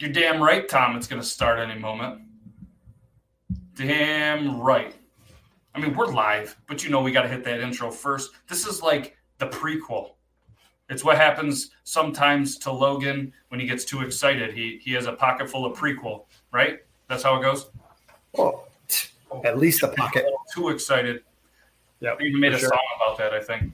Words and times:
You're 0.00 0.10
damn 0.10 0.42
right, 0.42 0.66
Tom. 0.66 0.96
It's 0.96 1.06
going 1.06 1.20
to 1.20 1.26
start 1.26 1.58
any 1.58 1.78
moment. 1.78 2.22
Damn 3.74 4.58
right. 4.58 4.94
I 5.74 5.78
mean, 5.78 5.94
we're 5.94 6.06
live, 6.06 6.56
but 6.66 6.82
you 6.82 6.88
know 6.88 7.02
we 7.02 7.12
got 7.12 7.22
to 7.22 7.28
hit 7.28 7.44
that 7.44 7.60
intro 7.60 7.90
first. 7.90 8.30
This 8.48 8.66
is 8.66 8.82
like 8.82 9.18
the 9.36 9.46
prequel. 9.46 10.12
It's 10.88 11.04
what 11.04 11.18
happens 11.18 11.72
sometimes 11.84 12.56
to 12.60 12.72
Logan 12.72 13.30
when 13.48 13.60
he 13.60 13.66
gets 13.66 13.84
too 13.84 14.00
excited. 14.00 14.54
He 14.54 14.80
he 14.82 14.92
has 14.94 15.04
a 15.04 15.12
pocket 15.12 15.50
full 15.50 15.66
of 15.66 15.78
prequel, 15.78 16.24
right? 16.50 16.78
That's 17.06 17.22
how 17.22 17.36
it 17.36 17.42
goes. 17.42 17.70
Well, 18.32 18.68
at 19.44 19.58
least 19.58 19.82
a 19.82 19.88
pocket. 19.88 20.24
Too 20.54 20.70
excited. 20.70 21.22
Yeah, 22.00 22.14
we 22.18 22.28
even 22.28 22.40
made 22.40 22.54
a 22.54 22.58
sure. 22.58 22.70
song 22.70 22.78
about 22.96 23.18
that. 23.18 23.34
I 23.34 23.40
think. 23.40 23.72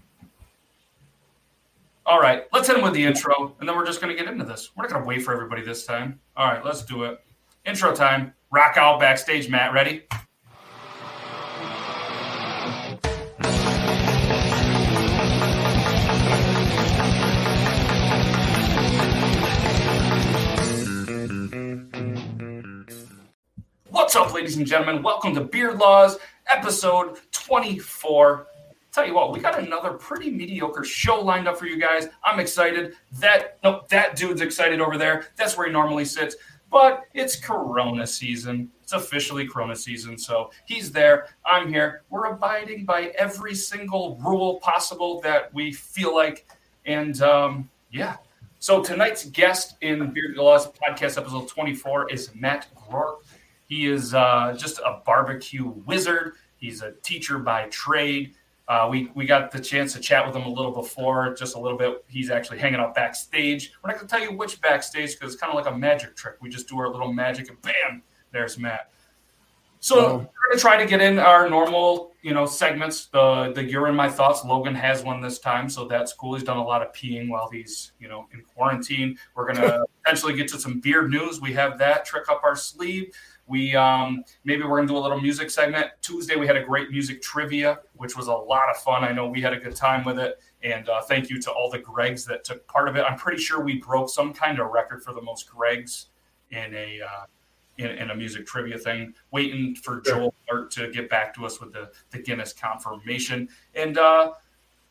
All 2.09 2.21
right, 2.21 2.45
let's 2.53 2.69
hit 2.69 2.77
him 2.77 2.85
with 2.85 2.93
the 2.93 3.05
intro, 3.05 3.57
and 3.59 3.69
then 3.69 3.75
we're 3.75 3.85
just 3.85 4.01
going 4.01 4.17
to 4.17 4.23
get 4.23 4.33
into 4.33 4.45
this. 4.45 4.71
We're 4.77 4.85
not 4.85 4.93
going 4.93 5.03
to 5.03 5.09
wait 5.09 5.25
for 5.25 5.33
everybody 5.33 5.63
this 5.63 5.85
time. 5.85 6.21
All 6.37 6.47
right, 6.47 6.65
let's 6.65 6.85
do 6.85 7.03
it. 7.03 7.19
Intro 7.65 7.93
time. 7.93 8.33
Rock 8.53 8.77
out 8.77 9.01
backstage, 9.01 9.49
Matt. 9.49 9.73
Ready? 9.73 10.05
What's 23.91 24.15
up, 24.15 24.33
ladies 24.33 24.57
and 24.57 24.65
gentlemen? 24.65 25.03
Welcome 25.03 25.35
to 25.35 25.41
Beard 25.41 25.79
Laws, 25.79 26.19
episode 26.49 27.19
24 27.33 28.47
tell 28.97 29.07
you 29.07 29.15
what, 29.15 29.31
we 29.31 29.41
got 29.41 29.59
another 29.59 29.91
pretty 29.91 30.31
mediocre 30.31 30.83
show 30.83 31.21
lined 31.21 31.47
up 31.47 31.59
for 31.59 31.67
you 31.67 31.79
guys. 31.79 32.09
I'm 32.25 32.41
excited. 32.41 32.95
That 33.21 33.59
no, 33.63 33.83
that 33.91 34.17
dude's 34.17 34.41
excited 34.41 34.81
over 34.81 34.97
there. 34.97 35.27
That's 35.37 35.57
where 35.57 35.67
he 35.67 35.73
normally 35.73 36.07
sits. 36.07 36.37
But 36.71 37.03
it's 37.13 37.37
Corona 37.37 38.07
season. 38.07 38.71
It's 38.83 38.93
officially 38.93 39.47
Corona 39.47 39.77
season, 39.77 40.17
so 40.19 40.51
he's 40.65 40.91
there. 40.91 41.29
I'm 41.45 41.69
here. 41.69 42.03
We're 42.09 42.25
abiding 42.25 42.87
by 42.87 43.13
every 43.19 43.55
single 43.55 44.17
rule 44.25 44.59
possible 44.61 45.21
that 45.21 45.53
we 45.53 45.73
feel 45.73 46.15
like, 46.15 46.49
and 46.87 47.21
um, 47.21 47.71
yeah. 47.91 48.17
So 48.61 48.83
tonight's 48.83 49.27
guest 49.27 49.77
in 49.83 50.11
Beard 50.13 50.37
Laws 50.37 50.69
podcast 50.69 51.19
episode 51.19 51.49
24 51.49 52.11
is 52.11 52.35
Matt 52.35 52.67
Groark. 52.75 53.19
He 53.69 53.87
is 53.87 54.15
uh, 54.15 54.57
just 54.59 54.79
a 54.79 55.03
barbecue 55.05 55.67
wizard. 55.85 56.33
He's 56.57 56.81
a 56.83 56.93
teacher 57.03 57.39
by 57.39 57.69
trade. 57.69 58.35
Uh, 58.69 58.89
we 58.91 59.11
we 59.15 59.27
got 59.27 59.53
the 59.53 59.61
chance 59.61 59.93
to 59.93 60.01
chat 60.01 60.27
with 60.27 60.35
him 60.35 60.43
a 60.43 60.49
little 60.49 60.73
before, 60.73 61.35
just 61.35 61.55
a 61.55 61.59
little 61.59 61.79
bit. 61.79 62.05
He's 62.09 62.31
actually 62.31 62.59
hanging 62.59 62.81
out 62.81 62.95
backstage. 62.95 63.73
We're 63.83 63.91
not 63.91 63.97
going 63.97 64.09
to 64.09 64.15
tell 64.17 64.23
you 64.23 64.37
which 64.37 64.61
backstage 64.61 65.13
because 65.15 65.35
it's 65.35 65.41
kind 65.41 65.57
of 65.57 65.65
like 65.65 65.73
a 65.73 65.77
magic 65.77 66.17
trick. 66.17 66.37
We 66.41 66.49
just 66.49 66.69
do 66.69 66.79
our 66.81 66.91
little 66.91 67.13
magic, 67.13 67.49
and 67.49 67.61
bam, 67.63 68.03
there's 68.33 68.59
Matt. 68.59 68.91
So 69.79 69.99
oh. 69.99 70.03
we're 70.03 70.17
going 70.17 70.55
to 70.55 70.59
try 70.59 70.77
to 70.79 70.87
get 70.87 71.01
in 71.01 71.21
our 71.21 71.49
normal, 71.49 72.13
you 72.23 72.35
know, 72.35 72.45
segments. 72.45 73.07
The 73.07 73.53
the 73.55 73.63
you're 73.63 73.87
in 73.87 73.95
my 73.95 74.09
thoughts. 74.09 74.45
Logan 74.45 74.75
has 74.75 75.05
one 75.05 75.21
this 75.21 75.39
time, 75.39 75.69
so 75.69 75.85
that's 75.85 76.13
cool. 76.13 76.35
He's 76.35 76.43
done 76.43 76.57
a 76.57 76.65
lot 76.65 76.83
of 76.83 76.93
peeing 76.93 77.29
while 77.29 77.49
he's, 77.49 77.93
you 78.01 78.09
know, 78.09 78.27
in 78.35 78.43
quarantine. 78.43 79.17
We're 79.37 79.53
going 79.53 79.57
to 79.69 79.85
potentially 80.03 80.35
get 80.35 80.49
to 80.49 80.59
some 80.59 80.81
beard 80.81 81.13
news. 81.13 81.41
We 81.41 81.53
have 81.53 81.79
that 81.79 82.05
trick 82.05 82.29
up 82.29 82.41
our 82.43 82.57
sleeve. 82.57 83.15
We 83.49 83.77
um, 83.77 84.25
maybe 84.45 84.63
we're 84.65 84.77
gonna 84.77 84.89
do 84.89 84.97
a 84.97 84.99
little 84.99 85.21
music 85.21 85.51
segment. 85.51 85.91
Tuesday 86.03 86.37
we 86.37 86.47
had 86.47 86.57
a 86.57 86.65
great 86.65 86.91
music 86.91 87.23
trivia, 87.23 87.79
which 87.95 88.17
was 88.17 88.27
a 88.27 88.33
lot 88.33 88.69
of 88.71 88.77
fun. 88.79 89.05
I 89.05 89.13
know 89.13 89.29
we 89.29 89.41
had 89.41 89.53
a 89.53 89.59
good 89.59 89.77
time 89.77 90.05
with 90.05 90.19
it, 90.19 90.41
and 90.63 90.89
uh, 90.89 91.03
thank 91.03 91.31
you 91.31 91.41
to 91.43 91.51
all 91.53 91.71
the 91.71 91.79
Gregs 91.79 92.27
that 92.27 92.45
took 92.45 92.67
part 92.67 92.89
of 92.89 92.97
it. 92.97 93.05
I'm 93.09 93.17
pretty 93.17 93.41
sure 93.41 93.61
we 93.61 93.79
broke 93.79 94.09
some 94.09 94.33
kind 94.33 94.59
of 94.59 94.71
record 94.71 95.03
for 95.03 95.13
the 95.13 95.23
most 95.23 95.49
Gregs 95.49 96.07
in 96.51 96.75
a 96.75 97.01
uh, 97.03 97.27
in, 97.79 97.87
in, 97.91 98.11
a 98.11 98.15
music 98.15 98.47
trivia 98.47 98.79
thing. 98.79 99.15
Waiting 99.31 99.77
for 99.77 100.01
Joel 100.01 100.35
to 100.71 100.91
get 100.91 101.09
back 101.09 101.35
to 101.35 101.47
us 101.47 101.61
with 101.61 101.73
the 101.73 101.91
the 102.11 102.19
Guinness 102.19 102.53
confirmation, 102.53 103.49
and 103.75 103.97
uh, 103.97 104.33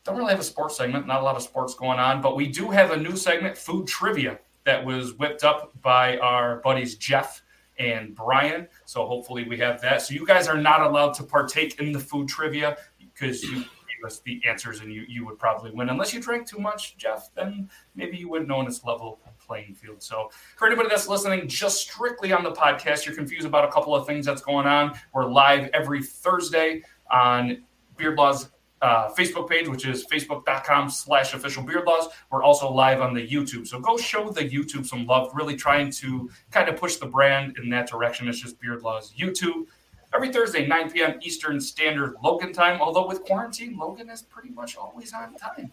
don't 0.04 0.16
really 0.16 0.30
have 0.30 0.40
a 0.40 0.44
sports 0.44 0.78
segment. 0.78 1.06
Not 1.06 1.20
a 1.20 1.24
lot 1.24 1.36
of 1.36 1.42
sports 1.42 1.74
going 1.74 1.98
on, 1.98 2.22
but 2.22 2.36
we 2.36 2.46
do 2.48 2.70
have 2.70 2.92
a 2.92 2.96
new 2.96 3.16
segment, 3.16 3.58
food 3.58 3.86
trivia, 3.86 4.38
that 4.66 4.84
was 4.84 5.14
whipped 5.14 5.44
up 5.44 5.72
by 5.80 6.18
our 6.18 6.56
buddies 6.56 6.96
Jeff 6.96 7.42
and 7.78 8.14
Brian. 8.14 8.68
So 8.84 9.06
hopefully 9.06 9.44
we 9.48 9.58
have 9.58 9.80
that. 9.82 10.02
So 10.02 10.14
you 10.14 10.26
guys 10.26 10.48
are 10.48 10.56
not 10.56 10.82
allowed 10.82 11.14
to 11.14 11.24
partake 11.24 11.80
in 11.80 11.92
the 11.92 12.00
food 12.00 12.28
trivia 12.28 12.76
because 12.98 13.42
you 13.42 13.56
gave 13.56 14.04
us 14.04 14.20
the 14.20 14.40
answers 14.46 14.80
and 14.80 14.92
you, 14.92 15.04
you 15.08 15.24
would 15.26 15.38
probably 15.38 15.70
win. 15.70 15.88
Unless 15.88 16.12
you 16.14 16.20
drank 16.20 16.46
too 16.46 16.58
much, 16.58 16.96
Jeff, 16.96 17.30
then 17.34 17.68
maybe 17.94 18.16
you 18.16 18.28
wouldn't 18.28 18.48
know 18.48 18.60
in 18.60 18.66
this 18.66 18.84
level 18.84 19.20
playing 19.38 19.74
field. 19.74 20.02
So 20.02 20.30
for 20.56 20.66
anybody 20.66 20.88
that's 20.88 21.08
listening 21.08 21.48
just 21.48 21.80
strictly 21.80 22.32
on 22.32 22.42
the 22.42 22.52
podcast, 22.52 23.06
you're 23.06 23.14
confused 23.14 23.46
about 23.46 23.64
a 23.64 23.72
couple 23.72 23.94
of 23.94 24.06
things 24.06 24.26
that's 24.26 24.42
going 24.42 24.66
on. 24.66 24.98
We're 25.12 25.26
live 25.26 25.70
every 25.72 26.02
Thursday 26.02 26.82
on 27.10 27.62
Beard 27.96 28.18
Laws 28.18 28.50
uh, 28.82 29.08
Facebook 29.14 29.48
page, 29.48 29.68
which 29.68 29.86
is 29.86 30.06
facebook.com 30.06 30.90
slash 30.90 31.34
official 31.34 31.62
beard 31.62 31.84
laws. 31.86 32.08
We're 32.30 32.42
also 32.42 32.70
live 32.70 33.00
on 33.00 33.14
the 33.14 33.26
YouTube. 33.26 33.66
So 33.66 33.80
go 33.80 33.96
show 33.96 34.30
the 34.30 34.42
YouTube 34.42 34.86
some 34.86 35.06
love, 35.06 35.30
really 35.34 35.56
trying 35.56 35.90
to 35.92 36.30
kind 36.50 36.68
of 36.68 36.76
push 36.76 36.96
the 36.96 37.06
brand 37.06 37.56
in 37.62 37.70
that 37.70 37.88
direction. 37.88 38.28
It's 38.28 38.38
just 38.38 38.60
beard 38.60 38.82
laws 38.82 39.12
YouTube. 39.18 39.66
Every 40.14 40.32
Thursday, 40.32 40.66
9 40.66 40.90
p.m. 40.90 41.18
Eastern 41.22 41.60
Standard 41.60 42.14
Logan 42.22 42.52
time. 42.52 42.80
Although 42.80 43.06
with 43.06 43.24
quarantine, 43.24 43.76
Logan 43.76 44.08
is 44.08 44.22
pretty 44.22 44.50
much 44.50 44.76
always 44.76 45.12
on 45.12 45.34
time. 45.34 45.72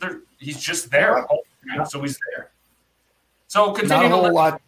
There, 0.00 0.20
he's 0.38 0.60
just 0.60 0.90
there, 0.90 1.26
so 1.88 2.02
he's 2.02 2.18
there. 2.30 2.50
So 3.48 3.72
continue 3.72 4.08
to 4.08 4.16
lot. 4.16 4.60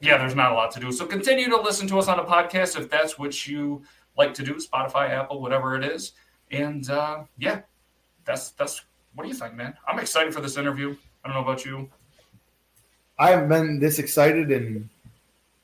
Yeah, 0.00 0.18
there's 0.18 0.34
not 0.34 0.52
a 0.52 0.54
lot 0.54 0.70
to 0.72 0.80
do. 0.80 0.92
So 0.92 1.06
continue 1.06 1.48
to 1.48 1.60
listen 1.60 1.88
to 1.88 1.98
us 1.98 2.08
on 2.08 2.20
a 2.20 2.24
podcast 2.24 2.78
if 2.78 2.88
that's 2.88 3.18
what 3.18 3.46
you 3.48 3.82
like 4.16 4.34
to 4.34 4.42
do, 4.42 4.54
Spotify, 4.54 5.10
Apple, 5.10 5.40
whatever 5.40 5.76
it 5.76 5.84
is. 5.84 6.12
And 6.50 6.88
uh, 6.90 7.24
yeah, 7.38 7.60
that's 8.24 8.50
that's 8.50 8.84
what 9.14 9.24
do 9.24 9.28
you 9.28 9.34
think, 9.34 9.54
man? 9.54 9.74
I'm 9.88 9.98
excited 9.98 10.34
for 10.34 10.40
this 10.40 10.56
interview. 10.56 10.96
I 11.24 11.28
don't 11.28 11.36
know 11.36 11.42
about 11.42 11.64
you. 11.64 11.88
I 13.18 13.30
haven't 13.30 13.48
been 13.48 13.78
this 13.78 13.98
excited 13.98 14.50
in 14.50 14.88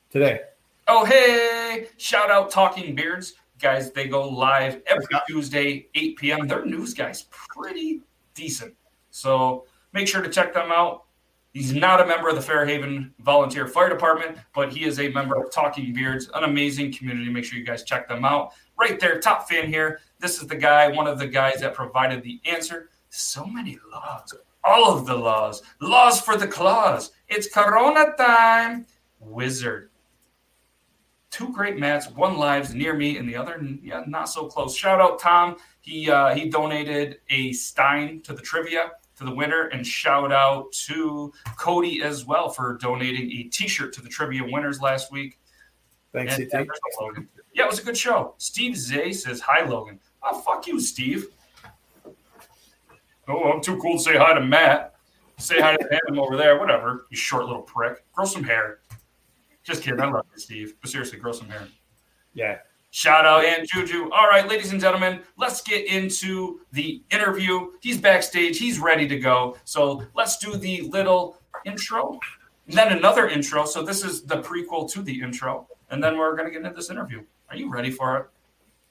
today. 0.09 0.41
Oh 0.87 1.05
hey! 1.05 1.87
Shout 1.97 2.31
out 2.31 2.49
Talking 2.49 2.95
Beards. 2.95 3.33
Guys, 3.59 3.91
they 3.91 4.07
go 4.07 4.27
live 4.27 4.81
every 4.87 5.05
Tuesday, 5.27 5.87
8 5.93 6.17
p.m. 6.17 6.47
Their 6.47 6.65
news 6.65 6.95
guys 6.95 7.27
pretty 7.29 8.01
decent. 8.33 8.73
So 9.11 9.65
make 9.93 10.07
sure 10.07 10.21
to 10.21 10.29
check 10.29 10.53
them 10.53 10.71
out. 10.71 11.03
He's 11.53 11.73
not 11.73 11.99
a 11.99 12.05
member 12.05 12.29
of 12.29 12.35
the 12.35 12.41
Fairhaven 12.41 13.13
Volunteer 13.19 13.67
Fire 13.67 13.89
Department, 13.89 14.37
but 14.55 14.71
he 14.71 14.85
is 14.85 14.99
a 14.99 15.09
member 15.09 15.35
of 15.35 15.51
Talking 15.51 15.93
Beards, 15.93 16.29
an 16.33 16.45
amazing 16.45 16.93
community. 16.93 17.29
Make 17.29 17.43
sure 17.43 17.59
you 17.59 17.65
guys 17.65 17.83
check 17.83 18.07
them 18.07 18.23
out. 18.23 18.53
Right 18.79 18.97
there, 18.99 19.19
top 19.19 19.49
fan 19.49 19.67
here. 19.67 19.99
This 20.19 20.41
is 20.41 20.47
the 20.47 20.55
guy, 20.55 20.87
one 20.87 21.07
of 21.07 21.19
the 21.19 21.27
guys 21.27 21.59
that 21.59 21.73
provided 21.73 22.23
the 22.23 22.39
answer. 22.45 22.89
So 23.09 23.45
many 23.45 23.77
laws, 23.91 24.33
all 24.63 24.97
of 24.97 25.05
the 25.05 25.15
laws, 25.15 25.61
laws 25.81 26.21
for 26.21 26.37
the 26.37 26.47
claws. 26.47 27.11
It's 27.27 27.49
Corona 27.49 28.13
time. 28.17 28.85
Wizard. 29.19 29.89
Two 31.31 31.51
great 31.51 31.77
mats, 31.77 32.09
one 32.09 32.37
lives 32.37 32.73
near 32.73 32.93
me, 32.93 33.17
and 33.17 33.27
the 33.27 33.35
other, 33.35 33.61
yeah, 33.81 34.03
not 34.07 34.29
so 34.29 34.47
close. 34.47 34.75
Shout 34.75 35.01
out 35.01 35.19
Tom. 35.19 35.57
He 35.81 36.09
uh, 36.09 36.33
he 36.33 36.49
donated 36.49 37.19
a 37.29 37.51
Stein 37.53 38.21
to 38.21 38.33
the 38.33 38.41
trivia 38.41 38.91
to 39.21 39.29
the 39.29 39.35
winner, 39.35 39.67
and 39.67 39.85
shout 39.85 40.31
out 40.31 40.71
to 40.71 41.31
Cody 41.57 42.01
as 42.03 42.25
well 42.25 42.49
for 42.49 42.77
donating 42.77 43.31
a 43.31 43.43
T-shirt 43.43 43.93
to 43.93 44.01
the 44.01 44.09
trivia 44.09 44.43
winners 44.43 44.81
last 44.81 45.11
week. 45.11 45.39
Thanks, 46.11 46.37
and, 46.37 46.53
uh, 46.53 46.65
Logan. 46.99 47.29
Yeah, 47.53 47.65
it 47.65 47.69
was 47.69 47.79
a 47.79 47.83
good 47.83 47.97
show. 47.97 48.35
Steve 48.37 48.75
Zay 48.75 49.13
says 49.13 49.39
hi, 49.39 49.63
Logan. 49.63 49.99
Oh, 50.23 50.41
fuck 50.41 50.67
you, 50.67 50.79
Steve. 50.79 51.27
Oh, 53.27 53.51
I'm 53.51 53.61
too 53.61 53.79
cool 53.79 53.97
to 53.97 54.03
say 54.03 54.17
hi 54.17 54.33
to 54.33 54.41
Matt. 54.41 54.95
Say 55.37 55.61
hi 55.61 55.77
to 55.77 55.99
him 56.07 56.19
over 56.19 56.35
there. 56.35 56.59
Whatever, 56.59 57.05
you 57.09 57.17
short 57.17 57.45
little 57.45 57.61
prick. 57.61 58.03
Grow 58.13 58.25
some 58.25 58.43
hair. 58.43 58.79
Just 59.63 59.83
kidding. 59.83 60.01
I 60.01 60.09
love 60.09 60.25
you, 60.33 60.39
Steve. 60.39 60.75
But 60.81 60.89
seriously, 60.89 61.19
grow 61.19 61.31
some 61.31 61.47
hair. 61.47 61.67
Yeah. 62.33 62.57
Shout 62.93 63.25
out 63.25 63.45
and 63.45 63.65
Juju. 63.65 64.09
All 64.11 64.27
right, 64.27 64.45
ladies 64.47 64.73
and 64.73 64.81
gentlemen, 64.81 65.21
let's 65.37 65.61
get 65.61 65.85
into 65.87 66.59
the 66.73 67.01
interview. 67.09 67.71
He's 67.79 67.97
backstage, 67.97 68.59
he's 68.59 68.79
ready 68.79 69.07
to 69.07 69.17
go. 69.17 69.55
So 69.63 70.03
let's 70.13 70.37
do 70.37 70.57
the 70.57 70.81
little 70.81 71.37
intro, 71.65 72.19
then 72.67 72.91
another 72.91 73.29
intro. 73.29 73.65
So 73.65 73.81
this 73.81 74.03
is 74.03 74.23
the 74.23 74.41
prequel 74.41 74.91
to 74.91 75.01
the 75.01 75.21
intro, 75.21 75.67
and 75.89 76.03
then 76.03 76.17
we're 76.17 76.35
gonna 76.35 76.51
get 76.51 76.63
into 76.63 76.75
this 76.75 76.89
interview. 76.89 77.23
Are 77.49 77.55
you 77.55 77.71
ready 77.71 77.91
for 77.91 78.17
it? 78.17 78.25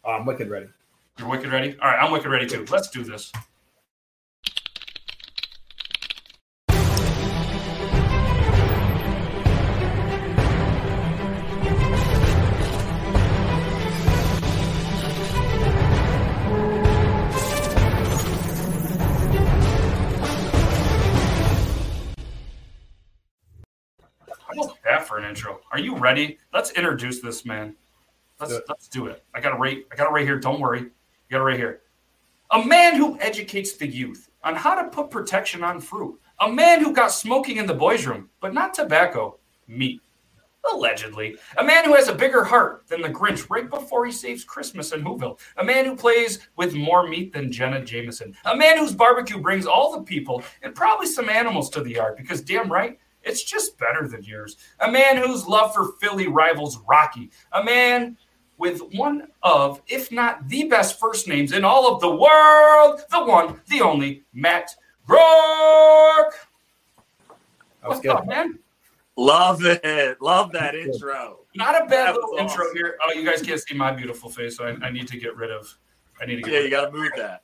I'm 0.02 0.25
wicked 0.25 0.49
ready. 0.49 0.69
You're 1.19 1.29
wicked 1.29 1.52
ready? 1.52 1.76
All 1.82 1.91
right, 1.91 2.02
I'm 2.02 2.11
wicked 2.11 2.31
ready 2.31 2.47
too. 2.47 2.64
Let's 2.70 2.88
do 2.88 3.05
this. 3.05 3.31
Intro. 25.31 25.61
Are 25.73 25.79
you 25.79 25.97
ready? 25.97 26.38
Let's 26.53 26.73
introduce 26.73 27.21
this 27.21 27.47
man. 27.47 27.75
Let's 28.41 28.53
Do 28.53 28.59
it. 28.59 28.65
let's 28.69 28.88
do 28.88 29.06
it. 29.06 29.25
I 29.35 29.41
got 29.41 29.55
it 29.55 29.59
right. 29.59 29.85
I 29.93 29.97
got 29.97 30.09
it 30.09 30.11
right 30.11 30.25
here. 30.27 30.38
Don't 30.38 30.61
worry. 30.61 30.81
I 30.81 31.31
got 31.31 31.41
it 31.41 31.44
right 31.44 31.56
here. 31.56 31.81
A 32.50 32.65
man 32.65 32.97
who 32.97 33.19
educates 33.21 33.75
the 33.77 33.87
youth 33.87 34.29
on 34.43 34.56
how 34.56 34.75
to 34.75 34.91
put 34.91 35.11
protection 35.11 35.62
on 35.62 35.81
fruit. 35.81 36.19
A 36.41 36.50
man 36.50 36.82
who 36.82 36.93
got 36.93 37.12
smoking 37.12 37.59
in 37.59 37.67
the 37.67 37.75
boys' 37.75 38.06
room, 38.06 38.29
but 38.41 38.53
not 38.53 38.75
tobacco, 38.75 39.38
meat. 39.69 40.00
Allegedly. 40.73 41.37
A 41.59 41.65
man 41.65 41.85
who 41.85 41.94
has 41.94 42.09
a 42.09 42.15
bigger 42.15 42.44
heart 42.44 42.85
than 42.88 43.00
the 43.00 43.09
Grinch 43.09 43.49
right 43.49 43.71
before 43.71 44.05
he 44.05 44.12
saves 44.12 44.44
Christmas 44.44 44.93
in 44.93 45.03
Whoville. 45.03 45.38
A 45.56 45.65
man 45.65 45.85
who 45.87 45.97
plays 45.97 46.41
with 46.56 46.75
more 46.75 47.06
meat 47.09 47.33
than 47.33 47.50
Jenna 47.53 47.83
Jameson. 47.83 48.35
A 48.44 48.55
man 48.56 48.76
whose 48.79 48.94
barbecue 48.94 49.38
brings 49.38 49.65
all 49.65 49.93
the 49.93 50.03
people 50.03 50.43
and 50.62 50.75
probably 50.75 51.06
some 51.06 51.31
animals 51.31 51.71
to 51.71 51.83
the 51.83 51.93
yard 51.93 52.17
because 52.17 52.43
damn 52.43 52.71
right, 52.71 52.99
it's 53.23 53.43
just 53.43 53.79
better 53.79 54.09
than 54.09 54.23
yours. 54.23 54.57
A 54.81 54.91
man 54.91 55.17
whose 55.17 55.47
love 55.47 55.75
for 55.75 55.93
Philly 56.01 56.27
rivals 56.29 56.79
Rocky. 56.89 57.31
A 57.53 57.63
man 57.63 58.17
with 58.59 58.81
one 58.95 59.29
of, 59.43 59.81
if 59.89 60.13
not 60.13 60.47
the 60.49 60.65
best 60.65 60.99
first 61.01 61.27
names 61.29 61.53
in 61.53 61.65
all 61.65 61.95
of 61.95 62.01
the 62.01 62.11
world, 62.15 63.01
the 63.11 63.25
one, 63.25 63.61
the 63.69 63.81
only, 63.81 64.23
Matt 64.35 64.71
Groark. 65.09 66.31
That 67.83 67.89
was 67.89 67.97
What's 67.97 68.01
good. 68.01 68.11
up, 68.11 68.27
man? 68.27 68.59
Love 69.17 69.65
it. 69.65 70.21
Love 70.21 70.53
that 70.53 70.75
intro. 70.75 71.41
Not 71.55 71.75
a 71.75 71.87
bad 71.87 72.09
That 72.09 72.15
little 72.15 72.31
was 72.33 72.41
intro 72.41 72.65
awesome. 72.67 72.77
here. 72.77 72.97
Oh, 73.05 73.13
you 73.13 73.29
guys 73.29 73.43
can't 73.43 73.61
see 73.61 73.75
my 73.75 73.91
beautiful 73.91 74.31
face, 74.31 74.57
so 74.57 74.65
I, 74.67 74.87
I 74.87 74.91
need 74.91 75.09
to 75.09 75.19
get 75.19 75.37
rid 75.37 75.51
of. 75.51 75.75
I 76.21 76.27
need 76.27 76.37
to 76.37 76.43
get. 76.43 76.53
Yeah, 76.53 76.59
rid 76.59 76.65
you 76.65 76.71
got 76.71 76.87
to 76.87 76.93
move 76.93 77.11
that. 77.17 77.43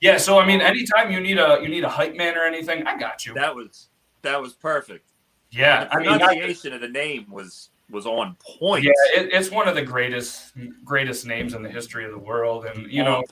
yeah. 0.00 0.16
So 0.16 0.38
I 0.38 0.46
mean, 0.46 0.60
anytime 0.60 1.10
you 1.12 1.20
need 1.20 1.38
a 1.38 1.58
you 1.62 1.68
need 1.68 1.84
a 1.84 1.88
hype 1.88 2.16
man 2.16 2.36
or 2.36 2.42
anything, 2.44 2.86
I 2.86 2.98
got 2.98 3.24
you. 3.24 3.34
That 3.34 3.54
was 3.54 3.88
that 4.22 4.40
was 4.40 4.54
perfect. 4.54 5.08
yeah, 5.50 5.84
The 5.84 5.94
I 5.94 5.98
mean, 5.98 6.06
not- 6.06 6.20
pronunciation 6.20 6.72
of 6.72 6.80
the 6.80 6.88
name 6.88 7.26
was 7.30 7.70
was 7.90 8.04
on 8.06 8.36
point. 8.40 8.82
yeah, 8.84 8.90
it, 9.14 9.32
it's 9.32 9.50
one 9.50 9.68
of 9.68 9.74
the 9.76 9.82
greatest 9.82 10.52
greatest 10.84 11.24
names 11.26 11.54
in 11.54 11.62
the 11.62 11.68
history 11.70 12.04
of 12.04 12.10
the 12.10 12.18
world, 12.18 12.66
and 12.66 12.90
you 12.90 13.04
know, 13.04 13.22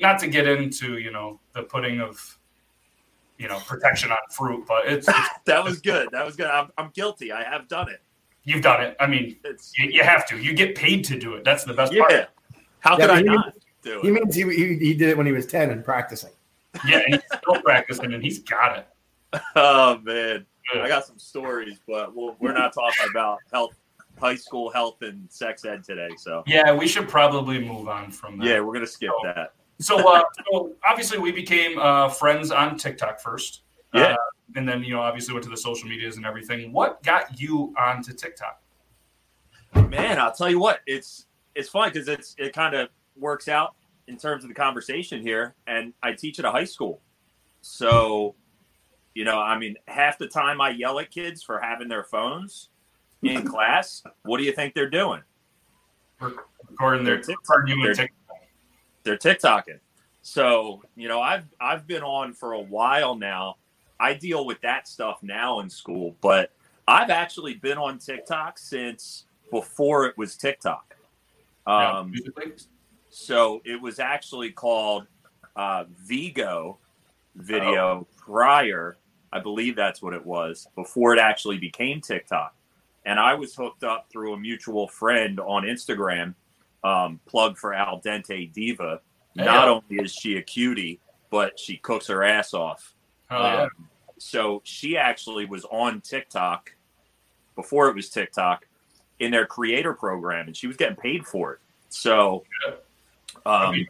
not 0.00 0.18
to 0.20 0.26
get 0.26 0.48
into 0.48 0.98
you 0.98 1.12
know 1.12 1.38
the 1.54 1.62
putting 1.62 2.00
of 2.00 2.38
you 3.38 3.46
know 3.48 3.58
protection 3.60 4.10
on 4.10 4.18
fruit, 4.32 4.64
but 4.66 4.86
it's, 4.86 5.08
it's 5.08 5.28
that 5.44 5.62
was 5.62 5.80
good. 5.80 6.08
That 6.12 6.24
was 6.26 6.34
good. 6.36 6.46
I'm, 6.46 6.70
I'm 6.76 6.90
guilty. 6.94 7.30
I 7.32 7.44
have 7.44 7.68
done 7.68 7.88
it. 7.88 8.02
you've 8.44 8.62
done 8.62 8.82
it. 8.82 8.96
I 8.98 9.06
mean, 9.06 9.36
It's 9.44 9.72
you, 9.78 9.90
you 9.90 10.02
have 10.02 10.26
to. 10.28 10.38
You 10.38 10.54
get 10.54 10.74
paid 10.74 11.04
to 11.04 11.18
do 11.18 11.34
it. 11.34 11.44
That's 11.44 11.62
the 11.64 11.74
best 11.74 11.92
part. 11.96 12.10
yeah. 12.10 12.26
How 12.80 12.98
Yeah, 12.98 13.06
could 13.06 13.10
I 13.10 13.14
but 13.14 13.18
he- 13.18 13.24
not 13.36 13.54
do 13.82 13.98
it? 14.00 14.04
He 14.04 14.10
means 14.10 14.34
he, 14.34 14.42
he, 14.42 14.76
he 14.78 14.94
did 14.94 15.08
it 15.10 15.16
when 15.16 15.26
he 15.26 15.32
was 15.32 15.46
10 15.46 15.70
and 15.70 15.84
practicing. 15.84 16.30
Yeah, 16.86 16.98
and 16.98 17.14
he's 17.14 17.22
still 17.40 17.62
practicing, 17.62 18.12
and 18.12 18.22
he's 18.22 18.40
got 18.40 18.76
it. 18.78 18.86
Oh 19.56 19.98
man, 20.02 20.46
I 20.74 20.88
got 20.88 21.04
some 21.04 21.18
stories, 21.18 21.78
but 21.86 22.14
we'll, 22.14 22.36
we're 22.40 22.52
not 22.52 22.72
talking 22.72 23.06
about 23.10 23.38
health, 23.52 23.74
high 24.18 24.36
school 24.36 24.70
health 24.70 25.02
and 25.02 25.30
sex 25.30 25.64
ed 25.64 25.84
today. 25.84 26.10
So 26.16 26.42
Yeah, 26.46 26.72
we 26.74 26.86
should 26.88 27.08
probably 27.08 27.58
move 27.58 27.88
on 27.88 28.10
from 28.10 28.38
that. 28.38 28.46
yeah, 28.46 28.60
we're 28.60 28.74
gonna 28.74 28.86
skip 28.86 29.12
that. 29.24 29.52
So, 29.80 29.96
uh, 30.08 30.22
so 30.52 30.72
obviously, 30.84 31.18
we 31.18 31.32
became 31.32 31.78
uh, 31.78 32.08
friends 32.08 32.50
on 32.50 32.76
TikTok 32.76 33.20
first. 33.20 33.62
Yeah. 33.92 34.12
Uh, 34.12 34.16
and 34.56 34.68
then, 34.68 34.82
you 34.84 34.92
know, 34.92 35.00
obviously 35.00 35.34
went 35.34 35.44
to 35.44 35.50
the 35.50 35.56
social 35.56 35.88
medias 35.88 36.16
and 36.16 36.26
everything. 36.26 36.72
What 36.72 37.02
got 37.02 37.40
you 37.40 37.74
onto 37.78 38.12
TikTok? 38.12 38.60
Man, 39.88 40.18
I'll 40.18 40.32
tell 40.32 40.48
you 40.48 40.60
what, 40.60 40.80
it's 40.86 41.26
it's 41.54 41.68
fun 41.68 41.90
because 41.92 42.08
it's 42.08 42.34
it 42.38 42.52
kind 42.52 42.74
of 42.74 42.88
works 43.16 43.48
out 43.48 43.74
in 44.06 44.16
terms 44.16 44.44
of 44.44 44.48
the 44.48 44.54
conversation 44.54 45.20
here. 45.22 45.54
And 45.66 45.92
I 46.02 46.12
teach 46.12 46.38
at 46.38 46.44
a 46.44 46.50
high 46.50 46.64
school, 46.64 47.00
so 47.60 48.34
you 49.14 49.24
know, 49.24 49.38
I 49.40 49.58
mean, 49.58 49.76
half 49.86 50.18
the 50.18 50.26
time 50.26 50.60
I 50.60 50.70
yell 50.70 50.98
at 50.98 51.10
kids 51.10 51.42
for 51.42 51.60
having 51.60 51.88
their 51.88 52.04
phones 52.04 52.68
in 53.22 53.46
class. 53.50 54.02
What 54.24 54.38
do 54.38 54.44
you 54.44 54.52
think 54.52 54.74
they're 54.74 54.90
doing? 54.90 55.22
Recording 56.20 57.04
their 57.04 57.18
you 57.18 57.82
they're- 57.82 57.94
TikTok. 57.94 58.10
They're 59.04 59.18
TikToking. 59.18 59.80
So 60.22 60.82
you 60.96 61.08
know, 61.08 61.20
I've 61.20 61.44
I've 61.60 61.86
been 61.86 62.02
on 62.02 62.32
for 62.32 62.52
a 62.52 62.60
while 62.60 63.14
now. 63.14 63.56
I 64.00 64.14
deal 64.14 64.46
with 64.46 64.60
that 64.62 64.88
stuff 64.88 65.22
now 65.22 65.60
in 65.60 65.70
school, 65.70 66.16
but 66.20 66.52
I've 66.88 67.10
actually 67.10 67.54
been 67.54 67.78
on 67.78 67.98
TikTok 67.98 68.58
since 68.58 69.26
before 69.50 70.06
it 70.06 70.16
was 70.16 70.36
TikTok. 70.36 70.96
Um. 71.66 72.12
So 73.10 73.60
it 73.64 73.80
was 73.80 74.00
actually 74.00 74.50
called 74.50 75.06
uh, 75.54 75.84
Vigo 76.02 76.78
video 77.36 78.06
prior. 78.16 78.96
I 79.34 79.40
believe 79.40 79.74
that's 79.74 80.00
what 80.00 80.14
it 80.14 80.24
was 80.24 80.68
before 80.76 81.12
it 81.12 81.18
actually 81.18 81.58
became 81.58 82.00
TikTok. 82.00 82.54
And 83.04 83.18
I 83.18 83.34
was 83.34 83.54
hooked 83.54 83.82
up 83.82 84.08
through 84.08 84.32
a 84.32 84.38
mutual 84.38 84.86
friend 84.86 85.40
on 85.40 85.64
Instagram. 85.64 86.34
Um, 86.84 87.18
plug 87.26 87.58
for 87.58 87.74
Al 87.74 88.00
Dente 88.00 88.52
Diva. 88.52 89.00
Not 89.34 89.68
only 89.68 90.04
is 90.04 90.12
she 90.12 90.36
a 90.36 90.42
cutie, 90.42 91.00
but 91.30 91.58
she 91.58 91.78
cooks 91.78 92.06
her 92.06 92.22
ass 92.22 92.54
off. 92.54 92.94
Oh, 93.30 93.42
yeah. 93.42 93.62
Um, 93.62 93.70
so 94.18 94.62
she 94.64 94.96
actually 94.96 95.46
was 95.46 95.64
on 95.64 96.00
TikTok 96.00 96.72
before 97.56 97.88
it 97.88 97.96
was 97.96 98.10
TikTok 98.10 98.68
in 99.18 99.32
their 99.32 99.46
creator 99.46 99.94
program, 99.94 100.46
and 100.46 100.56
she 100.56 100.68
was 100.68 100.76
getting 100.76 100.96
paid 100.96 101.26
for 101.26 101.54
it. 101.54 101.58
So, 101.88 102.44
um, 103.44 103.86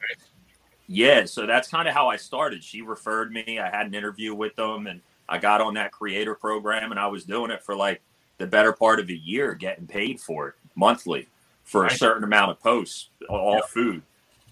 yeah, 0.87 1.27
so 1.27 1.47
that's 1.47 1.69
kind 1.69 1.87
of 1.87 1.95
how 1.95 2.09
I 2.09 2.17
started. 2.17 2.65
She 2.65 2.81
referred 2.81 3.31
me. 3.31 3.59
I 3.59 3.69
had 3.69 3.87
an 3.87 3.95
interview 3.95 4.35
with 4.35 4.57
them, 4.57 4.87
and 4.87 5.03
I 5.29 5.39
got 5.39 5.61
on 5.61 5.75
that 5.75 5.93
creator 5.93 6.35
program, 6.35 6.91
and 6.91 7.01
I 7.01 7.07
was 7.07 7.25
doing 7.25 7.51
it 7.51 7.63
for 7.63 7.75
like 7.75 8.03
the 8.39 8.47
better 8.47 8.73
part 8.73 9.01
of 9.01 9.09
a 9.09 9.17
year, 9.17 9.55
getting 9.55 9.87
paid 9.87 10.21
for 10.21 10.49
it 10.49 10.55
monthly 10.75 11.29
for 11.63 11.87
a 11.87 11.91
certain 11.91 12.25
amount 12.25 12.51
of 12.51 12.61
posts, 12.61 13.09
all 13.29 13.63
food, 13.63 14.03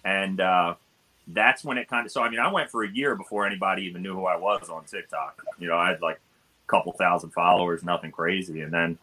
and 0.05 0.41
uh, 0.41 0.75
that's 1.29 1.65
when 1.65 1.79
it 1.79 1.89
kind 1.89 2.07
of. 2.07 2.13
So 2.13 2.23
I 2.23 2.31
mean, 2.31 2.41
I 2.41 2.51
went 2.51 2.71
for 2.71 2.85
a 2.85 2.91
year 2.91 3.15
before 3.17 3.47
anybody 3.47 3.83
even 3.85 4.03
knew 4.03 4.15
who 4.15 4.25
I 4.25 4.37
was 4.37 4.71
on 4.71 4.85
TikTok. 4.85 5.43
You 5.59 5.69
know, 5.69 5.77
I 5.77 5.91
had 5.91 6.01
like 6.01 6.17
a 6.17 6.71
couple 6.71 6.93
thousand 6.93 7.31
followers, 7.31 7.83
nothing 7.85 8.11
crazy, 8.11 8.61
and 8.63 8.73
then. 8.73 8.99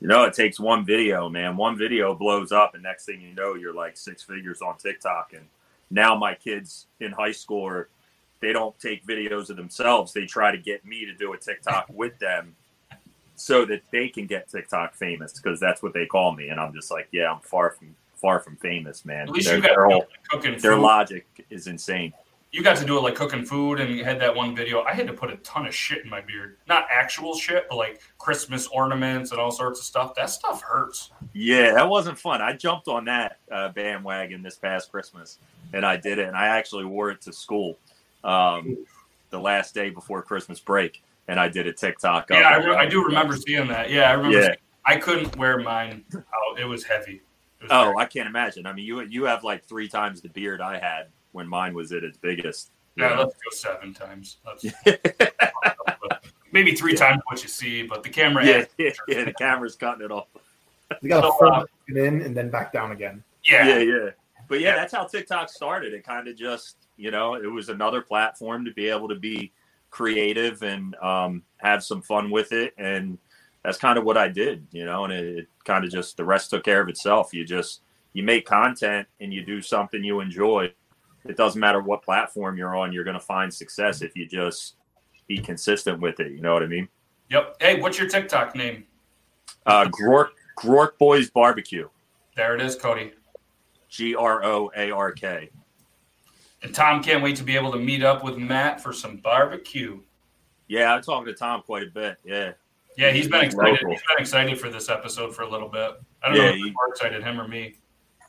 You 0.00 0.06
know, 0.06 0.22
it 0.22 0.32
takes 0.32 0.60
one 0.60 0.86
video, 0.86 1.28
man. 1.28 1.56
One 1.56 1.76
video 1.76 2.14
blows 2.14 2.52
up, 2.52 2.74
and 2.74 2.84
next 2.84 3.04
thing 3.04 3.20
you 3.20 3.34
know, 3.34 3.54
you're 3.54 3.74
like 3.74 3.96
six 3.96 4.22
figures 4.22 4.62
on 4.62 4.76
TikTok. 4.78 5.32
And 5.32 5.44
now 5.90 6.14
my 6.14 6.36
kids 6.36 6.86
in 7.00 7.10
high 7.10 7.32
school 7.32 7.66
are 7.66 7.88
they 8.40 8.52
don't 8.52 8.78
take 8.78 9.04
videos 9.06 9.50
of 9.50 9.56
themselves 9.56 10.12
they 10.12 10.24
try 10.26 10.50
to 10.50 10.58
get 10.58 10.84
me 10.84 11.04
to 11.04 11.14
do 11.14 11.32
a 11.32 11.38
tiktok 11.38 11.86
with 11.92 12.18
them 12.18 12.54
so 13.36 13.64
that 13.64 13.82
they 13.92 14.08
can 14.08 14.26
get 14.26 14.48
tiktok 14.48 14.94
famous 14.94 15.32
because 15.32 15.60
that's 15.60 15.82
what 15.82 15.92
they 15.94 16.06
call 16.06 16.32
me 16.32 16.48
and 16.48 16.58
i'm 16.60 16.72
just 16.72 16.90
like 16.90 17.08
yeah 17.12 17.30
i'm 17.32 17.40
far 17.40 17.70
from 17.70 17.94
far 18.16 18.40
from 18.40 18.56
famous 18.56 19.04
man 19.04 19.28
At 19.28 19.30
least 19.30 19.46
their, 19.46 19.56
you 19.56 19.62
got 19.62 19.76
their, 19.76 19.86
whole, 19.86 19.98
like 20.00 20.28
cooking 20.28 20.58
their 20.58 20.76
logic 20.76 21.26
is 21.50 21.66
insane 21.68 22.12
You 22.50 22.62
got 22.64 22.78
to 22.78 22.86
do 22.86 22.96
it 22.96 23.02
like 23.02 23.14
cooking 23.14 23.44
food, 23.44 23.78
and 23.78 23.94
you 23.94 24.04
had 24.04 24.18
that 24.22 24.34
one 24.34 24.56
video. 24.56 24.80
I 24.82 24.94
had 24.94 25.06
to 25.08 25.12
put 25.12 25.30
a 25.30 25.36
ton 25.44 25.66
of 25.66 25.74
shit 25.74 26.02
in 26.02 26.08
my 26.08 26.22
beard. 26.22 26.56
Not 26.66 26.86
actual 26.90 27.36
shit, 27.36 27.66
but 27.68 27.76
like 27.76 28.00
Christmas 28.16 28.66
ornaments 28.68 29.32
and 29.32 29.38
all 29.38 29.50
sorts 29.50 29.80
of 29.80 29.84
stuff. 29.84 30.14
That 30.14 30.30
stuff 30.30 30.62
hurts. 30.62 31.10
yeah 31.34 31.74
that 31.74 31.88
wasn't 31.88 32.18
fun 32.18 32.40
i 32.40 32.52
jumped 32.54 32.88
on 32.88 33.04
that 33.04 33.38
uh, 33.52 33.68
bandwagon 33.68 34.42
this 34.42 34.56
past 34.56 34.90
christmas 34.90 35.38
and 35.74 35.84
i 35.84 35.94
did 35.96 36.18
it 36.18 36.26
and 36.26 36.36
i 36.36 36.46
actually 36.48 36.84
wore 36.86 37.10
it 37.10 37.20
to 37.20 37.32
school 37.32 37.76
um, 38.24 38.76
the 39.30 39.38
last 39.38 39.74
day 39.74 39.90
before 39.90 40.22
christmas 40.22 40.58
break 40.60 41.02
and 41.28 41.38
i 41.38 41.48
did 41.48 41.66
a 41.66 41.72
tiktok 41.72 42.30
of 42.30 42.36
Yeah, 42.38 42.48
I, 42.48 42.56
re- 42.56 42.76
I 42.76 42.86
do 42.86 43.04
remember 43.04 43.36
seeing 43.36 43.68
that. 43.68 43.90
Yeah, 43.90 44.10
I 44.10 44.12
remember. 44.14 44.38
Yeah. 44.38 44.46
seeing- 44.46 44.56
I 44.86 44.96
couldn't 44.96 45.36
wear 45.36 45.58
mine 45.58 46.02
out. 46.16 46.58
It 46.58 46.64
was 46.64 46.82
heavy. 46.84 47.20
It 47.60 47.64
was 47.64 47.70
Oh, 47.70 47.84
very- 47.86 47.96
I 47.98 48.04
can't 48.06 48.26
imagine. 48.26 48.64
I 48.66 48.72
mean, 48.72 48.86
you 48.86 49.02
you 49.02 49.24
have 49.24 49.44
like 49.44 49.64
three 49.64 49.86
times 49.88 50.22
the 50.22 50.30
beard 50.30 50.62
I 50.62 50.78
had 50.78 51.08
when 51.32 51.46
mine 51.46 51.74
was 51.74 51.92
at 51.92 52.04
its 52.04 52.16
biggest. 52.16 52.70
you 52.96 53.04
yeah. 53.04 53.10
know? 53.10 53.22
Let's 53.24 53.34
go 53.34 53.50
seven 53.50 53.92
times. 53.92 54.38
Let's, 54.46 54.64
maybe 56.52 56.72
three 56.74 56.94
times 56.94 57.20
what 57.26 57.42
you 57.42 57.48
see, 57.48 57.82
but 57.82 58.02
the 58.02 58.08
camera. 58.08 58.44
yeah, 58.46 58.52
adds- 58.54 58.68
yeah, 58.78 58.90
yeah, 59.08 59.24
the 59.24 59.32
camera's 59.34 59.76
cutting 59.76 60.04
it 60.04 60.10
off. 60.10 60.26
You 61.02 61.08
got 61.10 61.20
to 61.20 61.26
So, 61.28 61.36
front 61.38 61.54
uh, 61.64 61.66
it 61.88 61.96
in 61.98 62.22
and 62.22 62.34
then 62.36 62.48
back 62.50 62.72
down 62.72 62.92
again. 62.92 63.22
yeah. 63.44 63.68
Yeah, 63.68 63.78
yeah. 63.80 64.10
But 64.48 64.60
yeah, 64.60 64.68
Yeah. 64.70 64.76
that's 64.76 64.94
how 64.94 65.04
TikTok 65.04 65.50
started. 65.50 65.92
It 65.92 66.02
kind 66.04 66.26
of 66.28 66.36
just, 66.36 66.76
you 66.98 67.10
know, 67.10 67.34
it 67.34 67.46
was 67.46 67.68
another 67.68 68.02
platform 68.02 68.64
to 68.64 68.72
be 68.72 68.88
able 68.88 69.08
to 69.08 69.14
be 69.14 69.52
creative 69.90 70.62
and 70.62 70.94
um, 70.96 71.42
have 71.58 71.82
some 71.82 72.02
fun 72.02 72.30
with 72.30 72.52
it. 72.52 72.74
And 72.76 73.16
that's 73.64 73.78
kind 73.78 73.98
of 73.98 74.04
what 74.04 74.18
I 74.18 74.28
did, 74.28 74.66
you 74.72 74.84
know, 74.84 75.04
and 75.04 75.12
it, 75.12 75.38
it 75.38 75.48
kind 75.64 75.84
of 75.84 75.90
just, 75.90 76.16
the 76.16 76.24
rest 76.24 76.50
took 76.50 76.64
care 76.64 76.80
of 76.82 76.88
itself. 76.88 77.32
You 77.32 77.44
just, 77.44 77.82
you 78.12 78.22
make 78.22 78.44
content 78.44 79.06
and 79.20 79.32
you 79.32 79.44
do 79.44 79.62
something 79.62 80.02
you 80.02 80.20
enjoy. 80.20 80.72
It 81.24 81.36
doesn't 81.36 81.60
matter 81.60 81.80
what 81.80 82.02
platform 82.02 82.56
you're 82.58 82.76
on, 82.76 82.92
you're 82.92 83.04
going 83.04 83.18
to 83.18 83.20
find 83.20 83.52
success 83.52 84.02
if 84.02 84.16
you 84.16 84.26
just 84.26 84.74
be 85.26 85.38
consistent 85.38 86.00
with 86.00 86.20
it. 86.20 86.32
You 86.32 86.40
know 86.40 86.52
what 86.52 86.62
I 86.62 86.66
mean? 86.66 86.88
Yep. 87.30 87.56
Hey, 87.60 87.80
what's 87.80 87.98
your 87.98 88.08
TikTok 88.08 88.56
name? 88.56 88.84
Uh, 89.66 89.84
Groark, 89.86 90.30
Groark 90.58 90.98
Boys 90.98 91.30
Barbecue, 91.30 91.88
There 92.34 92.54
it 92.54 92.60
is, 92.60 92.74
Cody. 92.76 93.12
G 93.88 94.14
R 94.14 94.44
O 94.44 94.70
A 94.76 94.90
R 94.90 95.12
K. 95.12 95.50
And 96.62 96.74
Tom 96.74 97.02
can't 97.02 97.22
wait 97.22 97.36
to 97.36 97.44
be 97.44 97.56
able 97.56 97.70
to 97.72 97.78
meet 97.78 98.02
up 98.02 98.24
with 98.24 98.36
Matt 98.36 98.80
for 98.82 98.92
some 98.92 99.16
barbecue. 99.18 100.00
Yeah, 100.66 100.92
I'm 100.94 101.02
talking 101.02 101.26
to 101.26 101.34
Tom 101.34 101.62
quite 101.62 101.84
a 101.84 101.90
bit. 101.90 102.18
Yeah. 102.24 102.52
Yeah, 102.96 103.10
he's 103.12 103.28
been 103.28 103.44
excited. 103.44 103.72
local. 103.74 103.90
He's 103.90 104.02
been 104.08 104.18
excited 104.20 104.58
for 104.60 104.68
this 104.68 104.88
episode 104.88 105.34
for 105.34 105.42
a 105.42 105.48
little 105.48 105.68
bit. 105.68 106.00
I 106.22 106.28
don't 106.28 106.36
Yeah, 106.36 106.42
know 106.42 106.48
if 106.48 106.54
he- 106.56 106.62
he's 106.64 106.74
more 106.74 106.88
excited, 106.88 107.22
him 107.22 107.40
or 107.40 107.46
me. 107.46 107.76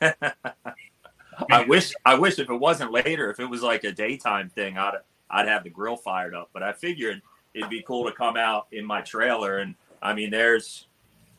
I 1.50 1.64
wish 1.66 1.92
I 2.04 2.14
wish 2.14 2.38
if 2.38 2.50
it 2.50 2.54
wasn't 2.54 2.92
later, 2.92 3.30
if 3.30 3.40
it 3.40 3.46
was 3.46 3.62
like 3.62 3.84
a 3.84 3.92
daytime 3.92 4.48
thing, 4.50 4.76
I'd 4.78 4.94
I'd 5.30 5.48
have 5.48 5.64
the 5.64 5.70
grill 5.70 5.96
fired 5.96 6.34
up. 6.34 6.50
But 6.52 6.62
I 6.62 6.72
figured 6.72 7.22
it'd 7.54 7.70
be 7.70 7.82
cool 7.82 8.04
to 8.06 8.12
come 8.12 8.36
out 8.36 8.66
in 8.72 8.84
my 8.84 9.00
trailer 9.00 9.58
and 9.58 9.74
I 10.02 10.12
mean 10.14 10.30
there's 10.30 10.86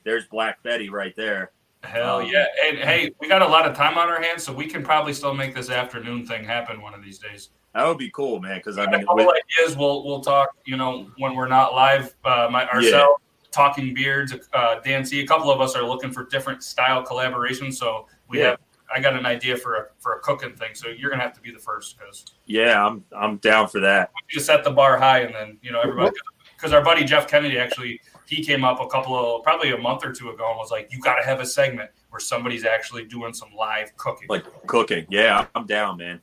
there's 0.04 0.26
Black 0.26 0.62
Betty 0.64 0.90
right 0.90 1.16
there. 1.16 1.52
Hell 1.84 2.20
Um, 2.20 2.26
yeah! 2.28 2.46
And 2.68 2.78
hey, 2.78 3.12
we 3.20 3.28
got 3.28 3.42
a 3.42 3.48
lot 3.48 3.68
of 3.68 3.76
time 3.76 3.98
on 3.98 4.08
our 4.08 4.22
hands, 4.22 4.44
so 4.44 4.54
we 4.54 4.68
can 4.68 4.84
probably 4.84 5.14
still 5.14 5.34
make 5.34 5.56
this 5.56 5.70
afternoon 5.70 6.26
thing 6.26 6.44
happen 6.44 6.82
one 6.82 6.94
of 6.94 7.04
these 7.04 7.18
days. 7.18 7.50
That 7.74 7.88
would 7.88 7.98
be 7.98 8.12
cool, 8.12 8.40
man. 8.40 8.58
Because 8.58 8.78
I 8.78 8.86
mean, 8.86 9.06
with, 9.10 9.28
ideas. 9.28 9.76
We'll 9.78 10.06
we'll 10.06 10.22
talk. 10.22 10.50
You 10.66 10.78
know, 10.78 11.10
when 11.18 11.36
we're 11.36 11.48
not 11.48 11.74
live, 11.74 12.16
uh, 12.24 12.48
my 12.52 12.68
ourselves 12.70 13.22
talking 13.52 13.94
beards. 13.94 14.34
Uh, 14.54 14.76
Dan 14.84 15.04
C. 15.06 15.22
A 15.22 15.28
couple 15.28 15.50
of 15.52 15.60
us 15.60 15.76
are 15.76 15.84
looking 15.84 16.12
for 16.12 16.26
different 16.26 16.64
style 16.64 17.04
collaborations. 17.04 17.74
So 17.74 18.08
we 18.28 18.40
Yeah. 18.40 18.52
have. 18.52 18.60
I 18.94 19.00
got 19.00 19.16
an 19.16 19.26
idea 19.26 19.56
for 19.56 19.76
a 19.76 19.86
for 20.00 20.14
a 20.14 20.20
cooking 20.20 20.54
thing. 20.54 20.76
So 20.76 20.90
you're 20.90 21.10
gonna 21.10 21.24
have 21.24 21.34
to 21.34 21.42
be 21.42 21.50
the 21.52 21.60
first 21.60 21.98
because 21.98 22.26
yeah, 22.46 22.86
I'm 22.86 23.04
I'm 23.16 23.38
down 23.38 23.70
for 23.70 23.80
that. 23.80 24.12
we 24.14 24.34
just 24.36 24.46
set 24.46 24.64
the 24.66 24.72
bar 24.72 24.98
high, 24.98 25.20
and 25.20 25.34
then 25.34 25.58
you 25.62 25.72
know 25.72 25.80
everybody. 25.82 26.12
Because 26.58 26.74
our 26.74 26.84
buddy 26.84 27.06
Jeff 27.06 27.28
Kennedy 27.28 27.58
actually 27.58 28.00
he 28.32 28.44
came 28.44 28.64
up 28.64 28.80
a 28.80 28.88
couple 28.88 29.14
of 29.38 29.44
probably 29.44 29.72
a 29.72 29.78
month 29.78 30.06
or 30.06 30.14
two 30.14 30.30
ago 30.30 30.50
and 30.50 30.58
was 30.58 30.72
like, 30.72 30.88
"You 30.92 31.00
got 31.02 31.20
to 31.20 31.26
have 31.26 31.42
a 31.42 31.46
segment 31.46 31.92
where 32.10 32.20
somebody's 32.22 32.64
actually 32.66 33.04
doing 33.06 33.34
some 33.34 33.50
live 33.58 33.96
cooking." 33.98 34.28
Like 34.30 34.46
cooking, 34.68 35.06
yeah, 35.10 35.46
I'm 35.54 35.66
down, 35.68 35.98
man. 35.98 36.22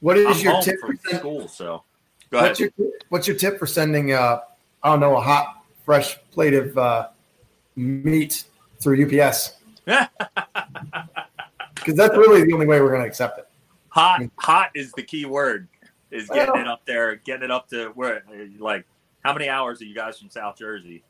What 0.00 0.18
is 0.18 0.38
I'm 0.38 0.42
your 0.44 0.52
home 0.54 0.62
tip? 0.64 0.80
from 0.80 0.96
For 0.96 1.08
send, 1.08 1.18
school, 1.20 1.48
so 1.48 1.84
go 2.30 2.38
ahead. 2.38 2.50
what's 2.50 2.60
your 2.60 2.70
What's 3.08 3.28
your 3.28 3.36
tip 3.36 3.58
for 3.58 3.66
sending? 3.66 4.12
Uh, 4.12 4.40
I 4.82 4.90
don't 4.90 5.00
know, 5.00 5.16
a 5.16 5.20
hot, 5.20 5.64
fresh 5.84 6.18
plate 6.32 6.54
of 6.54 6.76
uh, 6.76 7.08
meat 7.76 8.44
through 8.80 9.04
UPS 9.06 9.54
because 9.84 10.08
that's 11.94 12.16
really 12.16 12.44
the 12.44 12.52
only 12.52 12.66
way 12.66 12.80
we're 12.80 12.90
going 12.90 13.02
to 13.02 13.06
accept 13.06 13.38
it. 13.38 13.46
hot 13.88 14.22
hot 14.38 14.70
is 14.74 14.92
the 14.92 15.02
key 15.02 15.24
word 15.24 15.68
is 16.10 16.28
getting 16.28 16.56
it 16.60 16.66
up 16.66 16.84
there 16.86 17.16
getting 17.16 17.44
it 17.44 17.50
up 17.50 17.68
to 17.68 17.88
where 17.94 18.22
like 18.58 18.84
how 19.24 19.32
many 19.32 19.48
hours 19.48 19.80
are 19.80 19.84
you 19.84 19.94
guys 19.94 20.18
from 20.18 20.28
south 20.30 20.56
jersey 20.58 21.02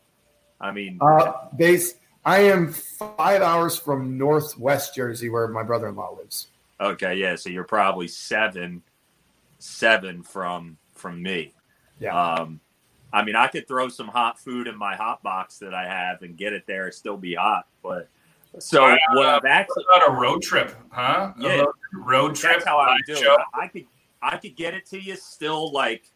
i 0.60 0.70
mean 0.70 0.98
Uh, 1.00 1.32
base. 1.56 1.94
I 2.26 2.38
am 2.40 2.72
five 2.72 3.42
hours 3.42 3.76
from 3.78 4.16
Northwest 4.16 4.94
Jersey, 4.94 5.28
where 5.28 5.46
my 5.48 5.62
brother-in-law 5.62 6.16
lives. 6.18 6.48
okay 6.80 7.14
yeah 7.16 7.36
so 7.36 7.50
you're 7.50 7.64
probably 7.64 8.08
seven 8.08 8.82
seven 9.58 10.22
from 10.22 10.76
from 10.94 11.22
me 11.22 11.52
Yeah. 12.00 12.34
um 12.34 12.60
i 13.12 13.22
mean 13.24 13.36
i 13.36 13.46
could 13.46 13.66
throw 13.68 13.88
some 13.88 14.08
hot 14.08 14.38
food 14.38 14.66
in 14.66 14.76
my 14.76 14.94
hot 14.96 15.22
box 15.22 15.58
that 15.58 15.72
i 15.74 15.86
have 15.86 16.22
and 16.22 16.36
get 16.36 16.52
it 16.52 16.66
there 16.66 16.90
still 16.92 17.16
be 17.16 17.34
hot 17.34 17.66
but 17.82 18.08
so 18.58 18.84
Uh, 18.86 18.96
what 19.14 19.26
i've 19.26 19.44
actually 19.44 19.84
What 19.88 20.02
about 20.04 20.16
a 20.16 20.20
road 20.20 20.42
trip, 20.42 20.74
huh? 20.90 21.32
A 21.36 21.42
Yeah. 21.42 21.56
road- 21.60 21.74
road 21.92 22.34
trip. 22.36 22.52
That's 22.54 22.64
how 22.66 22.78
I 22.78 22.94
would 22.94 23.04
do 23.06 23.16
show? 23.16 23.34
it. 23.34 23.40
I 23.54 23.68
could 23.68 23.86
I 24.22 24.36
could 24.36 24.56
get 24.56 24.74
it 24.74 24.86
to 24.86 25.00
you 25.00 25.16
still 25.16 25.72
like 25.72 26.10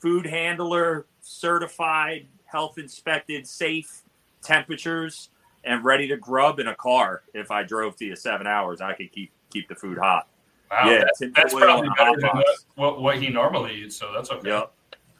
food 0.00 0.26
handler 0.26 1.06
certified, 1.22 2.26
health 2.54 2.78
inspected, 2.78 3.44
safe 3.46 4.02
temperatures, 4.40 5.30
and 5.64 5.84
ready 5.84 6.06
to 6.06 6.16
grub 6.16 6.60
in 6.60 6.68
a 6.68 6.74
car. 6.76 7.22
If 7.34 7.50
I 7.50 7.64
drove 7.64 7.96
to 7.96 8.04
you 8.04 8.14
seven 8.14 8.46
hours, 8.46 8.80
I 8.80 8.94
could 8.94 9.10
keep 9.10 9.32
keep 9.50 9.68
the 9.68 9.74
food 9.74 9.98
hot. 9.98 10.28
Wow, 10.70 10.90
yeah, 10.90 10.98
that's, 11.00 11.34
that's 11.34 11.52
probably 11.52 11.88
better 11.98 12.20
than 12.20 12.30
what, 12.30 12.46
what, 12.76 13.02
what 13.02 13.18
he 13.18 13.28
normally 13.28 13.74
eats. 13.82 13.96
So 13.96 14.12
that's 14.14 14.30
okay. 14.30 14.48
Yep. 14.48 14.72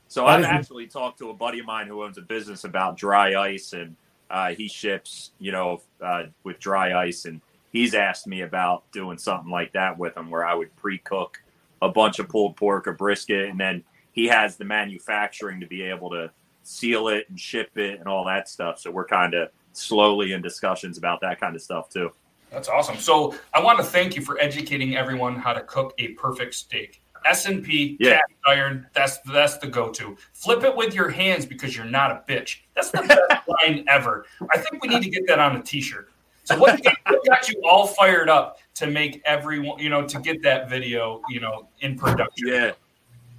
So 0.08 0.24
That 0.26 0.30
I've 0.30 0.40
is- 0.40 0.46
actually 0.46 0.86
talked 0.86 1.18
to 1.18 1.30
a 1.30 1.34
buddy 1.34 1.58
of 1.58 1.66
mine 1.66 1.88
who 1.88 2.04
owns 2.04 2.18
a 2.18 2.22
business 2.22 2.62
about 2.64 2.96
dry 2.96 3.34
ice, 3.34 3.72
and 3.72 3.96
uh, 4.30 4.50
he 4.54 4.68
ships, 4.68 5.32
you 5.40 5.50
know, 5.50 5.82
uh, 6.00 6.24
with 6.44 6.60
dry 6.60 6.94
ice, 7.06 7.24
and 7.24 7.40
he's 7.72 7.94
asked 7.94 8.28
me 8.28 8.42
about 8.42 8.84
doing 8.92 9.18
something 9.18 9.50
like 9.50 9.72
that 9.72 9.98
with 9.98 10.16
him, 10.16 10.30
where 10.30 10.46
I 10.46 10.54
would 10.54 10.74
pre-cook 10.76 11.42
a 11.82 11.88
bunch 11.88 12.20
of 12.20 12.28
pulled 12.28 12.56
pork 12.56 12.86
or 12.86 12.92
brisket, 12.92 13.48
and 13.48 13.58
then 13.58 13.82
he 14.12 14.28
has 14.28 14.56
the 14.56 14.64
manufacturing 14.64 15.58
to 15.60 15.66
be 15.66 15.82
able 15.82 16.10
to 16.10 16.30
seal 16.64 17.08
it 17.08 17.26
and 17.28 17.38
ship 17.38 17.76
it 17.76 17.98
and 18.00 18.08
all 18.08 18.24
that 18.24 18.48
stuff. 18.48 18.78
So 18.80 18.90
we're 18.90 19.06
kind 19.06 19.34
of 19.34 19.50
slowly 19.72 20.32
in 20.32 20.42
discussions 20.42 20.98
about 20.98 21.20
that 21.20 21.40
kind 21.40 21.54
of 21.54 21.62
stuff 21.62 21.88
too. 21.90 22.10
That's 22.50 22.68
awesome. 22.68 22.96
So 22.96 23.34
I 23.52 23.60
want 23.62 23.78
to 23.78 23.84
thank 23.84 24.14
you 24.16 24.22
for 24.22 24.38
educating 24.40 24.96
everyone 24.96 25.36
how 25.36 25.52
to 25.52 25.62
cook 25.62 25.94
a 25.98 26.08
perfect 26.08 26.54
steak. 26.54 27.00
S 27.24 27.46
and 27.46 27.64
P 27.64 27.96
Yeah. 28.00 28.18
cast 28.18 28.32
iron. 28.46 28.86
That's 28.92 29.18
that's 29.20 29.56
the 29.56 29.66
go-to. 29.66 30.16
Flip 30.34 30.62
it 30.62 30.76
with 30.76 30.94
your 30.94 31.08
hands 31.08 31.46
because 31.46 31.74
you're 31.74 31.86
not 31.86 32.10
a 32.10 32.22
bitch. 32.30 32.58
That's 32.74 32.90
the 32.90 33.02
best 33.02 33.48
line 33.62 33.84
ever. 33.88 34.26
I 34.52 34.58
think 34.58 34.82
we 34.82 34.88
need 34.90 35.02
to 35.02 35.10
get 35.10 35.26
that 35.28 35.38
on 35.38 35.56
a 35.56 35.62
T-shirt. 35.62 36.10
So 36.44 36.58
what 36.58 36.82
got, 36.84 36.94
what 37.06 37.24
got 37.26 37.48
you 37.48 37.60
all 37.66 37.86
fired 37.86 38.28
up 38.28 38.58
to 38.74 38.86
make 38.86 39.22
everyone, 39.24 39.78
you 39.78 39.88
know, 39.88 40.06
to 40.06 40.20
get 40.20 40.42
that 40.42 40.68
video, 40.68 41.22
you 41.30 41.40
know, 41.40 41.66
in 41.80 41.96
production? 41.96 42.46
Yeah. 42.48 42.72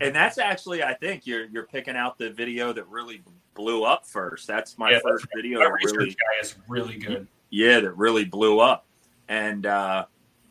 And 0.01 0.13
that's 0.13 0.37
actually, 0.37 0.83
I 0.83 0.93
think 0.93 1.25
you're 1.25 1.45
you're 1.45 1.65
picking 1.67 1.95
out 1.95 2.17
the 2.17 2.29
video 2.29 2.73
that 2.73 2.87
really 2.89 3.23
blew 3.53 3.83
up 3.83 4.05
first. 4.05 4.47
That's 4.47 4.77
my 4.77 4.91
Yeah, 4.91 4.95
that's 4.95 5.21
first 5.21 5.27
video 5.33 5.59
that 5.59 5.71
really 5.71 6.09
guy 6.09 6.41
is 6.41 6.55
really 6.67 6.97
good. 6.97 7.27
yeah, 7.49 7.79
that 7.79 7.95
really 7.95 8.25
blew 8.25 8.59
up. 8.59 8.85
And 9.29 9.65
uh, 9.65 10.05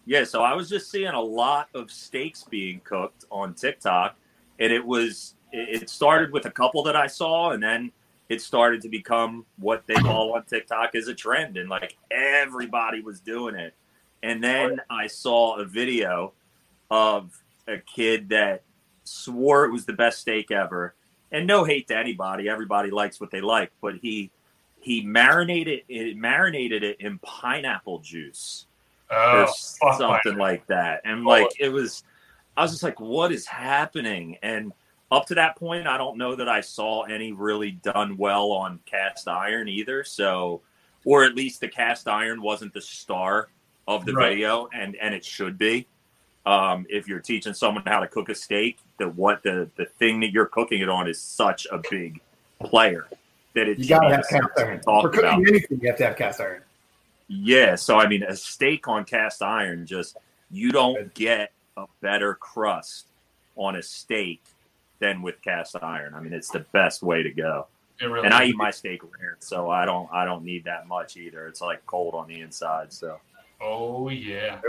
yeah, 0.06 0.24
so 0.24 0.42
I 0.42 0.54
was 0.54 0.68
just 0.68 0.90
seeing 0.90 1.12
a 1.12 1.20
lot 1.20 1.68
of 1.74 1.90
steaks 1.90 2.44
being 2.44 2.80
cooked 2.84 3.24
on 3.30 3.54
TikTok, 3.54 4.16
and 4.58 4.72
it 4.72 4.84
was 4.84 5.34
it 5.52 5.88
started 5.88 6.32
with 6.32 6.46
a 6.46 6.50
couple 6.50 6.82
that 6.84 6.96
I 6.96 7.06
saw, 7.06 7.50
and 7.50 7.62
then 7.62 7.92
it 8.28 8.40
started 8.40 8.80
to 8.82 8.88
become 8.88 9.44
what 9.58 9.86
they 9.86 9.94
call 9.94 10.32
on 10.34 10.44
TikTok 10.44 10.94
as 10.94 11.08
a 11.08 11.14
trend, 11.14 11.56
and 11.56 11.68
like 11.68 11.96
everybody 12.10 13.02
was 13.02 13.20
doing 13.20 13.54
it. 13.54 13.74
And 14.22 14.42
then 14.42 14.80
I 14.88 15.06
saw 15.06 15.56
a 15.56 15.64
video 15.66 16.32
of 16.90 17.38
a 17.68 17.78
kid 17.78 18.30
that 18.30 18.62
swore 19.04 19.64
it 19.64 19.72
was 19.72 19.86
the 19.86 19.92
best 19.92 20.20
steak 20.20 20.50
ever. 20.50 20.94
And 21.32 21.46
no 21.46 21.64
hate 21.64 21.88
to 21.88 21.96
anybody, 21.96 22.48
everybody 22.48 22.90
likes 22.90 23.20
what 23.20 23.30
they 23.30 23.40
like, 23.40 23.70
but 23.80 23.96
he 23.96 24.30
he 24.80 25.00
marinated 25.00 25.80
it 25.88 26.16
marinated 26.16 26.82
it 26.82 27.00
in 27.00 27.18
pineapple 27.20 28.00
juice 28.00 28.66
Oh, 29.10 29.46
or 29.82 29.92
something 29.94 30.36
like 30.36 30.66
that. 30.66 31.00
And 31.04 31.24
like 31.24 31.48
it 31.58 31.70
was 31.70 32.04
I 32.56 32.62
was 32.62 32.70
just 32.72 32.82
like, 32.82 33.00
what 33.00 33.32
is 33.32 33.46
happening? 33.46 34.36
And 34.42 34.72
up 35.10 35.26
to 35.26 35.34
that 35.36 35.56
point, 35.56 35.86
I 35.86 35.98
don't 35.98 36.16
know 36.18 36.36
that 36.36 36.48
I 36.48 36.60
saw 36.60 37.02
any 37.02 37.32
really 37.32 37.72
done 37.72 38.16
well 38.16 38.52
on 38.52 38.80
cast 38.86 39.28
iron 39.28 39.68
either. 39.68 40.04
So 40.04 40.60
or 41.04 41.24
at 41.24 41.34
least 41.34 41.60
the 41.60 41.68
cast 41.68 42.08
iron 42.08 42.40
wasn't 42.42 42.72
the 42.72 42.80
star 42.80 43.48
of 43.86 44.06
the 44.06 44.12
Right. 44.12 44.30
video 44.30 44.68
and 44.72 44.96
and 44.96 45.14
it 45.14 45.24
should 45.24 45.58
be. 45.58 45.86
Um, 46.46 46.86
if 46.90 47.08
you're 47.08 47.20
teaching 47.20 47.54
someone 47.54 47.84
how 47.86 48.00
to 48.00 48.08
cook 48.08 48.28
a 48.28 48.34
steak, 48.34 48.78
the 48.98 49.08
what 49.08 49.42
the 49.42 49.68
the 49.76 49.86
thing 49.86 50.20
that 50.20 50.30
you're 50.30 50.46
cooking 50.46 50.80
it 50.80 50.88
on 50.88 51.08
is 51.08 51.20
such 51.20 51.66
a 51.70 51.80
big 51.90 52.20
player 52.60 53.06
that 53.54 53.68
it 53.68 53.78
You 53.78 53.88
got 53.88 54.00
to 54.00 54.16
have 54.16 54.28
cast 54.28 54.48
iron. 54.58 54.80
For 54.84 55.08
cooking 55.08 55.20
about. 55.20 55.48
anything, 55.48 55.80
you 55.80 55.88
have 55.88 55.98
to 55.98 56.06
have 56.06 56.16
cast 56.16 56.40
iron. 56.40 56.62
Yeah, 57.28 57.74
so 57.74 57.98
I 57.98 58.06
mean, 58.06 58.22
a 58.22 58.36
steak 58.36 58.86
on 58.86 59.04
cast 59.04 59.42
iron, 59.42 59.86
just 59.86 60.16
you 60.50 60.70
don't 60.70 61.12
get 61.14 61.52
a 61.76 61.86
better 62.00 62.34
crust 62.34 63.06
on 63.56 63.76
a 63.76 63.82
steak 63.82 64.42
than 64.98 65.22
with 65.22 65.40
cast 65.42 65.76
iron. 65.82 66.14
I 66.14 66.20
mean, 66.20 66.32
it's 66.32 66.50
the 66.50 66.66
best 66.72 67.02
way 67.02 67.22
to 67.22 67.30
go. 67.30 67.66
Really 68.00 68.24
And 68.24 68.34
I 68.34 68.46
eat 68.46 68.56
my 68.56 68.70
steak 68.70 69.02
rare, 69.02 69.36
so 69.38 69.70
I 69.70 69.84
don't 69.84 70.08
I 70.12 70.24
don't 70.24 70.44
need 70.44 70.64
that 70.64 70.88
much 70.88 71.16
either. 71.16 71.46
It's 71.46 71.60
like 71.60 71.84
cold 71.86 72.14
on 72.14 72.26
the 72.26 72.40
inside, 72.40 72.92
so 72.92 73.20
Oh 73.60 74.08
yeah. 74.10 74.60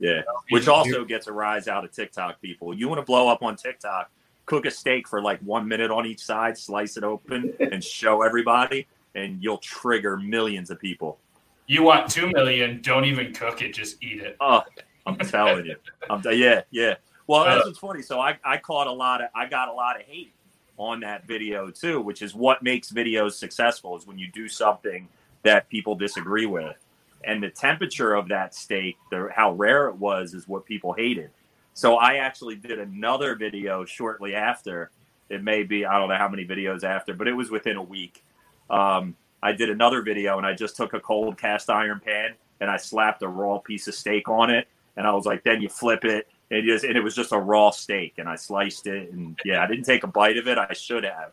Yeah. 0.00 0.22
Which 0.48 0.66
also 0.66 1.04
gets 1.04 1.26
a 1.28 1.32
rise 1.32 1.68
out 1.68 1.84
of 1.84 1.92
TikTok 1.92 2.40
people. 2.40 2.74
You 2.74 2.88
want 2.88 3.00
to 3.00 3.04
blow 3.04 3.28
up 3.28 3.42
on 3.42 3.54
TikTok, 3.54 4.10
cook 4.46 4.66
a 4.66 4.70
steak 4.70 5.06
for 5.06 5.22
like 5.22 5.38
one 5.40 5.68
minute 5.68 5.90
on 5.90 6.06
each 6.06 6.24
side, 6.24 6.58
slice 6.58 6.96
it 6.96 7.04
open, 7.04 7.54
and 7.60 7.84
show 7.84 8.22
everybody, 8.22 8.88
and 9.14 9.42
you'll 9.42 9.58
trigger 9.58 10.16
millions 10.16 10.70
of 10.70 10.80
people. 10.80 11.18
You 11.66 11.84
want 11.84 12.10
two 12.10 12.30
million? 12.32 12.80
Don't 12.82 13.04
even 13.04 13.32
cook 13.32 13.62
it. 13.62 13.74
Just 13.74 14.02
eat 14.02 14.20
it. 14.20 14.36
Oh, 14.40 14.62
I'm 15.06 15.18
telling 15.18 15.66
you. 15.66 15.76
I'm 16.08 16.20
t- 16.20 16.32
yeah, 16.32 16.62
yeah. 16.70 16.94
Well, 17.26 17.42
Uh, 17.42 17.54
that's 17.54 17.66
what's 17.66 17.78
funny. 17.78 18.02
So 18.02 18.18
I, 18.18 18.38
I 18.42 18.56
caught 18.56 18.88
a 18.88 18.92
lot 18.92 19.20
of 19.20 19.28
I 19.36 19.46
got 19.46 19.68
a 19.68 19.72
lot 19.72 19.96
of 20.00 20.02
hate 20.02 20.32
on 20.78 21.00
that 21.00 21.26
video 21.26 21.70
too, 21.70 22.00
which 22.00 22.22
is 22.22 22.34
what 22.34 22.62
makes 22.62 22.90
videos 22.90 23.32
successful 23.34 23.96
is 23.96 24.06
when 24.06 24.18
you 24.18 24.28
do 24.32 24.48
something 24.48 25.06
that 25.42 25.68
people 25.68 25.94
disagree 25.94 26.46
with. 26.46 26.74
And 27.24 27.42
the 27.42 27.50
temperature 27.50 28.14
of 28.14 28.28
that 28.28 28.54
steak, 28.54 28.96
the 29.10 29.28
how 29.34 29.52
rare 29.52 29.88
it 29.88 29.96
was 29.96 30.34
is 30.34 30.48
what 30.48 30.64
people 30.64 30.92
hated. 30.92 31.30
So 31.74 31.96
I 31.96 32.16
actually 32.16 32.56
did 32.56 32.78
another 32.78 33.34
video 33.34 33.84
shortly 33.84 34.34
after. 34.34 34.90
It 35.28 35.42
may 35.42 35.62
be 35.62 35.84
I 35.84 35.98
don't 35.98 36.08
know 36.08 36.16
how 36.16 36.28
many 36.28 36.44
videos 36.44 36.82
after, 36.82 37.14
but 37.14 37.28
it 37.28 37.32
was 37.32 37.50
within 37.50 37.76
a 37.76 37.82
week. 37.82 38.24
Um, 38.68 39.16
I 39.42 39.52
did 39.52 39.70
another 39.70 40.02
video 40.02 40.38
and 40.38 40.46
I 40.46 40.54
just 40.54 40.76
took 40.76 40.92
a 40.94 41.00
cold 41.00 41.38
cast 41.38 41.70
iron 41.70 42.00
pan 42.04 42.34
and 42.60 42.70
I 42.70 42.76
slapped 42.76 43.22
a 43.22 43.28
raw 43.28 43.58
piece 43.58 43.88
of 43.88 43.94
steak 43.94 44.28
on 44.28 44.50
it. 44.50 44.68
And 44.96 45.06
I 45.06 45.12
was 45.12 45.24
like, 45.24 45.44
then 45.44 45.62
you 45.62 45.68
flip 45.68 46.04
it. 46.04 46.28
And, 46.50 46.64
just, 46.66 46.84
and 46.84 46.96
it 46.96 47.00
was 47.00 47.14
just 47.14 47.32
a 47.32 47.38
raw 47.38 47.70
steak. 47.70 48.14
And 48.18 48.28
I 48.28 48.36
sliced 48.36 48.86
it. 48.86 49.12
And 49.12 49.38
yeah, 49.44 49.62
I 49.62 49.66
didn't 49.66 49.84
take 49.84 50.04
a 50.04 50.08
bite 50.08 50.36
of 50.36 50.46
it. 50.46 50.58
I 50.58 50.72
should 50.74 51.04
have. 51.04 51.32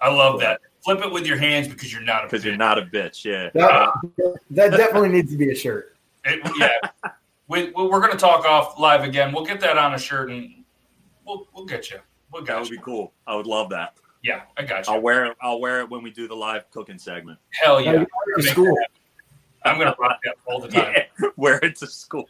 I 0.00 0.10
love 0.12 0.40
that. 0.40 0.60
Flip 0.84 1.00
it 1.04 1.12
with 1.12 1.26
your 1.26 1.36
hands 1.36 1.68
because 1.68 1.92
you're 1.92 2.02
not 2.02 2.24
a 2.24 2.26
because 2.28 2.44
you're 2.44 2.54
bitch. 2.54 2.58
not 2.58 2.78
a 2.78 2.82
bitch. 2.82 3.24
Yeah. 3.24 3.50
That, 3.54 3.92
that 4.50 4.70
definitely 4.76 5.08
needs 5.10 5.30
to 5.32 5.36
be 5.38 5.50
a 5.50 5.54
shirt. 5.54 5.96
It- 6.24 6.40
yeah, 6.58 7.10
we, 7.48 7.64
we- 7.66 7.72
we're 7.88 8.00
going 8.00 8.12
to 8.12 8.18
talk 8.18 8.44
off 8.44 8.78
live 8.78 9.02
again. 9.02 9.32
We'll 9.32 9.44
get 9.44 9.60
that 9.60 9.76
on 9.78 9.94
a 9.94 9.98
shirt 9.98 10.30
and 10.30 10.64
we'll 11.26 11.48
we'll 11.54 11.64
get 11.66 11.90
you. 11.90 11.98
We'll 12.32 12.44
That 12.44 12.58
would 12.60 12.70
you. 12.70 12.76
be 12.76 12.82
cool. 12.82 13.12
I 13.26 13.34
would 13.34 13.46
love 13.46 13.70
that. 13.70 13.94
Yeah, 14.22 14.42
I 14.56 14.62
got 14.64 14.86
you. 14.86 14.92
I'll 14.94 15.00
wear 15.00 15.26
it. 15.26 15.36
I'll 15.40 15.60
wear 15.60 15.80
it 15.80 15.88
when 15.90 16.02
we 16.02 16.10
do 16.10 16.26
the 16.28 16.34
live 16.34 16.70
cooking 16.70 16.98
segment. 16.98 17.38
Hell 17.50 17.80
yeah. 17.80 17.92
you 17.92 17.98
go 17.98 18.06
to 18.36 18.42
school. 18.42 18.76
I'm 19.64 19.76
going 19.78 19.88
to 19.88 19.96
rock 19.98 20.18
that 20.24 20.34
all 20.46 20.60
the 20.60 20.68
time. 20.68 20.92
Yeah, 21.20 21.28
wear 21.36 21.58
it 21.62 21.76
to 21.76 21.86
school. 21.86 22.28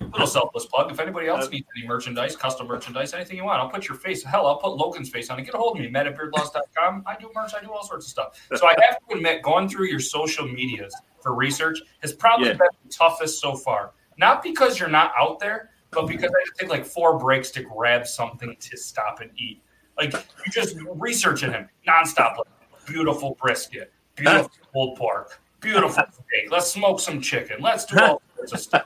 Little 0.00 0.26
selfless 0.26 0.66
plug. 0.66 0.90
If 0.90 1.00
anybody 1.00 1.28
else 1.28 1.46
Uh, 1.46 1.50
needs 1.50 1.66
any 1.76 1.86
merchandise, 1.86 2.36
custom 2.36 2.66
merchandise, 2.66 3.14
anything 3.14 3.36
you 3.36 3.44
want, 3.44 3.60
I'll 3.60 3.68
put 3.68 3.88
your 3.88 3.96
face. 3.96 4.22
Hell, 4.22 4.46
I'll 4.46 4.58
put 4.58 4.72
Logan's 4.76 5.08
face 5.08 5.30
on 5.30 5.38
it. 5.38 5.44
Get 5.44 5.54
a 5.54 5.58
hold 5.58 5.76
of 5.76 5.82
me, 5.82 5.88
Matt 5.88 6.06
at 6.06 6.16
beardlaws.com. 6.16 7.04
I 7.06 7.16
do 7.16 7.30
merch, 7.34 7.52
I 7.54 7.60
do 7.64 7.72
all 7.72 7.84
sorts 7.84 8.06
of 8.06 8.10
stuff. 8.10 8.40
So 8.56 8.66
I 8.66 8.74
have 8.88 8.98
to 9.08 9.16
admit, 9.16 9.42
going 9.42 9.68
through 9.68 9.86
your 9.86 10.00
social 10.00 10.46
medias 10.46 10.94
for 11.22 11.34
research 11.34 11.80
has 12.00 12.12
probably 12.12 12.48
Yeah. 12.48 12.54
been 12.54 12.68
the 12.84 12.90
toughest 12.90 13.40
so 13.40 13.54
far. 13.56 13.92
Not 14.18 14.42
because 14.42 14.78
you're 14.78 14.88
not 14.88 15.12
out 15.18 15.40
there, 15.40 15.70
but 15.90 16.06
because 16.06 16.30
I 16.30 16.44
just 16.46 16.58
take 16.58 16.68
like 16.68 16.84
four 16.84 17.18
breaks 17.18 17.50
to 17.52 17.62
grab 17.62 18.06
something 18.06 18.54
to 18.58 18.76
stop 18.76 19.20
and 19.20 19.30
eat. 19.36 19.62
Like 19.96 20.12
you 20.12 20.52
just 20.52 20.76
researching 20.96 21.52
him 21.52 21.68
nonstop. 21.88 22.36
Like, 22.38 22.46
beautiful 22.86 23.36
brisket, 23.40 23.92
beautiful 24.16 24.50
pulled 24.72 24.98
pork, 24.98 25.40
beautiful 25.60 26.04
steak. 26.12 26.50
Let's 26.50 26.70
smoke 26.70 27.00
some 27.00 27.20
chicken. 27.20 27.60
Let's 27.60 27.84
do 27.86 27.98
all 28.00 28.22
sorts 28.36 28.52
of 28.52 28.60
stuff. 28.60 28.84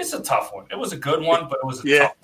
It's 0.00 0.14
a 0.14 0.20
tough 0.22 0.52
one. 0.54 0.64
It 0.70 0.78
was 0.78 0.92
a 0.92 0.96
good 0.96 1.22
one, 1.22 1.46
but 1.48 1.58
it 1.62 1.66
was 1.66 1.84
a 1.84 1.88
Yeah. 1.88 1.98
tough 1.98 2.16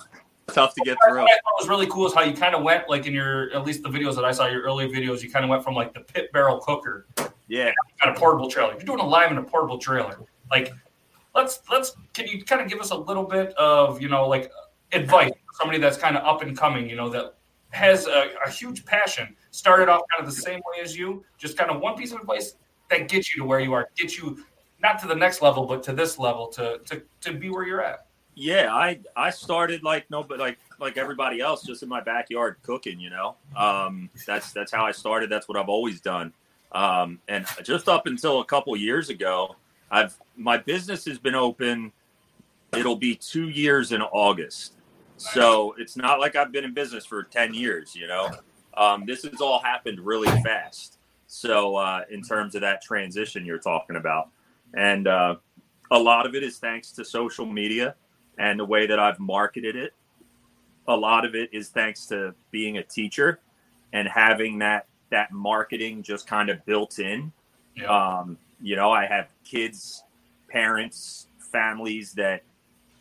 Tough 0.53 0.73
to 0.75 0.81
get 0.85 0.97
what 1.01 1.09
through. 1.09 1.21
I 1.23 1.27
thought 1.27 1.59
was 1.59 1.67
really 1.67 1.87
cool 1.87 2.07
is 2.07 2.13
how 2.13 2.21
you 2.21 2.33
kind 2.33 2.55
of 2.55 2.63
went 2.63 2.87
like 2.89 3.05
in 3.05 3.13
your 3.13 3.53
at 3.53 3.65
least 3.65 3.83
the 3.83 3.89
videos 3.89 4.15
that 4.15 4.23
I 4.23 4.31
saw 4.31 4.47
your 4.47 4.61
early 4.61 4.87
videos 4.87 5.21
you 5.21 5.29
kind 5.29 5.43
of 5.43 5.49
went 5.49 5.61
from 5.61 5.75
like 5.75 5.93
the 5.93 5.99
pit 5.99 6.31
barrel 6.31 6.57
cooker 6.59 7.05
Yeah. 7.49 7.71
got 8.01 8.15
a 8.15 8.19
portable 8.19 8.49
trailer 8.49 8.71
you're 8.73 8.79
doing 8.83 8.99
a 9.01 9.05
live 9.05 9.29
in 9.29 9.37
a 9.39 9.43
portable 9.43 9.77
trailer 9.77 10.17
like 10.49 10.71
let's 11.35 11.59
let's 11.69 11.97
can 12.13 12.27
you 12.27 12.45
kind 12.45 12.61
of 12.61 12.69
give 12.69 12.79
us 12.79 12.91
a 12.91 12.95
little 12.95 13.25
bit 13.25 13.53
of 13.57 14.01
you 14.01 14.07
know 14.07 14.25
like 14.25 14.49
advice 14.93 15.31
for 15.31 15.53
somebody 15.59 15.79
that's 15.79 15.97
kind 15.97 16.15
of 16.15 16.23
up 16.25 16.41
and 16.41 16.57
coming 16.57 16.89
you 16.89 16.95
know 16.95 17.09
that 17.09 17.35
has 17.71 18.07
a, 18.07 18.29
a 18.45 18.49
huge 18.49 18.85
passion 18.85 19.35
started 19.51 19.89
off 19.89 20.01
kind 20.13 20.25
of 20.25 20.33
the 20.33 20.41
same 20.41 20.61
way 20.71 20.81
as 20.81 20.97
you 20.97 21.25
just 21.37 21.57
kind 21.57 21.69
of 21.69 21.81
one 21.81 21.97
piece 21.97 22.13
of 22.13 22.21
advice 22.21 22.53
that 22.89 23.09
gets 23.09 23.35
you 23.35 23.41
to 23.41 23.45
where 23.47 23.59
you 23.59 23.73
are 23.73 23.89
gets 23.97 24.17
you 24.17 24.41
not 24.81 24.99
to 24.99 25.07
the 25.07 25.15
next 25.15 25.41
level 25.41 25.65
but 25.65 25.81
to 25.83 25.93
this 25.93 26.19
level 26.19 26.47
to 26.47 26.79
to, 26.85 27.01
to 27.21 27.33
be 27.33 27.49
where 27.49 27.65
you're 27.65 27.83
at 27.83 28.07
Yeah, 28.39 28.71
I 28.71 28.99
I 29.15 29.31
started 29.31 29.81
like 29.81 30.11
no, 30.11 30.21
but 30.21 30.37
like 30.37 30.59
like 30.79 30.95
everybody 30.95 31.41
else, 31.41 31.63
just 31.63 31.81
in 31.81 31.89
my 31.89 32.01
backyard 32.01 32.57
cooking. 32.61 32.99
You 32.99 33.09
know, 33.09 33.35
um, 33.55 34.11
that's 34.27 34.53
that's 34.53 34.71
how 34.71 34.85
I 34.85 34.91
started. 34.91 35.27
That's 35.31 35.47
what 35.47 35.57
I've 35.57 35.69
always 35.69 35.99
done. 36.01 36.31
Um, 36.71 37.19
and 37.27 37.47
just 37.63 37.89
up 37.89 38.05
until 38.05 38.41
a 38.41 38.45
couple 38.45 38.77
years 38.77 39.09
ago, 39.09 39.55
I've 39.89 40.15
my 40.35 40.55
business 40.55 41.03
has 41.05 41.17
been 41.17 41.33
open. 41.33 41.91
It'll 42.77 42.95
be 42.95 43.15
two 43.15 43.49
years 43.49 43.91
in 43.91 44.03
August, 44.03 44.73
so 45.17 45.73
it's 45.79 45.97
not 45.97 46.19
like 46.19 46.35
I've 46.35 46.51
been 46.51 46.63
in 46.63 46.75
business 46.75 47.07
for 47.07 47.23
ten 47.23 47.55
years. 47.55 47.95
You 47.95 48.05
know, 48.05 48.29
um, 48.75 49.07
this 49.07 49.23
has 49.23 49.41
all 49.41 49.59
happened 49.63 49.99
really 49.99 50.29
fast. 50.43 50.99
So 51.25 51.75
uh, 51.75 52.03
in 52.11 52.21
terms 52.21 52.53
of 52.53 52.61
that 52.61 52.83
transition 52.83 53.47
you're 53.47 53.57
talking 53.57 53.95
about, 53.95 54.29
and 54.73 55.07
uh, 55.07 55.35
a 55.91 55.99
lot 55.99 56.25
of 56.25 56.35
it 56.35 56.43
is 56.43 56.57
thanks 56.57 56.91
to 56.91 57.05
social 57.05 57.45
media 57.45 57.95
and 58.37 58.59
the 58.59 58.65
way 58.65 58.87
that 58.87 58.99
I've 58.99 59.19
marketed 59.19 59.75
it. 59.75 59.93
A 60.87 60.95
lot 60.95 61.25
of 61.25 61.35
it 61.35 61.49
is 61.51 61.69
thanks 61.69 62.05
to 62.07 62.33
being 62.51 62.77
a 62.77 62.83
teacher 62.83 63.39
and 63.93 64.07
having 64.07 64.59
that 64.59 64.87
that 65.09 65.31
marketing 65.31 66.03
just 66.03 66.27
kind 66.27 66.49
of 66.49 66.65
built 66.65 66.99
in. 66.99 67.31
yeah 67.75 67.85
Um, 67.85 68.37
you 68.61 68.75
know, 68.75 68.91
I 68.91 69.05
have 69.05 69.29
kids, 69.43 70.03
parents, 70.49 71.27
families 71.51 72.13
that 72.13 72.43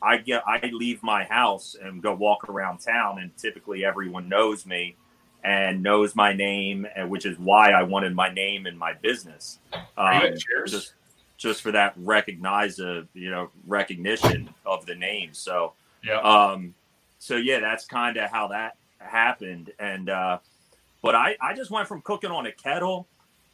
I 0.03 0.19
get. 0.19 0.43
I 0.47 0.61
leave 0.73 1.03
my 1.03 1.25
house 1.25 1.77
and 1.81 2.03
go 2.03 2.15
walk 2.15 2.49
around 2.49 2.79
town, 2.79 3.19
and 3.19 3.37
typically 3.37 3.85
everyone 3.85 4.29
knows 4.29 4.67
me 4.67 4.97
and 5.43 5.83
knows 5.83 6.15
my 6.15 6.33
name, 6.33 6.87
and 6.95 7.09
which 7.09 7.25
is 7.25 7.39
why 7.39 7.71
I 7.73 7.83
wanted 7.83 8.15
my 8.15 8.33
name 8.33 8.67
in 8.67 8.77
my 8.77 8.93
business. 8.95 9.59
Um, 9.97 10.23
Cheers? 10.37 10.71
just 10.71 10.95
just 11.37 11.63
for 11.63 11.73
that 11.73 11.93
recognize 11.97 12.79
you 12.79 13.31
know 13.31 13.51
recognition 13.67 14.49
of 14.65 14.87
the 14.87 14.95
name. 14.95 15.31
So 15.33 15.73
yeah 16.03 16.21
um, 16.21 16.75
so 17.19 17.37
yeah, 17.37 17.61
that's 17.61 17.85
kind 17.85 18.17
of 18.17 18.31
how 18.31 18.49
that 18.49 18.77
happened. 18.99 19.73
And 19.79 20.09
uh, 20.09 20.39
but 21.03 21.15
I 21.15 21.37
I 21.41 21.55
just 21.55 21.71
went 21.71 21.89
from 21.89 22.03
cooking 22.03 22.31
on 22.31 22.47
a 22.47 22.53
kettle 22.53 23.07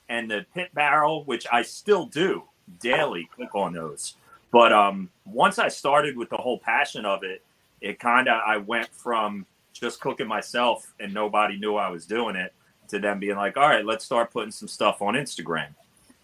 and 0.09 0.31
the 0.31 0.45
pit 0.55 0.71
barrel, 0.75 1.25
which 1.25 1.47
I 1.51 1.63
still 1.63 2.07
do 2.07 2.43
daily, 2.81 3.29
cook 3.37 3.55
on 3.55 3.73
those. 3.73 4.15
But 4.51 4.73
um, 4.73 5.09
once 5.25 5.59
I 5.59 5.69
started 5.69 6.17
with 6.17 6.29
the 6.29 6.37
whole 6.37 6.59
passion 6.59 7.07
of 7.07 7.25
it, 7.25 7.43
it 7.81 7.99
kind 7.99 8.29
of 8.29 8.41
I 8.47 8.59
went 8.59 8.89
from 8.93 9.47
just 9.73 10.01
cooking 10.01 10.27
myself 10.27 10.93
and 11.01 11.15
nobody 11.15 11.59
knew 11.59 11.77
I 11.77 11.89
was 11.89 12.05
doing 12.05 12.37
it 12.37 12.53
to 12.89 12.99
them 12.99 13.19
being 13.19 13.37
like, 13.37 13.57
all 13.57 13.69
right, 13.69 13.85
let's 13.85 14.05
start 14.05 14.31
putting 14.31 14.53
some 14.53 14.69
stuff 14.69 15.01
on 15.01 15.15
Instagram. 15.15 15.69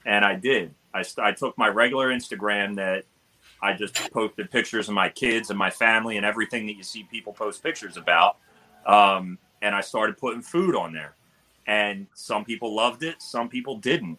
And 0.05 0.25
I 0.25 0.35
did. 0.35 0.75
I, 0.95 1.05
I 1.19 1.33
took 1.33 1.57
my 1.59 1.69
regular 1.69 2.09
Instagram 2.09 2.77
that 2.77 3.05
I 3.61 3.73
just 3.75 4.11
posted 4.13 4.51
pictures 4.51 4.89
of 4.89 4.95
my 4.95 5.09
kids 5.09 5.51
and 5.51 5.59
my 5.59 5.71
family 5.71 6.17
and 6.17 6.25
everything 6.25 6.67
that 6.67 6.75
you 6.75 6.83
see 6.83 7.05
people 7.05 7.33
post 7.33 7.63
pictures 7.63 7.97
about. 7.97 8.37
Um, 8.87 9.39
and 9.63 9.75
I 9.75 9.81
started 9.81 10.17
putting 10.17 10.43
food 10.43 10.75
on 10.75 10.93
there. 10.93 11.15
And 11.67 12.07
some 12.15 12.45
people 12.45 12.75
loved 12.75 13.03
it, 13.03 13.21
some 13.21 13.49
people 13.49 13.77
didn't. 13.77 14.19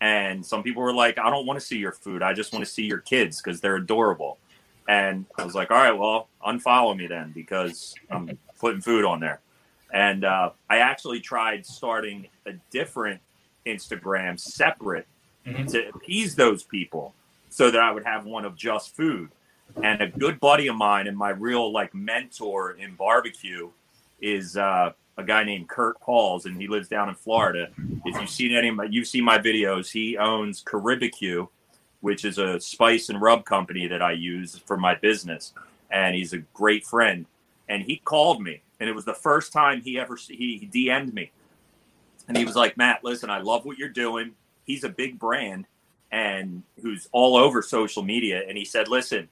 And 0.00 0.44
some 0.44 0.62
people 0.62 0.82
were 0.82 0.94
like, 0.94 1.18
I 1.18 1.30
don't 1.30 1.46
want 1.46 1.58
to 1.58 1.64
see 1.64 1.78
your 1.78 1.92
food. 1.92 2.22
I 2.22 2.32
just 2.32 2.52
want 2.52 2.64
to 2.64 2.70
see 2.70 2.84
your 2.84 2.98
kids 2.98 3.40
because 3.40 3.60
they're 3.60 3.76
adorable. 3.76 4.38
And 4.88 5.26
I 5.38 5.44
was 5.44 5.54
like, 5.54 5.70
all 5.70 5.78
right, 5.78 5.96
well, 5.96 6.28
unfollow 6.46 6.96
me 6.96 7.06
then 7.06 7.32
because 7.34 7.94
I'm 8.10 8.38
putting 8.58 8.80
food 8.80 9.04
on 9.04 9.20
there. 9.20 9.40
And 9.92 10.24
uh, 10.24 10.50
I 10.68 10.78
actually 10.78 11.20
tried 11.20 11.66
starting 11.66 12.28
a 12.46 12.52
different 12.70 13.20
Instagram 13.66 14.38
separate 14.38 15.06
Mhm. 15.46 15.70
to 15.72 15.88
appease 15.90 16.34
those 16.34 16.64
people 16.64 17.14
so 17.48 17.70
that 17.70 17.80
I 17.80 17.90
would 17.92 18.04
have 18.04 18.24
one 18.26 18.44
of 18.44 18.56
just 18.56 18.94
food. 18.96 19.30
And 19.82 20.00
a 20.00 20.08
good 20.08 20.40
buddy 20.40 20.68
of 20.68 20.76
mine 20.76 21.06
and 21.06 21.16
my 21.16 21.30
real 21.30 21.72
like 21.72 21.94
mentor 21.94 22.72
in 22.72 22.94
barbecue 22.94 23.70
is 24.20 24.56
uh, 24.56 24.92
a 25.16 25.24
guy 25.24 25.44
named 25.44 25.68
Kurt 25.68 25.96
Halls, 26.00 26.46
and 26.46 26.60
he 26.60 26.68
lives 26.68 26.88
down 26.88 27.08
in 27.08 27.14
Florida. 27.14 27.68
If 28.04 28.20
you've 28.20 28.30
seen 28.30 28.54
any 28.54 28.68
of 28.68 28.76
my, 28.76 28.84
you've 28.84 29.06
seen 29.08 29.24
my 29.24 29.38
videos. 29.38 29.90
He 29.90 30.16
owns 30.16 30.62
Caribbeque, 30.62 31.48
which 32.00 32.24
is 32.24 32.38
a 32.38 32.60
spice 32.60 33.08
and 33.08 33.20
rub 33.20 33.44
company 33.44 33.86
that 33.88 34.02
I 34.02 34.12
use 34.12 34.58
for 34.66 34.76
my 34.76 34.94
business, 34.94 35.52
and 35.90 36.14
he's 36.14 36.32
a 36.32 36.38
great 36.54 36.84
friend. 36.86 37.26
And 37.68 37.82
he 37.82 37.96
called 37.96 38.40
me, 38.42 38.62
and 38.78 38.88
it 38.88 38.94
was 38.94 39.04
the 39.04 39.14
first 39.14 39.52
time 39.52 39.80
he 39.82 39.98
ever 39.98 40.16
he 40.16 40.68
DM'd 40.72 41.12
me, 41.12 41.32
and 42.28 42.36
he 42.36 42.44
was 42.44 42.54
like, 42.54 42.76
"Matt, 42.76 43.02
listen, 43.02 43.28
I 43.30 43.40
love 43.40 43.64
what 43.64 43.78
you're 43.78 43.88
doing." 43.88 44.34
He's 44.66 44.84
a 44.84 44.88
big 44.88 45.18
brand, 45.18 45.66
and 46.10 46.62
who's 46.82 47.08
all 47.12 47.36
over 47.36 47.62
social 47.62 48.02
media, 48.02 48.42
and 48.48 48.58
he 48.58 48.64
said, 48.64 48.88
"Listen." 48.88 49.28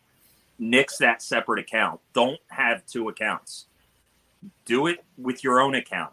nix 0.59 0.99
that 0.99 1.23
separate 1.23 1.61
account. 1.61 2.01
Don't 2.13 2.41
have 2.49 2.85
two 2.87 3.09
accounts. 3.09 3.67
Do 4.65 4.87
it 4.87 5.05
with 5.19 5.43
your 5.43 5.61
own 5.61 5.75
account. 5.75 6.13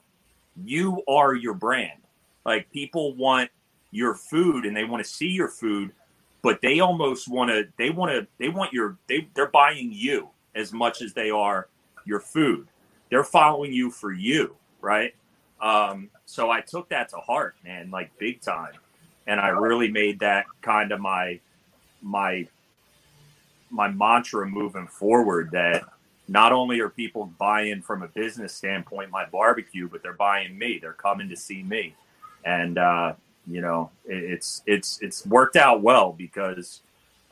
You 0.63 1.03
are 1.07 1.33
your 1.33 1.53
brand. 1.53 1.99
Like 2.45 2.71
people 2.71 3.15
want 3.15 3.49
your 3.91 4.15
food 4.15 4.65
and 4.65 4.75
they 4.75 4.83
want 4.83 5.03
to 5.03 5.09
see 5.09 5.27
your 5.27 5.47
food, 5.47 5.91
but 6.41 6.61
they 6.61 6.79
almost 6.79 7.27
want 7.27 7.51
to 7.51 7.67
they 7.77 7.89
want 7.89 8.11
to 8.11 8.27
they 8.39 8.49
want 8.49 8.73
your 8.73 8.97
they 9.07 9.27
they're 9.33 9.47
buying 9.47 9.91
you 9.91 10.29
as 10.55 10.73
much 10.73 11.01
as 11.01 11.13
they 11.13 11.29
are 11.29 11.67
your 12.05 12.19
food. 12.19 12.67
They're 13.09 13.23
following 13.23 13.73
you 13.73 13.91
for 13.91 14.11
you, 14.11 14.55
right? 14.79 15.13
Um, 15.61 16.09
so 16.25 16.49
I 16.49 16.61
took 16.61 16.89
that 16.89 17.09
to 17.09 17.17
heart, 17.17 17.55
man, 17.63 17.91
like 17.91 18.17
big 18.17 18.41
time. 18.41 18.73
And 19.27 19.39
I 19.39 19.49
really 19.49 19.91
made 19.91 20.19
that 20.19 20.45
kind 20.61 20.91
of 20.91 20.99
my 20.99 21.39
my 22.01 22.47
my 23.69 23.87
mantra 23.89 24.47
moving 24.47 24.87
forward 24.87 25.49
that 25.51 25.83
not 26.27 26.51
only 26.51 26.79
are 26.79 26.89
people 26.89 27.31
buying 27.37 27.81
from 27.81 28.03
a 28.03 28.07
business 28.07 28.53
standpoint 28.53 29.09
my 29.09 29.25
barbecue, 29.25 29.87
but 29.89 30.01
they're 30.01 30.13
buying 30.13 30.57
me. 30.57 30.79
They're 30.79 30.93
coming 30.93 31.29
to 31.29 31.35
see 31.35 31.63
me, 31.63 31.95
and 32.45 32.77
uh, 32.77 33.13
you 33.47 33.61
know 33.61 33.91
it, 34.05 34.23
it's 34.23 34.61
it's 34.65 34.99
it's 35.01 35.25
worked 35.25 35.55
out 35.55 35.81
well 35.81 36.13
because 36.13 36.81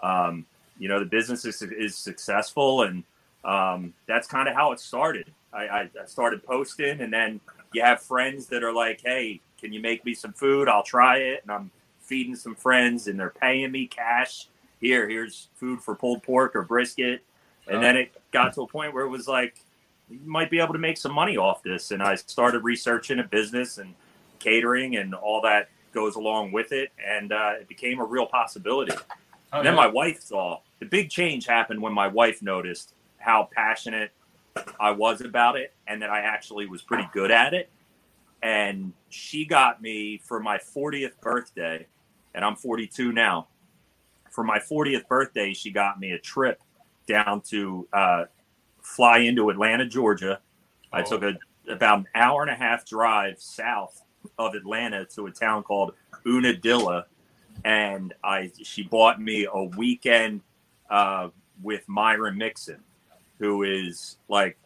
um, 0.01 0.45
you 0.77 0.87
know 0.89 0.99
the 0.99 1.05
business 1.05 1.45
is, 1.45 1.61
is 1.61 1.95
successful, 1.95 2.83
and 2.83 3.03
um, 3.45 3.93
that's 4.07 4.27
kind 4.27 4.47
of 4.47 4.55
how 4.55 4.71
it 4.71 4.79
started. 4.79 5.31
I, 5.53 5.67
I, 5.67 5.81
I 6.01 6.05
started 6.05 6.43
posting, 6.43 7.01
and 7.01 7.11
then 7.11 7.39
you 7.73 7.81
have 7.81 8.01
friends 8.01 8.47
that 8.47 8.63
are 8.63 8.73
like, 8.73 9.01
"Hey, 9.03 9.39
can 9.59 9.71
you 9.71 9.81
make 9.81 10.03
me 10.03 10.13
some 10.13 10.33
food? 10.33 10.67
I'll 10.67 10.83
try 10.83 11.17
it," 11.17 11.41
and 11.43 11.51
I'm 11.51 11.71
feeding 12.09 12.35
some 12.35 12.55
friends, 12.55 13.07
and 13.07 13.19
they're 13.19 13.29
paying 13.29 13.71
me 13.71 13.87
cash 13.87 14.47
here, 14.79 15.07
here's 15.07 15.49
food 15.55 15.81
for 15.81 15.95
pulled 15.95 16.23
pork 16.23 16.55
or 16.55 16.63
brisket. 16.63 17.21
And 17.67 17.83
then 17.83 17.95
it 17.95 18.11
got 18.31 18.53
to 18.53 18.61
a 18.61 18.67
point 18.67 18.93
where 18.93 19.05
it 19.05 19.09
was 19.09 19.27
like, 19.27 19.55
you 20.09 20.19
might 20.25 20.49
be 20.49 20.59
able 20.59 20.73
to 20.73 20.79
make 20.79 20.97
some 20.97 21.13
money 21.13 21.37
off 21.37 21.61
this. 21.61 21.91
And 21.91 22.01
I 22.01 22.15
started 22.15 22.63
researching 22.63 23.19
a 23.19 23.23
business 23.23 23.77
and 23.77 23.93
catering 24.39 24.95
and 24.95 25.13
all 25.13 25.41
that 25.41 25.69
goes 25.91 26.15
along 26.15 26.51
with 26.51 26.71
it, 26.71 26.91
and 27.03 27.31
uh, 27.31 27.53
it 27.59 27.67
became 27.67 27.99
a 27.99 28.05
real 28.05 28.25
possibility. 28.25 28.93
Oh, 29.51 29.57
And 29.57 29.65
then 29.65 29.73
yeah. 29.73 29.81
my 29.81 29.87
wife 29.87 30.21
saw 30.21 30.59
the 30.79 30.85
big 30.85 31.09
change 31.09 31.45
happened 31.45 31.81
when 31.81 31.93
my 31.93 32.07
wife 32.07 32.41
noticed 32.41 32.93
how 33.17 33.49
passionate 33.51 34.11
I 34.79 34.91
was 34.91 35.21
about 35.21 35.57
it 35.57 35.73
and 35.87 36.01
that 36.01 36.09
I 36.09 36.21
actually 36.21 36.67
was 36.67 36.81
pretty 36.81 37.07
good 37.11 37.31
at 37.31 37.53
it. 37.53 37.69
And 38.41 38.93
she 39.09 39.45
got 39.45 39.81
me 39.81 40.21
for 40.23 40.39
my 40.39 40.57
40th 40.57 41.19
birthday, 41.21 41.87
and 42.35 42.43
I'm 42.45 42.55
42 42.55 43.11
now. 43.11 43.47
For 44.31 44.43
my 44.43 44.59
40th 44.59 45.07
birthday, 45.07 45.53
she 45.53 45.71
got 45.71 45.99
me 45.99 46.11
a 46.11 46.19
trip 46.19 46.61
down 47.07 47.41
to 47.49 47.87
uh, 47.91 48.25
fly 48.81 49.19
into 49.19 49.49
Atlanta, 49.49 49.85
Georgia. 49.85 50.39
I 50.93 51.01
Oh. 51.01 51.05
took 51.05 51.23
a 51.23 51.37
about 51.67 51.99
an 51.99 52.07
hour 52.15 52.41
and 52.41 52.49
a 52.49 52.55
half 52.55 52.83
drive 52.85 53.39
south 53.39 54.01
of 54.39 54.55
Atlanta 54.55 55.05
to 55.05 55.27
a 55.27 55.31
town 55.31 55.61
called 55.63 55.93
Unadilla, 56.25 57.05
and 57.63 58.13
I 58.23 58.51
she 58.63 58.83
bought 58.83 59.21
me 59.21 59.47
a 59.51 59.63
weekend 59.63 60.41
uh, 60.89 61.29
with 61.61 61.87
Myron 61.87 62.37
Mixon, 62.37 62.79
who 63.39 63.63
is 63.63 64.17
like 64.29 64.57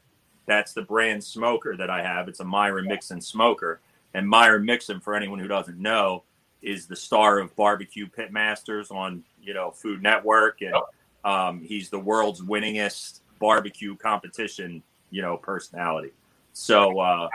that's 0.45 0.73
the 0.73 0.81
brand 0.81 1.23
smoker 1.23 1.75
that 1.77 1.89
I 1.89 2.01
have. 2.03 2.27
It's 2.27 2.39
a 2.41 2.45
Myron 2.45 2.85
Mixon 2.85 3.19
smoker, 3.21 3.79
and 4.13 4.27
Myron 4.27 4.63
Mixon, 4.65 4.99
for 4.99 5.13
anyone 5.15 5.39
who 5.39 5.47
doesn't 5.47 5.77
know, 5.79 6.23
is 6.63 6.87
the 6.87 6.95
star 6.95 7.39
of 7.39 7.55
Barbecue 7.55 8.07
Pitmasters 8.07 8.91
on 8.91 9.23
you 9.41 9.53
know 9.53 9.71
Food 9.71 10.01
Network, 10.01 10.61
and 10.61 10.75
um, 11.23 11.61
he's 11.61 11.89
the 11.89 11.99
world's 11.99 12.41
winningest 12.41 13.19
barbecue 13.39 13.95
competition 13.95 14.81
you 15.11 15.21
know 15.21 15.37
personality. 15.37 16.11
So 16.53 16.99
uh, 16.99 17.29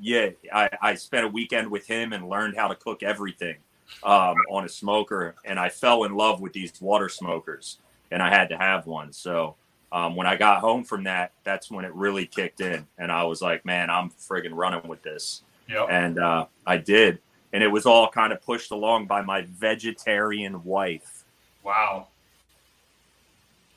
yeah, 0.00 0.30
I, 0.52 0.68
I 0.80 0.94
spent 0.94 1.24
a 1.24 1.28
weekend 1.28 1.70
with 1.70 1.86
him 1.86 2.12
and 2.12 2.28
learned 2.28 2.56
how 2.56 2.68
to 2.68 2.74
cook 2.74 3.02
everything 3.02 3.56
um, 4.02 4.36
on 4.50 4.64
a 4.64 4.68
smoker, 4.68 5.34
and 5.44 5.58
I 5.58 5.68
fell 5.68 6.04
in 6.04 6.14
love 6.14 6.40
with 6.40 6.52
these 6.52 6.72
water 6.80 7.08
smokers, 7.08 7.78
and 8.10 8.22
I 8.22 8.30
had 8.30 8.48
to 8.48 8.56
have 8.56 8.86
one. 8.86 9.12
So 9.12 9.54
um, 9.92 10.16
when 10.16 10.26
I 10.26 10.36
got 10.36 10.60
home 10.60 10.82
from 10.82 11.04
that, 11.04 11.32
that's 11.44 11.70
when 11.70 11.84
it 11.84 11.94
really 11.94 12.26
kicked 12.26 12.60
in, 12.60 12.86
and 12.98 13.12
I 13.12 13.24
was 13.24 13.40
like, 13.40 13.64
man, 13.64 13.90
I'm 13.90 14.10
friggin' 14.10 14.50
running 14.52 14.88
with 14.88 15.02
this, 15.02 15.42
Yep. 15.68 15.86
and 15.90 16.18
uh, 16.18 16.46
I 16.66 16.78
did, 16.78 17.20
and 17.54 17.62
it 17.62 17.68
was 17.68 17.86
all 17.86 18.08
kind 18.10 18.32
of 18.32 18.42
pushed 18.42 18.72
along 18.72 19.06
by 19.06 19.22
my 19.22 19.42
vegetarian 19.42 20.62
wife. 20.64 21.24
Wow. 21.62 22.08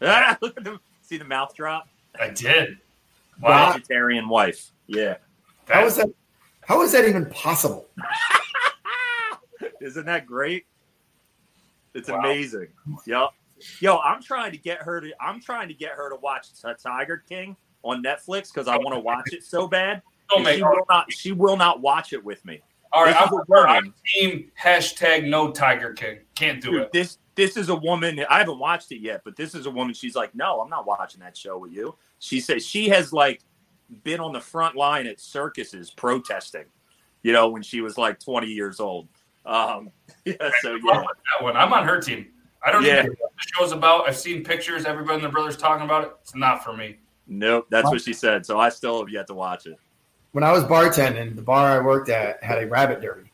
Ah, 0.02 0.36
look 0.42 0.58
at 0.58 0.64
them! 0.64 0.80
See 1.04 1.18
the 1.18 1.24
mouth 1.26 1.56
drop? 1.56 1.88
I 2.20 2.30
did. 2.30 2.80
Wow. 3.40 3.74
Vegetarian 3.74 4.28
wife. 4.28 4.72
Yeah. 4.88 5.18
How 5.70 5.86
is 5.86 5.96
that? 5.98 6.10
How 6.66 6.82
is 6.82 6.92
that 6.94 7.08
even 7.08 7.28
possible? 7.28 7.88
Isn't 9.82 10.06
that 10.08 10.26
great? 10.26 10.66
It's 11.94 12.10
Wow. 12.10 12.20
amazing. 12.20 12.68
Yep. 13.06 13.30
Yo, 13.80 13.98
I'm 14.00 14.22
trying 14.22 14.52
to 14.54 14.58
get 14.58 14.80
her 14.80 15.00
to. 15.02 15.12
I'm 15.22 15.40
trying 15.40 15.68
to 15.68 15.74
get 15.76 15.92
her 15.92 16.10
to 16.10 16.16
watch 16.16 16.48
T- 16.60 16.68
Tiger 16.82 17.24
King 17.30 17.56
on 17.84 18.04
Netflix 18.04 18.52
because 18.52 18.68
I 18.68 18.76
want 18.78 18.94
to 18.96 19.00
watch 19.00 19.34
it 19.34 19.44
so 19.44 19.68
bad. 19.68 20.02
Don't 20.30 20.40
And 20.40 20.46
make 20.46 20.58
she 20.58 20.64
will 20.64 20.86
not. 20.90 21.12
She 21.14 21.32
will 21.32 21.58
not 21.58 21.80
watch 21.80 22.12
it 22.12 22.24
with 22.24 22.44
me. 22.44 22.60
All 22.94 23.04
right, 23.04 23.16
I'm, 23.16 23.28
is 23.28 23.32
a 23.32 23.36
I'm 23.36 23.76
woman. 23.76 23.94
team 24.14 24.52
hashtag 24.62 25.28
no 25.28 25.52
Tiger 25.52 25.94
King. 25.94 26.20
Can't 26.36 26.62
do 26.62 26.72
Dude, 26.72 26.82
it. 26.84 26.94
this 26.94 27.18
this 27.36 27.58
is 27.58 27.70
a 27.70 27.76
woman. 27.76 28.20
I 28.30 28.40
haven't 28.40 28.60
watched 28.60 28.92
it 28.92 29.00
yet, 29.00 29.22
but 29.24 29.36
this 29.36 29.54
is 29.54 29.66
a 29.66 29.72
woman. 29.72 29.94
She's 29.94 30.16
like, 30.16 30.34
no, 30.34 30.60
I'm 30.62 30.70
not 30.70 30.88
watching 30.88 31.20
that 31.22 31.38
show 31.38 31.58
with 31.58 31.72
you. 31.72 31.96
She 32.20 32.40
says 32.40 32.66
she 32.66 32.90
has 32.90 33.14
like 33.14 33.42
been 34.04 34.20
on 34.20 34.34
the 34.34 34.42
front 34.42 34.76
line 34.76 35.06
at 35.08 35.20
circuses 35.20 35.92
protesting. 35.92 36.66
You 37.24 37.34
know, 37.34 37.50
when 37.50 37.62
she 37.62 37.82
was 37.82 37.98
like 37.98 38.20
20 38.20 38.48
years 38.48 38.80
old. 38.80 39.08
Um, 39.46 39.92
yeah. 40.26 40.34
So 40.62 40.74
I'm 40.76 40.82
yeah. 40.86 41.02
that 41.40 41.44
one. 41.44 41.56
I'm 41.58 41.74
on 41.74 41.86
her 41.88 42.00
team. 42.02 42.28
I 42.66 42.72
don't 42.72 42.84
Yeah. 42.84 43.00
even 43.00 43.06
know 43.08 43.16
what 43.20 43.32
the 43.36 43.48
show's 43.56 43.72
about. 43.72 44.08
I've 44.08 44.18
seen 44.18 44.44
pictures. 44.44 44.86
Everybody 44.86 45.16
and 45.16 45.24
their 45.24 45.32
brothers 45.32 45.58
talking 45.58 45.86
about 45.86 46.04
it. 46.06 46.12
It's 46.22 46.36
not 46.36 46.64
for 46.64 46.76
me. 46.76 46.98
Nope, 47.28 47.68
that's 47.70 47.90
what 47.90 48.02
she 48.02 48.14
said. 48.14 48.46
So 48.46 48.60
I 48.60 48.70
still 48.70 49.00
have 49.00 49.10
yet 49.10 49.28
to 49.28 49.34
watch 49.34 49.66
it. 49.68 49.78
When 50.32 50.44
I 50.44 50.52
was 50.52 50.64
bartending, 50.64 51.36
the 51.36 51.42
bar 51.42 51.80
I 51.80 51.84
worked 51.84 52.10
at 52.10 52.44
had 52.44 52.62
a 52.62 52.68
rabbit 52.68 53.02
derby, 53.02 53.30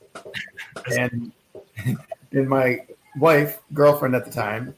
and 0.97 1.31
and 2.31 2.49
my 2.49 2.85
wife, 3.17 3.59
girlfriend 3.73 4.15
at 4.15 4.25
the 4.25 4.31
time, 4.31 4.75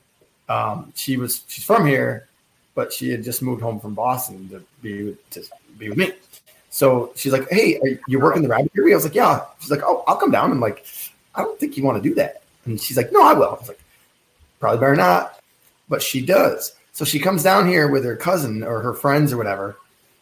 um, 0.49 0.91
she 0.95 1.17
was 1.17 1.43
she's 1.47 1.63
from 1.63 1.85
here, 1.85 2.27
but 2.73 2.91
she 2.93 3.09
had 3.09 3.23
just 3.23 3.41
moved 3.41 3.61
home 3.61 3.79
from 3.79 3.93
Boston 3.93 4.49
to 4.49 4.63
be 4.81 5.03
with, 5.03 5.29
to 5.31 5.43
be 5.77 5.89
with 5.89 5.97
me. 5.97 6.13
So 6.69 7.11
she's 7.15 7.31
like, 7.31 7.49
"Hey, 7.49 7.79
you 8.07 8.19
working 8.19 8.41
the 8.41 8.49
rabbit 8.49 8.73
derby?" 8.73 8.93
I 8.93 8.95
was 8.95 9.05
like, 9.05 9.15
"Yeah." 9.15 9.45
She's 9.59 9.71
like, 9.71 9.83
"Oh, 9.83 10.03
I'll 10.07 10.17
come 10.17 10.31
down." 10.31 10.51
I'm 10.51 10.59
like, 10.59 10.85
"I 11.33 11.41
don't 11.41 11.59
think 11.59 11.77
you 11.77 11.83
want 11.83 12.01
to 12.01 12.09
do 12.09 12.15
that." 12.15 12.43
And 12.65 12.79
she's 12.79 12.97
like, 12.97 13.11
"No, 13.11 13.21
I 13.21 13.33
will." 13.33 13.49
I 13.49 13.59
was 13.59 13.67
like, 13.67 13.79
"Probably 14.59 14.79
better 14.79 14.95
not," 14.95 15.39
but 15.89 16.01
she 16.01 16.25
does. 16.25 16.75
So 16.91 17.05
she 17.05 17.19
comes 17.19 17.43
down 17.43 17.67
here 17.67 17.89
with 17.89 18.05
her 18.05 18.15
cousin 18.15 18.63
or 18.63 18.79
her 18.79 18.93
friends 18.93 19.33
or 19.33 19.37
whatever, 19.37 19.77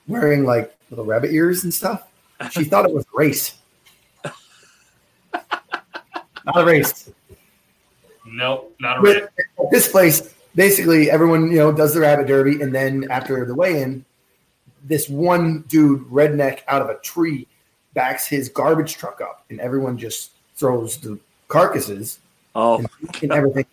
wearing 0.08 0.44
like 0.44 0.76
little 0.94 1.06
rabbit 1.06 1.32
ears 1.32 1.64
and 1.64 1.74
stuff. 1.74 2.08
She 2.52 2.64
thought 2.64 2.86
it 2.86 2.94
was 2.94 3.06
a 3.06 3.18
race. 3.18 3.56
Not 5.34 6.58
a 6.58 6.66
race. 6.66 7.10
Nope, 8.26 8.76
not 8.80 9.00
a 9.00 9.02
But 9.02 9.16
race. 9.16 9.24
at 9.60 9.72
this 9.72 9.92
place, 9.92 10.34
basically 10.56 11.10
everyone, 11.10 11.52
you 11.52 11.58
know, 11.58 11.72
does 11.72 11.94
the 11.94 12.02
rabbit 12.02 12.28
derby, 12.28 12.62
and 12.62 12.74
then 12.74 13.08
after 13.10 13.46
the 13.46 13.56
weigh-in, 13.56 14.04
this 14.84 15.08
one 15.08 15.62
dude, 15.68 16.02
redneck, 16.10 16.60
out 16.68 16.82
of 16.82 16.90
a 16.90 17.00
tree, 17.00 17.48
backs 17.94 18.28
his 18.28 18.50
garbage 18.50 18.98
truck 18.98 19.22
up, 19.22 19.46
and 19.50 19.62
everyone 19.62 19.98
just 19.98 20.32
throws 20.56 20.98
the 20.98 21.18
carcasses 21.48 22.20
Oh, 22.56 22.78
and, 22.78 22.88
and 23.24 23.32
everything, 23.32 23.66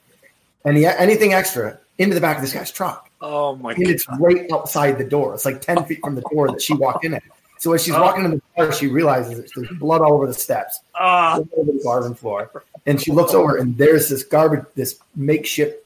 any 0.64 0.86
anything 0.86 1.34
extra 1.34 1.78
into 1.98 2.14
the 2.14 2.20
back 2.20 2.36
of 2.36 2.42
this 2.42 2.52
guy's 2.54 2.70
truck, 2.70 3.09
oh 3.20 3.56
my 3.56 3.72
and 3.72 3.84
god! 3.84 3.90
it's 3.90 4.06
right 4.18 4.50
outside 4.52 4.98
the 4.98 5.04
door. 5.04 5.34
It's 5.34 5.44
like 5.44 5.60
ten 5.60 5.84
feet 5.84 6.00
from 6.02 6.14
the 6.14 6.22
door 6.22 6.48
that 6.50 6.60
she 6.62 6.74
walked 6.74 7.04
in 7.04 7.14
at. 7.14 7.22
So 7.58 7.72
as 7.74 7.84
she's 7.84 7.94
Oh. 7.94 8.00
walking 8.00 8.24
in 8.24 8.30
the 8.30 8.42
car, 8.56 8.72
she 8.72 8.86
realizes 8.86 9.36
that 9.36 9.50
there's 9.54 9.68
blood 9.78 10.00
all 10.00 10.14
over 10.14 10.26
the 10.26 10.32
steps. 10.34 10.80
Ah, 10.94 11.34
all 11.34 11.48
over 11.58 11.72
the 11.72 11.80
barroom 11.84 12.14
floor. 12.14 12.64
And 12.86 13.00
she 13.00 13.12
looks 13.12 13.34
over, 13.34 13.56
and 13.58 13.76
there's 13.76 14.08
this 14.08 14.22
garbage, 14.22 14.64
this 14.74 14.98
makeshift 15.14 15.76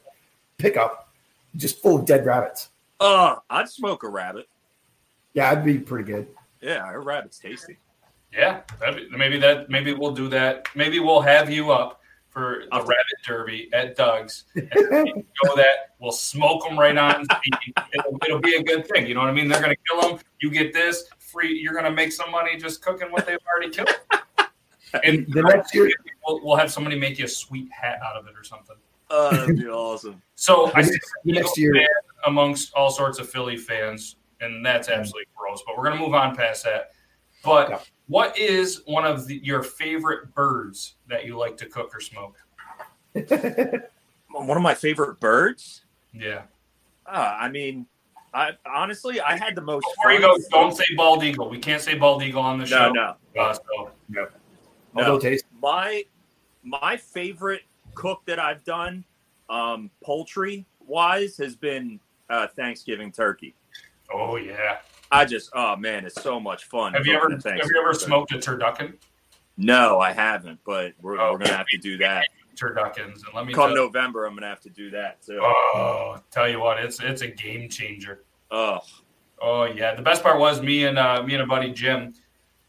pickup, 0.59 1.09
just 1.57 1.83
full 1.83 1.99
of 1.99 2.07
dead 2.07 2.25
rabbits. 2.25 2.69
ah, 3.01 3.41
I'd 3.51 3.69
smoke 3.69 4.05
a 4.05 4.09
rabbit. 4.09 4.49
Yeah, 5.33 5.51
I'd 5.51 5.65
be 5.65 5.79
pretty 5.79 6.05
good. 6.05 6.29
Yeah, 6.61 6.89
a 6.91 6.99
rabbit's 6.99 7.39
tasty. 7.41 7.77
Yeah, 8.33 8.61
that'd 8.79 9.11
be, 9.11 9.17
maybe 9.17 9.39
that. 9.41 9.69
Maybe 9.69 9.93
we'll 9.93 10.13
do 10.15 10.29
that. 10.29 10.69
Maybe 10.77 11.01
we'll 11.01 11.21
have 11.23 11.51
you 11.51 11.73
up 11.73 12.01
for 12.35 12.65
the 12.71 12.79
rabbit 12.79 13.19
derby 13.25 13.71
at 13.73 13.97
Doug's. 13.97 14.45
And 14.55 15.25
go 15.45 15.57
that 15.57 15.95
we'll 16.01 16.13
smoke 16.13 16.65
them 16.65 16.79
right 16.79 16.97
on. 16.97 17.27
It'll, 17.95 18.19
it'll 18.27 18.41
be 18.41 18.57
a 18.57 18.63
good 18.63 18.87
thing. 18.89 19.07
You 19.07 19.15
know 19.15 19.21
what 19.21 19.31
I 19.31 19.33
mean? 19.33 19.49
They're 19.49 19.63
gonna 19.63 19.77
kill 19.89 20.03
them. 20.03 20.21
You 20.41 20.51
get 20.51 20.73
this 20.75 21.05
free. 21.19 21.59
You're 21.59 21.75
gonna 21.75 21.93
make 21.93 22.13
some 22.13 22.31
money 22.31 22.57
just 22.57 22.83
cooking 22.83 23.11
what 23.11 23.25
they've 23.25 23.39
already 23.51 23.71
killed. 23.73 23.89
And 25.03 25.27
The 25.33 25.43
next 25.43 25.75
year, 25.75 25.91
we'll, 26.25 26.41
we'll 26.45 26.57
have 26.57 26.71
somebody 26.71 26.97
make 26.97 27.19
you 27.19 27.25
a 27.25 27.29
sweet 27.29 27.69
hat 27.73 27.99
out 28.07 28.15
of 28.15 28.29
it 28.29 28.35
or 28.39 28.45
something. 28.45 28.77
Oh, 29.11 29.37
that'd 29.37 29.57
be 29.57 29.67
awesome. 29.67 30.23
So 30.37 30.71
I 30.73 30.83
see 30.83 30.93
next- 30.93 31.09
some 31.09 31.23
the 31.25 31.33
next 31.33 31.59
Eagles 31.59 31.59
year- 31.59 31.89
amongst 32.27 32.73
all 32.75 32.91
sorts 32.91 33.19
of 33.19 33.29
Philly 33.29 33.57
fans, 33.57 34.17
and 34.41 34.65
that's 34.65 34.89
mm-hmm. 34.89 35.01
absolutely 35.01 35.27
gross. 35.37 35.65
But 35.67 35.77
we're 35.77 35.85
gonna 35.85 36.01
move 36.01 36.15
on 36.15 36.37
past 36.37 36.63
that. 36.65 36.93
But 37.43 37.71
Yeah. 37.71 37.79
What 38.07 38.37
is 38.39 38.83
one 38.87 39.05
of 39.07 39.27
the, 39.27 39.37
your 39.43 39.63
favorite 39.63 40.35
birds 40.35 40.95
that 41.09 41.25
you 41.25 41.37
like 41.39 41.57
to 41.59 41.67
cook 41.67 41.95
or 41.95 42.01
smoke? 42.01 42.37
One 44.31 44.57
of 44.57 44.63
my 44.63 44.75
favorite 44.75 45.21
birds. 45.21 45.85
Yeah. 46.13 46.43
Uh, 47.07 47.37
I 47.39 47.49
mean, 47.49 47.87
I 48.33 48.51
honestly, 48.67 49.21
I 49.21 49.37
had 49.37 49.55
the 49.55 49.61
most. 49.61 49.87
Before 49.97 50.13
you 50.13 50.21
go, 50.21 50.37
don't 50.51 50.77
say 50.77 50.85
bald 50.97 51.23
eagle. 51.23 51.49
We 51.49 51.59
can't 51.61 51.81
say 51.81 51.97
bald 51.97 52.23
eagle 52.25 52.43
on 52.43 52.59
the 52.59 52.65
No, 52.65 52.69
show. 52.69 52.91
no. 52.91 53.15
Uh, 53.41 53.53
so, 53.53 53.91
although 54.97 55.19
taste, 55.21 55.45
My 55.63 56.03
my 56.65 56.97
favorite 56.97 57.63
cook 57.95 58.23
that 58.27 58.41
I've 58.41 58.65
done, 58.65 59.05
um, 59.49 59.89
poultry 60.03 60.67
wise, 60.85 61.37
has 61.37 61.55
been 61.55 62.01
uh, 62.29 62.49
Thanksgiving 62.49 63.13
turkey. 63.13 63.55
oh 64.13 64.35
yeah. 64.37 64.79
I 65.15 65.25
just, 65.25 65.51
oh 65.55 65.77
man, 65.77 66.05
it's 66.05 66.21
so 66.21 66.41
much 66.41 66.65
fun. 66.65 66.93
Have 66.95 67.07
you 67.07 67.15
ever 67.15 67.31
have 67.31 67.45
you 67.45 67.81
ever 67.81 67.95
smoked 67.95 68.33
a 68.33 68.39
turducken? 68.39 68.95
No, 69.57 70.01
I 70.01 70.13
haven't, 70.13 70.59
but 70.67 70.95
we're, 71.01 71.21
Oh, 71.21 71.33
we're 71.33 71.39
gonna 71.39 71.57
have 71.57 71.69
to 71.69 71.79
do 71.79 71.97
that. 71.99 72.27
Turduckens, 72.57 73.25
and 73.25 73.35
let 73.35 73.47
me 73.47 73.53
Come 73.53 73.69
tell, 73.69 73.77
November, 73.77 74.27
I'm 74.27 74.35
gonna 74.35 74.49
have 74.49 74.61
to 74.63 74.71
do 74.71 74.91
that 74.91 75.23
too. 75.23 75.39
oh, 75.41 76.17
tell 76.33 76.49
you 76.49 76.59
what, 76.61 76.79
it's 76.79 77.01
it's 77.01 77.23
a 77.23 77.29
game 77.29 77.69
changer. 77.69 78.25
Oh, 78.51 78.81
Oh 79.41 79.65
yeah, 79.65 79.95
the 79.95 80.03
best 80.03 80.23
part 80.23 80.39
was 80.41 80.61
me 80.63 80.85
and 80.85 80.99
uh, 80.99 81.23
me 81.23 81.35
and 81.35 81.43
a 81.43 81.47
buddy 81.47 81.73
Jim, 81.73 82.15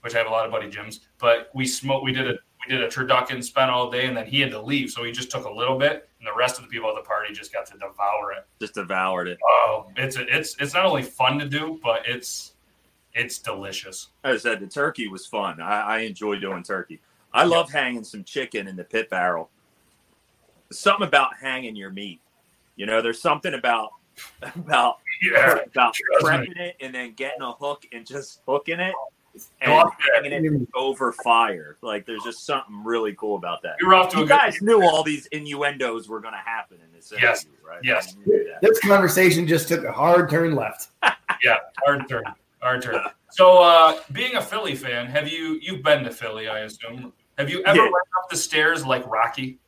which 0.02 0.14
I 0.14 0.20
have 0.20 0.28
a 0.28 0.32
lot 0.32 0.46
of 0.46 0.52
buddy 0.52 0.70
Jims, 0.70 1.02
but 1.18 1.50
we 1.56 1.66
smoked. 1.66 2.04
We 2.04 2.12
did 2.12 2.30
a 2.30 2.36
we 2.68 2.74
did 2.76 2.84
a 2.84 2.88
turducken, 2.88 3.44
spent 3.44 3.70
all 3.72 3.90
day, 3.90 4.08
and 4.08 4.16
then 4.18 4.26
he 4.26 4.40
had 4.42 4.52
to 4.52 4.62
leave, 4.62 4.90
so 4.90 5.04
he 5.04 5.12
just 5.12 5.30
took 5.32 5.46
a 5.46 5.52
little 5.52 5.78
bit, 5.78 6.10
and 6.20 6.28
the 6.28 6.34
rest 6.36 6.58
of 6.58 6.64
the 6.64 6.70
people 6.70 6.90
at 6.90 6.96
the 6.96 7.02
party 7.02 7.34
just 7.34 7.54
got 7.54 7.66
to 7.68 7.74
devour 7.74 8.32
it. 8.38 8.46
just 8.60 8.74
devoured 8.76 9.28
it. 9.28 9.38
Oh, 9.48 9.88
it's 9.96 10.18
it's 10.18 10.56
it's 10.60 10.74
not 10.74 10.86
only 10.86 11.04
fun 11.04 11.38
to 11.40 11.48
do, 11.48 11.80
but 11.84 12.02
it's 12.08 12.54
it's 13.14 13.40
delicious. 13.40 14.10
As 14.24 14.46
I 14.46 14.50
said, 14.52 14.60
the 14.60 14.68
turkey 14.68 15.08
was 15.08 15.26
fun. 15.26 15.62
I, 15.62 15.82
I 15.82 15.98
enjoy 16.00 16.38
doing 16.40 16.64
turkey. 16.64 17.00
I 17.34 17.44
love 17.44 17.70
hanging 17.72 18.04
some 18.04 18.24
chicken 18.24 18.68
in 18.68 18.76
the 18.76 18.84
pit 18.84 19.10
barrel. 19.10 19.50
Something 20.72 21.08
about 21.08 21.36
hanging 21.38 21.76
your 21.76 21.92
meat. 21.92 22.20
You 22.76 22.86
know, 22.86 23.02
there's 23.02 23.22
something 23.22 23.54
about 23.54 23.92
about 24.56 24.98
Yeah. 25.22 25.60
about 25.66 25.96
prepping 26.22 26.58
it 26.58 26.76
and 26.82 26.96
then 26.96 27.14
getting 27.14 27.42
a 27.42 27.52
hook 27.52 27.86
and 27.92 28.06
just 28.06 28.42
hooking 28.48 28.80
it 28.80 28.94
and 29.62 29.72
Oh, 29.72 29.92
hanging 30.16 30.46
it 30.46 30.68
over 30.76 31.12
fire. 31.12 31.78
Like 31.82 32.06
there's 32.06 32.24
just 32.24 32.46
something 32.46 32.84
really 32.84 33.14
cool 33.16 33.36
about 33.36 33.62
that. 33.64 33.76
You're 33.82 33.94
off 33.96 34.10
to 34.12 34.18
a 34.18 34.20
You 34.22 34.26
good 34.28 34.34
guys 34.34 34.62
knew 34.62 34.82
all 34.84 35.04
these 35.04 35.26
innuendos 35.28 36.08
were 36.08 36.20
going 36.20 36.34
to 36.34 36.40
happen 36.40 36.78
in 36.86 36.92
this 36.96 37.12
interview, 37.12 37.28
Yes. 37.30 37.46
right? 37.68 37.80
Yes. 37.84 38.14
That. 38.26 38.60
This 38.62 38.80
conversation 38.80 39.46
just 39.48 39.68
took 39.68 39.84
a 39.84 39.92
hard 39.92 40.30
turn 40.30 40.56
left. 40.56 40.88
Yeah, 41.44 41.58
hard 41.86 42.08
turn. 42.08 42.24
Hard 42.62 42.82
turn. 42.82 43.02
So, 43.30 43.58
uh, 43.62 44.00
being 44.14 44.36
a 44.36 44.42
Philly 44.42 44.74
fan, 44.74 45.06
have 45.08 45.28
you 45.28 45.60
you've 45.62 45.84
been 45.84 46.04
to 46.06 46.12
Philly? 46.12 46.48
I 46.48 46.60
assume. 46.60 47.12
Have 47.38 47.50
you 47.50 47.62
ever 47.66 47.76
Yeah. 47.78 47.84
went 47.84 47.96
up 48.24 48.30
the 48.30 48.38
stairs 48.38 48.86
like 48.86 49.06
Rocky? 49.06 49.60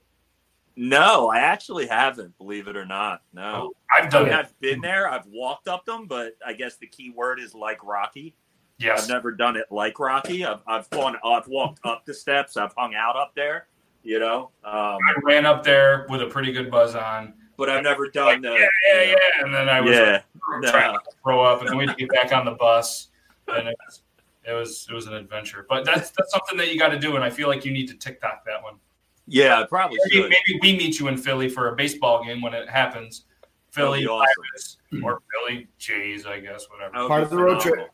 No, 0.76 1.28
I 1.30 1.40
actually 1.40 1.88
haven't. 1.88 2.38
Believe 2.38 2.68
it 2.68 2.78
or 2.78 2.86
not, 2.86 3.22
no. 3.34 3.74
I've 3.96 4.06
I 4.06 4.10
done 4.10 4.24
mean, 4.26 4.34
it. 4.34 4.40
I've 4.40 4.60
been 4.60 4.80
there. 4.80 5.10
I've 5.10 5.26
walked 5.26 5.68
up 5.68 5.86
them, 5.86 6.06
but 6.08 6.38
I 6.46 6.54
guess 6.54 6.78
the 6.78 6.88
key 6.88 7.10
word 7.10 7.40
is 7.40 7.54
like 7.54 7.84
Rocky. 7.84 8.36
Yes. 8.80 9.04
I've 9.04 9.10
never 9.10 9.32
done 9.32 9.56
it 9.58 9.66
like 9.72 10.00
Rocky. 10.00 10.46
I've 10.46 10.60
I've 10.68 10.90
gone. 10.92 11.16
I've 11.24 11.48
walked 11.48 11.80
up 11.84 12.06
the 12.06 12.14
steps. 12.14 12.58
I've 12.58 12.74
hung 12.78 12.94
out 12.96 13.16
up 13.16 13.34
there. 13.36 13.68
You 14.04 14.20
know, 14.20 14.52
um, 14.64 14.74
I 14.74 14.98
ran 15.24 15.46
up 15.46 15.64
there 15.64 16.06
with 16.10 16.22
a 16.22 16.28
pretty 16.28 16.52
good 16.54 16.70
buzz 16.72 16.96
on. 16.96 17.34
but 17.58 17.70
I've 17.70 17.84
never 17.84 18.04
Like, 18.06 18.14
done 18.14 18.42
the. 18.42 18.52
yeah, 18.52 18.68
yeah, 18.94 19.02
yeah. 19.02 19.16
And 19.44 19.54
then 19.54 19.68
I 19.68 19.82
was 19.82 19.96
Yeah, 19.96 20.22
like, 20.62 20.72
trying 20.72 20.94
no. 20.94 21.00
to 21.00 21.06
throw 21.24 21.44
up, 21.44 21.60
and 21.62 21.70
then 21.70 21.78
we 21.78 21.86
had 21.88 21.98
to 21.98 22.06
get 22.06 22.10
back 22.14 22.32
on 22.32 22.46
the 22.46 22.52
bus, 22.52 23.10
and 23.48 23.68
it 23.68 23.76
was 23.86 24.02
it 24.46 24.54
was 24.54 24.88
it 24.90 24.94
was 24.94 25.08
an 25.08 25.14
adventure. 25.16 25.66
But 25.68 25.84
that's 25.84 26.12
that's 26.12 26.32
something 26.32 26.58
that 26.60 26.72
you 26.72 26.80
got 26.80 26.90
to 26.90 27.00
do, 27.00 27.16
and 27.16 27.24
I 27.24 27.30
feel 27.32 27.48
like 27.50 27.66
you 27.66 27.74
need 27.74 27.88
to 27.88 27.96
TikTok 27.96 28.46
that 28.46 28.62
one. 28.64 28.76
yeah. 29.26 29.60
I 29.60 29.66
probably 29.66 29.98
Maybe, 30.06 30.22
should. 30.22 30.30
maybe 30.30 30.60
we 30.62 30.78
meet 30.78 31.00
you 31.00 31.08
in 31.10 31.18
Philly 31.18 31.50
for 31.50 31.70
a 31.70 31.76
baseball 31.76 32.24
game 32.24 32.42
when 32.42 32.54
it 32.54 32.70
happens. 32.70 33.26
Philly 33.72 34.08
awesome. 34.08 34.26
Pirates 34.54 34.78
or 35.04 35.22
Philly 35.34 35.68
Jays, 35.80 36.26
I 36.26 36.40
guess, 36.40 36.68
whatever. 36.70 37.08
Part 37.08 37.24
of 37.24 37.30
the 37.30 37.38
road 37.38 37.62
phenomenal. 37.62 37.90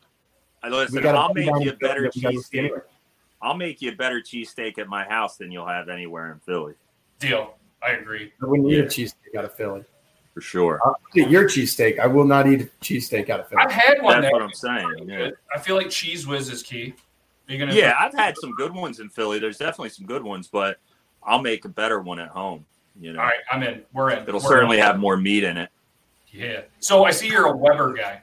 I 0.64 0.68
We 0.70 0.76
listen. 0.76 1.02
gotta 1.02 1.18
I'll 1.18 1.34
make 1.34 1.46
you 1.60 1.70
a 1.70 1.76
better 1.76 2.10
we 2.14 2.20
cheesesteak. 2.22 2.70
I'll 3.42 3.54
make 3.56 3.82
you 3.82 3.92
a 3.92 3.94
better 3.94 4.20
cheesesteak 4.20 4.78
at 4.78 4.88
my 4.88 5.04
house 5.04 5.36
than 5.36 5.52
you'll 5.52 5.66
have 5.66 5.88
anywhere 5.90 6.32
in 6.32 6.38
Philly 6.40 6.74
Deal. 7.18 7.54
I 7.82 7.90
agree. 7.92 8.32
I 8.42 8.46
wouldn't 8.46 8.70
eat 8.70 8.78
a 8.80 8.84
cheesesteak 8.84 9.36
out 9.38 9.44
of 9.44 9.54
Philly. 9.54 9.84
for 10.32 10.40
sure. 10.40 10.80
I'll 10.84 10.96
eat 11.14 11.28
your 11.28 11.44
cheesesteak. 11.44 11.98
I 11.98 12.06
will 12.06 12.24
not 12.24 12.46
eat 12.46 12.62
a 12.62 12.64
cheesesteak 12.82 13.28
out 13.28 13.40
of 13.40 13.48
Philly. 13.48 13.62
I've 13.62 13.70
had 13.72 14.00
one 14.00 14.14
That's 14.22 14.24
there. 14.24 14.32
what 14.32 14.42
I'm 14.42 14.52
saying. 14.52 15.08
Yeah. 15.08 15.30
I 15.54 15.58
feel 15.60 15.76
like 15.76 15.90
cheese 15.90 16.26
whiz 16.26 16.48
is 16.48 16.62
key. 16.62 16.94
You're 17.46 17.58
gonna 17.58 17.74
Yeah, 17.74 17.94
I've 18.00 18.14
had 18.14 18.34
some 18.38 18.52
good 18.52 18.72
ones 18.74 19.00
in 19.00 19.10
Philly. 19.10 19.38
There's 19.38 19.58
definitely 19.58 19.90
some 19.90 20.06
good 20.06 20.22
ones, 20.22 20.48
but 20.48 20.78
I'll 21.22 21.42
make 21.42 21.66
a 21.66 21.68
better 21.68 22.00
one 22.00 22.18
at 22.18 22.28
home. 22.28 22.64
You 22.98 23.12
know, 23.12 23.20
All 23.20 23.26
right, 23.26 23.40
I'm 23.52 23.62
in. 23.62 23.82
We're 23.92 24.10
in. 24.12 24.22
it'll 24.22 24.40
We're 24.40 24.48
certainly 24.48 24.78
in. 24.78 24.82
have 24.84 24.98
more 24.98 25.18
meat 25.18 25.44
in 25.44 25.58
it. 25.58 25.68
Yeah. 26.32 26.62
So 26.80 27.04
I 27.04 27.10
see 27.10 27.28
you're 27.28 27.46
a 27.48 27.56
Weber 27.56 27.92
guy. 27.92 28.22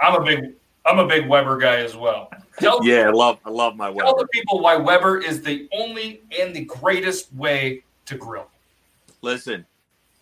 I'm 0.00 0.20
a 0.20 0.24
big 0.24 0.52
I'm 0.90 0.98
a 0.98 1.06
big 1.06 1.28
Weber 1.28 1.56
guy 1.56 1.76
as 1.76 1.94
well. 1.94 2.30
Tell, 2.58 2.84
Yeah, 2.84 3.08
I 3.08 3.10
love 3.10 3.38
I 3.44 3.50
love 3.50 3.76
my 3.76 3.88
Weber. 3.88 4.02
tell 4.02 4.16
the 4.16 4.26
people 4.32 4.60
why 4.60 4.74
Weber 4.74 5.18
is 5.18 5.40
the 5.40 5.68
only 5.72 6.22
and 6.36 6.54
the 6.54 6.64
greatest 6.64 7.32
way 7.34 7.84
to 8.06 8.16
grill. 8.16 8.48
Listen, 9.22 9.64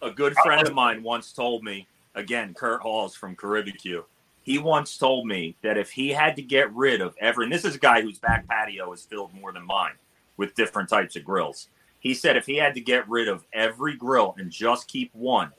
a 0.02 0.10
good 0.10 0.34
friend 0.44 0.66
of 0.66 0.74
mine 0.74 1.02
once 1.02 1.32
told 1.32 1.64
me, 1.64 1.86
again, 2.14 2.52
Kurt 2.52 2.82
Halls 2.82 3.14
from 3.14 3.34
Caribbeque. 3.34 4.04
He 4.42 4.58
once 4.58 4.98
told 4.98 5.26
me 5.26 5.56
that 5.62 5.78
if 5.78 5.90
he 5.90 6.10
had 6.10 6.36
to 6.36 6.42
get 6.42 6.70
rid 6.74 7.00
of 7.00 7.14
every, 7.18 7.44
and 7.44 7.52
this 7.52 7.64
is 7.64 7.76
a 7.76 7.78
guy 7.78 8.02
whose 8.02 8.18
back 8.18 8.46
patio 8.46 8.92
is 8.92 9.04
filled 9.04 9.32
more 9.32 9.52
than 9.52 9.66
mine 9.66 9.94
with 10.36 10.54
different 10.54 10.90
types 10.90 11.16
of 11.16 11.24
grills. 11.24 11.68
He 12.00 12.12
said 12.12 12.36
if 12.36 12.44
he 12.44 12.56
had 12.56 12.74
to 12.74 12.80
get 12.80 13.08
rid 13.08 13.28
of 13.28 13.44
every 13.54 13.96
grill 13.96 14.34
and 14.36 14.50
just 14.50 14.86
keep 14.86 15.14
one, 15.14 15.50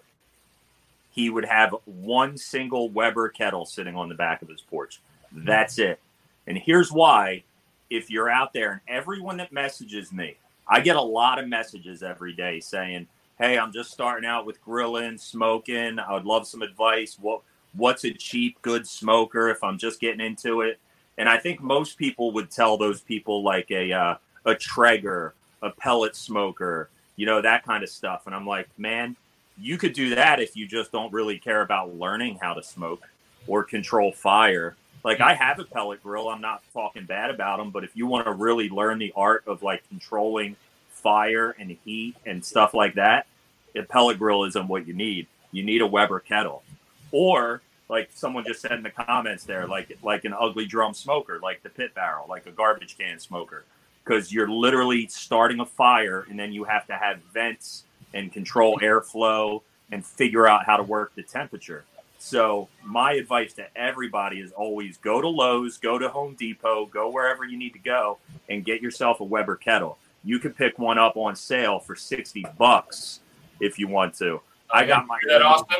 he 1.19 1.29
would 1.29 1.43
have 1.43 1.75
one 1.84 2.38
single 2.38 2.89
Weber 2.89 3.27
kettle 3.27 3.65
sitting 3.65 3.93
on 3.97 4.08
the 4.08 4.15
back 4.15 4.41
of 4.41 4.47
his 4.47 4.62
porch. 4.62 5.01
That's 5.34 5.77
it. 5.77 5.99
And 6.47 6.58
here's 6.58 6.93
why 6.93 7.43
if 7.89 8.10
you're 8.10 8.29
out 8.29 8.53
there 8.53 8.71
and 8.71 8.82
everyone 8.88 9.36
that 9.38 9.51
messages 9.51 10.13
me, 10.13 10.38
I 10.65 10.79
get 10.79 10.95
a 10.95 11.01
lot 11.01 11.38
of 11.38 11.49
messages 11.49 12.03
every 12.03 12.32
day 12.32 12.62
saying, 12.62 13.08
Hey, 13.38 13.58
I'm 13.58 13.73
just 13.73 13.91
starting 13.91 14.27
out 14.27 14.45
with 14.45 14.63
grilling, 14.63 15.17
smoking. 15.17 15.99
I 15.99 16.13
would 16.13 16.25
love 16.25 16.47
some 16.47 16.62
advice. 16.62 17.17
What 17.19 17.41
what's 17.73 18.05
a 18.05 18.13
cheap, 18.13 18.62
good 18.62 18.88
smoker 18.88 19.49
if 19.49 19.62
I'm 19.62 19.77
just 19.77 19.99
getting 19.99 20.25
into 20.25 20.62
it? 20.62 20.79
And 21.17 21.27
I 21.27 21.38
think 21.38 21.62
most 21.62 21.97
people 21.97 22.32
would 22.32 22.49
tell 22.49 22.77
those 22.77 23.01
people 23.01 23.43
like 23.43 23.69
a 23.71 23.91
uh, 23.91 24.15
a 24.45 24.55
Traeger, 24.55 25.34
a 25.62 25.69
pellet 25.69 26.15
smoker, 26.15 26.89
you 27.17 27.25
know, 27.25 27.41
that 27.41 27.65
kind 27.65 27.84
of 27.84 27.89
stuff. 27.89 28.25
And 28.25 28.34
I'm 28.34 28.47
like, 28.47 28.69
man, 28.77 29.17
you 29.60 29.78
could 29.78 29.93
do 29.93 30.15
that 30.15 30.39
if 30.39 30.56
you 30.56 30.67
just 30.67 30.91
don't 30.91 31.12
really 31.12 31.38
care 31.38 31.62
about 31.62 31.95
learning 31.95 32.38
how 32.41 32.54
to 32.54 32.63
smoke 32.63 33.08
or 33.48 33.63
control 33.63 34.12
fire. 34.12 34.76
Like 35.04 35.22
I 35.22 35.34
have 35.34 35.60
a 35.60 35.63
pellet 35.63 36.04
grill. 36.04 36.30
I'm 36.30 36.41
not 36.41 36.62
talking 36.74 37.06
bad 37.06 37.30
about 37.30 37.58
them, 37.58 37.72
but 37.72 37.84
if 37.84 37.95
you 37.95 38.08
want 38.08 38.26
to 38.26 38.34
really 38.34 38.69
learn 38.69 39.00
the 39.00 39.13
art 39.15 39.43
of 39.48 39.63
like 39.63 39.88
controlling 39.89 40.56
fire 40.89 41.56
and 41.58 41.76
heat 41.86 42.15
and 42.26 42.43
stuff 42.43 42.74
like 42.74 42.95
that, 42.95 43.28
a 43.76 43.84
pellet 43.84 44.19
grill 44.19 44.43
isn't 44.45 44.67
what 44.67 44.88
you 44.88 44.93
need. 44.93 45.28
You 45.52 45.63
need 45.63 45.82
a 45.82 45.88
Weber 45.88 46.19
kettle, 46.19 46.63
or 47.12 47.62
like 47.88 48.10
someone 48.13 48.43
just 48.45 48.62
said 48.62 48.74
in 48.74 48.84
the 48.84 48.89
comments 48.89 49.45
there, 49.45 49.67
like 49.67 49.98
like 50.04 50.26
an 50.26 50.34
ugly 50.38 50.65
drum 50.65 50.93
smoker, 50.93 51.39
like 51.41 51.63
the 51.63 51.69
pit 51.69 51.95
barrel, 51.95 52.26
like 52.30 52.45
a 52.45 52.52
garbage 52.52 52.98
can 52.98 53.19
smoker, 53.19 53.63
because 54.04 54.32
you're 54.32 54.50
literally 54.50 55.08
starting 55.08 55.60
a 55.60 55.65
fire 55.65 56.26
and 56.30 56.38
then 56.38 56.52
you 56.52 56.65
have 56.65 56.86
to 56.88 56.93
have 56.93 57.19
vents 57.34 57.84
and 58.13 58.32
control 58.32 58.80
airflow 58.80 59.62
and 59.91 60.06
figure 60.06 60.48
out 60.48 60.65
how 60.65 60.78
to 60.78 60.84
work 60.84 61.13
the 61.15 61.24
temperature. 61.24 61.84
So 62.19 62.67
my 62.84 63.13
advice 63.13 63.54
to 63.54 63.65
everybody 63.78 64.39
is 64.39 64.52
always 64.52 64.98
go 64.98 65.22
to 65.22 65.28
Lowe's, 65.28 65.78
go 65.78 65.98
to 65.98 66.10
Home 66.10 66.36
Depot, 66.36 66.86
go 66.88 67.10
wherever 67.10 67.45
you 67.45 67.58
need 67.58 67.74
to 67.74 67.80
go 67.80 68.17
and 68.50 68.65
get 68.65 68.82
yourself 68.82 69.22
a 69.22 69.24
Weber 69.24 69.56
kettle. 69.56 69.98
You 70.24 70.38
can 70.38 70.52
pick 70.52 70.78
one 70.78 70.98
up 70.98 71.15
on 71.15 71.36
sale 71.36 71.80
for 71.80 71.95
60 71.95 72.45
bucks 72.58 73.22
if 73.62 73.80
you 73.80 73.88
want 73.88 74.15
to. 74.15 74.41
I 74.72 74.86
got 74.86 75.08
my 75.08 75.17
that 75.28 75.41
Austin. 75.41 75.78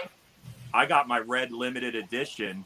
I 0.74 0.86
got 0.86 1.08
my 1.08 1.20
red 1.20 1.52
limited 1.52 1.96
edition 1.96 2.66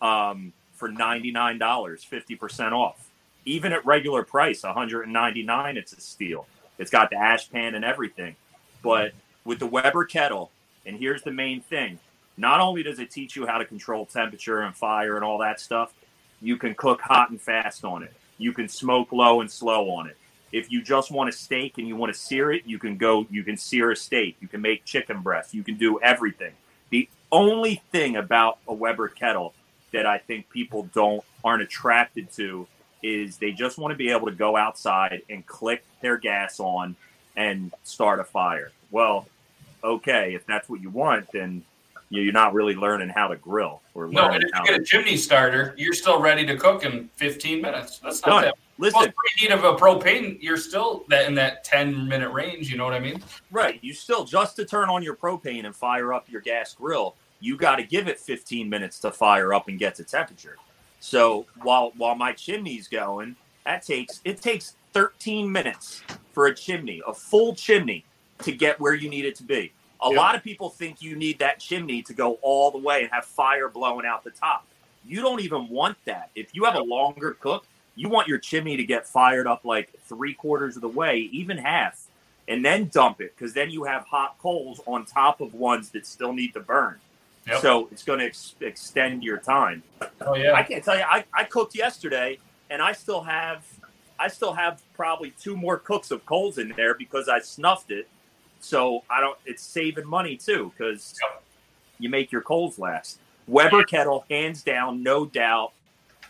um, 0.00 0.52
for 0.74 0.88
$99, 0.88 1.58
50% 1.58 2.72
off. 2.72 3.08
Even 3.44 3.72
at 3.72 3.84
regular 3.84 4.22
price, 4.22 4.62
199 4.62 5.76
it's 5.76 5.92
a 5.92 6.00
steal. 6.00 6.46
It's 6.78 6.90
got 6.90 7.10
the 7.10 7.16
ash 7.16 7.50
pan 7.50 7.74
and 7.74 7.84
everything. 7.84 8.36
But 8.82 9.12
with 9.44 9.58
the 9.58 9.66
Weber 9.66 10.04
kettle, 10.04 10.50
and 10.84 10.96
here's 10.96 11.22
the 11.22 11.32
main 11.32 11.60
thing, 11.60 11.98
not 12.36 12.60
only 12.60 12.82
does 12.82 12.98
it 12.98 13.10
teach 13.10 13.36
you 13.36 13.46
how 13.46 13.58
to 13.58 13.64
control 13.64 14.06
temperature 14.06 14.60
and 14.60 14.74
fire 14.74 15.16
and 15.16 15.24
all 15.24 15.38
that 15.38 15.60
stuff, 15.60 15.92
you 16.40 16.56
can 16.56 16.74
cook 16.74 17.00
hot 17.00 17.30
and 17.30 17.40
fast 17.40 17.84
on 17.84 18.02
it. 18.02 18.12
You 18.38 18.52
can 18.52 18.68
smoke 18.68 19.12
low 19.12 19.40
and 19.40 19.50
slow 19.50 19.90
on 19.90 20.08
it. 20.08 20.16
If 20.50 20.70
you 20.70 20.82
just 20.82 21.10
want 21.10 21.30
a 21.30 21.32
steak 21.32 21.78
and 21.78 21.86
you 21.86 21.96
want 21.96 22.12
to 22.12 22.18
sear 22.18 22.52
it, 22.52 22.64
you 22.66 22.78
can 22.78 22.96
go 22.96 23.26
you 23.30 23.42
can 23.42 23.56
sear 23.56 23.90
a 23.90 23.96
steak. 23.96 24.36
You 24.40 24.48
can 24.48 24.60
make 24.60 24.84
chicken 24.84 25.22
breast. 25.22 25.54
You 25.54 25.62
can 25.62 25.76
do 25.76 26.00
everything. 26.00 26.52
The 26.90 27.08
only 27.30 27.82
thing 27.90 28.16
about 28.16 28.58
a 28.68 28.74
Weber 28.74 29.08
kettle 29.08 29.54
that 29.92 30.04
I 30.04 30.18
think 30.18 30.50
people 30.50 30.88
don't 30.92 31.24
aren't 31.44 31.62
attracted 31.62 32.30
to 32.32 32.66
is 33.02 33.38
they 33.38 33.52
just 33.52 33.78
want 33.78 33.92
to 33.92 33.96
be 33.96 34.10
able 34.10 34.26
to 34.26 34.34
go 34.34 34.56
outside 34.56 35.22
and 35.30 35.46
click 35.46 35.84
their 36.00 36.18
gas 36.18 36.60
on 36.60 36.96
and 37.36 37.72
start 37.84 38.20
a 38.20 38.24
fire. 38.24 38.72
Well, 38.90 39.26
okay, 39.82 40.34
if 40.34 40.46
that's 40.46 40.68
what 40.68 40.80
you 40.80 40.90
want, 40.90 41.28
then 41.32 41.64
you're 42.10 42.32
not 42.32 42.52
really 42.52 42.74
learning 42.74 43.08
how 43.08 43.28
to 43.28 43.36
grill 43.36 43.80
or 43.94 44.06
No, 44.08 44.22
learning 44.22 44.42
and 44.42 44.44
if 44.44 44.50
you 44.54 44.64
get 44.66 44.80
a 44.80 44.84
chimney 44.84 45.16
starter, 45.16 45.74
you're 45.78 45.94
still 45.94 46.20
ready 46.20 46.44
to 46.46 46.56
cook 46.56 46.84
in 46.84 47.08
15 47.16 47.62
minutes. 47.62 47.98
That's 47.98 48.24
not 48.26 48.32
Done. 48.32 48.42
that. 48.44 48.54
listen. 48.76 49.00
Well, 49.00 49.08
preheat 49.08 49.52
of 49.54 49.64
a 49.64 49.74
propane, 49.76 50.36
you're 50.42 50.58
still 50.58 51.04
that 51.08 51.26
in 51.26 51.34
that 51.36 51.64
10 51.64 52.06
minute 52.06 52.30
range. 52.30 52.70
You 52.70 52.76
know 52.76 52.84
what 52.84 52.92
I 52.92 53.00
mean? 53.00 53.22
Right. 53.50 53.78
You 53.82 53.94
still 53.94 54.24
just 54.24 54.56
to 54.56 54.64
turn 54.66 54.90
on 54.90 55.02
your 55.02 55.16
propane 55.16 55.64
and 55.64 55.74
fire 55.74 56.12
up 56.12 56.28
your 56.30 56.42
gas 56.42 56.74
grill, 56.74 57.14
you 57.40 57.56
got 57.56 57.76
to 57.76 57.82
give 57.82 58.08
it 58.08 58.20
15 58.20 58.68
minutes 58.68 58.98
to 59.00 59.10
fire 59.10 59.54
up 59.54 59.68
and 59.68 59.78
get 59.78 59.94
to 59.96 60.04
temperature. 60.04 60.56
So 61.00 61.46
while 61.62 61.92
while 61.96 62.14
my 62.14 62.32
chimney's 62.32 62.88
going, 62.88 63.36
that 63.64 63.84
takes 63.86 64.20
it 64.24 64.42
takes 64.42 64.76
13 64.92 65.50
minutes 65.50 66.02
for 66.32 66.46
a 66.46 66.54
chimney, 66.54 67.02
a 67.06 67.14
full 67.14 67.54
chimney, 67.54 68.04
to 68.42 68.52
get 68.52 68.80
where 68.80 68.94
you 68.94 69.08
need 69.08 69.24
it 69.24 69.36
to 69.36 69.42
be. 69.44 69.72
A 70.02 70.08
Yep. 70.08 70.16
lot 70.16 70.34
of 70.34 70.42
people 70.42 70.68
think 70.68 71.00
you 71.00 71.14
need 71.14 71.38
that 71.38 71.60
chimney 71.60 72.02
to 72.02 72.12
go 72.12 72.34
all 72.42 72.70
the 72.72 72.78
way 72.78 73.02
and 73.02 73.10
have 73.12 73.24
fire 73.24 73.68
blowing 73.68 74.04
out 74.04 74.24
the 74.24 74.30
top. 74.30 74.66
You 75.04 75.20
don't 75.20 75.40
even 75.40 75.68
want 75.68 75.96
that. 76.06 76.30
If 76.34 76.54
you 76.54 76.64
have 76.64 76.74
a 76.74 76.82
longer 76.82 77.36
cook, 77.40 77.66
you 77.94 78.08
want 78.08 78.26
your 78.26 78.38
chimney 78.38 78.76
to 78.76 78.84
get 78.84 79.06
fired 79.06 79.46
up 79.46 79.64
like 79.64 79.92
three 80.06 80.34
quarters 80.34 80.76
of 80.76 80.82
the 80.82 80.88
way, 80.88 81.28
even 81.32 81.56
half 81.58 82.06
and 82.48 82.64
then 82.64 82.88
dump 82.88 83.20
it 83.20 83.32
because 83.36 83.54
then 83.54 83.70
you 83.70 83.84
have 83.84 84.04
hot 84.04 84.36
coals 84.40 84.80
on 84.86 85.04
top 85.04 85.40
of 85.40 85.54
ones 85.54 85.90
that 85.90 86.04
still 86.06 86.32
need 86.32 86.52
to 86.54 86.60
burn. 86.60 86.98
Yep. 87.46 87.60
So 87.60 87.88
it's 87.92 88.02
going 88.02 88.18
to 88.18 88.26
ex- 88.26 88.54
extend 88.60 89.22
your 89.22 89.38
time. 89.38 89.82
Oh 90.20 90.34
yeah. 90.34 90.52
I 90.52 90.62
can't 90.62 90.84
tell 90.84 90.96
you. 90.96 91.04
I, 91.04 91.24
I 91.32 91.44
cooked 91.44 91.74
yesterday 91.76 92.38
and 92.70 92.82
I 92.82 92.92
still 92.92 93.22
have 93.22 93.64
I 94.22 94.28
still 94.28 94.52
have 94.52 94.80
probably 94.94 95.32
two 95.40 95.56
more 95.56 95.76
cooks 95.76 96.12
of 96.12 96.24
coals 96.26 96.58
in 96.58 96.72
there 96.76 96.94
because 96.94 97.28
I 97.28 97.40
snuffed 97.40 97.90
it. 97.90 98.08
So 98.60 99.02
I 99.10 99.20
don't. 99.20 99.36
It's 99.44 99.64
saving 99.64 100.06
money 100.06 100.36
too 100.36 100.72
because 100.78 101.18
you 101.98 102.08
make 102.08 102.30
your 102.30 102.42
coals 102.42 102.78
last. 102.78 103.18
Weber 103.48 103.82
kettle, 103.82 104.24
hands 104.30 104.62
down, 104.62 105.02
no 105.02 105.26
doubt. 105.26 105.72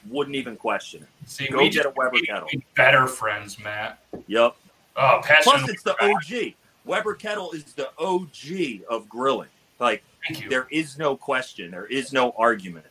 Wouldn't 0.08 0.34
even 0.36 0.56
question 0.56 1.02
it. 1.02 1.28
See, 1.28 1.48
Go 1.48 1.58
we 1.58 1.64
get 1.64 1.82
just 1.82 1.88
a 1.88 1.90
Weber 1.90 2.18
to 2.18 2.26
kettle. 2.26 2.48
be 2.50 2.64
better 2.74 3.06
friends, 3.06 3.58
Matt. 3.58 3.98
Yep. 4.26 4.56
Oh, 4.96 5.20
passion. 5.22 5.42
Plus, 5.44 5.68
it's 5.68 5.82
the 5.82 5.94
OG. 6.02 6.54
Weber 6.86 7.14
kettle 7.14 7.52
is 7.52 7.64
the 7.74 7.90
OG 7.98 8.84
of 8.88 9.06
grilling. 9.10 9.50
Like 9.78 10.02
there 10.48 10.66
is 10.70 10.96
no 10.96 11.14
question. 11.14 11.70
There 11.70 11.86
is 11.86 12.10
no 12.10 12.30
argument. 12.38 12.86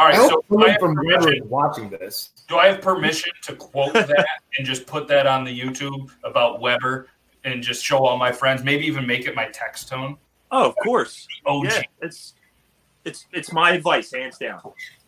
All 0.00 0.06
I 0.06 0.14
hope 0.14 0.30
so 0.30 0.42
I, 0.58 0.76
someone 0.76 0.96
from 0.96 1.06
Weber 1.06 1.34
is 1.34 1.42
watching 1.42 1.90
this. 1.90 2.30
do 2.48 2.56
I 2.56 2.68
have 2.68 2.80
permission 2.80 3.32
to 3.42 3.54
quote 3.54 3.92
that 3.92 4.26
and 4.56 4.66
just 4.66 4.86
put 4.86 5.06
that 5.08 5.26
on 5.26 5.44
the 5.44 5.60
YouTube 5.60 6.10
about 6.24 6.60
Weber 6.60 7.08
and 7.44 7.62
just 7.62 7.84
show 7.84 7.98
all 8.06 8.16
my 8.16 8.32
friends? 8.32 8.64
Maybe 8.64 8.86
even 8.86 9.06
make 9.06 9.26
it 9.26 9.34
my 9.34 9.46
text 9.52 9.88
tone. 9.88 10.16
Oh, 10.52 10.70
of 10.70 10.74
course. 10.82 11.28
OG. 11.44 11.64
Yeah, 11.64 11.82
it's 12.00 12.32
it's 13.04 13.26
it's 13.32 13.52
my 13.52 13.72
advice, 13.72 14.10
hands 14.10 14.38
down. 14.38 14.60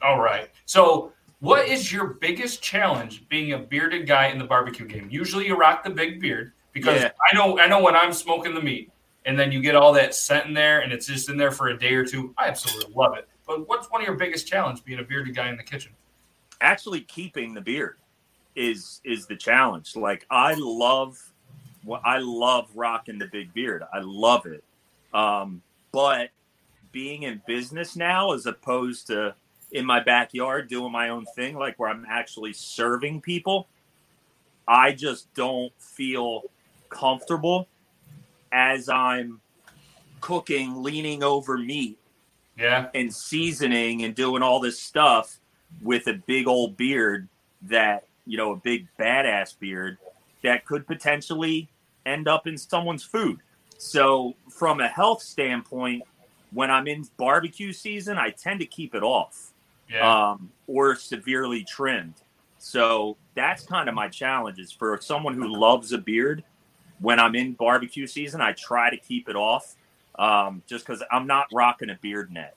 All 0.03 0.21
right. 0.21 0.51
So, 0.67 1.13
what 1.41 1.67
is 1.67 1.91
your 1.91 2.09
biggest 2.21 2.63
challenge 2.63 3.27
being 3.31 3.55
a 3.55 3.59
bearded 3.59 4.07
guy 4.07 4.27
in 4.27 4.39
the 4.39 4.45
barbecue 4.45 4.87
game? 4.87 5.09
Usually, 5.11 5.47
you 5.47 5.57
rock 5.57 5.85
the 5.85 5.91
big 5.91 6.21
beard 6.21 6.53
because 6.73 7.01
Yeah. 7.01 7.13
I 7.33 7.35
know 7.35 7.59
I 7.59 7.67
know 7.67 7.83
when 7.83 7.97
I'm 7.97 8.13
smoking 8.13 8.53
the 8.53 8.63
meat, 8.63 8.93
and 9.25 9.39
then 9.39 9.53
you 9.53 9.63
get 9.63 9.75
all 9.75 9.95
that 9.95 10.15
scent 10.15 10.45
in 10.47 10.53
there, 10.53 10.81
and 10.81 10.93
it's 10.93 11.07
just 11.07 11.31
in 11.31 11.39
there 11.39 11.51
for 11.51 11.69
a 11.69 11.79
day 11.79 11.95
or 11.95 12.05
two. 12.05 12.35
I 12.37 12.49
absolutely 12.49 12.93
love 12.95 13.17
it. 13.17 13.27
But 13.53 13.69
what's 13.69 13.91
one 13.91 14.01
of 14.01 14.07
your 14.07 14.17
biggest 14.17 14.47
challenge 14.47 14.83
being 14.83 14.99
a 14.99 15.03
bearded 15.03 15.37
guy 15.37 15.51
in 15.51 15.59
the 15.59 15.63
kitchen? 15.63 15.93
Actually, 16.63 17.03
keeping 17.03 17.53
the 17.53 17.61
beard 17.61 17.99
is 18.57 19.03
is 19.05 19.27
the 19.27 19.37
challenge. 19.37 19.95
Like 19.95 20.25
I 20.31 20.55
love, 20.55 21.19
I 22.03 22.17
love 22.19 22.71
rocking 22.75 23.19
the 23.19 23.27
big 23.27 23.53
beard. 23.53 23.83
I 23.93 24.01
love 24.01 24.47
it. 24.47 24.65
Um, 25.13 25.61
but 25.93 26.31
being 26.93 27.25
in 27.25 27.43
business 27.47 27.95
now, 27.95 28.33
as 28.33 28.47
opposed 28.47 29.09
to 29.09 29.35
in 29.73 29.85
my 29.85 30.01
backyard 30.01 30.71
doing 30.71 30.91
my 30.91 31.11
own 31.11 31.27
thing, 31.37 31.55
like 31.55 31.79
where 31.79 31.91
I'm 31.91 32.07
actually 32.09 32.55
serving 32.55 33.21
people, 33.21 33.69
I 34.67 34.93
just 34.93 35.33
don't 35.35 35.73
feel 35.79 36.45
comfortable 36.89 37.69
as 38.51 38.89
I'm 38.89 39.43
cooking, 40.23 40.83
leaning 40.83 41.23
over 41.23 41.59
meat 41.59 41.99
Yeah. 42.59 42.89
and 42.95 43.13
seasoning 43.13 44.05
and 44.05 44.15
doing 44.15 44.43
all 44.43 44.61
this 44.61 44.79
stuff 44.79 45.39
with 45.81 46.07
a 46.07 46.15
big 46.15 46.47
old 46.47 46.77
beard 46.77 47.29
that 47.63 48.05
you 48.27 48.37
know 48.37 48.53
a 48.53 48.57
big 48.57 48.87
badass 48.99 49.59
beard 49.59 49.97
that 50.43 50.67
could 50.67 50.87
potentially 50.87 51.69
end 52.05 52.29
up 52.29 52.47
in 52.47 52.59
someone's 52.59 53.05
food 53.05 53.39
so 53.79 54.35
from 54.51 54.81
a 54.81 54.89
health 54.89 55.23
standpoint 55.23 56.03
when 56.53 56.71
i'm 56.71 56.87
in 56.87 57.05
barbecue 57.17 57.73
season 57.73 58.19
i 58.19 58.29
tend 58.31 58.61
to 58.61 58.67
keep 58.67 58.95
it 58.95 59.03
off 59.03 59.53
Yeah. 59.91 60.31
um, 60.33 60.51
or 60.67 60.95
severely 60.95 61.65
trimmed 61.65 62.15
so 62.59 63.17
that's 63.35 63.65
kind 63.65 63.89
of 63.89 63.95
my 63.95 64.09
challenge 64.09 64.59
is 64.59 64.71
for 64.73 64.99
someone 65.01 65.35
who 65.35 65.49
loves 65.49 65.93
a 65.93 65.99
beard 65.99 66.45
when 67.01 67.19
i'm 67.19 67.35
in 67.35 67.55
barbecue 67.55 68.07
season 68.07 68.41
i 68.43 68.53
try 68.53 68.91
to 68.91 68.97
keep 68.99 69.29
it 69.29 69.37
off 69.37 69.75
um, 70.19 70.63
just 70.67 70.87
because 70.87 71.03
i'm 71.11 71.27
not 71.27 71.47
rocking 71.53 71.91
a 71.91 71.99
beard 72.03 72.31
net 72.31 72.57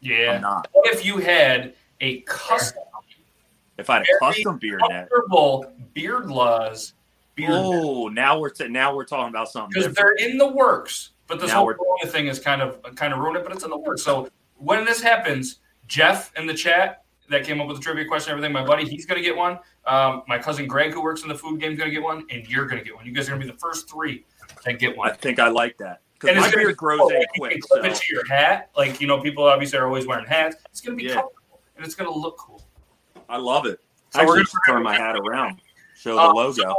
yeah. 0.00 0.32
I'm 0.32 0.42
not. 0.42 0.68
What 0.72 0.92
if 0.92 1.04
you 1.04 1.18
had 1.18 1.74
a 2.00 2.20
custom, 2.22 2.82
If 3.78 3.90
I 3.90 3.98
had 3.98 4.02
a 4.02 4.18
custom 4.18 4.58
beard 4.58 4.82
net, 4.88 5.08
comfortable 5.10 5.72
beard 5.94 6.28
laws 6.28 6.94
beard 7.34 7.50
oh, 7.52 8.08
now 8.08 8.38
we're 8.38 8.50
t- 8.50 8.68
now 8.68 8.94
we're 8.94 9.04
talking 9.04 9.28
about 9.28 9.48
something 9.50 9.70
because 9.72 9.94
they're 9.94 10.12
in 10.12 10.38
the 10.38 10.46
works. 10.46 11.10
But 11.26 11.40
this 11.40 11.50
Now 11.50 11.58
whole 11.58 11.74
Corona 11.74 12.10
thing 12.10 12.26
is 12.26 12.40
kind 12.40 12.60
of 12.60 12.82
kind 12.96 13.12
of 13.12 13.20
ruined 13.20 13.36
it, 13.36 13.44
but 13.44 13.52
it's 13.52 13.62
in 13.62 13.70
the 13.70 13.78
works. 13.78 14.02
So 14.02 14.28
when 14.56 14.84
this 14.84 15.00
happens, 15.00 15.60
Jeff 15.86 16.32
in 16.36 16.46
the 16.46 16.54
chat 16.54 17.04
that 17.28 17.44
came 17.44 17.60
up 17.60 17.68
with 17.68 17.76
the 17.76 17.82
trivia 17.82 18.04
question, 18.06 18.32
everything, 18.32 18.52
my 18.52 18.64
buddy, 18.64 18.88
he's 18.88 19.06
gonna 19.06 19.20
get 19.20 19.36
one. 19.36 19.58
Um, 19.86 20.22
my 20.26 20.38
cousin 20.38 20.66
Greg, 20.66 20.92
who 20.92 21.02
works 21.02 21.22
in 21.22 21.28
the 21.28 21.34
food 21.34 21.60
game, 21.60 21.72
is 21.72 21.78
gonna 21.78 21.90
get 21.90 22.02
one, 22.02 22.24
and 22.30 22.48
you're 22.48 22.66
gonna 22.66 22.82
get 22.82 22.96
one. 22.96 23.06
You 23.06 23.12
guys 23.12 23.28
are 23.28 23.32
gonna 23.32 23.44
be 23.44 23.50
the 23.50 23.58
first 23.58 23.88
three 23.88 24.24
that 24.64 24.78
get 24.78 24.96
one. 24.96 25.10
I 25.10 25.14
think 25.14 25.38
I 25.38 25.48
like 25.48 25.78
that 25.78 26.00
because 26.20 26.36
And 26.36 26.40
my 26.44 26.50
beard 26.50 26.68
be 26.68 26.74
grows 26.74 26.98
cool. 27.00 27.10
in 27.10 27.20
You 27.34 27.48
can 27.48 27.60
clip 27.60 27.82
So 27.84 27.88
it 27.90 27.94
to 27.94 28.14
your 28.14 28.26
hat, 28.26 28.70
like 28.76 29.00
you 29.00 29.06
know, 29.06 29.20
people 29.20 29.44
obviously 29.44 29.78
are 29.78 29.86
always 29.86 30.06
wearing 30.06 30.26
hats. 30.26 30.56
It's 30.70 30.80
gonna 30.80 30.96
be 30.96 31.04
Yeah. 31.04 31.14
comfortable 31.14 31.60
and 31.76 31.84
it's 31.86 31.94
gonna 31.94 32.10
look 32.12 32.36
cool. 32.38 32.62
I 33.28 33.36
love 33.38 33.66
it. 33.66 33.80
So 34.10 34.20
I 34.20 34.24
we're 34.26 34.34
gonna- 34.34 34.44
should 34.46 34.58
turn 34.66 34.82
my 34.82 34.96
hat 34.96 35.16
around, 35.16 35.60
show 35.96 36.14
the 36.16 36.20
Uh, 36.22 36.32
logo. 36.34 36.74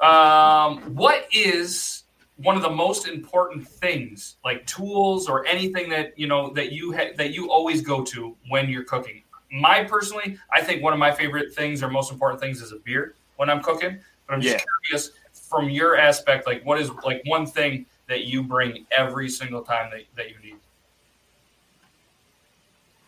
Um, 0.00 0.94
what 0.94 1.26
is 1.32 2.04
one 2.36 2.56
of 2.56 2.62
the 2.62 2.70
most 2.70 3.06
important 3.06 3.66
things, 3.68 4.36
like 4.44 4.66
tools 4.66 5.28
or 5.28 5.44
anything 5.46 5.90
that 5.90 6.18
you 6.18 6.26
know 6.26 6.50
that 6.54 6.72
you 6.72 6.92
ha- 6.92 7.12
that 7.16 7.32
you 7.32 7.50
always 7.50 7.82
go 7.82 8.02
to 8.04 8.36
when 8.48 8.68
you're 8.70 8.84
cooking? 8.84 9.22
My 9.52 9.82
personally, 9.84 10.38
I 10.52 10.62
think 10.62 10.82
one 10.82 10.92
of 10.92 10.98
my 10.98 11.10
favorite 11.12 11.52
things 11.54 11.82
or 11.82 11.88
most 11.90 12.12
important 12.12 12.40
things 12.40 12.62
is 12.62 12.72
a 12.72 12.76
beer 12.76 13.14
when 13.36 13.50
I'm 13.50 13.62
cooking. 13.62 13.98
But 14.26 14.34
I'm 14.34 14.40
just 14.40 14.56
Yeah. 14.58 14.64
curious 14.86 15.10
from 15.48 15.68
your 15.68 15.96
aspect, 15.96 16.46
like 16.46 16.62
what 16.64 16.80
is 16.80 16.90
like 17.04 17.20
one 17.26 17.44
thing 17.46 17.84
that 18.10 18.24
you 18.24 18.42
bring 18.42 18.84
every 18.96 19.28
single 19.30 19.62
time 19.62 19.90
that, 19.92 20.02
that 20.16 20.30
you 20.30 20.36
need? 20.42 20.56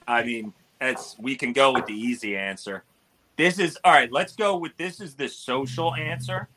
I 0.06 0.22
mean, 0.22 0.52
it's 0.80 1.16
we 1.18 1.36
can 1.36 1.52
go 1.52 1.72
with 1.72 1.86
the 1.86 1.94
easy 1.94 2.36
answer. 2.36 2.84
This 3.36 3.58
is 3.58 3.76
all 3.84 3.92
right. 3.92 4.10
Let's 4.10 4.34
go 4.34 4.56
with 4.56 4.76
this 4.76 5.00
is 5.00 5.14
the 5.14 5.28
social 5.28 5.94
answer. 5.94 6.48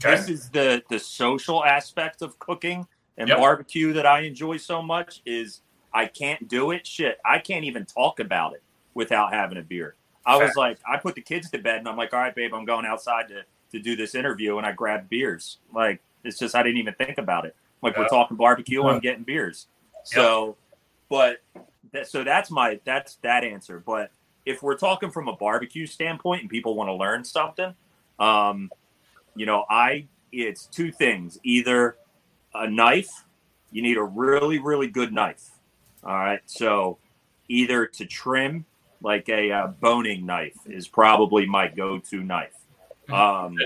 This 0.00 0.28
is 0.28 0.50
the 0.50 0.82
the 0.90 0.98
social 0.98 1.64
aspect 1.64 2.22
of 2.22 2.38
cooking 2.38 2.86
and 3.16 3.28
Yep. 3.28 3.38
barbecue 3.38 3.92
that 3.92 4.06
I 4.06 4.20
enjoy 4.20 4.56
so 4.56 4.82
much 4.82 5.22
is 5.24 5.60
I 5.94 6.06
can't 6.06 6.48
do 6.48 6.72
it. 6.72 6.86
Shit, 6.86 7.18
I 7.24 7.38
can't 7.38 7.64
even 7.64 7.86
talk 7.86 8.18
about 8.18 8.54
it 8.54 8.62
without 8.94 9.32
having 9.32 9.58
a 9.58 9.62
beer. 9.62 9.94
I 10.26 10.36
was 10.36 10.56
like, 10.56 10.78
I 10.90 10.96
put 10.96 11.14
the 11.14 11.20
kids 11.20 11.50
to 11.50 11.58
bed 11.58 11.78
and 11.78 11.88
I'm 11.88 11.96
like, 11.96 12.12
all 12.12 12.20
right, 12.20 12.34
babe, 12.34 12.52
I'm 12.54 12.64
going 12.64 12.86
outside 12.86 13.28
to 13.28 13.42
to 13.72 13.78
do 13.78 13.94
this 13.94 14.14
interview 14.14 14.58
and 14.58 14.66
I 14.66 14.72
grabbed 14.72 15.08
beers. 15.08 15.58
Like 15.72 16.00
it's 16.24 16.38
just 16.38 16.56
I 16.56 16.62
didn't 16.62 16.78
even 16.78 16.94
think 16.94 17.18
about 17.18 17.44
it. 17.46 17.54
Like 17.82 17.96
we're 17.98 18.08
talking 18.08 18.36
barbecue, 18.36 18.82
I'm 18.84 19.00
getting 19.00 19.24
beers. 19.24 19.66
So, 20.04 20.56
but 21.08 21.42
that, 21.92 22.08
so 22.08 22.24
that's 22.24 22.50
my 22.50 22.80
that's 22.84 23.16
that 23.22 23.44
answer. 23.44 23.82
But 23.84 24.10
if 24.46 24.62
we're 24.62 24.76
talking 24.76 25.10
from 25.10 25.28
a 25.28 25.36
barbecue 25.36 25.86
standpoint 25.86 26.42
and 26.42 26.50
people 26.50 26.74
want 26.74 26.88
to 26.88 26.94
learn 26.94 27.24
something, 27.24 27.74
um, 28.18 28.70
you 29.34 29.46
know, 29.46 29.64
I 29.68 30.06
it's 30.30 30.66
two 30.66 30.90
things. 30.90 31.38
Either 31.42 31.96
a 32.54 32.68
knife, 32.68 33.24
you 33.70 33.82
need 33.82 33.96
a 33.96 34.02
really, 34.02 34.58
really 34.58 34.88
good 34.88 35.12
knife. 35.12 35.50
All 36.04 36.14
right. 36.14 36.40
So 36.46 36.98
either 37.48 37.86
to 37.86 38.06
trim, 38.06 38.64
like 39.02 39.28
a 39.28 39.50
uh, 39.52 39.66
boning 39.68 40.24
knife 40.26 40.56
is 40.66 40.88
probably 40.88 41.46
my 41.46 41.68
go-to 41.68 42.22
knife. 42.22 42.54
Um, 43.10 43.56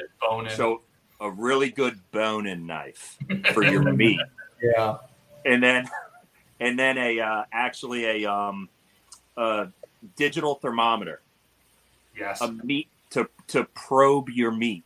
so 0.49 0.83
a 1.21 1.31
really 1.31 1.71
good 1.71 1.99
boning 2.13 2.67
knife 2.67 3.17
for 3.53 3.65
your 3.65 3.83
meat. 3.93 4.21
Yeah. 4.63 4.99
and 5.45 5.63
then 5.63 5.89
and 6.61 6.79
then 6.79 6.97
a 6.97 7.21
uh, 7.21 7.45
actually 7.53 8.25
a 8.25 8.33
um 8.33 8.69
a 9.37 9.69
digital 10.17 10.57
thermometer. 10.57 11.21
Yes. 12.19 12.41
a 12.41 12.51
meat 12.53 12.89
to 13.11 13.29
to 13.49 13.65
probe 13.75 14.31
your 14.31 14.51
meat. 14.51 14.85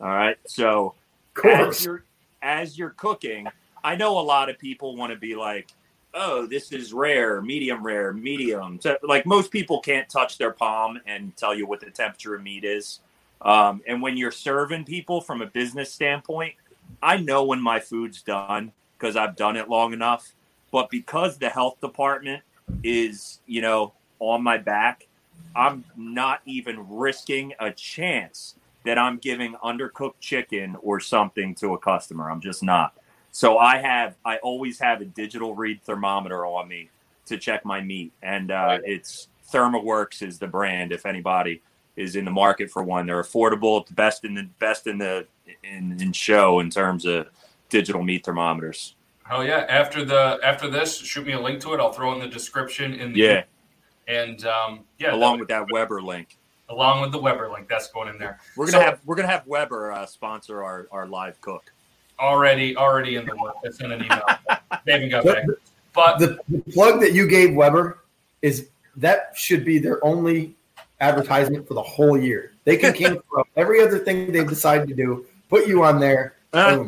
All 0.00 0.08
right? 0.08 0.36
So 0.46 0.94
as 1.44 1.84
you're 1.84 2.04
as 2.42 2.76
you're 2.76 2.90
cooking 2.90 3.46
i 3.84 3.94
know 3.96 4.18
a 4.18 4.20
lot 4.20 4.50
of 4.50 4.58
people 4.58 4.96
want 4.96 5.12
to 5.12 5.18
be 5.18 5.34
like 5.34 5.68
oh 6.14 6.46
this 6.46 6.72
is 6.72 6.92
rare 6.92 7.40
medium 7.40 7.84
rare 7.84 8.12
medium. 8.12 8.78
So, 8.80 8.96
like 9.02 9.24
most 9.24 9.50
people 9.50 9.80
can't 9.80 10.08
touch 10.08 10.38
their 10.38 10.50
palm 10.50 11.00
and 11.06 11.34
tell 11.36 11.54
you 11.54 11.66
what 11.66 11.80
the 11.80 11.90
temperature 11.90 12.34
of 12.34 12.42
meat 12.42 12.64
is 12.64 13.00
um, 13.42 13.82
and 13.86 14.00
when 14.00 14.16
you're 14.16 14.30
serving 14.30 14.84
people 14.84 15.20
from 15.20 15.42
a 15.42 15.46
business 15.46 15.92
standpoint 15.92 16.54
i 17.02 17.16
know 17.16 17.44
when 17.44 17.60
my 17.60 17.78
food's 17.80 18.22
done 18.22 18.72
because 18.98 19.16
i've 19.16 19.36
done 19.36 19.56
it 19.56 19.68
long 19.68 19.92
enough. 19.92 20.32
But 20.70 20.88
because 20.88 21.36
the 21.36 21.50
health 21.50 21.80
department 21.80 22.42
is 22.82 23.40
you 23.46 23.60
know 23.60 23.92
on 24.20 24.42
my 24.42 24.56
back 24.56 25.06
i'm 25.54 25.84
not 25.96 26.40
even 26.46 26.88
risking 26.88 27.52
a 27.60 27.70
chance 27.70 28.54
that 28.84 28.96
i'm 28.96 29.18
giving 29.18 29.54
undercooked 29.62 30.20
chicken 30.20 30.76
or 30.80 31.00
something 31.00 31.54
to 31.56 31.74
a 31.74 31.78
customer. 31.78 32.30
I'm 32.30 32.40
just 32.40 32.62
not. 32.62 32.94
So 33.32 33.58
i 33.58 33.78
have 33.78 34.16
i 34.24 34.36
always 34.38 34.78
have 34.78 35.00
a 35.00 35.04
digital 35.04 35.54
read 35.54 35.82
thermometer 35.82 36.46
on 36.46 36.68
me 36.68 36.88
to 37.26 37.38
check 37.38 37.64
my 37.64 37.80
meat. 37.80 38.12
And 38.22 38.50
uh, 38.50 38.78
it's 38.84 39.28
ThermoWorks 39.52 40.22
is 40.22 40.38
the 40.38 40.46
brand 40.46 40.92
if 40.92 41.06
anybody 41.06 41.62
is 41.96 42.16
in 42.16 42.24
the 42.24 42.30
market 42.30 42.70
for 42.70 42.82
one 42.82 43.06
they're 43.06 43.22
affordable 43.22 43.82
it's 43.82 43.90
best 43.90 44.24
in 44.24 44.34
the 44.34 44.48
best 44.58 44.86
in 44.86 44.98
the 44.98 45.26
in, 45.64 45.96
in 46.00 46.12
show 46.12 46.60
in 46.60 46.70
terms 46.70 47.04
of 47.04 47.28
digital 47.68 48.02
meat 48.02 48.24
thermometers 48.24 48.94
Oh 49.30 49.40
yeah! 49.42 49.64
After 49.68 50.04
the 50.04 50.40
after 50.42 50.68
this, 50.68 50.98
shoot 50.98 51.24
me 51.24 51.32
a 51.32 51.40
link 51.40 51.60
to 51.60 51.72
it. 51.72 51.80
I'll 51.80 51.92
throw 51.92 52.10
it 52.10 52.16
in 52.16 52.20
the 52.20 52.26
description 52.26 52.92
in 52.92 53.12
the 53.12 53.20
yeah 53.20 53.44
and 54.08 54.44
um, 54.44 54.80
yeah, 54.98 55.14
along 55.14 55.38
with 55.38 55.48
that 55.48 55.70
weber 55.70 56.02
link 56.02 56.36
along 56.72 57.02
with 57.02 57.12
the 57.12 57.18
Weber 57.18 57.50
link. 57.50 57.68
That's 57.68 57.88
going 57.88 58.08
in 58.08 58.18
there. 58.18 58.40
We're 58.56 58.66
gonna 58.66 58.78
So- 58.78 58.84
have 58.84 59.00
we're 59.04 59.14
gonna 59.14 59.28
have 59.28 59.46
Weber 59.46 59.92
uh, 59.92 60.06
sponsor 60.06 60.64
our, 60.64 60.88
our 60.90 61.06
live 61.06 61.40
cook. 61.40 61.72
Already, 62.18 62.76
already 62.76 63.16
in 63.16 63.26
the 63.26 63.34
work. 63.36 63.54
It's 63.62 63.80
in 63.80 63.90
an 63.90 64.04
email. 64.04 64.22
they 64.86 64.92
haven't 64.92 65.10
got 65.10 65.24
back. 65.24 65.44
But 65.92 66.18
The, 66.18 66.38
the 66.48 66.60
plug 66.72 67.00
that 67.00 67.12
you 67.12 67.26
gave 67.26 67.54
Weber 67.54 67.98
is 68.42 68.68
that 68.96 69.32
should 69.34 69.64
be 69.64 69.78
their 69.78 70.04
only 70.04 70.54
advertisement 71.02 71.66
for 71.68 71.74
the 71.74 71.82
whole 71.82 72.16
year. 72.16 72.52
They 72.64 72.76
can 72.76 72.92
cancel 72.94 73.22
every 73.56 73.82
other 73.82 73.98
thing 73.98 74.32
they've 74.32 74.48
decided 74.48 74.88
to 74.88 74.94
do, 74.94 75.26
put 75.50 75.66
you 75.66 75.84
on 75.84 76.00
there. 76.00 76.36
Uh, 76.52 76.84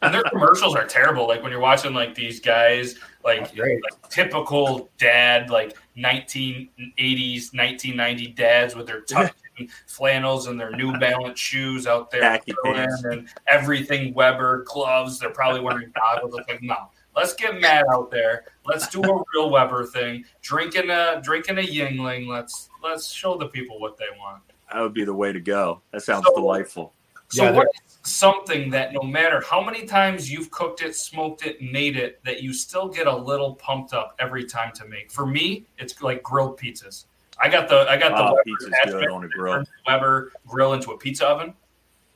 and 0.00 0.14
their 0.14 0.22
commercials 0.22 0.76
are 0.76 0.86
terrible. 0.86 1.26
Like 1.26 1.42
when 1.42 1.50
you're 1.50 1.60
watching 1.60 1.92
like 1.92 2.14
these 2.14 2.40
guys, 2.40 2.96
like, 3.24 3.56
like 3.56 3.80
typical 4.08 4.88
dad, 4.96 5.50
like 5.50 5.76
1980s, 5.96 7.52
1990 7.52 8.26
dads 8.28 8.76
with 8.76 8.86
their 8.86 9.00
tucked 9.00 9.42
flannels 9.86 10.46
and 10.46 10.58
their 10.58 10.70
New 10.70 10.96
Balance 10.98 11.40
shoes 11.40 11.86
out 11.86 12.10
there, 12.12 12.20
Khaki 12.20 12.52
throwing 12.62 12.76
pants. 12.76 13.04
and 13.04 13.28
everything 13.48 14.14
Weber 14.14 14.64
gloves. 14.68 15.18
They're 15.18 15.30
probably 15.30 15.60
wearing 15.60 15.92
goggles. 15.94 16.38
It's 16.38 16.48
like 16.48 16.62
no. 16.62 16.76
Let's 17.16 17.34
get 17.34 17.60
mad 17.60 17.84
out 17.92 18.12
there. 18.12 18.44
Let's 18.64 18.86
do 18.86 19.02
a 19.02 19.24
real 19.34 19.50
Weber 19.50 19.84
thing. 19.86 20.24
Drinking 20.42 20.90
a 20.90 21.20
drinking 21.20 21.58
a 21.58 21.62
Yuengling. 21.62 22.28
Let's 22.28 22.67
let's 22.82 23.10
show 23.10 23.36
the 23.36 23.46
people 23.48 23.80
what 23.80 23.96
they 23.96 24.06
want. 24.18 24.42
That 24.72 24.80
would 24.80 24.94
be 24.94 25.04
the 25.04 25.14
way 25.14 25.32
to 25.32 25.40
go. 25.40 25.80
That 25.92 26.02
sounds 26.02 26.26
So- 26.26 26.34
delightful. 26.34 26.92
So 27.30 27.44
Yeah, 27.44 27.50
what 27.50 27.68
is 27.86 27.98
something 28.10 28.70
that 28.70 28.94
no 28.94 29.02
matter 29.02 29.42
how 29.42 29.62
many 29.62 29.84
times 29.84 30.30
you've 30.32 30.50
cooked 30.50 30.80
it, 30.82 30.96
smoked 30.96 31.44
it, 31.44 31.60
made 31.60 31.96
it, 31.98 32.24
that 32.24 32.42
you 32.42 32.54
still 32.54 32.88
get 32.88 33.06
a 33.06 33.14
little 33.14 33.54
pumped 33.56 33.92
up 33.92 34.14
every 34.18 34.44
time 34.46 34.72
to 34.76 34.86
make? 34.86 35.12
For 35.12 35.26
me, 35.26 35.66
it's 35.76 36.00
like 36.00 36.22
grilled 36.22 36.58
pizzas. 36.58 37.04
I 37.38 37.50
got 37.50 37.68
the 37.68 37.86
I 37.88 37.98
got 37.98 38.12
the 38.16 38.22
Oh, 38.22 38.32
Weber 38.32 38.42
pizza's 38.46 38.72
good 38.94 39.08
on 39.08 39.24
a 39.24 39.28
grill. 39.28 39.62
Weber 39.86 40.32
grill 40.46 40.72
into 40.72 40.92
a 40.92 40.96
pizza 40.98 41.26
oven. 41.26 41.52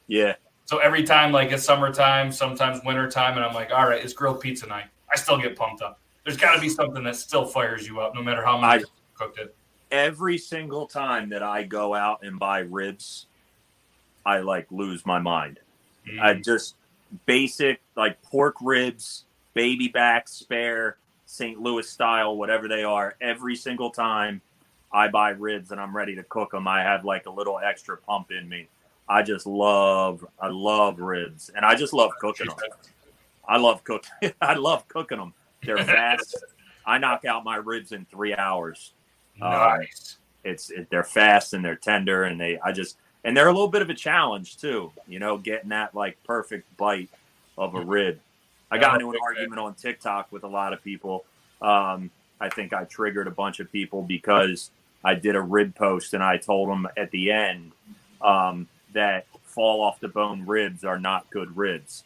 Yeah. 0.07 0.35
So 0.65 0.79
every 0.79 1.03
time, 1.05 1.31
like 1.31 1.53
it's 1.53 1.63
summertime, 1.65 2.33
sometimes 2.33 2.81
wintertime, 2.85 3.37
and 3.37 3.45
I'm 3.45 3.55
like, 3.55 3.71
all 3.71 3.87
right, 3.87 4.03
it's 4.03 4.15
grilled 4.15 4.41
pizza 4.41 4.67
night. 4.67 4.87
I 5.13 5.17
still 5.17 5.37
get 5.39 5.57
pumped 5.57 5.83
up. 5.83 6.01
There's 6.25 6.39
got 6.39 6.55
to 6.55 6.61
be 6.61 6.71
something 6.71 7.05
that 7.05 7.17
still 7.17 7.45
fires 7.45 7.87
you 7.87 8.01
up, 8.01 8.15
no 8.15 8.23
matter 8.23 8.43
how 8.43 8.57
much 8.57 8.71
I- 8.71 8.77
you 8.79 8.87
cooked 9.15 9.39
it. 9.39 9.55
Every 9.93 10.39
single 10.39 10.87
time 10.87 11.29
that 11.29 11.43
I 11.43 11.65
go 11.65 11.95
out 11.95 12.25
and 12.25 12.39
buy 12.39 12.61
ribs, 12.61 13.27
I 14.25 14.39
like 14.39 14.67
lose 14.73 15.05
my 15.05 15.19
mind. 15.19 15.61
I 16.19 16.35
Mm. 16.35 16.43
just 16.43 16.77
basic 17.27 17.83
like 17.95 18.21
pork 18.23 18.57
ribs, 18.63 19.27
baby 19.53 19.89
back, 19.89 20.29
spare, 20.29 20.97
St. 21.27 21.61
Louis 21.61 21.87
style, 21.89 22.37
whatever 22.37 22.69
they 22.69 22.85
are. 22.85 23.17
Every 23.21 23.55
single 23.55 23.91
time 23.91 24.41
I 24.93 25.09
buy 25.09 25.31
ribs 25.31 25.73
and 25.73 25.81
I'm 25.81 25.95
ready 25.95 26.17
to 26.17 26.23
cook 26.25 26.53
them, 26.53 26.67
I 26.67 26.83
have 26.83 27.05
like 27.05 27.27
a 27.27 27.31
little 27.31 27.59
extra 27.59 27.99
pump 27.99 28.31
in 28.33 28.49
me. 28.49 28.69
I 29.09 29.23
just 29.23 29.47
love, 29.47 30.27
I 30.41 30.49
love 30.49 31.01
ribs, 31.01 31.51
and 31.55 31.67
I 31.67 31.75
just 31.75 31.93
love 31.93 32.13
cooking 32.19 32.47
them. 32.47 32.57
I 33.47 33.59
love 33.59 33.85
cook. 33.85 34.05
I 34.41 34.55
love 34.55 34.89
cooking 34.89 35.19
them. 35.19 35.35
They're 35.65 35.77
fast. 35.85 36.45
I 36.87 36.97
knock 36.99 37.27
out 37.27 37.45
my 37.45 37.57
ribs 37.57 37.93
in 37.93 38.07
three 38.07 38.35
hours. 38.35 38.95
Nice. 39.39 40.17
It's 40.45 40.71
it, 40.71 40.89
they're 40.91 41.05
fast 41.05 41.55
and 41.55 41.65
they're 41.65 41.77
tender, 41.77 42.25
and 42.25 42.41
they 42.41 42.59
I 42.61 42.73
just 42.73 42.97
and 43.25 43.37
they're 43.37 43.49
a 43.49 43.53
little 43.53 43.69
bit 43.69 43.83
of 43.83 43.91
a 43.91 43.95
challenge 43.95 44.59
too. 44.59 44.93
You 45.07 45.19
know, 45.19 45.39
getting 45.39 45.71
that 45.71 45.95
like 45.95 46.23
perfect 46.25 46.77
bite 46.77 47.11
of 47.57 47.75
a 47.75 47.81
rib. 47.81 48.21
I 48.71 48.79
got 48.79 48.95
into 48.95 49.11
an 49.11 49.19
argument 49.23 49.61
on 49.61 49.75
TikTok 49.75 50.33
with 50.33 50.45
a 50.45 50.49
lot 50.49 50.73
of 50.73 50.83
people. 50.83 51.25
Um, 51.61 52.11
I 52.41 52.49
think 52.49 52.73
I 52.73 52.85
triggered 52.85 53.27
a 53.27 53.31
bunch 53.31 53.61
of 53.61 53.71
people 53.71 54.03
because 54.03 54.71
I 55.05 55.15
did 55.15 55.37
a 55.37 55.41
rib 55.41 55.75
post 55.75 56.15
and 56.15 56.23
I 56.23 56.39
told 56.39 56.69
them 56.69 56.89
at 56.97 57.11
the 57.11 57.31
end 57.31 57.73
um, 58.23 58.67
that 58.95 59.27
fall 59.45 59.83
off 59.83 60.01
the 60.01 60.09
bone 60.09 60.47
ribs 60.47 60.85
are 60.85 60.99
not 60.99 61.29
good 61.31 61.57
ribs. 61.57 62.05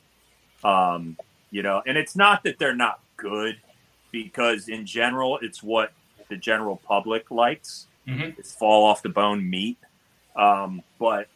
Um, 0.65 1.17
you 1.51 1.63
know, 1.63 1.83
and 1.87 1.97
it's 1.97 2.17
not 2.17 2.43
that 2.43 2.59
they're 2.59 2.75
not 2.75 3.01
good 3.17 3.59
because 4.11 4.69
in 4.69 4.85
general, 4.85 5.39
it's 5.41 5.63
what 5.63 5.93
the 6.29 6.37
general 6.37 6.77
public 6.77 7.31
likes. 7.31 7.87
Mhm. 8.07 8.39
It's 8.39 8.55
fall 8.55 8.85
off 8.85 9.03
the 9.03 9.09
bone 9.09 9.49
meat. 9.49 9.79
Um, 10.37 10.83
but 10.99 11.29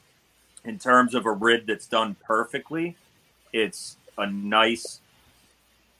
in 0.65 0.79
terms 0.79 1.15
of 1.15 1.27
a 1.27 1.33
rib 1.33 1.67
that's 1.67 1.87
done 1.87 2.17
perfectly, 2.25 2.97
it's 3.53 3.97
a 4.19 4.27
nice, 4.27 5.01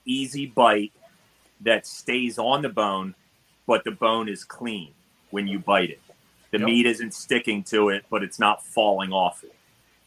easy 0.05 0.47
bite 0.47 0.93
that 1.61 1.87
stays 1.87 2.39
on 2.39 2.63
the 2.63 2.69
bone, 2.69 3.15
but 3.67 3.85
the 3.85 3.91
bone 3.91 4.29
is 4.29 4.45
clean 4.45 4.93
when 5.31 5.47
you 5.47 5.59
bite 5.59 5.91
it. 5.91 6.01
The 6.51 6.59
Yep. 6.59 6.67
meat 6.67 6.87
isn't 6.87 7.15
sticking 7.15 7.63
to 7.65 7.91
it, 7.91 8.05
but 8.11 8.23
it's 8.23 8.39
not 8.39 8.65
falling 8.65 9.13
off 9.13 9.45
it. 9.45 9.55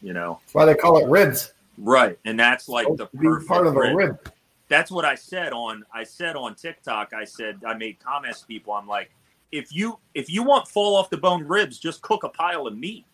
You 0.02 0.12
know, 0.12 0.40
That's 0.42 0.54
why 0.54 0.64
they 0.66 0.74
call 0.74 0.98
it 0.98 1.08
ribs. 1.08 1.52
right? 1.78 2.18
And 2.24 2.38
that's 2.38 2.68
like 2.68 2.84
Supposed 2.86 3.00
the 3.00 3.06
perfect 3.18 3.48
part 3.48 3.66
of 3.66 3.76
a 3.76 3.80
rib 3.80 3.96
rib. 3.96 4.32
That's 4.68 4.90
what 4.90 5.04
I 5.04 5.14
said 5.14 5.52
on 5.52 5.84
I 5.92 6.04
said 6.04 6.36
on 6.36 6.54
TikTok. 6.54 7.12
I 7.12 7.24
said 7.24 7.60
I 7.66 7.74
made 7.74 7.98
comments 7.98 8.40
to 8.40 8.46
people. 8.46 8.72
I'm 8.72 8.86
like, 8.86 9.10
if 9.52 9.74
you 9.74 9.98
if 10.14 10.30
you 10.30 10.42
want 10.42 10.68
fall 10.68 10.96
off 10.96 11.10
the 11.10 11.18
bone 11.18 11.46
ribs, 11.46 11.78
just 11.78 12.02
cook 12.02 12.24
a 12.24 12.28
pile 12.28 12.66
of 12.66 12.76
meat. 12.76 13.04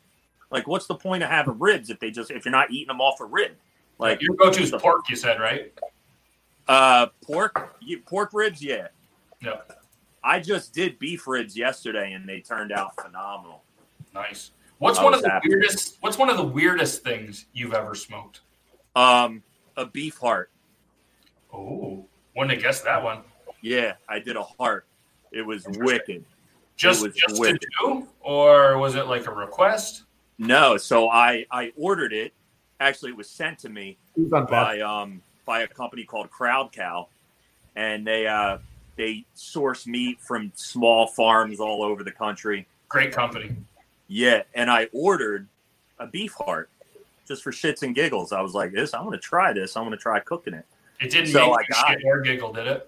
Like, 0.51 0.66
what's 0.66 0.86
the 0.86 0.94
point 0.94 1.22
of 1.22 1.28
having 1.28 1.59
ribs 1.59 1.90
if 1.90 2.01
they 2.01 2.11
just 2.11 2.30
if 2.30 2.44
you're 2.44 2.53
not 2.53 2.70
eating 2.70 2.88
them 2.88 3.01
off 3.01 3.20
a 3.20 3.24
rib? 3.24 3.53
Like 3.98 4.22
your 4.22 4.34
go-to 4.36 4.62
is 4.62 4.70
pork. 4.70 5.09
You 5.09 5.16
said 5.16 5.40
right? 5.40 5.72
uh, 6.70 7.09
pork, 7.22 7.76
you, 7.80 7.98
pork 7.98 8.30
ribs, 8.32 8.62
yeah. 8.62 8.88
Yeah. 9.42 9.57
I 10.22 10.38
just 10.38 10.72
did 10.72 10.98
beef 10.98 11.26
ribs 11.26 11.57
yesterday, 11.57 12.12
and 12.12 12.28
they 12.28 12.40
turned 12.40 12.72
out 12.72 12.94
phenomenal. 13.01 13.62
Nice. 14.14 14.53
What's 14.78 14.98
I 14.98 15.05
one 15.05 15.14
of 15.14 15.22
the 15.22 15.30
happy. 15.30 15.48
weirdest? 15.48 15.96
What's 16.01 16.16
one 16.16 16.30
of 16.30 16.36
the 16.36 16.44
weirdest 16.44 17.03
things 17.03 17.46
you've 17.53 17.74
ever 17.74 17.94
smoked? 17.94 18.40
Um, 18.94 19.42
a 19.76 19.84
beef 19.84 20.18
heart. 20.18 20.51
Oh, 21.53 22.05
wouldn't 22.36 22.53
have 22.55 22.62
guessed 22.62 22.84
that 22.84 23.03
one. 23.03 23.20
Yeah, 23.62 23.94
I 24.09 24.18
did 24.18 24.36
a 24.36 24.42
heart. 24.42 24.86
It 25.32 25.42
was 25.42 25.66
wicked. 25.68 26.24
Just 26.76 27.03
was 27.03 27.14
just 27.14 27.40
wicked. 27.40 27.61
to 27.61 27.68
do, 27.80 28.09
or 28.20 28.78
was 28.78 28.94
it 28.94 29.07
like 29.07 29.26
a 29.26 29.30
request? 29.30 30.05
No, 30.38 30.76
so 30.76 31.11
I 31.11 31.44
I 31.51 31.72
ordered 31.76 32.12
it. 32.12 32.32
Actually, 32.80 33.11
it 33.11 33.16
was 33.16 33.28
sent 33.28 33.59
to 33.61 33.68
me 33.68 33.98
Who's 34.16 34.32
on 34.32 34.42
top? 34.42 34.51
by 34.51 34.80
um 34.80 35.20
by 35.44 35.61
a 35.61 35.68
company 35.68 36.05
called 36.05 36.30
Crowd 36.30 36.72
Cow, 36.72 37.09
and 37.76 38.07
they 38.07 38.26
uh 38.26 38.59
they 38.96 39.24
source 39.34 39.86
meat 39.86 40.18
from 40.20 40.53
small 40.55 41.07
farms 41.07 41.61
all 41.61 41.82
over 41.82 42.03
the 42.03 42.11
country. 42.11 42.66
Great 42.88 43.12
company. 43.12 43.55
Yeah, 44.09 44.42
and 44.55 44.70
I 44.70 44.88
ordered 44.92 45.46
a 45.98 46.07
beef 46.07 46.32
heart 46.32 46.70
just 47.28 47.42
for 47.42 47.53
shits 47.53 47.82
and 47.82 47.94
giggles. 47.94 48.32
I 48.32 48.40
was 48.40 48.55
like, 48.55 48.72
"This, 48.72 48.94
I'm 48.94 49.05
going 49.05 49.12
to 49.12 49.18
try 49.18 49.53
this. 49.53 49.76
I'm 49.76 49.84
going 49.84 49.96
to 49.96 50.03
try 50.03 50.18
cooking 50.20 50.55
it." 50.55 50.64
It 51.01 51.11
didn't 51.11 51.28
So 51.28 51.51
make 51.57 51.66
I 51.76 51.92
shit 51.94 52.03
or 52.05 52.20
giggle, 52.20 52.53
did 52.53 52.66
it? 52.66 52.86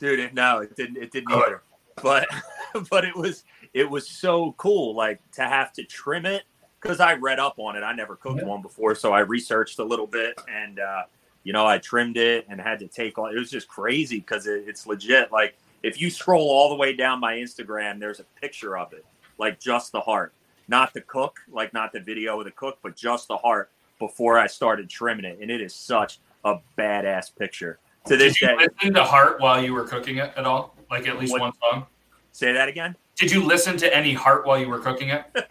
dude 0.00 0.18
it, 0.18 0.34
no 0.34 0.58
it 0.58 0.74
didn't 0.76 0.96
it 0.96 1.10
didn't 1.12 1.28
Good. 1.28 1.42
either. 1.46 1.62
But 2.02 2.26
but 2.90 3.04
it 3.04 3.14
was 3.16 3.44
it 3.72 3.88
was 3.88 4.08
so 4.08 4.52
cool 4.58 4.94
like 4.94 5.20
to 5.32 5.42
have 5.42 5.72
to 5.74 5.84
trim 5.84 6.26
it 6.26 6.42
because 6.80 6.98
i 7.00 7.14
read 7.14 7.38
up 7.38 7.54
on 7.58 7.76
it. 7.76 7.80
I 7.82 7.94
never 7.94 8.16
cooked 8.16 8.40
Yeah. 8.40 8.46
one 8.48 8.60
before 8.62 8.94
so 8.94 9.12
i 9.12 9.20
researched 9.20 9.78
a 9.78 9.84
little 9.84 10.06
bit 10.08 10.38
and 10.48 10.80
uh 10.80 11.04
you 11.44 11.52
know 11.52 11.64
i 11.66 11.78
trimmed 11.78 12.16
it 12.16 12.44
and 12.48 12.60
had 12.60 12.78
to 12.80 12.88
take 12.88 13.18
all 13.18 13.26
it 13.26 13.38
was 13.38 13.50
just 13.50 13.68
crazy 13.68 14.18
because 14.18 14.46
it, 14.46 14.64
it's 14.66 14.86
legit. 14.86 15.30
Like 15.32 15.56
if 15.82 16.00
you 16.00 16.10
scroll 16.10 16.48
all 16.50 16.68
the 16.70 16.74
way 16.76 16.92
down 16.94 17.20
my 17.20 17.34
instagram 17.34 18.00
there's 18.00 18.20
a 18.20 18.24
picture 18.40 18.76
of 18.76 18.92
it. 18.92 19.04
Like 19.38 19.60
just 19.60 19.92
the 19.92 20.00
heart. 20.00 20.32
Not 20.68 20.92
the 20.92 21.02
cook 21.02 21.38
like 21.50 21.72
not 21.72 21.92
the 21.92 22.00
video 22.00 22.38
of 22.40 22.44
the 22.46 22.50
cook 22.52 22.78
but 22.82 22.96
just 22.96 23.28
the 23.28 23.36
heart 23.36 23.70
before 24.00 24.38
i 24.38 24.48
started 24.48 24.90
trimming 24.90 25.24
it. 25.24 25.38
And 25.40 25.50
it 25.52 25.60
is 25.60 25.72
such 25.74 26.18
a 26.44 26.56
badass 26.78 27.34
picture 27.34 27.78
to 28.06 28.16
this 28.16 28.34
Did 28.38 28.40
you 28.42 28.46
day 28.58 28.66
listen 28.80 28.94
to 28.94 29.04
Heart 29.04 29.40
while 29.40 29.62
you 29.62 29.72
were 29.74 29.84
cooking 29.84 30.18
it 30.18 30.32
at 30.36 30.44
all? 30.44 30.76
Like 30.90 31.06
at 31.08 31.18
least 31.18 31.32
What- 31.32 31.40
one 31.40 31.52
song? 31.60 31.86
say 32.32 32.52
that 32.52 32.68
again 32.68 32.96
Did 33.16 33.30
you 33.30 33.42
listen 33.44 33.76
to 33.78 33.96
any 33.96 34.12
Heart 34.12 34.46
while 34.46 34.58
you 34.58 34.68
were 34.68 34.78
cooking 34.80 35.08
it? 35.10 35.24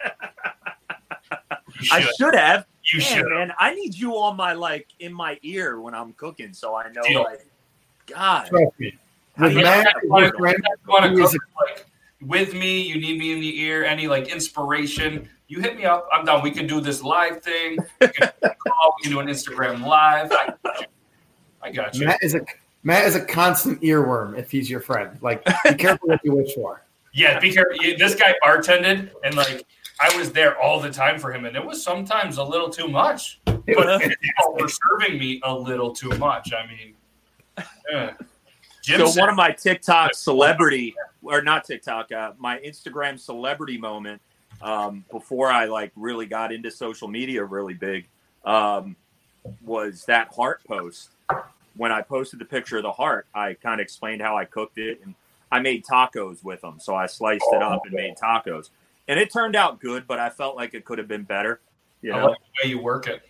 You 1.80 1.88
I 1.92 2.00
should. 2.02 2.14
should 2.16 2.34
have. 2.36 2.66
You 2.84 3.00
Man, 3.00 3.08
should. 3.08 3.26
man, 3.26 3.52
I 3.58 3.74
need 3.74 3.96
you 3.96 4.12
on 4.16 4.36
my 4.36 4.52
like 4.52 4.86
in 5.00 5.12
my 5.12 5.38
ear 5.42 5.80
when 5.80 5.92
I'm 5.92 6.12
cooking, 6.12 6.52
so 6.52 6.76
I 6.76 6.88
know 6.92 7.02
Deal. 7.02 7.24
like, 7.24 7.44
God, 8.06 8.46
Trust 8.46 8.78
me. 8.78 8.96
With 9.38 9.56
Matt, 9.56 9.86
have 9.86 9.94
your 10.04 10.28
fun? 10.30 10.36
friend, 10.38 10.56
you 10.62 10.92
want 10.92 11.04
to 11.16 11.20
cook 11.20 11.42
like 11.66 11.86
with 12.20 12.54
me? 12.54 12.80
You 12.82 13.00
need 13.00 13.18
me 13.18 13.32
in 13.32 13.40
the 13.40 13.60
ear? 13.60 13.82
Any 13.84 14.06
like 14.06 14.28
inspiration? 14.28 15.28
You 15.48 15.60
hit 15.60 15.76
me 15.76 15.84
up. 15.84 16.08
I'm 16.12 16.24
down. 16.24 16.42
We 16.42 16.50
can 16.50 16.66
do 16.66 16.80
this 16.80 17.02
live 17.02 17.42
thing. 17.42 17.78
We 18.00 18.08
can 18.08 18.30
call. 18.42 18.94
We 18.98 19.02
can 19.02 19.12
do 19.12 19.20
an 19.20 19.26
Instagram 19.26 19.84
live. 19.86 20.32
I 20.32 20.46
got 20.62 20.80
you. 20.80 20.86
I 21.62 21.70
got 21.70 21.94
you. 21.96 22.06
Matt 22.06 22.22
is 22.22 22.34
a 22.34 22.40
Matt 22.82 23.06
is 23.06 23.14
a 23.14 23.24
constant 23.24 23.80
earworm 23.82 24.38
if 24.38 24.50
he's 24.50 24.68
your 24.70 24.80
friend. 24.80 25.16
Like, 25.22 25.44
be 25.64 25.74
careful 25.74 26.08
what 26.08 26.20
you 26.24 26.34
wish 26.34 26.54
for. 26.54 26.82
Yeah, 27.12 27.38
be 27.38 27.52
careful. 27.52 27.76
This 27.98 28.14
guy 28.14 28.34
bartended, 28.44 29.10
and 29.22 29.34
like 29.36 29.64
I 30.00 30.16
was 30.16 30.32
there 30.32 30.58
all 30.60 30.80
the 30.80 30.90
time 30.90 31.18
for 31.18 31.32
him, 31.32 31.44
and 31.44 31.56
it 31.56 31.64
was 31.64 31.82
sometimes 31.82 32.38
a 32.38 32.42
little 32.44 32.68
too 32.68 32.88
much. 32.88 33.40
It 33.46 33.76
But 33.76 33.86
was- 33.86 34.00
people 34.02 34.56
were 34.58 34.68
serving 34.68 35.18
me 35.18 35.40
a 35.44 35.54
little 35.54 35.92
too 35.94 36.10
much. 36.18 36.52
I 36.52 36.66
mean, 36.66 36.94
yeah. 37.90 38.12
So 38.82 39.06
said- 39.06 39.20
one 39.20 39.28
of 39.30 39.36
my 39.36 39.50
TikTok 39.52 40.14
celebrity, 40.14 40.94
or 41.22 41.40
not 41.42 41.64
TikTok, 41.64 42.12
uh, 42.12 42.32
my 42.38 42.58
Instagram 42.58 43.18
celebrity 43.18 43.78
moment. 43.78 44.20
Um, 44.64 45.04
before 45.10 45.52
I 45.52 45.66
like 45.66 45.92
really 45.94 46.26
got 46.26 46.50
into 46.50 46.70
social 46.70 47.06
media 47.06 47.44
really 47.44 47.74
big 47.74 48.08
um, 48.44 48.96
was 49.62 50.04
that 50.06 50.34
heart 50.34 50.62
post. 50.66 51.10
When 51.76 51.92
I 51.92 52.02
posted 52.02 52.38
the 52.38 52.44
picture 52.44 52.78
of 52.78 52.82
the 52.82 52.92
heart, 52.92 53.26
I 53.34 53.54
kind 53.54 53.80
of 53.80 53.84
explained 53.84 54.22
how 54.22 54.36
I 54.36 54.46
cooked 54.46 54.78
it 54.78 55.00
and 55.04 55.14
I 55.52 55.60
made 55.60 55.84
tacos 55.84 56.42
with 56.42 56.62
them. 56.62 56.80
So 56.80 56.94
I 56.94 57.06
sliced 57.06 57.44
it 57.52 57.62
up 57.62 57.82
and 57.84 57.94
made 57.94 58.16
tacos, 58.16 58.70
and 59.06 59.20
it 59.20 59.32
turned 59.32 59.54
out 59.54 59.80
good. 59.80 60.06
But 60.06 60.18
I 60.18 60.30
felt 60.30 60.56
like 60.56 60.74
it 60.74 60.84
could 60.84 60.98
have 60.98 61.08
been 61.08 61.24
better. 61.24 61.60
You 62.00 62.12
I 62.12 62.20
know? 62.20 62.26
like 62.28 62.38
the 62.38 62.66
way 62.66 62.70
you 62.70 62.80
work 62.80 63.06
it. 63.06 63.22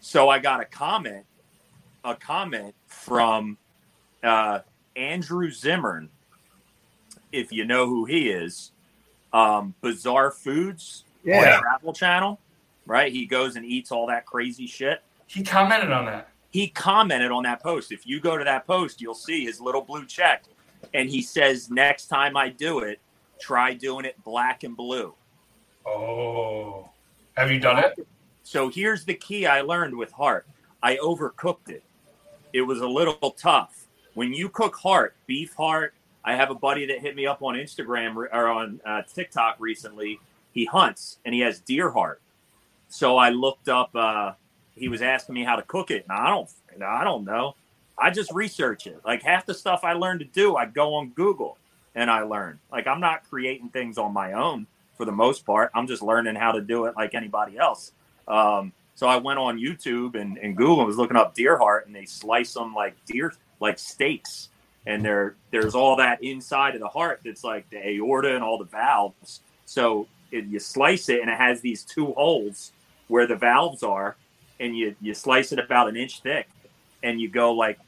So 0.00 0.28
I 0.28 0.38
got 0.40 0.60
a 0.60 0.64
comment, 0.64 1.24
a 2.04 2.14
comment 2.14 2.74
from 2.86 3.58
uh, 4.22 4.60
Andrew 4.96 5.50
Zimmern, 5.50 6.10
if 7.32 7.52
you 7.52 7.64
know 7.64 7.86
who 7.86 8.06
he 8.06 8.30
is, 8.30 8.72
um, 9.32 9.74
Bizarre 9.80 10.30
Foods 10.30 11.04
on 11.24 11.30
Yeah. 11.30 11.60
Travel 11.60 11.92
Channel, 11.92 12.40
right? 12.86 13.12
He 13.12 13.26
goes 13.26 13.56
and 13.56 13.64
eats 13.64 13.92
all 13.92 14.06
that 14.08 14.26
crazy 14.26 14.66
shit. 14.66 15.02
He 15.26 15.42
commented 15.42 15.92
on 15.92 16.06
that. 16.06 16.28
He 16.50 16.68
commented 16.68 17.30
on 17.30 17.44
that 17.44 17.62
post. 17.62 17.92
If 17.92 18.06
you 18.06 18.18
go 18.20 18.36
to 18.36 18.42
that 18.44 18.66
post, 18.66 19.00
you'll 19.00 19.14
see 19.14 19.44
his 19.44 19.60
little 19.60 19.82
blue 19.82 20.04
check, 20.04 20.44
and 20.94 21.08
he 21.08 21.22
says, 21.22 21.70
"Next 21.70 22.06
time 22.06 22.36
I 22.36 22.48
do 22.48 22.80
it, 22.80 22.98
try 23.38 23.74
doing 23.74 24.04
it 24.04 24.22
black 24.24 24.64
and 24.64 24.76
blue." 24.76 25.14
Oh, 25.86 26.88
have 27.36 27.50
you 27.50 27.60
done 27.60 27.78
it? 27.78 28.06
So 28.42 28.68
here's 28.68 29.04
the 29.04 29.14
key 29.14 29.46
I 29.46 29.60
learned 29.60 29.96
with 29.96 30.10
heart. 30.10 30.46
I 30.82 30.96
overcooked 30.96 31.68
it. 31.68 31.84
It 32.52 32.62
was 32.62 32.80
a 32.80 32.86
little 32.88 33.30
tough. 33.32 33.86
When 34.14 34.34
you 34.34 34.48
cook 34.48 34.74
heart, 34.74 35.14
beef 35.26 35.54
heart, 35.54 35.94
I 36.24 36.36
have 36.36 36.50
a 36.50 36.54
buddy 36.54 36.86
that 36.86 37.00
hit 37.00 37.16
me 37.16 37.26
up 37.26 37.42
on 37.42 37.54
Instagram 37.54 38.16
or 38.16 38.48
on 38.48 38.80
uh, 38.84 39.02
TikTok 39.02 39.56
recently. 39.58 40.20
He 40.52 40.64
hunts 40.64 41.18
and 41.24 41.34
he 41.34 41.40
has 41.40 41.60
deer 41.60 41.90
heart. 41.90 42.20
So 42.88 43.16
I 43.16 43.30
looked 43.30 43.68
up. 43.68 43.94
Uh, 43.94 44.32
he 44.74 44.88
was 44.88 45.02
asking 45.02 45.34
me 45.34 45.44
how 45.44 45.56
to 45.56 45.62
cook 45.62 45.90
it, 45.90 46.04
and 46.08 46.12
I 46.18 46.28
don't, 46.28 46.48
I 46.82 47.04
don't 47.04 47.24
know. 47.24 47.54
I 47.96 48.10
just 48.10 48.32
research 48.32 48.86
it. 48.86 49.00
Like 49.04 49.22
half 49.22 49.46
the 49.46 49.54
stuff 49.54 49.84
I 49.84 49.92
learned 49.92 50.20
to 50.20 50.26
do, 50.26 50.56
I 50.56 50.66
go 50.66 50.94
on 50.94 51.10
Google 51.10 51.58
and 51.94 52.10
I 52.10 52.22
learn. 52.22 52.58
Like 52.72 52.86
I'm 52.86 53.00
not 53.00 53.28
creating 53.28 53.68
things 53.68 53.98
on 53.98 54.12
my 54.12 54.32
own 54.32 54.66
for 54.96 55.04
the 55.04 55.12
most 55.12 55.44
part. 55.46 55.70
I'm 55.74 55.86
just 55.86 56.02
learning 56.02 56.34
how 56.34 56.52
to 56.52 56.60
do 56.60 56.86
it 56.86 56.94
like 56.96 57.14
anybody 57.14 57.58
else. 57.58 57.92
Um, 58.28 58.72
so 58.94 59.06
I 59.06 59.16
went 59.16 59.38
on 59.38 59.58
YouTube 59.58 60.14
and, 60.20 60.36
and 60.38 60.54
Google 60.56 60.80
and 60.80 60.86
was 60.86 60.98
looking 60.98 61.16
up 61.16 61.34
deer 61.34 61.56
heart, 61.56 61.86
and 61.86 61.96
they 61.96 62.04
slice 62.04 62.52
them 62.52 62.74
like 62.74 62.94
deer, 63.06 63.32
like 63.58 63.78
steaks. 63.78 64.49
And 64.86 65.04
there, 65.04 65.36
there's 65.50 65.74
all 65.74 65.96
that 65.96 66.22
inside 66.22 66.74
of 66.74 66.80
the 66.80 66.88
heart 66.88 67.20
that's 67.24 67.44
like 67.44 67.68
the 67.70 67.86
aorta 67.86 68.34
and 68.34 68.42
all 68.42 68.58
the 68.58 68.64
valves. 68.64 69.40
So 69.66 70.06
it, 70.32 70.46
you 70.46 70.58
slice 70.58 71.08
it, 71.08 71.20
and 71.20 71.30
it 71.30 71.36
has 71.36 71.60
these 71.60 71.84
two 71.84 72.12
holes 72.12 72.72
where 73.08 73.26
the 73.26 73.36
valves 73.36 73.82
are, 73.82 74.16
and 74.58 74.76
you 74.76 74.94
you 75.00 75.14
slice 75.14 75.52
it 75.52 75.58
about 75.58 75.88
an 75.88 75.96
inch 75.96 76.22
thick, 76.22 76.48
and 77.02 77.20
you 77.20 77.28
go 77.28 77.52
like 77.52 77.78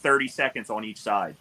30 0.00 0.28
seconds 0.28 0.70
on 0.70 0.84
each 0.84 1.00
side, 1.00 1.36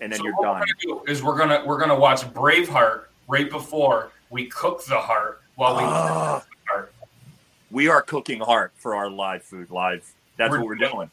and 0.00 0.12
then 0.12 0.18
So 0.18 0.24
you're 0.24 0.34
what 0.34 0.44
done. 0.44 0.60
we're 0.60 0.90
gonna 0.90 1.04
do 1.04 1.12
is 1.12 1.22
we're 1.22 1.36
gonna 1.36 1.62
we're 1.66 1.78
gonna 1.78 1.98
watch 1.98 2.22
Braveheart 2.32 3.04
right 3.28 3.50
before 3.50 4.12
we 4.30 4.46
cook 4.46 4.84
the 4.84 4.98
heart 4.98 5.42
while 5.56 5.76
we 5.76 5.82
ah. 5.84 6.38
cook 6.38 6.48
the 6.48 6.72
heart. 6.72 6.92
We 7.70 7.88
are 7.88 8.02
cooking 8.02 8.40
heart 8.40 8.72
for 8.76 8.94
our 8.94 9.10
live 9.10 9.42
food 9.42 9.70
live. 9.70 10.10
That's 10.36 10.50
We're 10.50 10.58
what 10.58 10.66
we're 10.66 10.74
doing. 10.76 11.10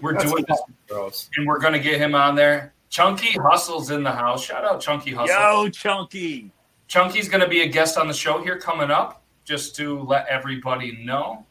We're 0.00 0.12
That's 0.14 0.30
doing 0.30 0.44
this, 0.48 0.60
gross. 0.88 1.30
and 1.36 1.46
we're 1.46 1.58
gonna 1.60 1.78
get 1.78 2.00
him 2.00 2.14
on 2.14 2.34
there. 2.34 2.74
Chunky 2.90 3.38
Hustle's 3.38 3.90
in 3.90 4.02
the 4.02 4.12
house. 4.12 4.44
Shout 4.44 4.64
out 4.64 4.80
Chunky 4.80 5.12
Hustle. 5.12 5.64
Yo, 5.64 5.68
Chunky. 5.70 6.50
Chunky's 6.88 7.28
gonna 7.28 7.48
be 7.48 7.62
a 7.62 7.66
guest 7.66 7.96
on 7.98 8.06
the 8.06 8.14
show 8.14 8.42
here 8.42 8.58
coming 8.58 8.90
up, 8.90 9.22
just 9.44 9.74
to 9.76 10.00
let 10.02 10.26
everybody 10.28 11.02
know. 11.04 11.44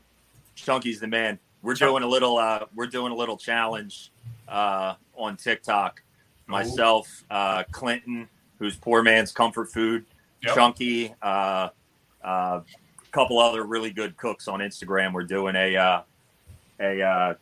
Chunky's 0.55 0.99
the 0.99 1.07
man. 1.07 1.39
We're 1.61 1.73
doing 1.73 2.03
a 2.03 2.07
little 2.07 2.37
uh 2.37 2.65
we're 2.75 2.87
doing 2.87 3.11
a 3.11 3.15
little 3.15 3.37
challenge 3.37 4.11
uh 4.47 4.95
on 5.15 5.35
TikTok. 5.37 6.01
Myself, 6.47 7.23
uh 7.31 7.63
Clinton, 7.71 8.29
who's 8.59 8.75
poor 8.75 9.01
man's 9.01 9.31
comfort 9.31 9.71
food, 9.71 10.05
Yep. 10.43 10.53
Chunky, 10.55 11.13
uh 11.21 11.69
uh 12.23 12.59
a 12.61 12.63
couple 13.11 13.39
other 13.39 13.63
really 13.63 13.89
good 13.91 14.15
cooks 14.17 14.47
on 14.47 14.59
Instagram. 14.59 15.11
We're 15.13 15.23
doing 15.23 15.55
a 15.55 15.75
uh 15.75 16.01
a 16.79 17.01
uh 17.01 17.33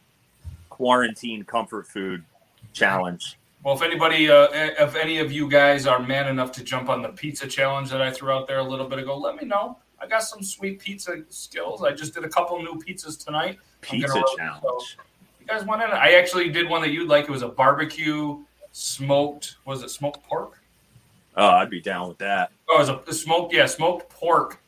quarantine 0.70 1.44
comfort 1.44 1.88
food 1.88 2.24
challenge. 2.74 3.38
Well, 3.64 3.76
if 3.76 3.82
anybody, 3.82 4.30
uh, 4.30 4.48
if 4.52 4.96
any 4.96 5.20
of 5.20 5.32
you 5.32 5.48
guys 5.48 5.88
are 5.88 6.00
man 6.00 6.28
enough 6.28 6.52
to 6.54 6.64
jump 6.64 6.90
on 6.90 7.02
the 7.02 7.10
pizza 7.10 7.48
challenge 7.48 7.90
that 7.92 8.02
I 8.02 8.12
threw 8.12 8.32
out 8.32 8.46
there 8.46 8.60
a 8.60 8.64
little 8.64 8.88
bit 8.88 9.00
ago, 9.00 9.18
let 9.18 9.38
me 9.38 9.46
know. 9.46 9.78
I 10.02 10.08
got 10.08 10.24
some 10.24 10.44
sweet 10.44 10.80
pizza 10.80 11.24
skills. 11.30 11.82
I 11.82 11.94
just 11.94 12.14
did 12.14 12.26
a 12.26 12.30
couple 12.30 12.62
new 12.62 12.74
pizzas 12.74 13.24
tonight. 13.24 13.58
Pizza 13.80 14.22
challenge. 14.36 14.98
You 15.40 15.48
guys 15.48 15.64
want 15.66 15.82
in? 15.82 15.92
I 15.92 16.14
actually 16.14 16.50
did 16.50 16.70
one 16.70 16.82
that 16.82 16.92
you'd 16.92 17.08
like. 17.08 17.24
It 17.26 17.32
was 17.32 17.42
a 17.42 17.48
barbecue 17.48 18.44
smoked. 18.74 19.56
Was 19.66 19.82
it 19.82 19.90
smoked 19.90 20.24
pork? 20.24 20.60
Oh, 21.38 21.48
I'd 21.48 21.70
be 21.70 21.80
down 21.80 22.10
with 22.10 22.18
that. 22.18 22.52
Oh, 22.68 22.76
it 22.76 22.80
was 22.80 22.90
a, 22.90 23.02
a 23.08 23.14
smoked. 23.14 23.54
Yeah, 23.54 23.66
smoked 23.66 24.10
pork 24.10 24.60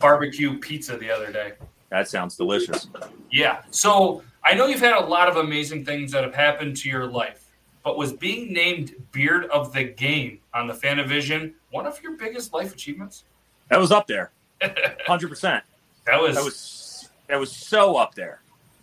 barbecue 0.00 0.58
pizza 0.58 0.96
the 0.96 1.10
other 1.10 1.30
day. 1.30 1.52
That 1.92 2.08
sounds 2.08 2.38
delicious. 2.38 2.88
Yeah. 3.30 3.60
So 3.70 4.22
I 4.42 4.54
know 4.54 4.66
you've 4.66 4.80
had 4.80 4.94
a 4.94 5.04
lot 5.04 5.28
of 5.28 5.36
amazing 5.36 5.84
things 5.84 6.10
that 6.12 6.24
have 6.24 6.34
happened 6.34 6.74
to 6.78 6.88
your 6.88 7.06
life, 7.06 7.44
but 7.84 7.98
was 7.98 8.14
being 8.14 8.50
named 8.50 8.94
Beard 9.12 9.44
of 9.50 9.74
the 9.74 9.84
Game 9.84 10.38
on 10.54 10.66
the 10.66 10.72
Fanavision 10.72 11.52
one 11.70 11.84
of 11.86 12.02
your 12.02 12.16
biggest 12.16 12.54
life 12.54 12.72
achievements? 12.72 13.24
That 13.68 13.78
was 13.78 13.92
up 13.92 14.06
there. 14.06 14.30
Hundred 15.06 15.28
percent. 15.28 15.64
That 16.06 16.18
was 16.18 16.34
That 16.34 16.44
was 16.44 17.10
that 17.28 17.38
was 17.38 17.52
so 17.52 17.96
up 17.96 18.14
there. 18.14 18.40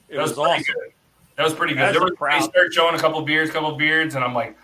It 0.08 0.18
that 0.18 0.22
was, 0.22 0.38
was, 0.38 0.38
pretty 0.38 0.62
awesome. 0.62 0.76
good. 0.76 0.94
That 1.36 1.44
was 1.46 1.54
pretty 1.56 1.74
good. 1.74 1.96
There 1.96 2.02
was, 2.02 2.12
they 2.12 2.52
start 2.52 2.74
showing 2.74 2.94
a 2.94 3.00
couple 3.00 3.20
beards, 3.24 3.50
couple 3.50 3.72
beards, 3.72 4.14
and 4.14 4.24
I'm 4.24 4.36
like, 4.36 4.56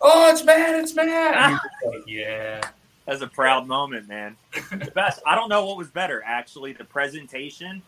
"Oh, 0.00 0.30
it's 0.30 0.42
Matt! 0.42 0.74
It's 0.76 0.94
Matt!" 0.94 1.60
Like, 1.84 2.04
yeah. 2.06 2.62
That's 3.06 3.20
a 3.20 3.26
proud 3.26 3.66
moment, 3.66 4.08
man. 4.08 4.36
The 4.70 4.90
best. 4.94 5.20
I 5.26 5.34
don't 5.34 5.48
know 5.48 5.66
what 5.66 5.76
was 5.76 5.88
better, 5.88 6.22
actually, 6.24 6.72
the 6.72 6.84
presentation 6.84 7.82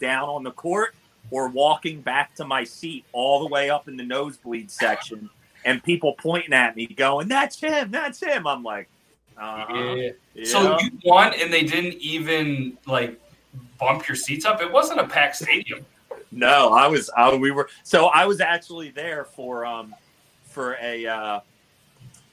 down 0.00 0.28
on 0.28 0.42
the 0.42 0.50
court 0.50 0.94
or 1.30 1.48
walking 1.48 2.00
back 2.00 2.34
to 2.36 2.44
my 2.44 2.64
seat 2.64 3.04
all 3.12 3.40
the 3.40 3.46
way 3.46 3.70
up 3.70 3.86
in 3.86 3.96
the 3.96 4.02
nosebleed 4.02 4.70
section 4.70 5.30
and 5.64 5.82
people 5.82 6.14
pointing 6.18 6.52
at 6.52 6.74
me 6.74 6.86
going, 6.86 7.28
That's 7.28 7.60
him, 7.60 7.90
that's 7.90 8.20
him. 8.20 8.46
I'm 8.46 8.62
like. 8.62 8.88
Yeah. 9.38 10.10
yeah. 10.34 10.44
So 10.44 10.78
you 10.80 10.90
won, 11.04 11.32
and 11.38 11.52
they 11.52 11.64
didn't 11.64 11.94
even 11.94 12.78
like 12.86 13.20
bump 13.78 14.06
your 14.06 14.14
seats 14.14 14.44
up. 14.44 14.60
It 14.60 14.70
wasn't 14.70 15.00
a 15.00 15.06
packed 15.06 15.36
stadium. 15.36 15.84
No, 16.30 16.72
I 16.72 16.86
was. 16.86 17.10
I, 17.16 17.34
we 17.34 17.50
were. 17.50 17.68
So 17.82 18.06
I 18.06 18.24
was 18.26 18.40
actually 18.40 18.90
there 18.90 19.24
for 19.24 19.64
um 19.64 19.94
for 20.44 20.76
a. 20.80 21.06
Uh, 21.06 21.40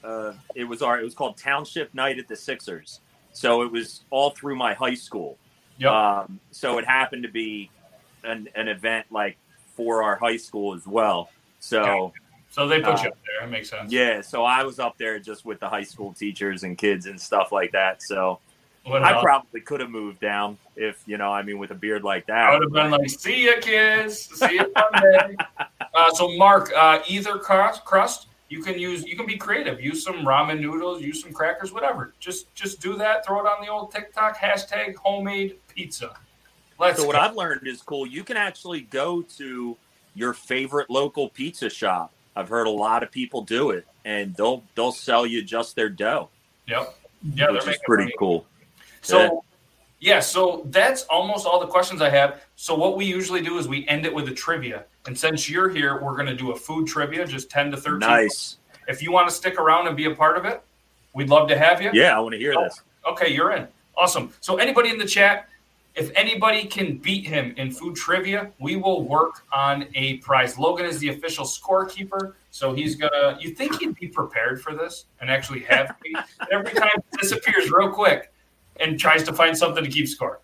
uh, 0.04 0.32
it 0.54 0.64
was 0.64 0.82
our. 0.82 1.00
It 1.00 1.04
was 1.04 1.14
called 1.14 1.36
Township 1.36 1.92
Night 1.94 2.18
at 2.18 2.28
the 2.28 2.36
Sixers. 2.36 3.00
So 3.32 3.62
it 3.62 3.70
was 3.70 4.02
all 4.10 4.30
through 4.30 4.56
my 4.56 4.74
high 4.74 4.94
school. 4.94 5.38
Yep. 5.78 5.90
Um, 5.92 6.40
so 6.50 6.78
it 6.78 6.84
happened 6.86 7.22
to 7.22 7.28
be 7.30 7.70
an, 8.24 8.48
an 8.54 8.68
event 8.68 9.06
like 9.10 9.36
for 9.76 10.02
our 10.02 10.16
high 10.16 10.36
school 10.36 10.74
as 10.74 10.86
well. 10.86 11.30
So 11.60 12.12
So 12.50 12.66
they 12.66 12.80
put 12.80 12.98
Uh, 12.98 13.02
you 13.02 13.08
up 13.10 13.18
there. 13.26 13.40
That 13.42 13.50
makes 13.50 13.70
sense. 13.70 13.92
yeah, 13.92 14.20
so 14.20 14.44
I 14.44 14.64
was 14.64 14.78
up 14.78 14.98
there 14.98 15.18
just 15.20 15.44
with 15.44 15.60
the 15.60 15.68
high 15.68 15.84
school 15.84 16.12
teachers 16.12 16.64
and 16.64 16.76
kids 16.76 17.06
and 17.06 17.18
stuff 17.20 17.52
like 17.52 17.72
that. 17.72 18.02
So 18.02 18.40
I 18.86 19.20
probably 19.22 19.60
could 19.60 19.80
have 19.80 19.90
moved 19.90 20.20
down 20.20 20.58
if 20.74 21.02
you 21.06 21.16
know. 21.18 21.30
I 21.30 21.42
mean, 21.42 21.58
with 21.58 21.70
a 21.70 21.74
beard 21.74 22.02
like 22.02 22.26
that, 22.26 22.48
I 22.48 22.52
would 22.54 22.62
have 22.62 22.72
been 22.72 22.90
like, 22.90 23.08
"See 23.10 23.46
ya, 23.46 23.52
kids. 23.60 24.18
See 24.36 24.56
ya 24.56 24.64
Sunday." 24.76 25.36
uh, 25.94 26.10
so, 26.14 26.34
Mark, 26.36 26.72
uh, 26.74 26.98
either 27.06 27.38
crust, 27.38 27.84
crust, 27.84 28.26
you 28.50 28.62
can 28.62 28.78
use. 28.78 29.04
You 29.06 29.16
can 29.16 29.24
be 29.26 29.36
creative. 29.36 29.80
Use 29.80 30.04
some 30.04 30.16
ramen 30.26 30.60
noodles. 30.60 31.00
Use 31.00 31.22
some 31.22 31.32
crackers. 31.32 31.72
Whatever. 31.72 32.12
Just, 32.18 32.52
just 32.54 32.80
do 32.80 32.96
that. 32.96 33.24
Throw 33.24 33.40
it 33.40 33.48
on 33.48 33.64
the 33.64 33.70
old 33.70 33.92
TikTok 33.92 34.36
hashtag 34.36 34.96
homemade 34.96 35.56
pizza. 35.68 36.14
Let's. 36.78 37.00
So 37.00 37.06
what 37.06 37.14
go. 37.14 37.20
I've 37.20 37.36
learned 37.36 37.66
is 37.66 37.80
cool. 37.80 38.06
You 38.06 38.24
can 38.24 38.36
actually 38.36 38.82
go 38.82 39.22
to 39.38 39.76
your 40.14 40.32
favorite 40.34 40.90
local 40.90 41.28
pizza 41.28 41.70
shop. 41.70 42.12
I've 42.34 42.48
heard 42.48 42.66
a 42.66 42.70
lot 42.70 43.02
of 43.04 43.12
people 43.12 43.42
do 43.42 43.70
it, 43.70 43.86
and 44.04 44.34
they'll 44.34 44.64
they'll 44.74 44.92
sell 44.92 45.24
you 45.26 45.42
just 45.42 45.76
their 45.76 45.88
dough, 45.88 46.28
Yep. 46.66 46.96
Yeah, 47.34 47.50
which 47.50 47.68
is 47.68 47.78
pretty 47.84 48.04
money. 48.04 48.14
cool. 48.18 48.46
So, 49.02 49.44
yeah, 50.00 50.18
so 50.20 50.62
that's 50.70 51.02
almost 51.04 51.46
all 51.46 51.60
the 51.60 51.66
questions 51.66 52.00
I 52.00 52.08
have. 52.08 52.42
So, 52.56 52.74
what 52.74 52.96
we 52.96 53.04
usually 53.04 53.42
do 53.42 53.58
is 53.58 53.68
we 53.68 53.86
end 53.86 54.06
it 54.06 54.14
with 54.14 54.28
a 54.28 54.34
trivia. 54.34 54.84
And 55.06 55.16
since 55.16 55.48
you're 55.48 55.68
here, 55.68 56.00
we're 56.00 56.14
going 56.14 56.26
to 56.26 56.34
do 56.34 56.52
a 56.52 56.56
food 56.56 56.86
trivia, 56.86 57.26
just 57.26 57.50
10 57.50 57.70
to 57.72 57.76
13. 57.76 57.98
Nice. 57.98 58.56
If 58.88 59.02
you 59.02 59.12
want 59.12 59.28
to 59.28 59.34
stick 59.34 59.58
around 59.58 59.86
and 59.86 59.96
be 59.96 60.06
a 60.06 60.14
part 60.14 60.38
of 60.38 60.46
it, 60.46 60.62
we'd 61.12 61.28
love 61.28 61.48
to 61.48 61.58
have 61.58 61.82
you. 61.82 61.90
Yeah, 61.92 62.16
I 62.16 62.20
want 62.20 62.32
to 62.32 62.38
hear 62.38 62.54
this. 62.54 62.80
Oh, 63.04 63.12
okay, 63.12 63.32
you're 63.32 63.52
in. 63.52 63.68
Awesome. 63.94 64.32
So, 64.40 64.56
anybody 64.56 64.88
in 64.88 64.96
the 64.96 65.04
chat, 65.04 65.48
if 65.94 66.10
anybody 66.14 66.64
can 66.64 66.96
beat 66.96 67.26
him 67.26 67.52
in 67.58 67.70
food 67.70 67.94
trivia, 67.94 68.50
we 68.58 68.76
will 68.76 69.02
work 69.02 69.42
on 69.52 69.86
a 69.94 70.16
prize. 70.18 70.58
Logan 70.58 70.86
is 70.86 70.98
the 70.98 71.10
official 71.10 71.44
scorekeeper, 71.44 72.32
so 72.50 72.72
he's 72.72 72.94
gonna. 72.94 73.36
You 73.38 73.50
think 73.50 73.78
he'd 73.80 73.96
be 73.96 74.08
prepared 74.08 74.62
for 74.62 74.74
this 74.74 75.04
and 75.20 75.30
actually 75.30 75.60
have 75.60 75.94
me? 76.02 76.14
Every 76.50 76.72
time 76.72 76.90
it 76.96 77.20
disappears 77.20 77.70
real 77.70 77.90
quick, 77.90 78.32
and 78.80 78.98
tries 78.98 79.22
to 79.24 79.32
find 79.32 79.56
something 79.56 79.84
to 79.84 79.90
keep 79.90 80.08
score. 80.08 80.40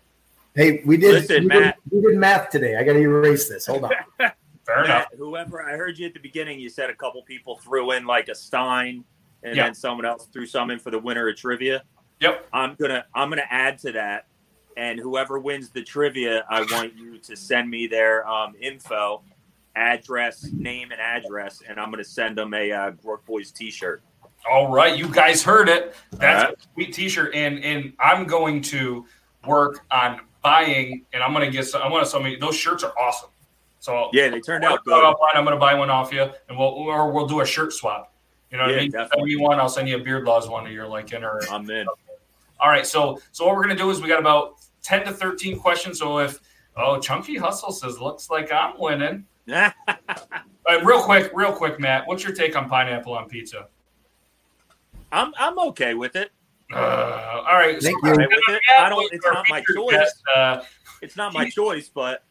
Hey, 0.55 0.81
we 0.85 0.97
did, 0.97 1.13
Listen, 1.13 1.43
we, 1.43 1.49
did 1.49 1.73
we 1.91 2.01
did 2.01 2.17
math 2.17 2.49
today. 2.49 2.77
I 2.77 2.83
got 2.83 2.93
to 2.93 2.99
erase 2.99 3.47
this. 3.49 3.65
Hold 3.65 3.85
on. 3.85 3.91
Fair 4.65 4.83
enough. 4.83 5.07
Whoever 5.17 5.63
I 5.63 5.77
heard 5.77 5.97
you 5.97 6.07
at 6.07 6.13
the 6.13 6.19
beginning, 6.19 6.59
you 6.59 6.69
said 6.69 6.89
a 6.89 6.95
couple 6.95 7.21
people 7.23 7.57
threw 7.57 7.91
in 7.91 8.05
like 8.05 8.27
a 8.27 8.35
Stein, 8.35 9.03
and 9.43 9.55
Yeah. 9.55 9.65
then 9.65 9.75
someone 9.75 10.05
else 10.05 10.27
threw 10.33 10.45
some 10.45 10.71
in 10.71 10.79
for 10.79 10.91
the 10.91 10.99
winner 10.99 11.29
of 11.29 11.35
trivia. 11.37 11.83
Yep. 12.19 12.47
I'm 12.51 12.75
gonna 12.75 13.05
I'm 13.13 13.29
gonna 13.29 13.43
add 13.49 13.77
to 13.79 13.91
that, 13.93 14.25
and 14.75 14.99
whoever 14.99 15.37
wins 15.39 15.69
the 15.69 15.83
trivia, 15.83 16.43
I 16.49 16.61
want 16.71 16.97
you 16.97 17.19
to 17.19 17.35
send 17.35 17.69
me 17.69 17.85
their 17.85 18.27
um, 18.27 18.55
info, 18.59 19.21
address, 19.75 20.49
name, 20.51 20.91
and 20.91 20.99
address, 20.99 21.61
and 21.67 21.79
I'm 21.79 21.91
gonna 21.91 22.03
send 22.03 22.37
them 22.37 22.53
a 22.55 22.71
uh, 22.71 22.91
Brook 22.91 23.23
Boys 23.25 23.51
T-shirt. 23.51 24.01
All 24.49 24.71
right, 24.71 24.97
you 24.97 25.07
guys 25.07 25.43
heard 25.43 25.69
it. 25.69 25.95
That's 26.11 26.45
right. 26.45 26.53
a 26.53 26.73
sweet 26.73 26.93
T-shirt, 26.93 27.33
and 27.35 27.63
and 27.63 27.93
I'm 27.99 28.25
going 28.25 28.61
to 28.63 29.05
work 29.45 29.85
on 29.91 30.21
buying, 30.41 31.05
and 31.13 31.21
I'm 31.23 31.33
gonna 31.33 31.51
get 31.51 31.65
some. 31.65 31.81
I 31.81 31.89
want 31.89 32.03
to 32.05 32.09
sell 32.09 32.21
me 32.21 32.35
those 32.35 32.55
shirts 32.55 32.83
are 32.83 32.93
awesome. 32.97 33.29
So 33.79 34.09
Yeah, 34.13 34.29
they 34.29 34.39
turned 34.41 34.63
out 34.65 34.83
good. 34.85 35.03
offline, 35.03 35.35
I'm 35.35 35.43
gonna 35.43 35.57
buy 35.57 35.73
one 35.73 35.89
off 35.89 36.11
you, 36.13 36.23
and 36.49 36.57
we'll 36.57 36.67
or 36.69 37.11
we'll 37.11 37.27
do 37.27 37.41
a 37.41 37.45
shirt 37.45 37.73
swap. 37.73 38.13
You 38.51 38.57
know 38.57 38.63
what 38.63 38.71
Yeah, 38.71 38.77
I 38.77 38.81
mean? 38.81 38.91
definitely. 38.91 39.31
Send 39.31 39.39
me 39.41 39.45
one, 39.47 39.59
I'll 39.59 39.69
send 39.69 39.89
you 39.89 39.97
a 39.97 39.99
beard 39.99 40.23
laws 40.23 40.47
one 40.47 40.63
that 40.63 40.71
you're 40.71 40.87
liking. 40.87 41.23
Or 41.23 41.41
I'm 41.51 41.69
in. 41.69 41.85
all 42.59 42.69
right, 42.69 42.85
so 42.85 43.19
so 43.31 43.45
what 43.45 43.55
we're 43.55 43.63
gonna 43.63 43.75
do 43.75 43.89
is 43.89 44.01
we 44.01 44.07
got 44.07 44.19
about 44.19 44.53
ten 44.81 45.05
to 45.05 45.11
thirteen 45.11 45.59
questions. 45.59 45.99
So 45.99 46.19
if 46.19 46.39
oh 46.77 46.99
Chunky 46.99 47.35
Hustle 47.37 47.71
says 47.71 47.99
looks 47.99 48.29
like 48.29 48.51
I'm 48.51 48.79
winning. 48.79 49.25
Uh, 50.69 50.81
real 50.83 51.01
quick, 51.01 51.31
real 51.33 51.53
quick, 51.53 51.79
Matt, 51.79 52.05
what's 52.07 52.25
your 52.25 52.33
take 52.33 52.53
on 52.57 52.67
pineapple 52.67 53.13
on 53.13 53.29
pizza? 53.29 53.69
I'm 55.11 55.33
I'm 55.37 55.57
okay 55.69 55.93
with 55.93 56.15
it. 56.15 56.31
Uh, 56.73 57.43
all 57.47 57.55
right, 57.55 57.81
Thank 57.81 57.99
so- 58.05 58.07
you. 58.07 58.13
Okay 58.13 58.27
with 58.27 58.39
it. 58.49 58.61
I 58.77 58.89
don't. 58.89 59.11
It's 59.13 59.25
not 59.25 59.45
my 59.49 59.63
choice. 59.75 59.91
guest, 59.91 60.23
uh, 60.35 60.61
It's 61.01 61.15
not 61.15 61.33
my 61.33 61.49
choice, 61.49 61.89
but 61.89 62.23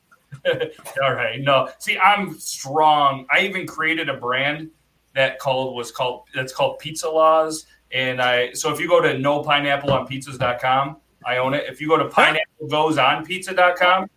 All 1.03 1.14
right. 1.14 1.41
No. 1.41 1.68
See, 1.79 1.99
I'm 1.99 2.39
strong. 2.39 3.27
I 3.31 3.41
even 3.41 3.66
created 3.66 4.09
a 4.09 4.14
brand 4.14 4.70
that 5.14 5.39
called 5.39 5.74
was 5.77 5.91
called 5.91 6.24
that's 6.35 6.53
called 6.53 6.79
Pizza 6.79 7.09
Laws. 7.09 7.66
And 7.93 8.20
I 8.20 8.53
so 8.53 8.72
if 8.72 8.81
you 8.81 8.89
go 8.89 9.01
to 9.01 9.14
nopineappleonpizzas.com, 9.14 10.97
I 11.24 11.39
own 11.39 11.55
it. 11.55 11.64
If 11.68 11.81
you 11.81 11.89
go 11.89 11.97
to 11.97 12.09
pineapplegoesonpizza.com, 12.09 14.11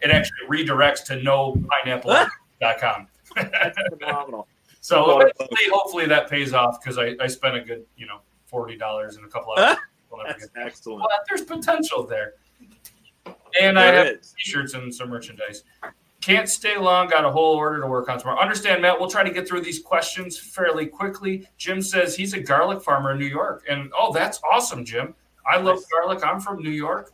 it 0.00 0.10
actually 0.10 0.46
redirects 0.48 1.04
to 1.06 1.14
nopineapple.com. 1.20 3.08
that's 3.36 3.78
phenomenal. 3.90 4.46
So 4.82 5.06
Well, 5.06 5.20
eventually, 5.20 5.70
hopefully 5.72 6.06
that 6.06 6.28
pays 6.28 6.52
off 6.52 6.80
because 6.82 6.98
I, 6.98 7.14
I 7.20 7.26
spent 7.28 7.56
a 7.56 7.60
good, 7.62 7.86
you 7.96 8.06
know, 8.06 8.18
forty 8.44 8.76
dollars 8.76 9.16
in 9.16 9.24
a 9.24 9.28
couple 9.28 9.54
of 9.54 9.78
we'll 10.10 10.22
That's 10.26 10.48
excellent. 10.56 11.00
well, 11.00 11.08
there's 11.28 11.42
potential 11.42 12.04
there. 12.06 12.34
And 13.60 13.78
I 13.78 13.86
have 13.86 14.06
is. 14.06 14.34
t-shirts 14.36 14.74
and 14.74 14.92
some 14.94 15.08
merchandise. 15.08 15.64
Can't 16.20 16.48
stay 16.48 16.76
long. 16.76 17.08
Got 17.08 17.24
a 17.24 17.30
whole 17.30 17.54
order 17.56 17.80
to 17.80 17.86
work 17.86 18.08
on 18.08 18.18
tomorrow. 18.18 18.40
Understand, 18.40 18.82
Matt? 18.82 18.98
We'll 18.98 19.10
try 19.10 19.22
to 19.24 19.30
get 19.30 19.46
through 19.48 19.60
these 19.62 19.80
questions 19.80 20.38
fairly 20.38 20.86
quickly. 20.86 21.46
Jim 21.58 21.80
says 21.82 22.14
he's 22.16 22.32
a 22.34 22.40
garlic 22.40 22.82
farmer 22.82 23.12
in 23.12 23.18
New 23.18 23.26
York, 23.26 23.64
and 23.68 23.90
oh, 23.98 24.12
that's 24.12 24.40
awesome, 24.50 24.84
Jim. 24.84 25.14
I 25.50 25.56
love 25.56 25.76
Nice. 25.76 25.86
garlic. 25.86 26.24
I'm 26.24 26.40
from 26.40 26.62
New 26.62 26.70
York. 26.70 27.12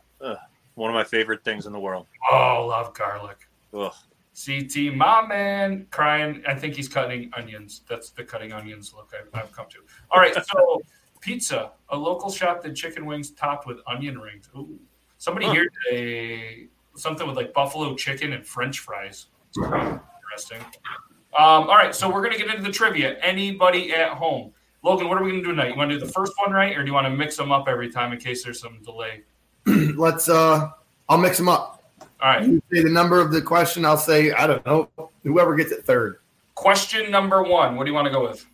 One 0.75 0.89
of 0.89 0.93
my 0.93 1.03
favorite 1.03 1.43
things 1.43 1.65
in 1.65 1.73
the 1.73 1.79
world. 1.79 2.05
Oh, 2.31 2.67
love 2.69 2.93
garlic. 2.93 3.37
Ugh. 3.73 3.91
CT, 4.45 4.95
my 4.95 5.25
man, 5.25 5.87
crying. 5.91 6.41
I 6.47 6.53
think 6.55 6.75
he's 6.75 6.87
cutting 6.87 7.29
onions. 7.35 7.81
That's 7.89 8.11
the 8.11 8.23
cutting 8.23 8.53
onions 8.53 8.93
look 8.95 9.11
I've, 9.13 9.27
I've 9.33 9.51
come 9.51 9.65
to. 9.69 9.77
All 10.11 10.19
right, 10.19 10.33
so 10.33 10.81
pizza. 11.21 11.71
A 11.89 11.97
local 11.97 12.31
shop 12.31 12.63
did 12.63 12.75
chicken 12.75 13.05
wings 13.05 13.31
topped 13.31 13.67
with 13.67 13.79
onion 13.87 14.17
rings. 14.19 14.49
Ooh. 14.55 14.79
Somebody 15.17 15.47
Huh. 15.47 15.53
here 15.53 15.69
did 15.89 15.97
a 15.97 16.67
something 16.95 17.27
with 17.27 17.35
like 17.35 17.53
buffalo 17.53 17.95
chicken 17.95 18.33
and 18.33 18.45
French 18.45 18.79
fries. 18.79 19.27
It's 19.49 19.57
interesting. 19.57 20.59
Um, 21.37 21.67
all 21.69 21.75
right, 21.75 21.93
so 21.93 22.09
we're 22.09 22.21
gonna 22.23 22.37
get 22.37 22.47
into 22.49 22.63
the 22.63 22.71
trivia. 22.71 23.17
Anybody 23.19 23.93
at 23.93 24.11
home? 24.13 24.51
Logan, 24.83 25.09
what 25.09 25.17
are 25.17 25.23
we 25.23 25.31
gonna 25.31 25.43
do 25.43 25.49
tonight? 25.49 25.71
You 25.71 25.75
want 25.77 25.91
to 25.91 25.99
do 25.99 26.05
the 26.05 26.11
first 26.11 26.31
one 26.37 26.53
right, 26.53 26.75
or 26.77 26.81
do 26.81 26.87
you 26.87 26.93
want 26.93 27.05
to 27.05 27.11
mix 27.11 27.35
them 27.35 27.51
up 27.51 27.67
every 27.67 27.89
time 27.89 28.13
in 28.13 28.19
case 28.19 28.43
there's 28.43 28.59
some 28.61 28.79
delay? 28.83 29.23
Let's. 29.65 30.29
uh 30.29 30.69
I'll 31.09 31.17
mix 31.17 31.37
them 31.37 31.49
up. 31.49 31.78
All 32.21 32.29
right. 32.29 32.45
You 32.47 32.61
say 32.71 32.81
the 32.83 32.89
number 32.89 33.19
of 33.21 33.31
the 33.31 33.41
question. 33.41 33.85
I'll 33.85 33.97
say 33.97 34.31
I 34.31 34.45
don't 34.47 34.65
know. 34.65 34.89
Whoever 35.23 35.55
gets 35.55 35.71
it 35.71 35.85
third. 35.85 36.17
Question 36.55 37.09
number 37.11 37.41
one. 37.43 37.75
What 37.75 37.85
do 37.85 37.89
you 37.91 37.95
want 37.95 38.07
to 38.07 38.11
go 38.11 38.23
with? 38.23 38.45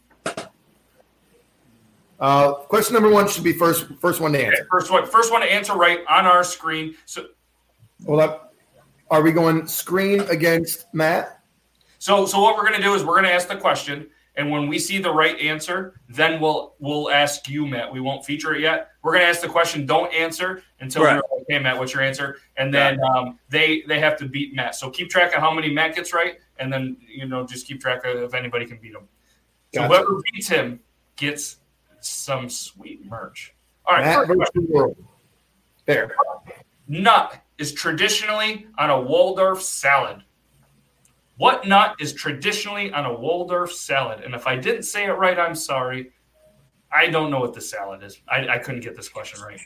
Uh, 2.19 2.53
question 2.53 2.93
number 2.93 3.09
one 3.09 3.27
should 3.27 3.43
be 3.43 3.53
first. 3.53 3.87
First 3.99 4.21
one 4.21 4.31
to 4.33 4.37
Okay, 4.37 4.47
answer. 4.47 4.67
first 4.71 4.89
one, 4.91 5.05
first 5.05 5.31
one 5.31 5.41
to 5.41 5.51
answer 5.51 5.73
right 5.73 5.99
on 6.09 6.25
our 6.25 6.43
screen. 6.43 6.95
So, 7.05 7.25
Hold 8.05 8.21
up. 8.21 8.53
Are 9.11 9.21
we 9.21 9.31
going 9.31 9.67
screen 9.67 10.21
against 10.21 10.91
Matt? 10.93 11.41
so, 11.99 12.25
so 12.25 12.39
what 12.41 12.55
we're 12.55 12.63
going 12.67 12.75
to 12.75 12.81
do 12.81 12.93
is 12.93 13.03
we're 13.03 13.13
going 13.13 13.25
to 13.25 13.31
ask 13.33 13.47
the 13.47 13.55
question, 13.57 14.07
and 14.37 14.51
when 14.51 14.67
we 14.67 14.77
see 14.79 14.97
the 14.99 15.11
right 15.11 15.39
answer, 15.39 15.99
then 16.09 16.41
we'll 16.41 16.75
we'll 16.79 17.09
ask 17.09 17.47
you, 17.47 17.65
Matt. 17.65 17.91
We 17.91 18.01
won't 18.01 18.25
feature 18.25 18.53
it 18.53 18.61
yet. 18.61 18.89
We're 19.01 19.13
going 19.13 19.23
to 19.23 19.29
ask 19.29 19.41
the 19.41 19.47
question. 19.47 19.85
Don't 19.85 20.13
answer 20.13 20.61
until 20.79 21.03
Right. 21.03 21.15
we're 21.15 21.37
like, 21.37 21.45
"Hey, 21.47 21.59
Matt, 21.59 21.77
what's 21.77 21.93
your 21.93 22.03
answer?" 22.03 22.37
And 22.57 22.73
then 22.73 22.99
um, 23.03 23.39
they 23.49 23.83
they 23.87 23.99
have 23.99 24.17
to 24.17 24.25
beat 24.27 24.53
Matt. 24.53 24.75
So 24.75 24.89
keep 24.89 25.09
track 25.09 25.33
of 25.35 25.41
how 25.41 25.53
many 25.53 25.71
Matt 25.71 25.95
gets 25.95 26.13
right, 26.13 26.35
and 26.59 26.71
then 26.71 26.97
you 27.07 27.27
know 27.27 27.45
just 27.45 27.65
keep 27.67 27.79
track 27.79 28.03
of 28.05 28.17
if 28.17 28.33
anybody 28.33 28.65
can 28.65 28.77
beat 28.77 28.93
him. 28.93 29.07
So 29.73 29.81
Gotcha. 29.81 29.87
whoever 29.87 30.21
beats 30.33 30.47
him 30.49 30.79
gets 31.15 31.57
some 32.01 32.49
sweet 32.49 33.05
merch. 33.05 33.53
All 33.85 33.95
right, 33.95 34.27
Matt 34.27 34.53
the 34.53 34.61
world. 34.61 34.97
There. 35.85 36.15
nut 36.87 37.41
is 37.57 37.71
traditionally 37.73 38.67
on 38.77 38.89
a 38.89 38.99
Waldorf 38.99 39.61
salad? 39.61 40.23
What 41.37 41.67
nut 41.67 41.95
is 41.99 42.13
traditionally 42.13 42.91
on 42.93 43.05
a 43.05 43.13
Waldorf 43.13 43.71
salad? 43.71 44.21
And 44.21 44.33
if 44.33 44.47
I 44.47 44.55
didn't 44.55 44.83
say 44.83 45.05
it 45.05 45.11
right, 45.11 45.37
I'm 45.37 45.55
sorry. 45.55 46.11
I 46.91 47.07
don't 47.07 47.29
know 47.29 47.39
what 47.39 47.53
the 47.53 47.61
salad 47.61 48.03
is. 48.03 48.21
I, 48.29 48.47
I 48.47 48.57
couldn't 48.57 48.81
get 48.81 48.95
this 48.95 49.09
question 49.09 49.41
right. 49.41 49.59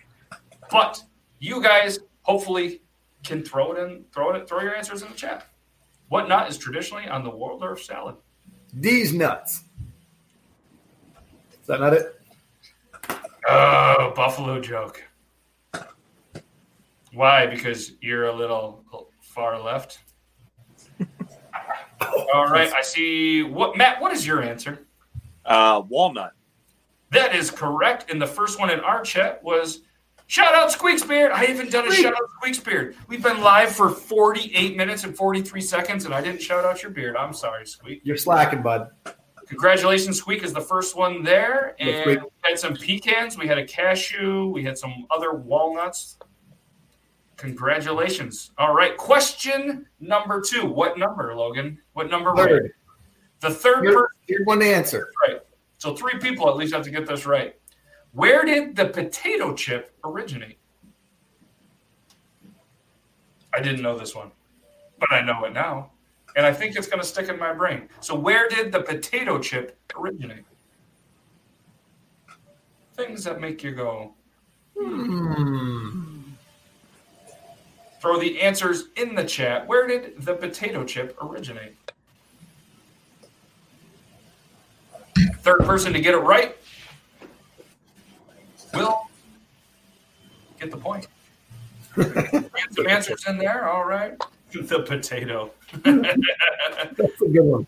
But 0.71 1.03
you 1.39 1.61
guys 1.61 1.99
hopefully 2.23 2.81
can 3.23 3.43
throw 3.43 3.73
it 3.73 3.79
in, 3.79 4.05
throw 4.11 4.31
it, 4.31 4.47
throw 4.47 4.61
your 4.61 4.75
answers 4.75 5.03
in 5.03 5.09
the 5.09 5.15
chat. 5.15 5.45
What 6.07 6.27
nut 6.27 6.49
is 6.49 6.57
traditionally 6.57 7.07
on 7.07 7.23
the 7.23 7.29
Waldorf 7.29 7.83
salad? 7.83 8.15
These 8.73 9.13
nuts. 9.13 9.63
Is 11.61 11.67
that 11.67 11.79
not 11.79 11.93
it? 11.93 12.19
Oh, 13.47 14.11
buffalo 14.15 14.59
joke. 14.59 15.03
Why? 17.13 17.45
Because 17.45 17.93
you're 18.01 18.27
a 18.27 18.35
little 18.35 18.83
far 19.21 19.59
left. 19.61 19.99
All 22.33 22.47
right, 22.47 22.71
I 22.73 22.81
see. 22.81 23.43
What 23.43 23.77
Matt? 23.77 24.01
What 24.01 24.13
is 24.13 24.25
your 24.25 24.41
answer? 24.41 24.85
Uh, 25.45 25.81
walnut. 25.87 26.33
That 27.11 27.35
is 27.35 27.49
correct. 27.49 28.11
And 28.11 28.21
the 28.21 28.27
first 28.27 28.59
one 28.59 28.69
in 28.69 28.79
our 28.81 29.01
chat 29.01 29.43
was 29.43 29.81
shout 30.27 30.53
out 30.53 30.71
Squeaks 30.71 31.03
Beard. 31.03 31.31
I 31.31 31.45
haven't 31.45 31.71
done 31.71 31.87
a 31.87 31.91
shout 31.91 32.13
out 32.13 32.29
Squeaks 32.37 32.59
Beard. 32.59 32.95
We've 33.07 33.23
been 33.23 33.41
live 33.41 33.71
for 33.71 33.89
48 33.89 34.77
minutes 34.77 35.03
and 35.03 35.15
43 35.15 35.61
seconds, 35.61 36.05
and 36.05 36.13
I 36.13 36.21
didn't 36.21 36.41
shout 36.41 36.65
out 36.65 36.83
your 36.83 36.91
beard. 36.91 37.17
I'm 37.17 37.33
sorry, 37.33 37.65
Squeak. 37.65 38.01
You're 38.03 38.17
slacking, 38.17 38.61
bud. 38.61 38.91
Congratulations, 39.47 40.19
Squeak 40.19 40.43
is 40.43 40.53
the 40.53 40.61
first 40.61 40.95
one 40.95 41.23
there. 41.23 41.75
And 41.79 42.03
Squeak. 42.03 42.21
we 42.21 42.27
had 42.43 42.59
some 42.59 42.75
pecans, 42.75 43.35
we 43.35 43.47
had 43.47 43.57
a 43.57 43.65
cashew, 43.65 44.47
we 44.49 44.63
had 44.63 44.77
some 44.77 45.07
other 45.09 45.33
walnuts. 45.33 46.17
Congratulations. 47.39 48.51
All 48.57 48.73
right. 48.75 48.97
Question 48.97 49.85
number 50.01 50.41
two. 50.41 50.65
What 50.65 50.99
number, 50.99 51.33
Logan? 51.33 51.79
What 51.93 52.09
number? 52.09 52.31
right? 52.31 52.49
Third. 52.49 52.73
The 53.39 53.49
third 53.49 53.85
Third, 53.85 53.93
person. 53.93 54.07
third 54.27 54.45
one 54.45 54.59
to 54.59 54.65
answer. 54.65 55.09
Right. 55.25 55.39
So 55.77 55.95
three 55.95 56.19
people 56.19 56.49
at 56.49 56.57
least 56.57 56.73
have 56.73 56.83
to 56.83 56.91
get 56.91 57.07
this 57.07 57.25
right. 57.25 57.55
Where 58.11 58.43
did 58.43 58.75
the 58.75 58.87
potato 58.87 59.53
chip 59.53 59.95
originate? 60.03 60.57
I 63.53 63.61
didn't 63.61 63.81
know 63.81 63.97
this 63.97 64.13
one, 64.13 64.31
but 64.99 65.09
I 65.13 65.21
know 65.21 65.45
it 65.45 65.53
now. 65.53 65.91
And 66.35 66.45
I 66.45 66.51
think 66.53 66.75
it's 66.75 66.87
going 66.87 66.99
to 66.99 67.05
stick 67.07 67.29
in 67.29 67.39
my 67.39 67.53
brain. 67.53 67.87
So, 68.01 68.15
where 68.15 68.49
did 68.49 68.71
the 68.73 68.81
potato 68.81 69.39
chip 69.39 69.77
originate? 69.97 70.43
Things 72.95 73.23
that 73.23 73.39
make 73.39 73.63
you 73.63 73.71
go, 73.71 74.13
Hmm. 74.77 76.18
Throw 78.01 78.19
the 78.19 78.39
answers 78.41 78.85
in 78.95 79.15
the 79.15 79.23
chat. 79.23 79.67
Where 79.67 79.87
did 79.87 80.21
the 80.21 80.33
potato 80.35 80.83
chip 80.83 81.17
originate? 81.21 81.75
Third 85.41 85.59
person 85.65 85.91
to 85.93 85.99
get 85.99 86.13
it 86.13 86.19
right 86.19 86.55
will 88.73 89.07
get 90.59 90.71
the 90.71 90.77
point. 90.77 91.07
Some 91.95 92.87
answers 92.87 93.25
in 93.27 93.37
there. 93.37 93.67
All 93.67 93.85
right. 93.85 94.13
The 94.51 94.79
potato. 94.81 95.51
That's 95.83 97.21
a 97.21 97.27
good 97.27 97.41
one. 97.41 97.67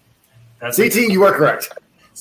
That's 0.59 0.79
a- 0.79 0.89
CT, 0.89 1.09
you 1.11 1.23
are 1.23 1.33
correct. 1.33 1.69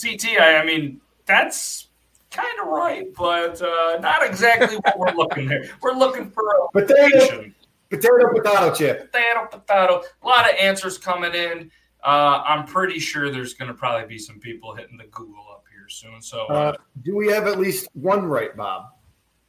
CT. 0.00 0.40
I, 0.40 0.56
I 0.56 0.64
mean, 0.64 1.00
that's 1.26 1.88
kind 2.30 2.58
of 2.62 2.68
right, 2.68 3.12
but 3.14 3.60
uh, 3.60 3.98
not 4.00 4.24
exactly 4.24 4.76
what 4.78 4.98
we're 4.98 5.12
looking 5.12 5.46
there. 5.46 5.64
We're 5.82 5.92
looking 5.94 6.30
for 6.30 6.42
a 6.48 6.68
Potato. 6.72 7.50
Potato, 7.90 8.28
potato 8.32 8.74
chip. 8.74 9.12
potato, 9.12 9.46
potato. 9.50 10.02
A 10.22 10.26
lot 10.26 10.48
of 10.50 10.56
answers 10.58 10.96
coming 10.98 11.34
in. 11.34 11.70
Uh, 12.02 12.42
I'm 12.46 12.64
pretty 12.64 12.98
sure 12.98 13.30
there's 13.30 13.52
going 13.54 13.68
to 13.68 13.74
probably 13.74 14.06
be 14.06 14.18
some 14.18 14.38
people 14.40 14.74
hitting 14.74 14.96
the 14.96 15.04
Google 15.10 15.44
up 15.52 15.64
here 15.70 15.86
soon. 15.88 16.22
So, 16.22 16.46
uh, 16.48 16.52
Uh, 16.52 16.72
do 17.02 17.14
we 17.16 17.28
have 17.28 17.46
at 17.46 17.58
least 17.58 17.88
one 17.92 18.24
right, 18.24 18.56
Bob? 18.56 18.86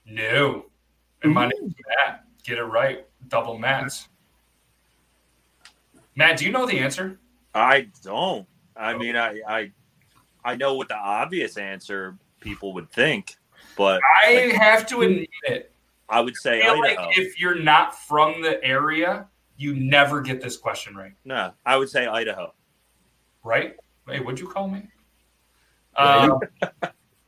no. 0.05 0.65
And 1.23 1.33
my 1.33 1.47
name's 1.47 1.75
Matt. 1.87 2.25
Get 2.43 2.57
it 2.57 2.63
right. 2.63 3.05
Double 3.27 3.55
Matts. 3.57 4.07
Matt, 6.15 6.37
do 6.37 6.45
you 6.45 6.51
know 6.51 6.65
the 6.65 6.79
answer? 6.79 7.19
I 7.53 7.89
don't. 8.03 8.47
I 8.75 8.97
mean, 8.97 9.15
I, 9.15 9.39
I, 9.47 9.71
I 10.43 10.55
know 10.55 10.73
what 10.73 10.87
the 10.87 10.95
obvious 10.97 11.57
answer 11.57 12.17
people 12.39 12.73
would 12.73 12.91
think, 12.91 13.35
but 13.77 14.01
I 14.25 14.51
have 14.59 14.87
to 14.87 15.01
admit 15.03 15.29
it. 15.43 15.71
I 16.11 16.19
would 16.19 16.33
I 16.33 16.41
say 16.41 16.61
feel 16.61 16.79
like 16.79 16.99
Idaho. 16.99 17.09
if 17.13 17.39
you're 17.39 17.59
not 17.59 17.97
from 17.97 18.41
the 18.41 18.63
area, 18.63 19.27
you 19.57 19.73
never 19.73 20.21
get 20.21 20.41
this 20.41 20.57
question 20.57 20.95
right. 20.95 21.13
no, 21.25 21.51
I 21.65 21.77
would 21.77 21.89
say 21.89 22.05
Idaho. 22.05 22.53
Right? 23.43 23.75
Hey, 24.07 24.19
what'd 24.19 24.39
you 24.39 24.47
call 24.47 24.67
me? 24.67 24.83
Um, 25.95 26.39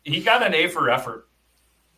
he 0.04 0.22
got 0.22 0.44
an 0.44 0.54
A 0.54 0.68
for 0.68 0.90
effort. 0.90 1.28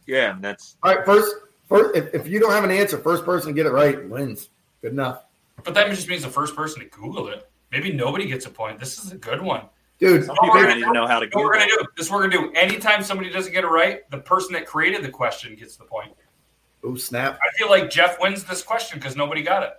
Yeah, 0.08 0.38
that's 0.40 0.78
All 0.84 0.96
right, 0.96 1.06
first, 1.06 1.36
first 1.68 1.96
if, 1.96 2.14
if 2.14 2.28
you 2.28 2.40
don't 2.40 2.52
have 2.52 2.64
an 2.64 2.72
answer, 2.72 2.98
first 2.98 3.26
person 3.26 3.50
to 3.50 3.54
get 3.54 3.66
it 3.66 3.72
right 3.72 4.08
wins. 4.08 4.50
Good 4.82 4.92
enough. 4.92 5.24
But 5.64 5.74
that 5.74 5.90
just 5.90 6.08
means 6.08 6.22
the 6.22 6.30
first 6.30 6.56
person 6.56 6.82
to 6.82 6.88
Google 6.90 7.30
it. 7.30 7.50
Maybe 7.72 7.92
nobody 7.92 8.28
gets 8.28 8.46
a 8.46 8.50
point. 8.50 8.80
This 8.80 9.04
is 9.04 9.12
a 9.12 9.18
good 9.18 9.42
one. 9.42 9.64
Dude, 9.98 10.26
some 10.26 10.36
people 10.36 10.56
we're 10.56 10.68
don't 10.68 10.78
even 10.78 10.94
know 10.94 11.08
how 11.08 11.20
to 11.20 11.28
What 11.32 11.46
we're 11.46 11.54
gonna 11.54 11.68
do? 11.68 11.86
This 11.96 12.08
is 12.08 12.12
what 12.12 12.20
we're 12.20 12.28
gonna 12.28 12.50
do. 12.50 12.54
Anytime 12.54 13.02
somebody 13.02 13.30
doesn't 13.30 13.54
get 13.54 13.64
it 13.64 13.68
right, 13.68 14.10
the 14.12 14.18
person 14.18 14.54
that 14.54 14.66
created 14.66 15.04
the 15.04 15.10
question 15.10 15.56
gets 15.56 15.78
the 15.78 15.86
point. 15.86 16.14
Oh 16.86 16.96
snap. 16.96 17.40
I 17.42 17.58
feel 17.58 17.70
like 17.70 17.90
Jeff 17.90 18.20
wins 18.20 18.44
this 18.44 18.62
question 18.62 19.00
because 19.00 19.16
nobody 19.16 19.42
got 19.42 19.64
it. 19.64 19.74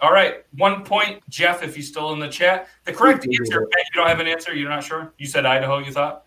All 0.00 0.12
right, 0.12 0.44
one 0.56 0.84
point, 0.84 1.22
Jeff. 1.28 1.62
If 1.64 1.74
he's 1.74 1.88
still 1.88 2.12
in 2.12 2.20
the 2.20 2.28
chat, 2.28 2.68
the 2.84 2.92
correct 2.92 3.26
answer. 3.26 3.60
Matt, 3.60 3.70
You 3.92 3.94
don't 4.00 4.06
have 4.06 4.20
an 4.20 4.28
answer. 4.28 4.54
You 4.54 4.66
are 4.66 4.70
not 4.70 4.84
sure. 4.84 5.12
You 5.18 5.26
said 5.26 5.44
Idaho. 5.44 5.78
You 5.78 5.90
thought 5.90 6.24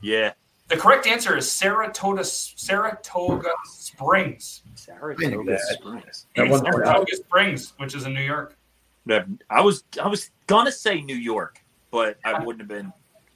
Yeah, 0.00 0.32
the 0.68 0.76
correct 0.76 1.08
answer 1.08 1.36
is 1.36 1.50
Saratoga. 1.50 2.22
Saratoga 2.24 3.50
Springs. 3.66 4.62
Saratoga. 4.76 5.58
Springs. 5.58 6.26
That 6.36 6.48
one- 6.48 6.60
Saratoga 6.64 7.16
Springs, 7.16 7.72
which 7.78 7.96
is 7.96 8.06
in 8.06 8.14
New 8.14 8.22
York. 8.22 8.56
That- 9.06 9.26
I 9.48 9.60
was 9.60 9.82
I 10.00 10.06
was 10.06 10.30
gonna 10.46 10.70
say 10.70 11.00
New 11.00 11.16
York, 11.16 11.60
but 11.90 12.16
I 12.24 12.38
wouldn't 12.44 12.60
have 12.60 12.68
been 12.68 12.86
Yeah, 12.86 12.92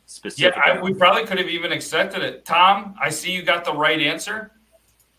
specific. 0.07 0.55
I, 0.65 0.81
we 0.81 0.95
probably 0.95 1.25
could 1.27 1.39
have 1.39 1.49
even 1.49 1.73
accepted 1.73 2.23
it. 2.23 2.45
Tom, 2.45 2.95
I 3.03 3.09
see 3.11 3.33
you 3.33 3.43
got 3.43 3.65
the 3.65 3.75
right 3.75 3.99
answer, 4.01 4.53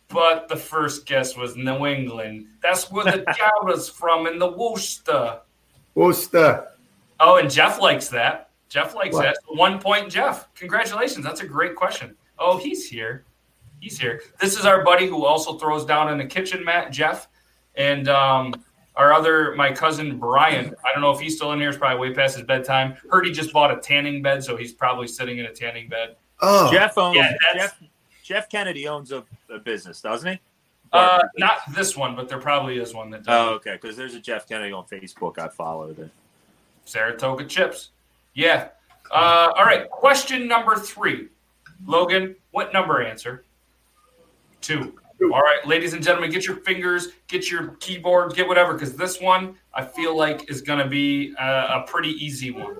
but 0.09 0.47
the 0.47 0.55
first 0.55 1.05
guess 1.05 1.35
was 1.35 1.55
New 1.55 1.85
England. 1.85 2.47
That's 2.61 2.91
where 2.91 3.05
the 3.05 3.25
Jowda's 3.37 3.89
from 3.89 4.27
in 4.27 4.39
the 4.39 4.51
Worcester. 4.51 5.39
Worcester. 5.95 6.67
Oh, 7.19 7.37
and 7.37 7.49
Jeff 7.49 7.79
likes 7.79 8.09
that. 8.09 8.49
Jeff 8.69 8.93
likes 8.95 9.13
What? 9.15 9.23
that. 9.23 9.37
One 9.47 9.79
point, 9.79 10.11
Jeff. 10.11 10.53
Congratulations. 10.55 11.23
That's 11.23 11.41
a 11.41 11.47
great 11.47 11.75
question. 11.75 12.15
Oh, 12.37 12.57
he's 12.57 12.87
here. 12.89 13.23
He's 13.79 13.97
here. 13.99 14.21
This 14.41 14.57
is 14.57 14.65
our 14.65 14.83
buddy 14.83 15.07
who 15.07 15.25
also 15.25 15.57
throws 15.57 15.85
down 15.85 16.11
in 16.11 16.17
the 16.17 16.25
kitchen, 16.25 16.63
Matt, 16.63 16.91
Jeff. 16.91 17.27
And 17.75 18.07
um, 18.09 18.53
our 18.95 19.13
other, 19.13 19.53
my 19.55 19.71
cousin 19.71 20.17
Brian. 20.17 20.73
I 20.85 20.91
don't 20.93 21.01
know 21.01 21.11
if 21.11 21.19
he's 21.19 21.35
still 21.37 21.51
in 21.53 21.59
here. 21.59 21.69
It's 21.69 21.77
probably 21.77 22.09
way 22.09 22.13
past 22.15 22.35
his 22.37 22.45
bedtime. 22.45 22.95
Heard 23.09 23.25
he 23.25 23.31
just 23.31 23.53
bought 23.53 23.71
a 23.71 23.79
tanning 23.79 24.21
bed, 24.21 24.43
so 24.43 24.57
he's 24.57 24.73
probably 24.73 25.07
sitting 25.07 25.37
in 25.37 25.45
a 25.45 25.53
tanning 25.53 25.87
bed. 25.87 26.15
Oh, 26.41 26.69
Jeff 26.71 26.97
owns 26.97 27.15
Yeah, 27.17 27.33
Jeff 27.53 27.81
Jeff 28.23 28.49
Kennedy 28.49 28.87
owns 28.87 29.11
a, 29.11 29.23
a 29.53 29.59
business, 29.59 30.01
doesn't 30.01 30.33
he? 30.33 30.39
Uh, 30.91 31.19
not 31.37 31.59
this 31.73 31.97
one, 31.97 32.15
but 32.15 32.29
there 32.29 32.39
probably 32.39 32.77
is 32.77 32.93
one 32.93 33.09
that 33.09 33.23
does. 33.23 33.49
Oh, 33.49 33.53
okay. 33.55 33.77
Because 33.81 33.97
there's 33.97 34.15
a 34.15 34.19
Jeff 34.19 34.47
Kennedy 34.47 34.71
on 34.71 34.85
Facebook 34.85 35.37
I 35.39 35.49
followed. 35.49 35.97
That 35.97 36.09
Saratoga 36.85 37.45
chips. 37.45 37.89
Yeah. 38.33 38.69
Uh, 39.11 39.51
all 39.57 39.65
right. 39.65 39.89
Question 39.89 40.47
number 40.47 40.75
three. 40.75 41.27
Logan, 41.85 42.35
what 42.51 42.71
number 42.73 43.01
answer? 43.01 43.43
Two. 44.61 44.93
Two. 45.19 45.33
All 45.33 45.41
right, 45.41 45.65
ladies 45.65 45.93
and 45.93 46.03
gentlemen, 46.03 46.29
get 46.29 46.45
your 46.45 46.57
fingers, 46.57 47.09
get 47.27 47.49
your 47.49 47.69
keyboard, 47.79 48.33
get 48.33 48.47
whatever, 48.47 48.73
because 48.73 48.95
this 48.95 49.21
one 49.21 49.55
I 49.73 49.85
feel 49.85 50.17
like 50.17 50.49
is 50.49 50.61
going 50.61 50.79
to 50.79 50.87
be 50.87 51.33
a, 51.39 51.45
a 51.45 51.85
pretty 51.87 52.11
easy 52.11 52.51
one. 52.51 52.75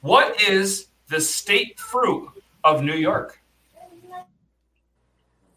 What 0.00 0.40
is 0.42 0.88
the 1.08 1.20
state 1.20 1.78
fruit 1.78 2.28
of 2.62 2.82
New 2.82 2.96
York? 2.96 3.40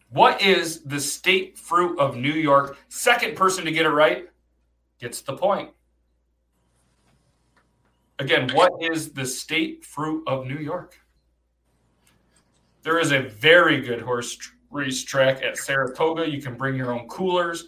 What 0.09 0.41
is 0.41 0.81
the 0.83 0.99
state 0.99 1.57
fruit 1.57 1.99
of 1.99 2.15
New 2.15 2.33
York? 2.33 2.77
Second 2.87 3.35
person 3.35 3.65
to 3.65 3.71
get 3.71 3.85
it 3.85 3.89
right 3.89 4.29
gets 4.99 5.21
the 5.21 5.35
point. 5.35 5.71
Again, 8.19 8.49
what 8.53 8.71
is 8.81 9.11
the 9.11 9.25
state 9.25 9.85
fruit 9.85 10.23
of 10.27 10.47
New 10.47 10.57
York? 10.57 10.99
There 12.83 12.99
is 12.99 13.11
a 13.11 13.19
very 13.19 13.81
good 13.81 14.01
horse 14.01 14.37
race 14.71 15.03
track 15.03 15.43
at 15.43 15.57
Saratoga. 15.57 16.27
You 16.27 16.41
can 16.41 16.55
bring 16.55 16.75
your 16.75 16.91
own 16.93 17.07
coolers. 17.07 17.65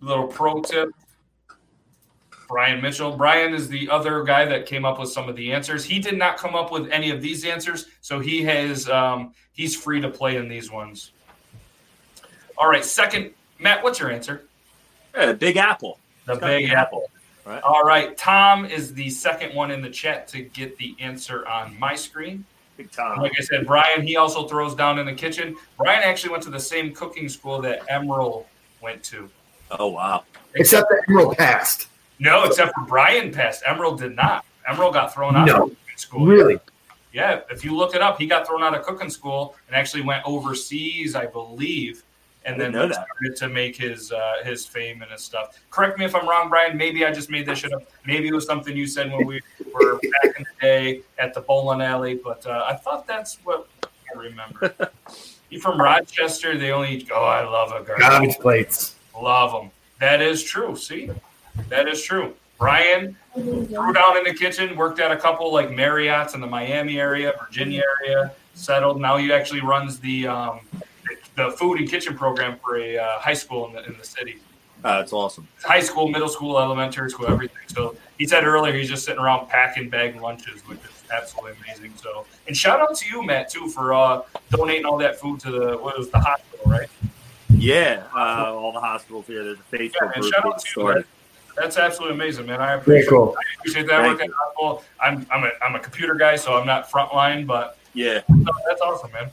Little 0.00 0.26
pro 0.26 0.60
tip. 0.60 0.90
Brian 2.48 2.82
Mitchell. 2.82 3.16
Brian 3.16 3.54
is 3.54 3.68
the 3.68 3.88
other 3.88 4.24
guy 4.24 4.44
that 4.44 4.66
came 4.66 4.84
up 4.84 4.98
with 4.98 5.08
some 5.10 5.28
of 5.28 5.36
the 5.36 5.52
answers. 5.52 5.84
He 5.84 6.00
did 6.00 6.18
not 6.18 6.36
come 6.36 6.54
up 6.54 6.70
with 6.70 6.90
any 6.90 7.10
of 7.10 7.22
these 7.22 7.44
answers, 7.44 7.86
so 8.00 8.18
he 8.18 8.42
has 8.42 8.88
um, 8.88 9.32
he's 9.52 9.74
free 9.74 10.00
to 10.00 10.10
play 10.10 10.36
in 10.36 10.48
these 10.48 10.70
ones. 10.70 11.12
All 12.60 12.68
right, 12.68 12.84
second, 12.84 13.30
Matt, 13.58 13.82
what's 13.82 13.98
your 13.98 14.10
answer? 14.10 14.42
yeah, 15.16 15.32
Big 15.32 15.56
Apple. 15.56 15.98
The 16.26 16.34
It's 16.34 16.40
Big 16.42 16.66
be 16.68 16.74
Apple. 16.74 17.10
right? 17.46 17.62
All 17.62 17.84
right, 17.84 18.14
Tom 18.18 18.66
is 18.66 18.92
the 18.92 19.08
second 19.08 19.54
one 19.54 19.70
in 19.70 19.80
the 19.80 19.88
chat 19.88 20.28
to 20.28 20.42
get 20.42 20.76
the 20.76 20.94
answer 21.00 21.48
on 21.48 21.74
my 21.80 21.94
screen. 21.94 22.44
Big 22.76 22.90
time. 22.92 23.18
Like 23.18 23.32
I 23.38 23.42
said, 23.42 23.66
Brian, 23.66 24.06
he 24.06 24.16
also 24.16 24.46
throws 24.46 24.74
down 24.74 24.98
in 24.98 25.06
the 25.06 25.14
kitchen. 25.14 25.56
Brian 25.78 26.02
actually 26.04 26.32
went 26.32 26.42
to 26.42 26.50
the 26.50 26.60
same 26.60 26.92
cooking 26.94 27.30
school 27.30 27.62
that 27.62 27.80
Emeril 27.88 28.44
went 28.82 29.02
to. 29.04 29.30
Oh 29.70 29.86
wow. 29.88 30.24
except 30.54 30.90
the 30.90 31.02
Emeril 31.08 31.34
passed. 31.34 31.88
No, 32.18 32.44
except 32.44 32.74
for 32.74 32.84
Brian 32.84 33.32
passed. 33.32 33.64
Emeril 33.64 33.98
did 33.98 34.14
not. 34.16 34.44
Emeril 34.68 34.92
got 34.92 35.14
thrown 35.14 35.34
out 35.34 35.46
No. 35.46 35.54
of 35.54 35.60
cooking 35.70 35.96
school. 35.96 36.26
Really? 36.26 36.58
Yeah, 37.14 37.40
if 37.50 37.64
you 37.64 37.74
look 37.74 37.94
it 37.94 38.02
up, 38.02 38.18
he 38.18 38.26
got 38.26 38.46
thrown 38.46 38.62
out 38.62 38.74
of 38.76 38.82
cooking 38.84 39.08
school 39.08 39.56
and 39.66 39.74
actually 39.74 40.02
went 40.02 40.22
overseas, 40.26 41.16
I 41.16 41.24
believe, 41.26 42.02
and 42.44 42.60
then 42.60 42.72
didn't 42.72 42.90
know 42.90 42.94
started 42.94 43.36
to 43.36 43.48
make 43.48 43.76
his 43.76 44.12
uh, 44.12 44.36
his 44.44 44.66
fame 44.66 45.02
and 45.02 45.10
his 45.10 45.22
stuff. 45.22 45.60
Correct 45.70 45.98
me 45.98 46.04
if 46.04 46.14
I'm 46.14 46.28
wrong, 46.28 46.48
Brian. 46.48 46.76
Maybe 46.76 47.04
I 47.04 47.12
just 47.12 47.30
made 47.30 47.46
this 47.46 47.60
shit 47.60 47.72
up. 47.72 47.82
Maybe 48.06 48.28
it 48.28 48.34
was 48.34 48.46
something 48.46 48.76
you 48.76 48.86
said 48.86 49.12
when 49.12 49.26
we 49.26 49.40
were 49.72 49.98
back 49.98 50.36
in 50.38 50.44
the 50.44 50.60
day 50.60 51.02
at 51.18 51.34
the 51.34 51.40
bowling 51.40 51.82
alley, 51.82 52.14
but 52.14 52.46
uh, 52.46 52.64
I 52.66 52.74
thought 52.74 53.06
that's 53.06 53.38
what 53.44 53.68
I 53.82 54.18
remember. 54.18 54.74
you 55.50 55.60
from 55.60 55.80
Rochester? 55.80 56.56
They 56.56 56.72
only 56.72 56.96
eat. 56.96 57.10
Oh, 57.12 57.24
I 57.24 57.42
love 57.44 57.70
a 57.70 57.84
garbage. 57.84 58.08
Garbage 58.08 58.38
plates. 58.38 58.96
Love 59.20 59.52
them. 59.52 59.70
That 59.98 60.22
is 60.22 60.42
true. 60.42 60.76
See, 60.76 61.10
that 61.68 61.88
is 61.88 62.02
true. 62.02 62.34
Brian 62.58 63.16
threw 63.34 63.92
down 63.92 64.18
in 64.18 64.24
the 64.24 64.34
kitchen, 64.34 64.76
worked 64.76 65.00
at 65.00 65.10
a 65.10 65.16
couple 65.16 65.52
like 65.52 65.70
Marriott's 65.70 66.34
in 66.34 66.40
the 66.40 66.46
Miami 66.46 67.00
area, 67.00 67.32
Virginia 67.40 67.82
area, 68.06 68.32
settled. 68.54 69.00
Now 69.00 69.16
he 69.16 69.32
actually 69.32 69.62
runs 69.62 69.98
the 69.98 70.26
um, 70.26 70.60
the 71.36 71.50
food 71.52 71.78
and 71.78 71.88
kitchen 71.88 72.16
program 72.16 72.58
for 72.62 72.76
a 72.78 72.98
uh, 72.98 73.18
high 73.18 73.34
school 73.34 73.66
in 73.68 73.72
the, 73.74 73.84
in 73.86 73.96
the 73.98 74.04
city. 74.04 74.38
Uh, 74.82 74.98
that's 74.98 75.12
awesome. 75.12 75.46
High 75.62 75.80
school, 75.80 76.08
middle 76.08 76.28
school, 76.28 76.58
elementary 76.58 77.10
school, 77.10 77.26
everything. 77.28 77.58
So 77.66 77.96
he 78.18 78.26
said 78.26 78.44
earlier 78.44 78.72
he's 78.72 78.88
just 78.88 79.04
sitting 79.04 79.20
around 79.20 79.48
packing 79.48 79.90
bag 79.90 80.18
lunches, 80.20 80.66
which 80.66 80.78
is 80.78 81.04
absolutely 81.12 81.58
amazing. 81.64 81.92
So 81.96 82.24
and 82.46 82.56
shout 82.56 82.80
out 82.80 82.94
to 82.96 83.08
you, 83.08 83.22
Matt, 83.22 83.50
too, 83.50 83.68
for 83.68 83.92
uh, 83.92 84.22
donating 84.50 84.86
all 84.86 84.96
that 84.98 85.20
food 85.20 85.38
to 85.40 85.50
the 85.50 85.76
what 85.76 85.98
was 85.98 86.08
the 86.10 86.18
hospital, 86.18 86.70
right? 86.70 86.88
Yeah, 87.50 88.04
uh, 88.14 88.54
all 88.54 88.72
the 88.72 88.80
hospitals 88.80 89.26
here. 89.26 89.44
There's 89.44 89.58
a 89.58 89.76
Facebook 89.76 89.94
Yeah, 90.00 90.06
man, 90.06 90.20
group 90.20 90.32
shout 90.34 90.46
out 90.46 90.58
to 90.60 90.66
you, 90.66 90.82
started. 90.82 91.04
That's 91.56 91.76
absolutely 91.76 92.14
amazing, 92.14 92.46
man. 92.46 92.62
I 92.62 92.74
appreciate, 92.74 93.08
cool. 93.10 93.36
I 93.36 93.42
appreciate 93.58 93.86
that. 93.88 94.00
I 94.00 94.04
Thank 94.04 94.18
work 94.20 94.28
at 94.28 94.34
hospital. 94.34 94.84
I'm 94.98 95.26
I'm 95.30 95.44
a 95.44 95.50
I'm 95.62 95.74
a 95.74 95.80
computer 95.80 96.14
guy, 96.14 96.36
so 96.36 96.54
I'm 96.58 96.66
not 96.66 96.90
frontline, 96.90 97.46
but 97.46 97.76
Yeah. 97.92 98.22
that's 98.66 98.80
awesome, 98.80 99.12
man. 99.12 99.30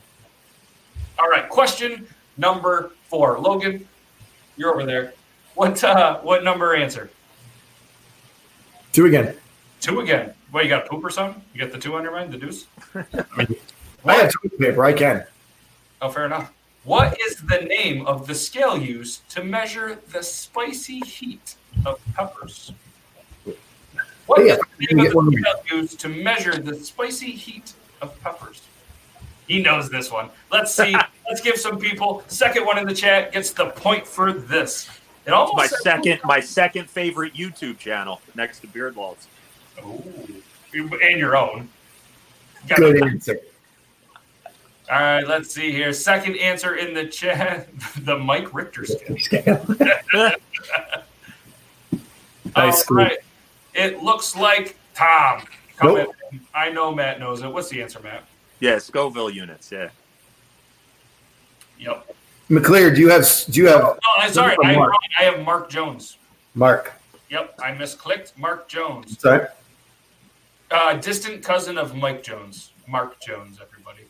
All 1.20 1.30
right, 1.30 1.50
question 1.50 2.08
number 2.38 2.92
four, 3.10 3.40
Logan, 3.40 3.88
you're 4.56 4.72
over 4.72 4.86
there. 4.86 5.14
What 5.56 5.84
uh, 5.84 6.20
what 6.20 6.44
number 6.44 6.76
answer? 6.76 7.10
Two 8.94 9.06
again. 9.06 9.36
Two 9.82 10.00
again. 10.02 10.34
What 10.52 10.64
you 10.64 10.70
got? 10.70 10.86
a 10.86 10.90
Poop 10.90 11.04
or 11.04 11.10
something? 11.10 11.42
You 11.54 11.62
got 11.62 11.72
the 11.72 11.78
two 11.80 11.96
on 11.96 12.04
your 12.04 12.12
mind? 12.12 12.32
The 12.32 12.38
deuce? 12.38 12.68
I 12.96 14.14
have 14.14 14.32
toilet 14.32 14.60
paper. 14.60 14.86
I 14.86 14.94
can. 14.94 15.26
Oh, 16.02 16.10
fair 16.10 16.26
enough. 16.26 16.54
What 16.84 17.20
is 17.20 17.38
the 17.38 17.58
name 17.62 18.06
of 18.06 18.28
the 18.28 18.36
scale 18.36 18.78
used 18.78 19.28
to 19.32 19.44
measure 19.44 20.00
the 20.12 20.22
spicy 20.24 21.00
heat 21.00 21.56
of 21.86 22.00
peppers? 22.16 22.72
What 24.28 24.46
Yeah, 24.46 24.54
is 24.54 24.60
the 24.80 24.86
name 24.88 24.98
get 25.04 25.08
of 25.08 25.16
one 25.16 25.28
of 25.28 25.34
the 25.34 25.40
scale 25.66 25.80
used 25.80 26.00
to 26.00 26.10
measure 26.10 26.58
the 26.58 26.76
spicy 26.76 27.32
heat 27.32 27.74
of 28.02 28.18
peppers? 28.22 28.62
He 29.48 29.62
knows 29.62 29.90
this 29.90 30.12
one. 30.12 30.30
Let's 30.52 30.74
see. 30.74 30.96
Let's 31.30 31.42
give 31.42 31.58
some 31.58 31.80
people. 31.80 32.24
Second 32.28 32.66
one 32.66 32.78
in 32.78 32.86
the 32.88 32.94
chat 32.94 33.32
gets 33.32 33.52
the 33.52 33.68
point 33.68 34.06
for 34.08 34.32
this. 34.34 34.90
It 35.26 35.32
almost 35.34 35.56
my 35.58 35.68
second, 35.68 36.22
my 36.24 36.40
second 36.40 36.90
favorite 36.90 37.34
YouTube 37.34 37.78
channel 37.78 38.22
next 38.36 38.60
to 38.60 38.68
Beard 38.68 38.96
Laws. 38.96 39.28
Ooh. 39.84 40.44
and 40.74 41.20
your 41.20 41.36
own. 41.36 41.68
Got 42.68 42.78
Good 42.78 42.96
it. 42.98 43.04
answer. 43.04 43.40
All 44.90 45.00
right, 45.02 45.28
let's 45.28 45.54
see 45.54 45.72
here. 45.72 45.92
Second 45.92 46.38
answer 46.38 46.76
in 46.76 46.94
the 46.94 47.06
chat: 47.06 47.68
the 48.06 48.18
Mike 48.18 48.54
Richter 48.54 48.86
scale. 48.86 49.66
Nice 52.56 52.74
All 52.76 52.80
scoop. 52.80 52.98
right. 52.98 53.18
It 53.76 54.02
looks 54.02 54.36
like 54.36 54.78
Tom. 54.96 55.44
Come 55.76 55.94
Nope. 55.96 56.16
in. 56.32 56.40
I 56.56 56.72
know 56.72 56.94
Matt 56.96 57.20
knows 57.20 57.44
it. 57.44 57.52
What's 57.52 57.70
the 57.70 57.82
answer, 57.84 58.00
Matt? 58.00 58.24
Yeah, 58.60 58.78
Scoville 58.80 59.30
units. 59.30 59.72
Yeah. 59.72 59.90
Yep. 61.80 62.16
McClear, 62.50 62.94
do 62.96 63.02
you 63.02 63.10
have 63.10 63.28
do 63.50 63.60
you 63.60 63.68
have 63.68 63.82
Oh, 63.84 63.98
I'm 64.18 64.32
sorry. 64.32 64.56
From 64.56 64.66
I, 64.68 64.76
Mark. 64.76 64.94
I 65.20 65.24
have 65.24 65.44
Mark 65.44 65.70
Jones. 65.70 66.18
Mark? 66.56 66.94
Yep, 67.30 67.56
I 67.62 67.72
misclicked. 67.74 68.38
Mark 68.38 68.68
Jones. 68.68 69.20
Sorry. 69.20 69.48
Uh, 70.72 70.94
distant 70.96 71.44
cousin 71.44 71.78
of 71.78 71.96
Mike 71.96 72.24
Jones. 72.24 72.72
Mark 72.88 73.20
Jones, 73.20 73.60
everybody. 73.62 74.04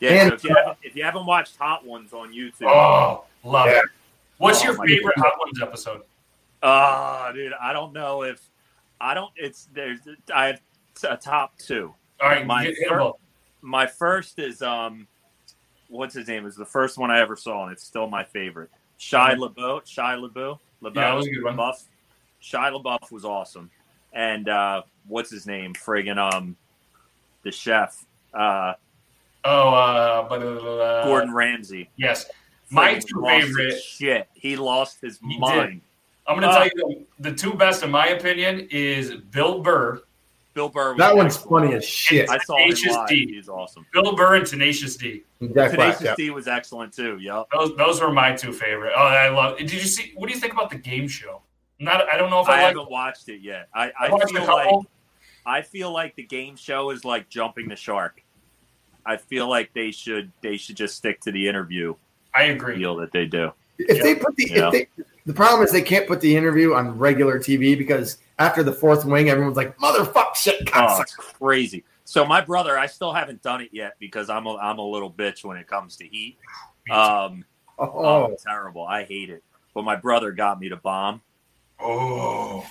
Yeah. 0.00 0.10
And- 0.10 0.30
so 0.30 0.34
if 0.34 0.44
you 0.44 0.54
haven't, 0.54 0.78
if 0.82 0.96
you 0.96 1.04
haven't 1.04 1.26
watched 1.26 1.56
Hot 1.56 1.84
Ones 1.86 2.12
on 2.12 2.32
YouTube, 2.32 2.66
Oh, 2.68 3.24
love 3.44 3.66
Yeah. 3.66 3.78
it. 3.78 3.84
What's 4.38 4.60
Oh, 4.62 4.64
your 4.64 4.74
favorite 4.86 5.16
God. 5.16 5.24
Hot 5.24 5.38
Ones 5.38 5.62
episode? 5.62 6.02
Ah, 6.62 7.30
dude, 7.32 7.52
I 7.54 7.72
don't 7.72 7.92
know 7.92 8.22
if 8.22 8.40
I 9.00 9.14
don't. 9.14 9.30
It's 9.36 9.68
there's 9.72 10.00
I 10.34 10.46
have 10.48 10.60
a 11.08 11.16
top 11.16 11.56
two. 11.58 11.94
All 12.20 12.28
right, 12.28 12.44
My 12.46 12.64
get 12.64 12.74
hit 12.76 12.88
fir- 12.88 12.98
both. 12.98 13.16
My 13.62 13.86
first 13.86 14.38
is 14.38 14.62
um, 14.62 15.06
what's 15.88 16.14
his 16.14 16.28
name? 16.28 16.46
Is 16.46 16.56
the 16.56 16.64
first 16.64 16.98
one 16.98 17.10
I 17.10 17.20
ever 17.20 17.36
saw, 17.36 17.64
and 17.64 17.72
it's 17.72 17.84
still 17.84 18.08
my 18.08 18.24
favorite. 18.24 18.70
Shia 18.98 19.36
LaBeouf. 19.36 19.82
Shia 19.84 20.18
LaBeouf. 20.30 20.58
LaBeouf. 20.82 20.94
Yeah, 20.94 21.10
that 21.10 21.14
was 21.14 21.26
a. 21.26 21.30
LaBeouf. 21.30 21.84
Shia 22.42 22.82
LaBeouf 22.82 23.10
was 23.12 23.24
awesome, 23.24 23.70
and 24.12 24.48
uh, 24.48 24.82
what's 25.06 25.30
his 25.30 25.46
name? 25.46 25.74
Friggin' 25.74 26.16
um, 26.18 26.56
the 27.42 27.50
chef, 27.52 28.04
uh, 28.34 28.74
Oh, 29.44 29.68
uh, 29.74 30.28
but, 30.28 30.42
uh, 30.42 31.04
Gordon 31.04 31.32
Ramsay. 31.34 31.88
Yes, 31.96 32.26
my 32.70 32.94
two 32.98 33.22
favorite. 33.26 33.78
Shit, 33.80 34.28
he 34.34 34.56
lost 34.56 35.00
his 35.00 35.18
He 35.22 35.32
did. 35.32 35.40
mind. 35.40 35.80
I'm 36.26 36.38
going 36.38 36.42
to 36.42 36.48
Uh, 36.48 36.58
tell 36.58 36.64
you 36.66 37.06
the, 37.18 37.30
the 37.30 37.36
two 37.36 37.54
best, 37.54 37.82
in 37.82 37.90
my 37.90 38.08
opinion, 38.08 38.68
is 38.70 39.12
Bill 39.32 39.60
Burr. 39.62 40.02
Bill 40.60 40.68
Burr. 40.68 40.90
Was 40.92 40.98
That 40.98 41.16
one's 41.16 41.36
excellent. 41.36 41.64
funny 41.64 41.74
as 41.76 41.84
shit. 41.86 42.28
I 42.28 42.36
saw 42.38 42.56
him 42.58 42.64
Tenacious 42.68 42.92
live. 42.94 43.08
D. 43.08 43.32
He's 43.34 43.48
awesome. 43.48 43.86
Bill 43.94 44.14
Burr 44.14 44.34
and 44.36 44.46
Tenacious 44.46 44.96
D. 44.96 45.22
Jack 45.54 45.70
Tenacious 45.70 46.02
Yeah. 46.02 46.14
D 46.16 46.28
was 46.30 46.46
excellent 46.48 46.92
too. 46.92 47.16
Yep. 47.18 47.46
Those 47.52 47.76
those 47.76 48.00
were 48.02 48.12
my 48.12 48.32
two 48.36 48.52
favorite. 48.52 48.92
Oh, 48.94 49.00
I 49.00 49.30
love. 49.30 49.56
Did 49.56 49.72
you 49.72 49.80
see? 49.80 50.12
What 50.16 50.28
do 50.28 50.34
you 50.34 50.40
think 50.40 50.52
about 50.52 50.68
the 50.68 50.76
game 50.76 51.08
show? 51.08 51.40
Not. 51.78 52.06
I 52.12 52.18
don't 52.18 52.28
know 52.28 52.40
if 52.40 52.48
I 52.48 52.58
I, 52.58 52.60
haven't 52.60 52.90
watched 52.90 53.30
it 53.30 53.40
yet. 53.40 53.68
I, 53.74 53.86
I 53.98 54.08
I 54.08 54.26
feel 54.26 54.44
like 54.46 54.86
I 55.46 55.62
feel 55.62 55.90
like 55.92 56.14
the 56.14 56.24
game 56.24 56.56
show 56.56 56.90
is 56.90 57.06
like 57.06 57.30
jumping 57.30 57.68
the 57.68 57.76
shark. 57.76 58.22
I 59.06 59.16
feel 59.16 59.48
like 59.48 59.72
they 59.72 59.92
should 59.92 60.30
they 60.42 60.58
should 60.58 60.76
just 60.76 60.94
stick 60.94 61.20
to 61.22 61.32
the 61.32 61.48
interview 61.48 61.94
I 62.34 62.44
agree. 62.44 62.78
deal 62.78 62.96
that 62.96 63.12
they 63.12 63.24
do. 63.24 63.52
If 63.88 64.02
they 64.02 64.14
put 64.14 64.36
the 64.36 64.48
Yeah. 64.50 64.66
if 64.68 64.72
they 64.72 64.88
the 65.26 65.32
problem 65.34 65.62
is 65.62 65.70
they 65.72 65.82
can't 65.82 66.06
put 66.08 66.20
the 66.20 66.34
interview 66.36 66.74
on 66.74 66.98
regular 66.98 67.38
TV 67.38 67.76
because 67.76 68.18
after 68.38 68.62
the 68.62 68.72
fourth 68.72 69.04
wing, 69.04 69.28
everyone's 69.28 69.56
like, 69.56 69.76
"Motherfuck, 69.78 70.34
shit, 70.34 70.56
Oh, 70.60 70.64
cocksucker." 70.70 71.02
it's 71.02 71.14
crazy. 71.14 71.84
So 72.04 72.24
my 72.24 72.40
brother, 72.40 72.76
I 72.78 72.86
still 72.86 73.12
haven't 73.12 73.42
done 73.42 73.60
it 73.60 73.68
yet 73.72 73.94
because 74.00 74.28
I'm 74.30 74.46
a 74.46 74.56
I'm 74.56 74.78
a 74.78 74.84
little 74.84 75.10
bitch 75.12 75.44
when 75.44 75.56
it 75.58 75.66
comes 75.66 75.96
to 75.96 76.06
heat. 76.06 76.38
Um, 76.90 77.44
Oh, 77.78 77.92
oh, 77.94 78.24
it's 78.32 78.42
terrible. 78.44 78.84
I 78.84 79.04
hate 79.04 79.30
it. 79.30 79.42
But 79.74 79.84
my 79.84 79.96
brother 79.96 80.32
got 80.32 80.58
me 80.60 80.68
to 80.70 80.76
bomb. 80.76 81.22
oh, 81.78 82.66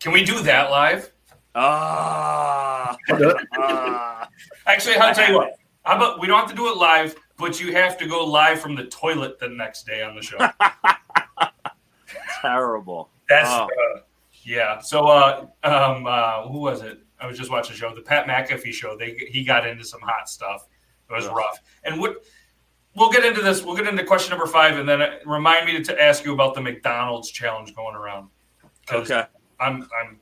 can 0.00 0.12
we 0.12 0.24
do 0.24 0.40
that 0.42 0.70
live? 0.70 1.10
Ah, 1.56 2.96
I'll 3.08 3.18
do 3.18 3.30
it. 3.30 3.36
ah. 3.58 4.28
Actually, 4.66 4.96
I'll 4.96 5.14
tell 5.14 5.28
you 5.30 5.36
what. 5.36 5.52
How 5.84 5.96
about 5.96 6.20
we 6.20 6.26
don't 6.26 6.38
have 6.40 6.48
to 6.50 6.54
do 6.56 6.68
it 6.70 6.76
live, 6.76 7.14
but 7.38 7.60
you 7.60 7.72
have 7.72 7.96
to 7.98 8.06
go 8.06 8.24
live 8.24 8.60
from 8.60 8.74
the 8.74 8.84
toilet 8.84 9.38
the 9.38 9.48
next 9.48 9.86
day 9.86 10.02
on 10.02 10.14
the 10.16 10.22
show. 10.22 10.38
terrible. 12.40 13.10
That's 13.28 13.48
Oh. 13.50 13.64
uh, 13.96 14.00
yeah. 14.42 14.78
So 14.80 15.06
uh, 15.06 15.46
um, 15.62 16.06
uh, 16.06 16.48
who 16.48 16.58
was 16.60 16.82
it? 16.82 17.00
I 17.20 17.26
was 17.26 17.38
just 17.38 17.50
watching 17.50 17.74
a 17.74 17.78
show, 17.78 17.94
the 17.94 18.02
Pat 18.02 18.26
McAfee 18.26 18.72
show. 18.72 18.96
They 18.96 19.14
he 19.30 19.44
got 19.44 19.66
into 19.66 19.84
some 19.84 20.00
hot 20.00 20.28
stuff. 20.28 20.66
It 21.08 21.12
was 21.12 21.24
Yeah. 21.24 21.32
rough. 21.32 21.58
And 21.84 22.00
what 22.00 22.22
we'll 22.94 23.10
get 23.10 23.24
into 23.24 23.40
this. 23.40 23.62
We'll 23.62 23.76
get 23.76 23.86
into 23.88 24.04
question 24.04 24.30
number 24.30 24.46
five, 24.46 24.76
and 24.78 24.88
then 24.88 25.02
uh, 25.02 25.16
remind 25.24 25.66
me 25.66 25.82
to 25.82 26.02
ask 26.02 26.24
you 26.24 26.34
about 26.34 26.54
the 26.54 26.60
McDonald's 26.60 27.30
challenge 27.30 27.74
going 27.74 27.94
around. 27.96 28.28
Okay. 28.92 29.24
I'm 29.60 29.88
I'm 30.00 30.18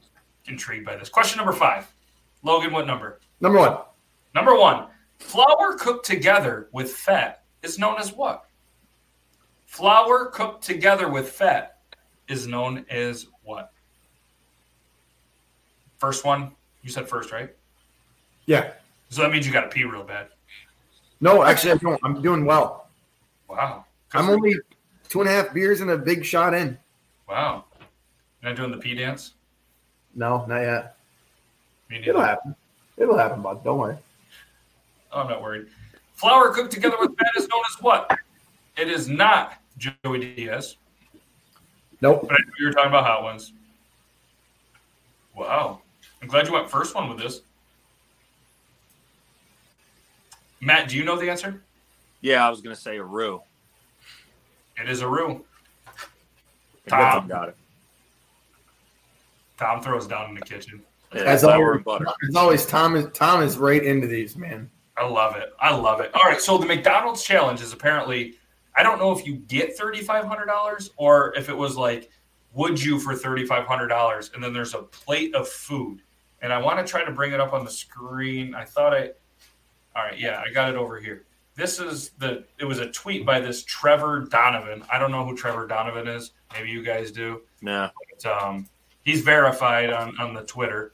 intrigued 0.46 0.86
by 0.86 0.96
this. 0.96 1.08
Question 1.08 1.38
number 1.38 1.52
five. 1.52 1.92
Logan, 2.44 2.72
what 2.72 2.86
number? 2.86 3.20
Number 3.40 3.58
one, 3.58 3.78
Number 4.34 4.54
one. 4.56 4.86
Flour 5.22 5.76
cooked 5.78 6.04
together 6.04 6.68
with 6.72 6.90
fat 6.92 7.44
is 7.62 7.78
known 7.78 7.98
as 7.98 8.12
what? 8.12 8.44
Flour 9.66 10.26
cooked 10.26 10.62
together 10.62 11.08
with 11.08 11.30
fat 11.30 11.78
is 12.28 12.46
known 12.46 12.84
as 12.90 13.26
what? 13.42 13.72
First 15.96 16.24
one, 16.26 16.52
you 16.82 16.90
said 16.90 17.08
first, 17.08 17.32
right? 17.32 17.54
yeah. 18.46 18.72
So 19.08 19.22
that 19.22 19.30
means 19.30 19.46
you 19.46 19.52
got 19.52 19.62
to 19.62 19.68
pee 19.68 19.84
real 19.84 20.02
bad. 20.04 20.28
No, 21.20 21.44
actually, 21.44 21.72
I 21.72 21.76
don't. 21.76 22.00
I'm 22.04 22.20
doing 22.20 22.44
well. 22.44 22.88
Wow. 23.48 23.84
I'm 24.12 24.28
only 24.28 24.56
two 25.08 25.20
and 25.20 25.30
a 25.30 25.32
half 25.32 25.54
beers 25.54 25.80
and 25.80 25.90
a 25.90 25.96
big 25.96 26.24
shot 26.24 26.52
in. 26.52 26.76
Wow. 27.28 27.64
You're 28.42 28.50
not 28.50 28.56
doing 28.56 28.70
the 28.72 28.78
pee 28.78 28.94
dance? 28.94 29.34
No, 30.14 30.44
not 30.46 30.60
yet. 30.60 30.96
It'll 31.90 32.20
happen. 32.20 32.54
It'll 32.96 33.16
happen, 33.16 33.40
bud. 33.40 33.62
Don't 33.64 33.78
worry. 33.78 33.96
Oh, 35.12 35.20
I'm 35.20 35.28
not 35.28 35.42
worried. 35.42 35.66
Flour 36.14 36.50
cooked 36.52 36.72
together 36.72 36.96
with 37.00 37.16
fat 37.18 37.30
is 37.36 37.48
known 37.48 37.62
as 37.70 37.82
what? 37.82 38.18
It 38.76 38.88
is 38.88 39.08
not 39.08 39.54
Joey 39.78 40.34
Diaz, 40.34 40.76
Nope. 42.00 42.22
but 42.28 42.32
I 42.32 42.36
knew 42.44 42.52
you 42.60 42.66
were 42.66 42.72
talking 42.72 42.88
about 42.88 43.04
hot 43.04 43.22
ones. 43.22 43.52
Wow. 45.34 45.80
I'm 46.20 46.28
glad 46.28 46.46
you 46.46 46.52
went 46.52 46.70
first 46.70 46.94
one 46.94 47.08
with 47.08 47.18
this. 47.18 47.40
Matt, 50.60 50.88
do 50.88 50.96
you 50.96 51.04
know 51.04 51.16
the 51.18 51.28
answer? 51.30 51.60
Yeah, 52.20 52.46
I 52.46 52.50
was 52.50 52.60
gonna 52.60 52.76
say 52.76 52.96
a 52.98 53.02
roux. 53.02 53.42
It 54.80 54.88
is 54.88 55.00
a 55.02 55.08
roux. 55.08 55.44
And 56.84 56.88
Tom. 56.88 57.00
Tom 57.20 57.28
got 57.28 57.48
it. 57.48 57.56
Tom 59.58 59.82
throws 59.82 60.06
down 60.06 60.28
in 60.28 60.34
the 60.34 60.40
kitchen. 60.40 60.82
Yeah, 61.14 61.22
As 61.22 61.44
always, 61.44 61.82
butter. 61.82 62.06
as 62.28 62.36
always, 62.36 62.64
Tom 62.66 62.96
is 62.96 63.06
Tom 63.12 63.42
is 63.42 63.58
right 63.58 63.82
into 63.82 64.06
these, 64.06 64.36
man. 64.36 64.70
I 64.96 65.06
love 65.06 65.36
it. 65.36 65.52
I 65.58 65.74
love 65.74 66.00
it. 66.00 66.14
All 66.14 66.22
right. 66.24 66.40
So 66.40 66.58
the 66.58 66.66
McDonald's 66.66 67.24
challenge 67.24 67.60
is 67.60 67.72
apparently, 67.72 68.34
I 68.76 68.82
don't 68.82 68.98
know 68.98 69.12
if 69.12 69.26
you 69.26 69.36
get 69.36 69.78
$3,500 69.78 70.90
or 70.96 71.34
if 71.36 71.48
it 71.48 71.56
was 71.56 71.76
like, 71.76 72.10
would 72.54 72.82
you 72.82 72.98
for 72.98 73.14
$3,500? 73.14 74.34
And 74.34 74.44
then 74.44 74.52
there's 74.52 74.74
a 74.74 74.82
plate 74.82 75.34
of 75.34 75.48
food. 75.48 76.02
And 76.42 76.52
I 76.52 76.58
want 76.58 76.84
to 76.84 76.90
try 76.90 77.04
to 77.04 77.10
bring 77.10 77.32
it 77.32 77.40
up 77.40 77.52
on 77.52 77.64
the 77.64 77.70
screen. 77.70 78.54
I 78.54 78.64
thought 78.64 78.92
I, 78.92 79.10
all 79.96 80.04
right. 80.04 80.18
Yeah, 80.18 80.42
I 80.46 80.52
got 80.52 80.68
it 80.68 80.76
over 80.76 80.98
here. 80.98 81.24
This 81.54 81.78
is 81.78 82.10
the, 82.18 82.44
it 82.58 82.64
was 82.64 82.78
a 82.78 82.90
tweet 82.90 83.26
by 83.26 83.38
this 83.40 83.62
Trevor 83.64 84.20
Donovan. 84.20 84.82
I 84.90 84.98
don't 84.98 85.10
know 85.10 85.24
who 85.24 85.36
Trevor 85.36 85.66
Donovan 85.66 86.08
is. 86.08 86.32
Maybe 86.52 86.70
you 86.70 86.82
guys 86.82 87.12
do. 87.12 87.42
Nah. 87.60 87.90
But, 88.10 88.42
um, 88.42 88.68
he's 89.04 89.22
verified 89.22 89.92
on, 89.92 90.18
on 90.18 90.34
the 90.34 90.42
Twitter. 90.42 90.92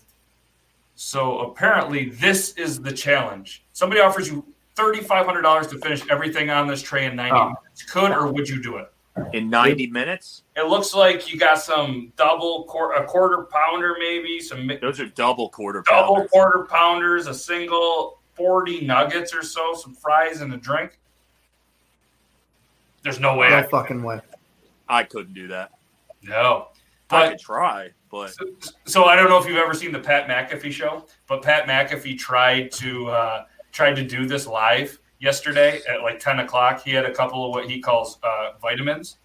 So 1.03 1.39
apparently, 1.43 2.11
this 2.11 2.55
is 2.55 2.83
the 2.83 2.91
challenge. 2.91 3.63
Somebody 3.73 4.01
offers 4.01 4.27
you 4.29 4.45
$3,500 4.75 5.71
to 5.71 5.79
finish 5.79 6.03
everything 6.11 6.51
on 6.51 6.67
this 6.67 6.83
tray 6.83 7.07
in 7.07 7.15
90 7.15 7.37
Oh. 7.39 7.45
minutes. 7.45 7.85
Could 7.85 8.11
or 8.11 8.33
would 8.33 8.49
you 8.49 8.61
do 8.61 8.79
it? 8.79 8.93
In 9.33 9.49
90 9.49 9.87
minutes? 9.87 10.43
It 10.57 10.65
looks 10.65 10.95
like 10.95 11.33
you 11.33 11.39
got 11.39 11.61
some 11.61 12.13
double, 12.17 12.65
quar- 12.65 12.95
a 12.95 13.05
quarter 13.05 13.45
pounder, 13.45 13.95
maybe, 14.01 14.41
some 14.41 14.67
mi- 14.67 14.77
Those 14.79 14.99
are 14.99 15.07
double 15.07 15.49
quarter 15.51 15.85
double 15.89 16.15
pounders. 16.17 16.31
quarter 16.33 16.67
pounders, 16.69 17.27
a 17.29 17.35
single 17.35 18.19
40 18.35 18.81
nuggets 18.85 19.33
or 19.33 19.45
so, 19.45 19.75
some 19.75 19.95
fries, 19.95 20.41
and 20.41 20.53
a 20.53 20.57
drink. 20.57 20.99
There's 23.05 23.21
no 23.21 23.37
way. 23.37 23.51
No 23.51 23.59
I, 23.59 23.63
fucking 23.63 24.03
way. 24.03 24.21
I 24.89 25.05
couldn't 25.05 25.35
do 25.35 25.47
that. 25.47 25.71
no. 26.25 26.69
I 27.11 27.29
could 27.31 27.39
try, 27.39 27.91
but 28.11 28.31
So, 28.31 28.45
so 28.85 29.05
I 29.05 29.17
don't 29.17 29.29
know 29.29 29.39
if 29.39 29.47
you've 29.47 29.59
ever 29.59 29.75
seen 29.75 29.93
the 29.93 30.01
Pat 30.01 30.29
McAfee 30.29 30.73
show, 30.73 31.07
but 31.27 31.43
Pat 31.43 31.67
McAfee 31.67 32.19
tried 32.19 32.73
to 32.73 33.09
uh, 33.09 33.45
tried 33.73 33.95
to 33.97 34.05
do 34.05 34.27
this 34.27 34.47
live 34.47 34.99
yesterday 35.21 35.81
at 35.89 36.03
like 36.03 36.19
ten 36.19 36.41
o'clock. 36.41 36.83
He 36.83 36.93
had 36.93 37.05
a 37.05 37.13
couple 37.13 37.45
of 37.45 37.51
what 37.51 37.69
he 37.69 37.81
calls 37.81 38.19
uh, 38.23 38.53
vitamins, 38.61 39.19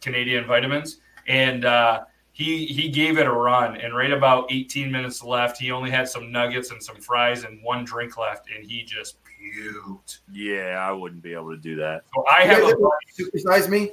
Canadian 0.00 0.46
vitamins, 0.46 0.98
and 1.26 1.64
uh, 1.64 2.04
he 2.32 2.66
he 2.66 2.90
gave 2.90 3.18
it 3.18 3.26
a 3.26 3.32
run, 3.32 3.76
and 3.78 3.96
right 3.96 4.12
about 4.12 4.52
18 4.52 4.92
minutes 4.92 5.24
left, 5.24 5.56
he 5.56 5.70
only 5.70 5.90
had 5.90 6.08
some 6.08 6.30
nuggets 6.30 6.70
and 6.70 6.82
some 6.82 6.96
fries 6.96 7.44
and 7.44 7.62
one 7.62 7.84
drink 7.84 8.18
left, 8.18 8.50
and 8.54 8.62
he 8.62 8.82
just 8.82 9.16
puked. 9.24 10.18
Yeah, 10.30 10.86
I 10.86 10.92
wouldn't 10.92 11.22
be 11.22 11.32
able 11.32 11.50
to 11.50 11.56
do 11.56 11.76
that. 11.76 12.02
So 12.14 12.26
I 12.28 12.44
have 12.44 12.62
a 12.62 12.76
supersize 13.18 13.68
me. 13.68 13.92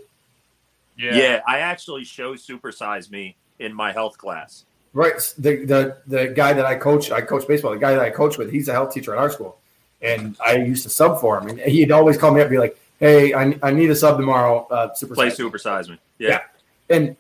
Yeah. 0.98 1.16
yeah, 1.16 1.42
I 1.48 1.60
actually 1.60 2.04
show 2.04 2.36
supersize 2.36 3.10
me 3.10 3.36
in 3.64 3.74
my 3.74 3.92
health 3.92 4.18
class. 4.18 4.66
Right, 4.94 5.16
the 5.38 5.66
the 5.66 5.98
the 6.06 6.28
guy 6.28 6.54
that 6.54 6.66
I 6.66 6.76
coach, 6.76 7.10
I 7.10 7.22
coach 7.22 7.48
baseball. 7.48 7.72
The 7.72 7.80
guy 7.80 7.94
that 7.94 8.02
I 8.02 8.12
coach 8.12 8.38
with, 8.38 8.52
he's 8.52 8.68
a 8.68 8.74
health 8.74 8.94
teacher 8.94 9.14
at 9.14 9.20
our 9.20 9.32
school, 9.32 9.58
and 10.02 10.38
I 10.46 10.58
used 10.58 10.84
to 10.84 10.90
sub 10.90 11.20
for 11.20 11.40
him, 11.40 11.50
and 11.50 11.60
he'd 11.60 11.92
always 11.92 12.18
call 12.18 12.32
me 12.32 12.42
up 12.42 12.46
and 12.46 12.52
be 12.52 12.60
like, 12.60 12.80
"Hey, 13.00 13.34
I, 13.34 13.58
I 13.64 13.72
need 13.72 13.90
a 13.90 13.96
sub 13.96 14.18
tomorrow. 14.18 14.68
Uh, 14.70 14.94
supersize 14.94 15.16
Play 15.16 15.30
supersize 15.32 15.90
me." 15.90 15.98
Yeah, 16.20 16.30
yeah. 16.30 16.96
and 16.96 17.16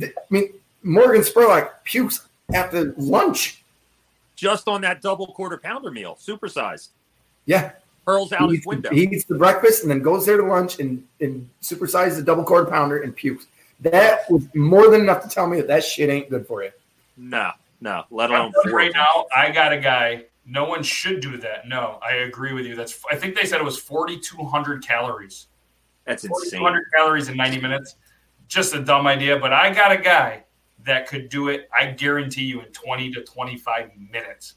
th- 0.00 0.14
I 0.16 0.22
mean 0.30 0.54
Morgan 0.82 1.20
Spurlock 1.20 1.70
pukes 1.84 2.26
at 2.54 2.70
the 2.70 2.94
lunch. 2.96 3.62
Just 4.36 4.68
on 4.68 4.80
that 4.82 5.02
double 5.02 5.26
quarter 5.26 5.58
pounder 5.58 5.90
meal, 5.90 6.16
supersized. 6.20 6.88
Yeah. 7.44 7.72
Hurls 8.06 8.32
out 8.32 8.48
he 8.48 8.56
his 8.56 8.66
window. 8.66 8.90
He 8.90 9.02
eats 9.02 9.24
the 9.24 9.34
breakfast 9.34 9.82
and 9.82 9.90
then 9.90 10.00
goes 10.00 10.24
there 10.24 10.36
to 10.36 10.44
lunch 10.44 10.78
and, 10.78 11.04
and 11.20 11.48
supersizes 11.60 12.16
the 12.16 12.22
double 12.22 12.44
quarter 12.44 12.70
pounder 12.70 13.02
and 13.02 13.14
pukes. 13.14 13.46
That 13.80 14.30
was 14.30 14.48
more 14.54 14.90
than 14.90 15.02
enough 15.02 15.22
to 15.22 15.28
tell 15.28 15.46
me 15.46 15.58
that 15.58 15.68
that 15.68 15.84
shit 15.84 16.10
ain't 16.10 16.30
good 16.30 16.46
for 16.46 16.62
you. 16.62 16.70
No, 17.16 17.52
no. 17.80 18.04
Let 18.10 18.30
alone 18.30 18.52
right 18.66 18.92
now. 18.92 19.26
I 19.34 19.50
got 19.50 19.72
a 19.72 19.78
guy. 19.78 20.24
No 20.46 20.64
one 20.64 20.82
should 20.82 21.20
do 21.20 21.36
that. 21.38 21.68
No, 21.68 21.98
I 22.02 22.14
agree 22.16 22.52
with 22.52 22.66
you. 22.66 22.74
That's. 22.74 23.00
I 23.10 23.16
think 23.16 23.36
they 23.36 23.44
said 23.44 23.60
it 23.60 23.64
was 23.64 23.78
forty 23.78 24.18
two 24.18 24.42
hundred 24.44 24.84
calories. 24.86 25.46
That's 26.04 26.24
insane. 26.24 26.60
4,200 26.60 26.84
calories 26.94 27.28
in 27.28 27.36
ninety 27.36 27.60
minutes. 27.60 27.96
Just 28.48 28.74
a 28.74 28.82
dumb 28.82 29.06
idea. 29.06 29.38
But 29.38 29.52
I 29.52 29.72
got 29.72 29.92
a 29.92 29.98
guy 29.98 30.44
that 30.84 31.06
could 31.06 31.28
do 31.28 31.48
it, 31.48 31.68
I 31.76 31.86
guarantee 31.86 32.44
you, 32.44 32.60
in 32.60 32.66
20 32.72 33.12
to 33.12 33.22
25 33.22 33.90
minutes. 34.10 34.54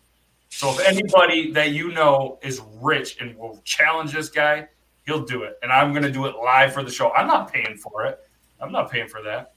So 0.49 0.69
if 0.71 0.87
anybody 0.87 1.51
that 1.51 1.71
you 1.71 1.91
know 1.91 2.39
is 2.41 2.61
rich 2.81 3.17
and 3.19 3.35
will 3.37 3.61
challenge 3.63 4.13
this 4.13 4.29
guy, 4.29 4.67
he'll 5.05 5.25
do 5.25 5.43
it. 5.43 5.57
And 5.61 5.71
I'm 5.71 5.91
going 5.91 6.03
to 6.03 6.11
do 6.11 6.25
it 6.25 6.35
live 6.37 6.73
for 6.73 6.83
the 6.83 6.91
show. 6.91 7.11
I'm 7.11 7.27
not 7.27 7.51
paying 7.51 7.75
for 7.77 8.05
it. 8.05 8.19
I'm 8.61 8.71
not 8.71 8.91
paying 8.91 9.07
for 9.07 9.21
that. 9.23 9.53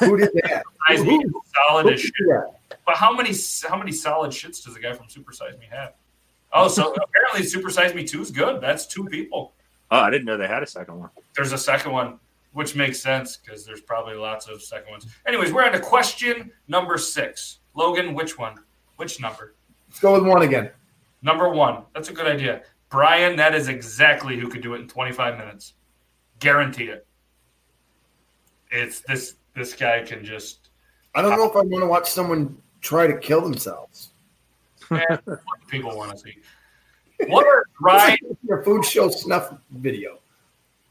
Who 0.00 0.16
did 0.16 0.30
that? 0.34 0.64
Size 0.88 1.02
Who, 1.02 1.42
solid 1.68 1.92
as 1.92 2.00
shit. 2.00 2.12
But 2.86 2.96
how 2.96 3.14
many 3.14 3.32
how 3.68 3.78
many 3.78 3.92
solid 3.92 4.30
shits 4.30 4.64
does 4.64 4.74
the 4.74 4.80
guy 4.80 4.92
from 4.92 5.08
Super 5.08 5.32
Size 5.32 5.58
Me 5.58 5.66
have? 5.70 5.94
Oh, 6.52 6.68
so 6.68 6.92
apparently 7.02 7.48
Super 7.48 7.70
Size 7.70 7.94
Me 7.94 8.04
2 8.04 8.20
is 8.20 8.30
good. 8.30 8.60
That's 8.60 8.86
two 8.86 9.04
people. 9.04 9.52
Oh, 9.90 10.00
I 10.00 10.10
didn't 10.10 10.26
know 10.26 10.36
they 10.36 10.48
had 10.48 10.62
a 10.62 10.66
second 10.66 10.98
one. 10.98 11.10
There's 11.34 11.52
a 11.52 11.58
second 11.58 11.92
one 11.92 12.18
which 12.52 12.74
makes 12.74 13.00
sense 13.00 13.36
because 13.36 13.64
there's 13.64 13.80
probably 13.80 14.14
lots 14.14 14.48
of 14.48 14.62
second 14.62 14.90
ones. 14.90 15.06
Anyways, 15.26 15.52
we're 15.52 15.64
on 15.64 15.72
to 15.72 15.80
question 15.80 16.50
number 16.66 16.98
six. 16.98 17.60
Logan, 17.74 18.14
which 18.14 18.38
one? 18.38 18.56
Which 18.96 19.20
number? 19.20 19.54
Let's 19.88 20.00
go 20.00 20.14
with 20.14 20.26
one 20.26 20.42
again. 20.42 20.70
Number 21.22 21.48
one. 21.48 21.84
That's 21.94 22.08
a 22.08 22.12
good 22.12 22.26
idea. 22.26 22.62
Brian, 22.90 23.36
that 23.36 23.54
is 23.54 23.68
exactly 23.68 24.38
who 24.38 24.48
could 24.48 24.62
do 24.62 24.74
it 24.74 24.80
in 24.80 24.88
25 24.88 25.38
minutes. 25.38 25.74
Guarantee 26.40 26.84
it. 26.84 27.06
It's 28.70 29.00
this 29.00 29.34
this 29.54 29.74
guy 29.74 30.02
can 30.02 30.24
just 30.24 30.68
I 31.14 31.22
don't 31.22 31.36
know 31.36 31.48
if 31.48 31.56
I 31.56 31.60
want 31.60 31.82
to 31.82 31.86
watch 31.86 32.10
someone 32.10 32.56
try 32.80 33.06
to 33.06 33.16
kill 33.18 33.40
themselves. 33.40 34.10
Yeah, 34.90 35.18
people 35.68 35.96
want 35.96 36.12
to 36.12 36.18
see. 36.18 36.36
What 37.26 37.46
are 37.46 37.64
Brian 37.80 38.18
your 38.46 38.62
food 38.62 38.84
show 38.84 39.10
snuff 39.10 39.52
video? 39.70 40.18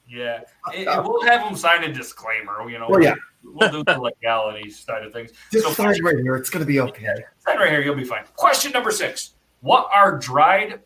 Yeah, 0.09 0.41
it, 0.73 0.85
we'll 0.85 1.25
have 1.25 1.43
them 1.43 1.55
sign 1.55 1.83
a 1.83 1.93
disclaimer. 1.93 2.69
You 2.69 2.79
know, 2.79 2.87
well, 2.89 3.01
yeah, 3.01 3.15
we'll 3.43 3.71
do 3.71 3.83
the 3.83 3.99
legality 3.99 4.69
side 4.69 5.03
of 5.05 5.13
things. 5.13 5.31
Just 5.51 5.65
so 5.65 5.73
sign 5.73 6.01
right 6.03 6.17
here. 6.17 6.35
It's 6.35 6.49
going 6.49 6.63
to 6.63 6.67
be 6.67 6.79
okay. 6.79 7.15
Sign 7.39 7.57
right 7.57 7.69
here. 7.69 7.81
You'll 7.81 7.95
be 7.95 8.05
fine. 8.05 8.23
Question 8.35 8.71
number 8.71 8.91
six: 8.91 9.33
What 9.61 9.89
are 9.93 10.17
dried 10.17 10.79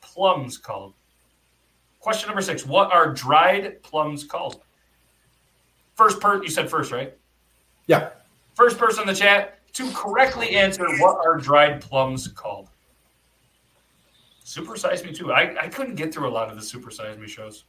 plums 0.00 0.56
called? 0.58 0.94
Question 2.00 2.28
number 2.28 2.42
six: 2.42 2.66
What 2.66 2.92
are 2.92 3.12
dried 3.12 3.82
plums 3.82 4.24
called? 4.24 4.62
First 6.02 6.20
person, 6.20 6.42
you 6.42 6.50
said 6.50 6.68
first, 6.68 6.90
right? 6.90 7.16
Yeah. 7.86 8.10
First 8.56 8.76
person 8.76 9.02
in 9.02 9.06
the 9.06 9.14
chat 9.14 9.60
to 9.74 9.88
correctly 9.92 10.50
answer 10.56 10.84
what 10.98 11.24
are 11.24 11.36
dried 11.36 11.80
plums 11.80 12.26
called. 12.26 12.70
Super 14.42 14.76
Size 14.76 15.04
Me 15.04 15.12
too. 15.12 15.32
I, 15.32 15.54
I 15.62 15.68
couldn't 15.68 15.94
get 15.94 16.12
through 16.12 16.26
a 16.26 16.32
lot 16.32 16.50
of 16.50 16.56
the 16.56 16.62
Super 16.62 16.90
Size 16.90 17.16
Me 17.18 17.28
shows. 17.28 17.66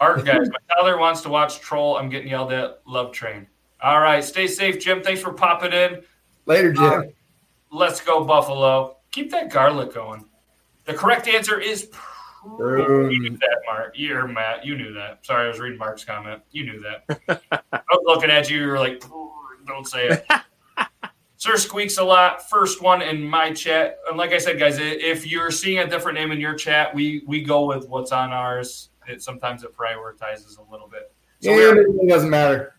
Art 0.00 0.24
guys, 0.24 0.48
my 0.48 0.74
father 0.74 0.98
wants 0.98 1.20
to 1.20 1.28
watch 1.28 1.60
Troll. 1.60 1.96
I'm 1.96 2.08
getting 2.08 2.26
yelled 2.26 2.52
at. 2.52 2.80
Love 2.84 3.12
Train. 3.12 3.46
All 3.80 4.00
right, 4.00 4.24
stay 4.24 4.48
safe, 4.48 4.80
Jim. 4.80 5.00
Thanks 5.00 5.20
for 5.20 5.32
popping 5.32 5.72
in. 5.72 6.02
Later, 6.46 6.72
Jim. 6.72 7.12
Let's 7.70 8.00
go 8.00 8.24
Buffalo. 8.24 8.96
Keep 9.12 9.30
that 9.30 9.52
garlic 9.52 9.94
going. 9.94 10.24
The 10.86 10.94
correct 10.94 11.28
answer 11.28 11.60
is. 11.60 11.88
Um, 12.44 13.10
you 13.10 13.20
knew 13.20 13.36
that, 13.36 13.60
Mark. 13.66 13.94
You're 13.96 14.26
Matt. 14.26 14.64
You 14.64 14.76
knew 14.76 14.92
that. 14.94 15.24
Sorry, 15.26 15.44
I 15.44 15.48
was 15.48 15.60
reading 15.60 15.78
Mark's 15.78 16.04
comment. 16.04 16.42
You 16.50 16.64
knew 16.64 16.80
that. 16.80 17.20
I 17.72 17.80
was 17.90 18.02
looking 18.06 18.30
at 18.30 18.48
you. 18.50 18.60
You 18.60 18.68
were 18.68 18.78
like, 18.78 19.02
don't 19.66 19.86
say 19.86 20.08
it. 20.08 20.26
Sir 21.36 21.56
Squeaks 21.56 21.98
a 21.98 22.04
lot. 22.04 22.48
First 22.50 22.82
one 22.82 23.00
in 23.00 23.22
my 23.26 23.52
chat. 23.52 23.98
And 24.08 24.18
like 24.18 24.32
I 24.32 24.38
said, 24.38 24.58
guys, 24.58 24.76
if 24.78 25.26
you're 25.26 25.50
seeing 25.50 25.78
a 25.78 25.88
different 25.88 26.18
name 26.18 26.32
in 26.32 26.40
your 26.40 26.54
chat, 26.54 26.94
we 26.94 27.22
we 27.26 27.42
go 27.42 27.66
with 27.66 27.88
what's 27.88 28.12
on 28.12 28.30
ours 28.32 28.90
it 29.10 29.22
sometimes 29.22 29.64
it 29.64 29.76
prioritizes 29.76 30.58
a 30.58 30.70
little 30.70 30.88
bit. 30.88 31.12
So 31.40 31.50
yeah, 31.50 31.74
it 31.74 32.08
doesn't 32.08 32.30
matter. 32.30 32.74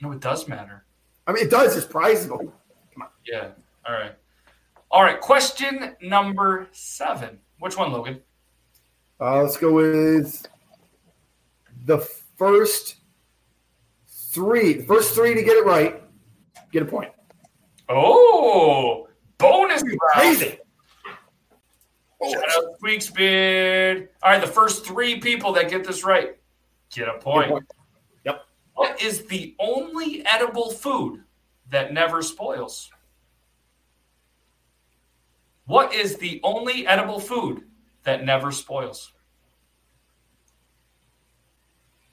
No, 0.00 0.12
it 0.12 0.20
does 0.20 0.48
matter. 0.48 0.84
I 1.26 1.32
mean, 1.32 1.44
it 1.44 1.50
does. 1.50 1.76
It's 1.76 1.86
prizable. 1.86 2.38
Come 2.38 3.02
on. 3.02 3.08
Yeah. 3.26 3.48
All 3.86 3.94
right. 3.94 4.14
All 4.90 5.02
right. 5.02 5.20
Question 5.20 5.96
number 6.00 6.68
seven. 6.72 7.38
Which 7.58 7.76
one, 7.76 7.92
Logan? 7.92 8.20
Uh, 9.20 9.42
let's 9.42 9.56
go 9.56 9.72
with 9.72 10.46
the 11.84 11.98
first 11.98 12.96
three. 14.06 14.74
The 14.74 14.84
first 14.84 15.14
three 15.14 15.34
to 15.34 15.42
get 15.42 15.56
it 15.56 15.64
right, 15.64 16.02
get 16.70 16.82
a 16.82 16.86
point. 16.86 17.10
Oh, 17.88 19.08
bonus! 19.38 19.82
Crazy. 20.12 20.58
Shout 22.22 22.44
out 22.56 22.76
Squeaks 22.76 23.10
Beard. 23.10 24.08
All 24.22 24.30
right, 24.30 24.40
the 24.40 24.46
first 24.46 24.84
three 24.84 25.20
people 25.20 25.52
that 25.52 25.70
get 25.70 25.84
this 25.84 26.04
right 26.04 26.36
get 26.92 27.08
a 27.08 27.18
point. 27.18 27.48
Get 27.48 27.50
a 27.50 27.52
point. 27.52 27.66
Yep. 28.24 28.46
What 28.74 29.02
is 29.02 29.26
the 29.26 29.54
only 29.58 30.24
edible 30.26 30.70
food 30.70 31.22
that 31.70 31.92
never 31.92 32.22
spoils? 32.22 32.90
What 35.66 35.92
is 35.92 36.16
the 36.16 36.40
only 36.42 36.86
edible 36.86 37.18
food 37.18 37.64
that 38.04 38.24
never 38.24 38.52
spoils? 38.52 39.12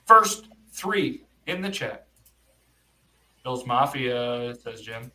First 0.06 0.48
three 0.72 1.24
in 1.48 1.62
the 1.62 1.70
chat. 1.70 2.08
Bill's 3.44 3.66
Mafia, 3.66 4.56
says 4.56 4.82
Jim. 4.82 5.12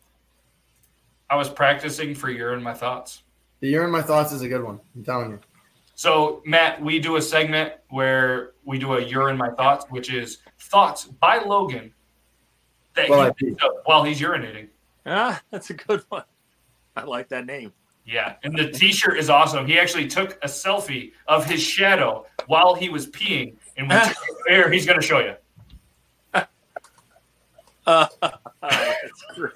I 1.29 1.35
was 1.35 1.49
practicing 1.49 2.15
for 2.15 2.29
You're 2.29 2.53
in 2.53 2.63
My 2.63 2.73
Thoughts. 2.73 3.23
The 3.59 3.67
You're 3.67 3.85
in 3.85 3.91
My 3.91 4.01
Thoughts 4.01 4.31
is 4.31 4.41
a 4.41 4.47
good 4.47 4.63
one. 4.63 4.79
I'm 4.95 5.03
telling 5.03 5.31
you. 5.31 5.39
So, 5.95 6.41
Matt, 6.45 6.81
we 6.81 6.99
do 6.99 7.17
a 7.17 7.21
segment 7.21 7.73
where 7.89 8.53
we 8.63 8.79
do 8.79 8.93
a 8.93 9.01
You're 9.01 9.29
in 9.29 9.37
My 9.37 9.49
Thoughts, 9.49 9.85
which 9.89 10.11
is 10.11 10.37
thoughts 10.59 11.05
by 11.05 11.39
Logan 11.39 11.93
that 12.95 13.09
well, 13.09 13.33
he, 13.37 13.55
while 13.83 14.03
he's 14.03 14.21
urinating. 14.21 14.69
Ah, 15.05 15.41
that's 15.51 15.69
a 15.71 15.73
good 15.73 16.03
one. 16.09 16.23
I 16.95 17.03
like 17.03 17.29
that 17.29 17.45
name. 17.45 17.73
Yeah, 18.09 18.35
and 18.41 18.57
the 18.57 18.71
T-shirt 18.71 19.19
is 19.19 19.29
awesome. 19.29 19.67
He 19.67 19.77
actually 19.77 20.07
took 20.07 20.31
a 20.43 20.47
selfie 20.47 21.11
of 21.27 21.45
his 21.45 21.61
shadow 21.61 22.25
while 22.47 22.73
he 22.73 22.89
was 22.89 23.05
peeing, 23.07 23.53
and 23.77 23.87
when 23.87 24.01
here 24.47 24.71
he's 24.71 24.87
going 24.87 24.99
to 24.99 25.05
show 25.05 25.19
you. 25.19 25.35
Uh, 27.85 28.07
that's 28.61 29.23
great. 29.35 29.53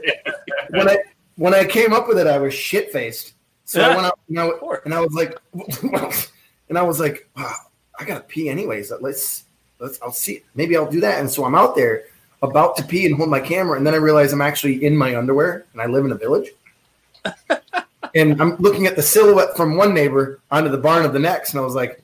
when 0.69 0.87
I 0.87 0.97
when 1.35 1.53
I 1.55 1.65
came 1.65 1.93
up 1.93 2.07
with 2.07 2.19
it, 2.19 2.27
I 2.27 2.37
was 2.37 2.53
shit 2.53 2.91
faced. 2.91 3.33
So 3.65 3.79
yeah. 3.79 3.87
I 3.87 3.95
went 3.95 4.05
out 4.07 4.19
and 4.29 4.39
I, 4.39 4.51
and 4.85 4.93
I 4.93 4.99
was 4.99 5.13
like, 5.13 5.39
and 6.69 6.77
I 6.77 6.83
was 6.83 6.99
like, 6.99 7.27
wow, 7.35 7.55
I 7.99 8.05
gotta 8.05 8.21
pee 8.21 8.49
anyways. 8.49 8.91
Let's 9.01 9.45
let's 9.79 9.99
I'll 10.03 10.11
see. 10.11 10.43
Maybe 10.53 10.77
I'll 10.77 10.89
do 10.89 10.99
that. 10.99 11.19
And 11.19 11.29
so 11.29 11.43
I'm 11.45 11.55
out 11.55 11.75
there 11.75 12.03
about 12.43 12.75
to 12.77 12.83
pee 12.83 13.07
and 13.07 13.15
hold 13.15 13.29
my 13.29 13.39
camera, 13.39 13.77
and 13.77 13.87
then 13.87 13.95
I 13.95 13.97
realize 13.97 14.31
I'm 14.31 14.41
actually 14.41 14.85
in 14.85 14.95
my 14.95 15.15
underwear 15.15 15.65
and 15.73 15.81
I 15.81 15.87
live 15.87 16.05
in 16.05 16.11
a 16.11 16.17
village. 16.17 16.49
And 18.15 18.41
I'm 18.41 18.55
looking 18.57 18.85
at 18.85 18.95
the 18.95 19.01
silhouette 19.01 19.55
from 19.55 19.75
one 19.75 19.93
neighbor 19.93 20.39
onto 20.51 20.69
the 20.69 20.77
barn 20.77 21.05
of 21.05 21.13
the 21.13 21.19
next, 21.19 21.51
and 21.51 21.59
I 21.59 21.63
was 21.63 21.75
like, 21.75 22.01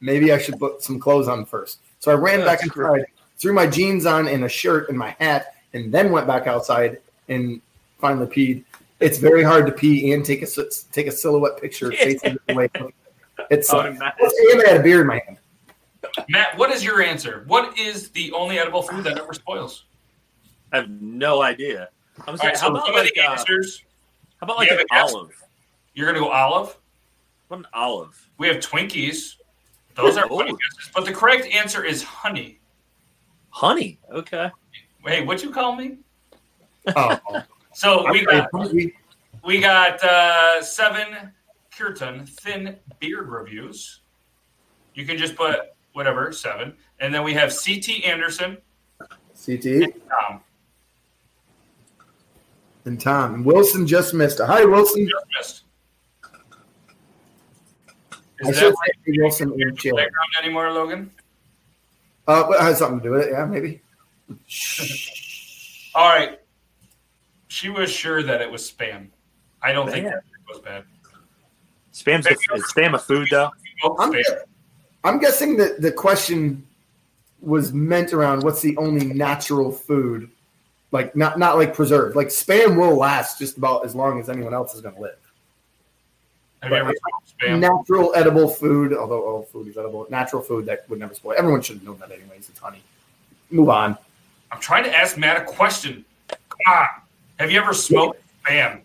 maybe 0.00 0.32
I 0.32 0.38
should 0.38 0.58
put 0.58 0.82
some 0.82 0.98
clothes 0.98 1.28
on 1.28 1.44
first. 1.44 1.80
So 2.00 2.10
I 2.10 2.14
ran 2.14 2.40
back 2.40 2.62
inside, 2.62 3.06
threw 3.38 3.52
my 3.52 3.66
jeans 3.66 4.06
on 4.06 4.28
and 4.28 4.44
a 4.44 4.48
shirt 4.48 4.88
and 4.88 4.98
my 4.98 5.10
hat, 5.18 5.54
and 5.72 5.92
then 5.92 6.10
went 6.10 6.26
back 6.26 6.46
outside 6.46 6.98
and 7.28 7.60
finally 7.98 8.26
peed 8.26 8.64
it's 9.02 9.18
very 9.18 9.42
hard 9.42 9.66
to 9.66 9.72
pee 9.72 10.12
and 10.12 10.24
take 10.24 10.42
a 10.42 10.46
take 10.92 11.06
a 11.06 11.12
silhouette 11.12 11.60
picture 11.60 11.90
facing 11.92 12.38
the 12.46 12.54
way. 12.54 12.68
It's 13.50 13.72
uh, 13.72 13.80
and 13.80 14.02
I 14.02 14.68
had 14.68 14.80
a 14.80 14.82
beer 14.82 15.02
in 15.02 15.08
my 15.08 15.20
hand. 15.26 15.38
Matt, 16.28 16.56
what 16.56 16.70
is 16.70 16.84
your 16.84 17.02
answer? 17.02 17.44
What 17.46 17.78
is 17.78 18.10
the 18.10 18.32
only 18.32 18.58
edible 18.58 18.82
food 18.82 19.04
that 19.04 19.16
never 19.16 19.32
spoils? 19.32 19.84
I 20.72 20.76
have 20.76 20.90
no 20.90 21.42
idea. 21.42 21.88
I'm 22.26 22.30
All 22.30 22.36
saying, 22.36 22.52
right, 22.52 22.60
how 22.60 22.66
so 22.66 22.74
about 22.74 22.86
some 22.86 22.94
of 22.94 23.04
like 23.04 23.14
the 23.14 23.20
uh, 23.20 23.36
how 23.36 24.44
about 24.44 24.56
like 24.56 24.70
an 24.70 24.78
have 24.78 24.86
guess? 24.88 25.12
olive? 25.12 25.30
You're 25.94 26.06
gonna 26.06 26.20
go 26.20 26.30
olive. 26.30 26.76
What 27.48 27.58
an 27.60 27.66
olive? 27.74 28.28
We 28.38 28.46
have 28.48 28.56
Twinkies. 28.58 29.36
Those 29.94 30.16
are 30.16 30.26
Oh. 30.30 30.38
funny 30.38 30.52
guesses. 30.52 30.90
But 30.94 31.04
the 31.04 31.12
correct 31.12 31.46
answer 31.52 31.84
is 31.84 32.02
honey. 32.02 32.60
Honey. 33.50 33.98
Okay. 34.10 34.50
Hey, 35.04 35.24
what 35.24 35.42
you 35.42 35.50
call 35.50 35.76
me? 35.76 35.98
Oh, 36.96 37.18
So 37.74 38.10
we 38.10 38.24
got 38.24 38.48
we, 38.72 38.94
we 39.44 39.58
got 39.60 40.02
uh, 40.04 40.62
seven 40.62 41.32
Kirtan 41.76 42.26
thin 42.26 42.76
beard 43.00 43.28
reviews. 43.30 44.00
You 44.94 45.06
can 45.06 45.16
just 45.16 45.36
put 45.36 45.56
whatever 45.94 46.32
seven, 46.32 46.74
and 47.00 47.14
then 47.14 47.22
we 47.22 47.32
have 47.32 47.48
CT 47.50 48.04
Anderson, 48.04 48.58
CT 49.42 49.64
and 49.64 49.92
Tom. 50.10 50.40
and 52.84 53.00
Tom 53.00 53.42
Wilson 53.44 53.86
just 53.86 54.12
missed 54.12 54.38
it. 54.40 54.46
Hi, 54.46 54.64
Wilson. 54.66 55.08
Just 55.08 55.26
missed. 55.38 55.61
I 58.44 58.48
Is 58.48 58.58
should 58.58 58.72
that 58.72 58.92
say 59.06 59.12
Wilson 59.18 59.60
in 59.60 59.76
Chile. 59.76 59.92
playground 59.92 60.28
anymore, 60.42 60.72
Logan? 60.72 61.10
Uh, 62.26 62.46
but 62.48 62.60
it 62.60 62.62
has 62.62 62.78
something 62.78 62.98
to 63.00 63.04
do 63.04 63.10
with 63.10 63.26
it. 63.26 63.32
Yeah, 63.32 63.44
maybe. 63.44 63.80
All 65.94 66.08
right. 66.08 66.38
She 67.48 67.68
was 67.68 67.90
sure 67.90 68.22
that 68.22 68.40
it 68.40 68.50
was 68.50 68.70
spam. 68.70 69.08
I 69.62 69.72
don't 69.72 69.90
think 69.90 70.04
Man. 70.04 70.14
that 70.14 70.22
was 70.48 70.60
bad. 70.60 70.84
Spam's 71.92 72.26
a, 72.26 72.30
is 72.30 72.64
spam 72.72 72.94
a 72.94 72.98
food 72.98 73.28
though? 73.30 73.50
I'm, 73.98 74.12
spam. 74.12 74.38
I'm 75.04 75.18
guessing 75.18 75.56
that 75.58 75.80
the 75.82 75.92
question 75.92 76.66
was 77.40 77.72
meant 77.72 78.12
around 78.12 78.42
what's 78.42 78.62
the 78.62 78.76
only 78.76 79.04
natural 79.06 79.70
food, 79.70 80.30
like 80.92 81.14
not 81.14 81.38
not 81.38 81.56
like 81.58 81.74
preserved. 81.74 82.16
Like 82.16 82.28
spam 82.28 82.78
will 82.78 82.96
last 82.96 83.38
just 83.38 83.58
about 83.58 83.84
as 83.84 83.94
long 83.94 84.18
as 84.18 84.30
anyone 84.30 84.54
else 84.54 84.74
is 84.74 84.80
going 84.80 84.94
to 84.94 85.00
live. 85.00 85.12
Have 85.12 85.20
you 85.20 85.20
ever 85.20 85.20
tried 85.20 85.20
spam? 86.40 86.51
Natural 86.62 88.12
edible 88.14 88.48
food, 88.48 88.92
although 88.92 89.22
all 89.24 89.42
food 89.42 89.68
is 89.68 89.76
edible. 89.76 90.06
Natural 90.10 90.42
food 90.42 90.66
that 90.66 90.88
would 90.88 90.98
never 90.98 91.14
spoil. 91.14 91.34
Everyone 91.36 91.60
should 91.60 91.82
know 91.84 91.94
that 91.94 92.10
anyways. 92.10 92.48
It's 92.48 92.58
honey. 92.58 92.82
Move 93.50 93.68
on. 93.68 93.98
I'm 94.50 94.60
trying 94.60 94.84
to 94.84 94.94
ask 94.94 95.16
Matt 95.16 95.40
a 95.40 95.44
question. 95.44 96.04
Come 96.28 96.74
on. 96.74 96.88
Have 97.38 97.50
you 97.50 97.60
ever 97.60 97.74
smoked 97.74 98.20
spam? 98.44 98.80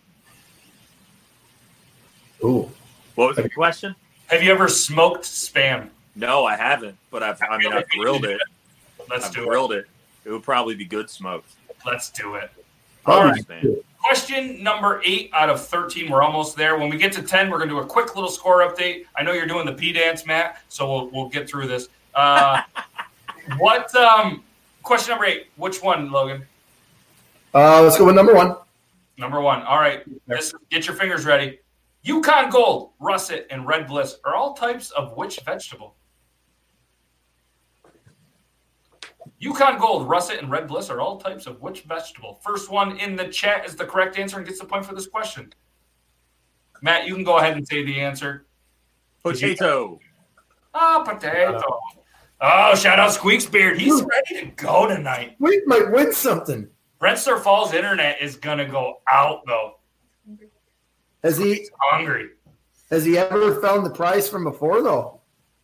Ooh. 2.44 2.70
What 3.16 3.28
was 3.30 3.38
the 3.38 3.50
question? 3.50 3.96
Have 4.28 4.44
you 4.44 4.52
ever 4.52 4.68
smoked 4.68 5.24
spam? 5.24 5.90
No, 6.16 6.46
I 6.46 6.56
haven't. 6.56 6.98
But 7.12 7.24
I've 7.24 7.40
I 7.42 7.58
mean 7.58 7.74
I've 7.74 7.88
grilled 7.90 8.26
it. 8.26 8.42
Let's 9.10 9.26
I've 9.28 9.34
do 9.36 9.46
grilled 9.46 9.74
it. 9.74 9.88
It 10.26 10.32
would 10.32 10.44
probably 10.44 10.76
be 10.76 10.86
good 10.86 11.10
smoked. 11.10 11.50
Let's 11.86 12.10
do 12.10 12.36
it. 12.36 12.50
All 13.06 13.22
Probably 13.22 13.44
right. 13.48 13.62
good. 13.62 13.84
Question 14.08 14.64
number 14.64 15.01
eight 15.03 15.30
out 15.34 15.49
of 15.49 15.60
13. 15.68 16.10
We're 16.10 16.22
almost 16.22 16.55
there. 16.55 16.78
When 16.78 16.89
we 16.89 16.95
get 16.95 17.12
to 17.14 17.22
10, 17.22 17.49
we're 17.49 17.58
going 17.58 17.68
to 17.68 17.76
do 17.76 17.82
a 17.82 17.86
quick 17.86 18.16
little 18.16 18.30
score 18.30 18.60
update. 18.62 19.03
I 19.18 19.22
know 19.22 19.34
you're 19.34 19.45
doing 19.45 19.66
the 19.66 19.74
P 19.74 19.91
dance, 19.91 20.26
Matt, 20.26 20.62
so 20.70 20.89
we'll, 20.89 21.10
we'll 21.10 21.28
get 21.28 21.49
through 21.49 21.68
this. 21.68 21.89
Uh, 22.16 22.62
what, 23.58 23.93
um, 23.95 24.45
question 24.82 25.12
number 25.12 25.26
eight. 25.26 25.47
Which 25.58 25.84
one, 25.84 26.10
Logan? 26.10 26.45
Uh, 27.53 27.82
let's 27.82 27.97
go 27.97 28.05
with 28.05 28.16
number 28.16 28.34
one. 28.34 28.55
Number 29.18 29.41
one. 29.41 29.62
All 29.64 29.78
right. 29.78 30.03
This, 30.26 30.53
get 30.70 30.88
your 30.88 30.95
fingers 30.95 31.26
ready. 31.26 31.60
Yukon 32.03 32.49
Gold, 32.49 32.91
Russet, 33.01 33.45
and 33.49 33.68
Red 33.68 33.88
Bliss 33.88 34.20
are 34.24 34.36
all 34.36 34.53
types 34.53 34.89
of 34.91 35.18
which 35.18 35.41
vegetable? 35.41 35.95
Yukon 39.40 39.78
Gold, 39.78 40.10
Russet, 40.10 40.42
and 40.42 40.50
Red 40.50 40.68
Bliss 40.68 40.90
are 40.90 41.00
all 41.00 41.18
types 41.18 41.46
of 41.46 41.62
which 41.62 41.82
vegetable? 41.82 42.40
First 42.44 42.72
one 42.72 42.98
in 42.98 43.16
the 43.16 43.28
chat 43.28 43.66
is 43.66 43.76
the 43.76 43.86
correct 43.86 44.18
answer 44.18 44.38
and 44.38 44.46
gets 44.46 44.60
the 44.60 44.66
point 44.66 44.86
for 44.86 44.96
this 44.96 45.08
question. 45.08 45.54
Matt, 46.82 47.08
you 47.08 47.14
can 47.14 47.24
go 47.24 47.38
ahead 47.38 47.56
and 47.56 47.68
say 47.68 47.84
the 47.84 48.00
answer. 48.00 48.48
Potato. 49.24 50.00
Ah, 50.74 51.04
potato. 51.04 51.62
Oh, 52.40 52.76
shout 52.76 53.00
out 53.00 53.14
Squeaks 53.14 53.46
Beard. 53.46 53.80
He's 53.80 54.04
ready 54.04 54.46
to 54.46 54.46
go 54.56 54.88
tonight. 54.88 55.36
We 55.40 55.62
might 55.66 55.92
win 55.92 56.14
something. 56.14 56.70
Brentster 57.00 57.40
Falls 57.42 57.74
internet 57.74 58.22
is 58.22 58.36
gonna 58.36 58.68
go 58.68 59.02
out 59.08 59.42
though. 59.48 59.74
Has 61.24 61.38
he 61.38 61.56
He's 61.56 61.72
hungry. 61.80 62.30
has 62.92 63.06
he 63.06 63.18
ever 63.18 63.60
found 63.60 63.86
the 63.86 63.90
prize 63.92 64.30
from 64.30 64.44
before 64.44 64.82
though? 64.84 65.22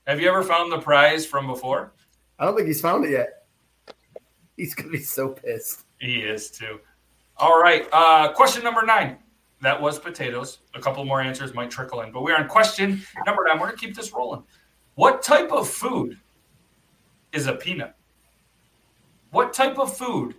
Have 0.07 0.19
you 0.19 0.27
ever 0.29 0.43
found 0.43 0.71
the 0.71 0.79
prize 0.79 1.25
from 1.25 1.47
before? 1.47 1.93
I 2.39 2.45
don't 2.45 2.55
think 2.55 2.67
he's 2.67 2.81
found 2.81 3.05
it 3.05 3.11
yet. 3.11 3.42
He's 4.57 4.75
gonna 4.75 4.89
be 4.89 4.99
so 4.99 5.29
pissed. 5.29 5.85
He 5.99 6.19
is 6.19 6.51
too. 6.51 6.79
All 7.37 7.61
right. 7.61 7.87
Uh, 7.91 8.31
question 8.33 8.63
number 8.63 8.83
nine. 8.83 9.17
That 9.61 9.81
was 9.81 9.97
potatoes. 9.97 10.59
A 10.75 10.79
couple 10.81 11.03
more 11.05 11.21
answers 11.21 11.53
might 11.53 11.71
trickle 11.71 12.01
in, 12.01 12.11
but 12.11 12.21
we're 12.21 12.35
on 12.35 12.47
question 12.47 13.01
number 13.25 13.45
nine. 13.47 13.59
We're 13.59 13.67
gonna 13.67 13.77
keep 13.77 13.95
this 13.95 14.11
rolling. 14.11 14.43
What 14.95 15.23
type 15.23 15.51
of 15.51 15.67
food 15.67 16.19
is 17.31 17.47
a 17.47 17.53
peanut? 17.53 17.95
What 19.31 19.53
type 19.53 19.79
of 19.79 19.95
food 19.97 20.35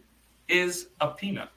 is 0.47 0.89
a 1.01 1.09
peanut? 1.09 1.49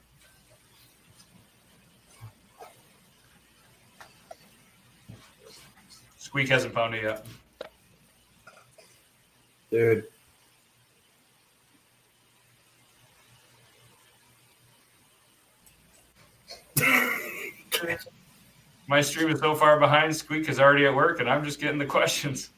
Squeak 6.16 6.48
hasn't 6.48 6.74
found 6.74 6.94
it 6.94 7.04
yet. 7.04 7.26
Dude. 9.70 10.08
My 18.88 19.00
stream 19.02 19.30
is 19.30 19.40
so 19.40 19.54
far 19.54 19.78
behind. 19.78 20.16
Squeak 20.16 20.48
is 20.48 20.58
already 20.58 20.86
at 20.86 20.94
work, 20.94 21.20
and 21.20 21.28
I'm 21.28 21.44
just 21.44 21.60
getting 21.60 21.78
the 21.78 21.86
questions. 21.86 22.50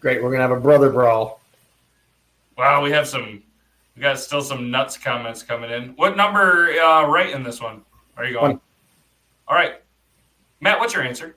Great. 0.00 0.22
We're 0.22 0.30
gonna 0.30 0.42
have 0.42 0.52
a 0.52 0.60
brother 0.60 0.90
brawl. 0.90 1.40
Wow, 2.56 2.82
we 2.82 2.90
have 2.92 3.08
some. 3.08 3.42
We 3.96 4.02
got 4.02 4.18
still 4.18 4.42
some 4.42 4.70
nuts 4.70 4.96
comments 4.96 5.42
coming 5.42 5.70
in. 5.70 5.90
What 5.96 6.16
number 6.16 6.70
uh, 6.72 7.06
right 7.06 7.30
in 7.30 7.42
this 7.42 7.60
one 7.60 7.82
are 8.16 8.24
you 8.24 8.34
going? 8.34 8.52
One. 8.52 8.60
All 9.48 9.56
right, 9.56 9.82
Matt. 10.60 10.78
What's 10.78 10.94
your 10.94 11.02
answer? 11.02 11.34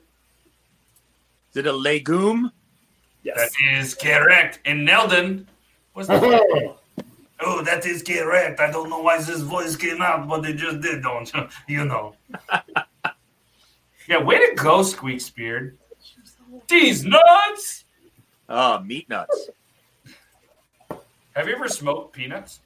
Is 1.50 1.56
it 1.56 1.66
a 1.66 1.72
legume? 1.72 2.52
Yes. 3.24 3.36
That 3.36 3.76
is 3.76 3.94
correct. 3.94 4.60
And 4.64 4.86
Neldon 4.86 5.46
was 5.94 6.06
the. 6.06 6.76
Oh, 7.42 7.62
that 7.62 7.86
is 7.86 8.02
correct. 8.02 8.60
I 8.60 8.70
don't 8.70 8.90
know 8.90 9.00
why 9.00 9.18
this 9.18 9.40
voice 9.40 9.76
came 9.76 10.02
out, 10.02 10.28
but 10.28 10.44
it 10.44 10.56
just 10.56 10.80
did, 10.80 11.02
don't 11.02 11.32
you? 11.32 11.48
You 11.68 11.84
know. 11.84 12.14
yeah, 14.08 14.22
way 14.22 14.38
to 14.38 14.54
go, 14.54 14.82
Squeak 14.82 15.22
Beard. 15.34 15.78
These 16.68 17.04
nuts. 17.04 17.84
Oh, 18.48 18.80
meat 18.80 19.08
nuts. 19.08 19.50
Have 21.34 21.48
you 21.48 21.54
ever 21.54 21.68
smoked 21.68 22.12
peanuts? 22.12 22.60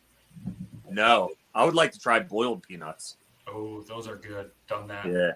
No. 0.90 1.30
I 1.54 1.64
would 1.64 1.74
like 1.74 1.92
to 1.92 1.98
try 1.98 2.18
boiled 2.20 2.62
peanuts. 2.62 3.16
Oh, 3.46 3.82
those 3.82 4.08
are 4.08 4.16
good. 4.16 4.50
Done 4.66 4.86
that. 4.88 5.06
Yeah. 5.06 5.32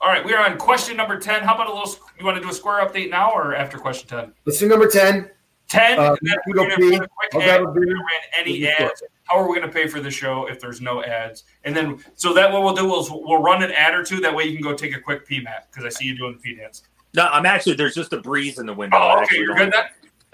All 0.00 0.08
right, 0.08 0.24
we 0.24 0.34
are 0.34 0.44
on 0.48 0.58
question 0.58 0.96
number 0.96 1.18
10. 1.18 1.42
How 1.42 1.54
about 1.54 1.68
a 1.68 1.72
little, 1.72 1.94
you 2.18 2.24
want 2.24 2.36
to 2.36 2.42
do 2.42 2.48
a 2.48 2.52
square 2.52 2.84
update 2.84 3.10
now 3.10 3.30
or 3.30 3.54
after 3.54 3.78
question 3.78 4.08
10? 4.08 4.32
Let's 4.44 4.58
do 4.58 4.68
number 4.68 4.88
ten. 4.88 5.30
10, 5.72 5.98
Uh, 5.98 6.02
and 6.12 6.18
then 6.22 6.36
we 6.46 6.52
we're 6.52 6.68
gonna 6.68 6.74
a 7.04 7.08
quick 7.08 7.34
ad. 7.34 7.60
grab 7.60 7.60
We're 7.66 7.72
beer. 7.72 7.86
gonna 7.86 7.96
run 7.98 8.20
any 8.38 8.60
We'll 8.60 8.88
ads. 8.90 9.02
How 9.24 9.38
are 9.38 9.48
we 9.48 9.56
going 9.56 9.66
to 9.68 9.72
pay 9.72 9.86
for 9.86 10.00
the 10.00 10.10
show 10.10 10.46
if 10.46 10.60
there's 10.60 10.80
no 10.82 11.02
ads? 11.02 11.44
And 11.64 11.74
then, 11.74 12.04
so 12.16 12.34
that 12.34 12.52
what 12.52 12.62
we'll 12.62 12.74
do 12.74 12.94
is 13.00 13.08
we'll 13.10 13.40
run 13.42 13.62
an 13.62 13.70
ad 13.72 13.94
or 13.94 14.04
two. 14.04 14.20
That 14.20 14.34
way 14.34 14.44
you 14.44 14.52
can 14.52 14.62
go 14.62 14.74
take 14.74 14.94
a 14.94 15.00
quick 15.00 15.26
pee, 15.26 15.40
Matt, 15.40 15.68
because 15.70 15.86
I 15.86 15.88
see 15.88 16.04
you 16.04 16.16
doing 16.16 16.34
the 16.34 16.38
pee 16.38 16.54
dance. 16.56 16.82
No, 17.14 17.26
I'm 17.28 17.46
actually 17.46 17.74
there's 17.74 17.94
just 17.94 18.12
a 18.12 18.18
breeze 18.20 18.58
in 18.58 18.66
the 18.66 18.74
window. 18.74 18.98
Oh, 19.00 19.22
okay, 19.22 19.38
you're 19.38 19.54
good 19.56 19.72
then? 19.72 19.84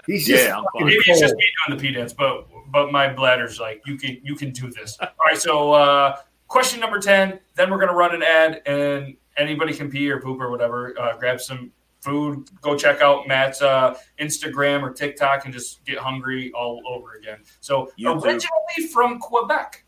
He's 0.05 0.25
just 0.27 0.45
Yeah, 0.45 0.57
I'm. 0.57 0.65
Maybe 0.85 0.95
it's 1.05 1.19
just 1.19 1.35
me 1.35 1.45
doing 1.67 1.77
the 1.77 1.81
pee 1.81 1.93
dance, 1.93 2.11
but 2.13 2.47
but 2.71 2.91
my 2.91 3.07
bladder's 3.07 3.59
like 3.59 3.81
you 3.85 3.95
can 3.97 4.19
you 4.23 4.35
can 4.35 4.51
do 4.51 4.69
this. 4.71 4.97
All 4.99 5.07
right, 5.25 5.37
so 5.37 5.71
uh, 5.71 6.17
question 6.47 6.79
number 6.79 6.99
ten. 6.99 7.39
Then 7.55 7.69
we're 7.69 7.79
gonna 7.79 7.93
run 7.95 8.13
an 8.15 8.23
ad, 8.23 8.61
and 8.65 9.15
anybody 9.37 9.73
can 9.73 9.89
pee 9.89 10.09
or 10.09 10.19
poop 10.19 10.41
or 10.41 10.49
whatever. 10.51 10.99
Uh, 10.99 11.15
grab 11.17 11.39
some 11.39 11.71
food. 12.01 12.49
Go 12.61 12.77
check 12.77 13.01
out 13.01 13.27
Matt's 13.27 13.61
uh, 13.61 13.95
Instagram 14.19 14.81
or 14.81 14.91
TikTok 14.91 15.45
and 15.45 15.53
just 15.53 15.83
get 15.85 15.97
hungry 15.97 16.51
all 16.53 16.81
over 16.87 17.13
again. 17.13 17.39
So 17.59 17.91
YouTube. 17.99 18.23
originally 18.23 18.91
from 18.91 19.19
Quebec, 19.19 19.85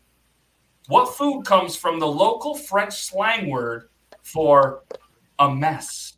what 0.88 1.14
food 1.14 1.44
comes 1.44 1.76
from 1.76 1.98
the 1.98 2.06
local 2.06 2.54
French 2.54 2.94
slang 2.94 3.48
word 3.48 3.88
for 4.22 4.82
a 5.38 5.52
mess? 5.52 6.14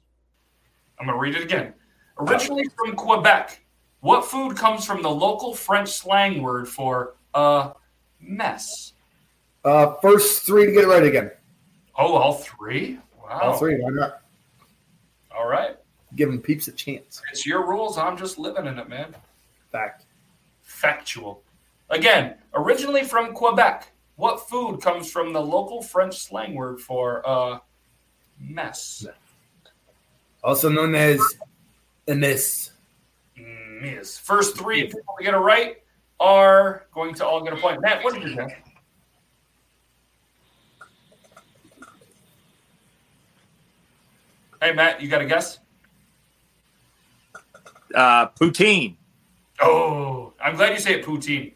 I'm 0.99 1.07
gonna 1.07 1.19
read 1.19 1.35
it 1.35 1.43
again. 1.43 1.75
Originally 2.19 2.65
from 2.77 2.95
Quebec, 2.95 3.65
what 4.01 4.25
food 4.25 4.57
comes 4.57 4.85
from 4.85 5.03
the 5.03 5.11
local 5.11 5.55
French 5.55 5.91
slang 5.91 6.43
word 6.43 6.69
for 6.69 7.16
a 7.35 7.73
mess? 8.21 8.93
Uh, 9.65 9.95
first 10.03 10.45
three 10.45 10.66
to 10.66 10.73
get 10.73 10.85
it 10.85 10.89
right 10.89 11.03
again. 11.03 11.31
Oh, 11.97 12.15
all 12.15 12.35
three? 12.35 12.99
Wow. 13.23 13.41
All 13.41 13.57
three. 13.57 13.81
Why 13.81 13.91
not? 13.91 14.21
All 15.37 15.49
right. 15.49 15.77
Giving 16.16 16.41
peeps 16.41 16.69
a 16.69 16.73
chance. 16.73 17.23
It's 17.31 17.45
your 17.45 17.66
rules. 17.66 17.99
I'm 17.99 18.16
just 18.16 18.39
living 18.39 18.66
in 18.66 18.78
it, 18.78 18.89
man. 18.89 19.15
Fact. 19.73 20.05
Factual. 20.62 21.43
Again, 21.91 22.35
originally 22.55 23.05
from 23.05 23.35
Quebec, 23.35 23.91
what 24.16 24.49
food 24.49 24.81
comes 24.81 25.11
from 25.11 25.32
the 25.32 25.41
local 25.41 25.82
French 25.82 26.19
slang 26.19 26.55
word 26.55 26.81
for 26.81 27.28
uh, 27.28 27.59
mess? 28.41 29.07
Also 30.43 30.69
known 30.69 30.95
as 30.95 31.20
a 32.07 32.15
miss. 32.15 32.70
Miss. 33.36 34.19
First 34.19 34.57
three 34.57 34.85
people 34.85 35.15
to 35.19 35.24
get 35.24 35.35
it 35.35 35.39
right 35.39 35.82
are 36.20 36.86
going 36.95 37.15
to 37.15 37.27
all 37.27 37.43
get 37.43 37.53
a 37.53 37.57
point. 37.57 37.81
Matt, 37.82 38.05
what 38.05 38.15
did 38.15 38.23
you 38.23 38.36
get? 38.36 38.65
Hey, 44.62 44.73
Matt, 44.73 45.03
you 45.03 45.09
got 45.09 45.20
a 45.20 45.27
guess? 45.27 45.59
Uh, 47.95 48.29
poutine. 48.29 48.97
Oh, 49.61 50.33
I'm 50.43 50.57
glad 50.57 50.73
you 50.73 50.81
say 50.81 50.95
it 50.95 51.05
poutine. 51.05 51.53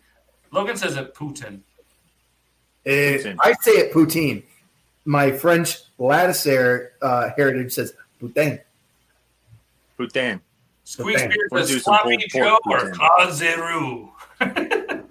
Logan 0.51 0.77
says 0.77 0.97
it 0.97 1.15
Putin. 1.15 1.61
Uh, 2.87 2.91
Poutine. 2.91 3.37
I 3.43 3.53
say 3.61 3.73
it 3.73 3.93
poutine. 3.93 4.43
My 5.05 5.31
French 5.33 5.79
Lattisaire 5.99 6.91
uh, 7.03 7.31
heritage 7.37 7.73
says 7.73 7.95
poutine. 8.21 8.61
Poutine. 9.99 10.41
Squeeze 10.85 11.21
Putin. 11.21 11.35
Beard 11.51 11.69
says 11.69 11.83
sloppy 11.83 12.17
Joe 12.29 12.59
pork 12.65 12.83
or 12.83 12.93
Putin. 12.93 12.95
Claude 12.95 13.35
Giroux. 13.35 14.13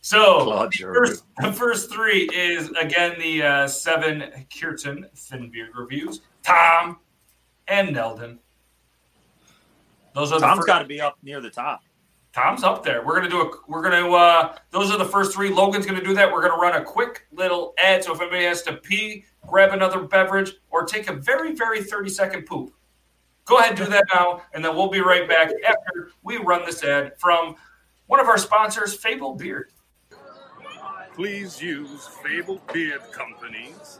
so 0.00 0.68
the 0.70 0.84
first, 0.92 1.24
the 1.38 1.52
first 1.52 1.92
three 1.92 2.28
is 2.34 2.70
again 2.70 3.18
the 3.18 3.42
uh, 3.42 3.66
seven 3.68 4.24
Kirtan 4.58 5.06
Thin 5.14 5.50
Beard 5.50 5.70
reviews. 5.74 6.20
Tom 6.42 6.98
and 7.68 7.94
Neldon. 7.96 8.38
Those 10.14 10.32
are 10.32 10.40
the 10.40 10.46
Tom's 10.46 10.58
first, 10.58 10.66
got 10.66 10.78
to 10.80 10.84
be 10.84 11.00
up 11.00 11.18
near 11.22 11.40
the 11.40 11.50
top. 11.50 11.82
Tom's 12.32 12.62
up 12.62 12.84
there. 12.84 13.04
We're 13.04 13.16
gonna 13.16 13.28
do 13.28 13.40
a. 13.40 13.50
We're 13.66 13.82
gonna. 13.82 14.08
uh 14.08 14.56
Those 14.70 14.90
are 14.92 14.98
the 14.98 15.04
first 15.04 15.34
three. 15.34 15.50
Logan's 15.50 15.84
gonna 15.84 16.02
do 16.02 16.14
that. 16.14 16.30
We're 16.30 16.42
gonna 16.42 16.60
run 16.60 16.80
a 16.80 16.84
quick 16.84 17.26
little 17.32 17.74
ad. 17.82 18.04
So 18.04 18.14
if 18.14 18.20
anybody 18.20 18.44
has 18.44 18.62
to 18.62 18.74
pee, 18.74 19.24
grab 19.48 19.72
another 19.72 20.02
beverage, 20.02 20.52
or 20.70 20.84
take 20.84 21.10
a 21.10 21.14
very, 21.14 21.54
very 21.54 21.82
thirty 21.82 22.08
second 22.08 22.46
poop, 22.46 22.72
go 23.46 23.58
ahead 23.58 23.76
do 23.76 23.84
that 23.86 24.04
now, 24.14 24.42
and 24.54 24.64
then 24.64 24.76
we'll 24.76 24.90
be 24.90 25.00
right 25.00 25.28
back 25.28 25.50
after 25.66 26.12
we 26.22 26.36
run 26.36 26.64
this 26.64 26.84
ad 26.84 27.18
from 27.18 27.56
one 28.06 28.20
of 28.20 28.28
our 28.28 28.38
sponsors, 28.38 28.94
Fable 28.94 29.34
Beard. 29.34 29.72
Please 31.14 31.60
use 31.60 32.08
Fable 32.22 32.62
Beard 32.72 33.02
Company's 33.10 33.98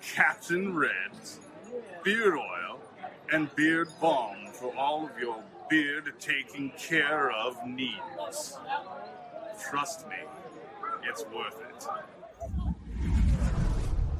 Captain 0.00 0.74
Reds, 0.74 1.40
beard 2.02 2.34
oil, 2.34 2.79
and 3.32 3.54
beard 3.54 3.88
balm 4.00 4.36
for 4.52 4.74
all 4.76 5.04
of 5.04 5.10
your 5.18 5.42
beard 5.68 6.12
taking 6.18 6.70
care 6.78 7.30
of 7.30 7.56
needs. 7.66 8.58
Trust 9.70 10.08
me, 10.08 10.16
it's 11.04 11.24
worth 11.34 11.60
it. 11.60 11.86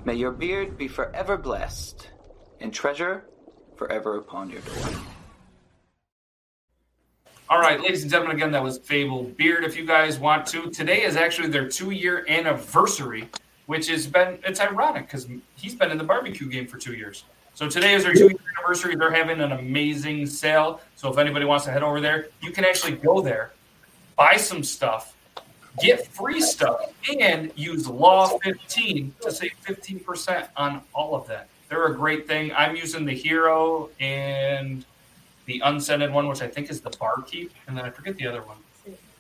May 0.05 0.15
your 0.15 0.33
beard 0.33 0.79
be 0.79 0.89
forever 0.89 1.37
blessed, 1.37 2.09
and 2.61 2.73
treasure 2.73 3.25
forever 3.77 4.17
upon 4.17 4.51
your 4.51 4.61
door. 4.61 4.77
All 7.49 7.61
right, 7.61 7.81
ladies 7.81 8.03
and 8.03 8.11
gentlemen, 8.11 8.37
again, 8.37 8.53
that 8.53 8.63
was 8.63 8.79
Fable 8.79 9.25
Beard. 9.25 9.65
If 9.65 9.77
you 9.77 9.85
guys 9.85 10.21
want 10.21 10.47
to, 10.49 10.71
today 10.71 11.03
is 11.03 11.17
actually 11.17 11.49
their 11.49 11.69
two-year 11.69 12.25
anniversary, 12.29 13.29
which 13.67 13.89
has 13.89 14.07
been 14.07 14.39
it's 14.45 14.61
ironic 14.61 15.07
because 15.07 15.27
he's 15.57 15.75
been 15.75 15.91
in 15.91 15.99
the 15.99 16.05
barbecue 16.05 16.49
game 16.49 16.69
for 16.69 16.79
two 16.79 16.95
years. 16.95 17.25
So 17.61 17.69
today 17.69 17.93
is 17.93 18.05
their 18.05 18.15
two-year 18.15 18.39
anniversary. 18.57 18.97
They're 18.97 19.13
having 19.13 19.39
an 19.43 19.53
amazing 19.53 20.27
sale. 20.27 20.81
So 20.97 21.13
if 21.13 21.19
anybody 21.19 21.45
wants 21.45 21.67
to 21.67 21.71
head 21.71 21.83
over 21.83 22.01
there, 22.01 22.29
you 22.41 22.53
can 22.53 22.65
actually 22.65 22.93
go 22.93 23.21
there, 23.21 23.53
buy 24.17 24.39
some 24.39 24.65
stuff, 24.65 25.15
get 25.79 26.07
free 26.07 26.41
stuff, 26.41 26.91
and 27.21 27.53
use 27.57 27.87
Law 27.87 28.39
15 28.39 29.15
to 29.21 29.31
save 29.31 29.53
15% 29.67 30.49
on 30.57 30.81
all 30.95 31.15
of 31.15 31.27
that. 31.27 31.49
They're 31.69 31.85
a 31.85 31.95
great 31.95 32.27
thing. 32.27 32.51
I'm 32.57 32.77
using 32.77 33.05
the 33.05 33.13
Hero 33.13 33.91
and 34.01 34.87
the 35.45 35.61
unscented 35.63 36.11
one, 36.11 36.29
which 36.29 36.41
I 36.41 36.49
think 36.49 36.71
is 36.71 36.81
the 36.81 36.97
barkeep, 36.99 37.53
and 37.67 37.77
then 37.77 37.85
I 37.85 37.91
forget 37.91 38.17
the 38.17 38.27
other 38.27 38.41
one. 38.41 38.57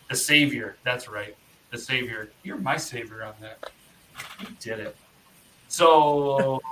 The 0.08 0.16
savior. 0.16 0.76
That's 0.82 1.10
right. 1.10 1.36
The 1.72 1.76
savior. 1.76 2.30
You're 2.42 2.56
my 2.56 2.78
savior 2.78 3.22
on 3.22 3.34
that. 3.42 3.70
You 4.40 4.46
did 4.60 4.80
it. 4.80 4.96
So 5.68 6.62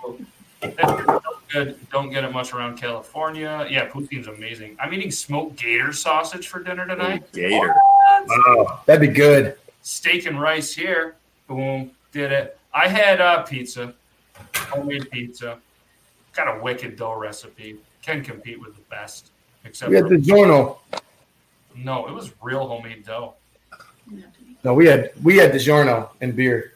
that's 0.61 1.25
good. 1.53 1.79
Don't 1.91 2.11
get 2.11 2.25
it 2.25 2.33
much 2.33 2.53
around 2.53 2.79
California. 2.79 3.67
Yeah, 3.71 3.87
poutine's 3.87 4.27
amazing. 4.27 4.77
I'm 4.81 4.93
eating 4.93 5.11
smoked 5.11 5.57
gator 5.57 5.93
sausage 5.93 6.49
for 6.49 6.63
dinner 6.63 6.87
tonight. 6.87 7.31
Gator. 7.33 7.75
Oh, 8.31 8.81
that'd 8.87 9.01
be 9.01 9.15
good. 9.15 9.57
Steak 9.83 10.27
and 10.27 10.41
rice 10.41 10.75
here. 10.75 11.17
Boom. 11.47 11.91
Did 12.13 12.33
it. 12.33 12.59
I 12.75 12.89
had 12.89 13.21
uh, 13.21 13.43
pizza. 13.43 13.95
Homemade 14.55 15.11
pizza. 15.11 15.59
Got 16.35 16.59
a 16.59 16.63
wicked 16.63 16.97
dough 16.97 17.15
recipe. 17.15 17.77
Can 18.03 18.23
compete 18.23 18.61
with 18.61 18.75
the 18.75 18.83
best. 18.91 19.31
Except 19.65 19.91
We 19.91 19.97
had 19.97 20.05
for 20.05 20.11
the 20.11 20.19
Giorno. 20.19 20.81
No, 21.77 22.07
it 22.07 22.13
was 22.13 22.33
real 22.43 22.67
homemade 22.67 23.05
dough. 23.05 23.35
No, 24.65 24.75
we 24.75 24.87
had 24.87 25.13
we 25.23 25.37
had 25.37 25.53
the 25.53 25.59
DiGiorno 25.59 26.11
and 26.21 26.35
beer. 26.35 26.75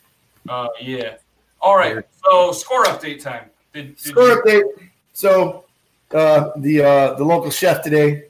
Uh, 0.49 0.69
yeah. 0.81 1.15
All 1.61 1.77
right. 1.77 2.05
So 2.25 2.53
score 2.53 2.85
update 2.85 3.23
time. 3.23 3.51
Did, 3.73 3.97
did 3.97 3.99
Score 3.99 4.29
you- 4.29 4.43
update. 4.43 4.89
So 5.13 5.65
uh, 6.13 6.51
the 6.57 6.83
uh, 6.83 7.15
the 7.15 7.25
local 7.25 7.51
chef 7.51 7.83
today 7.83 8.25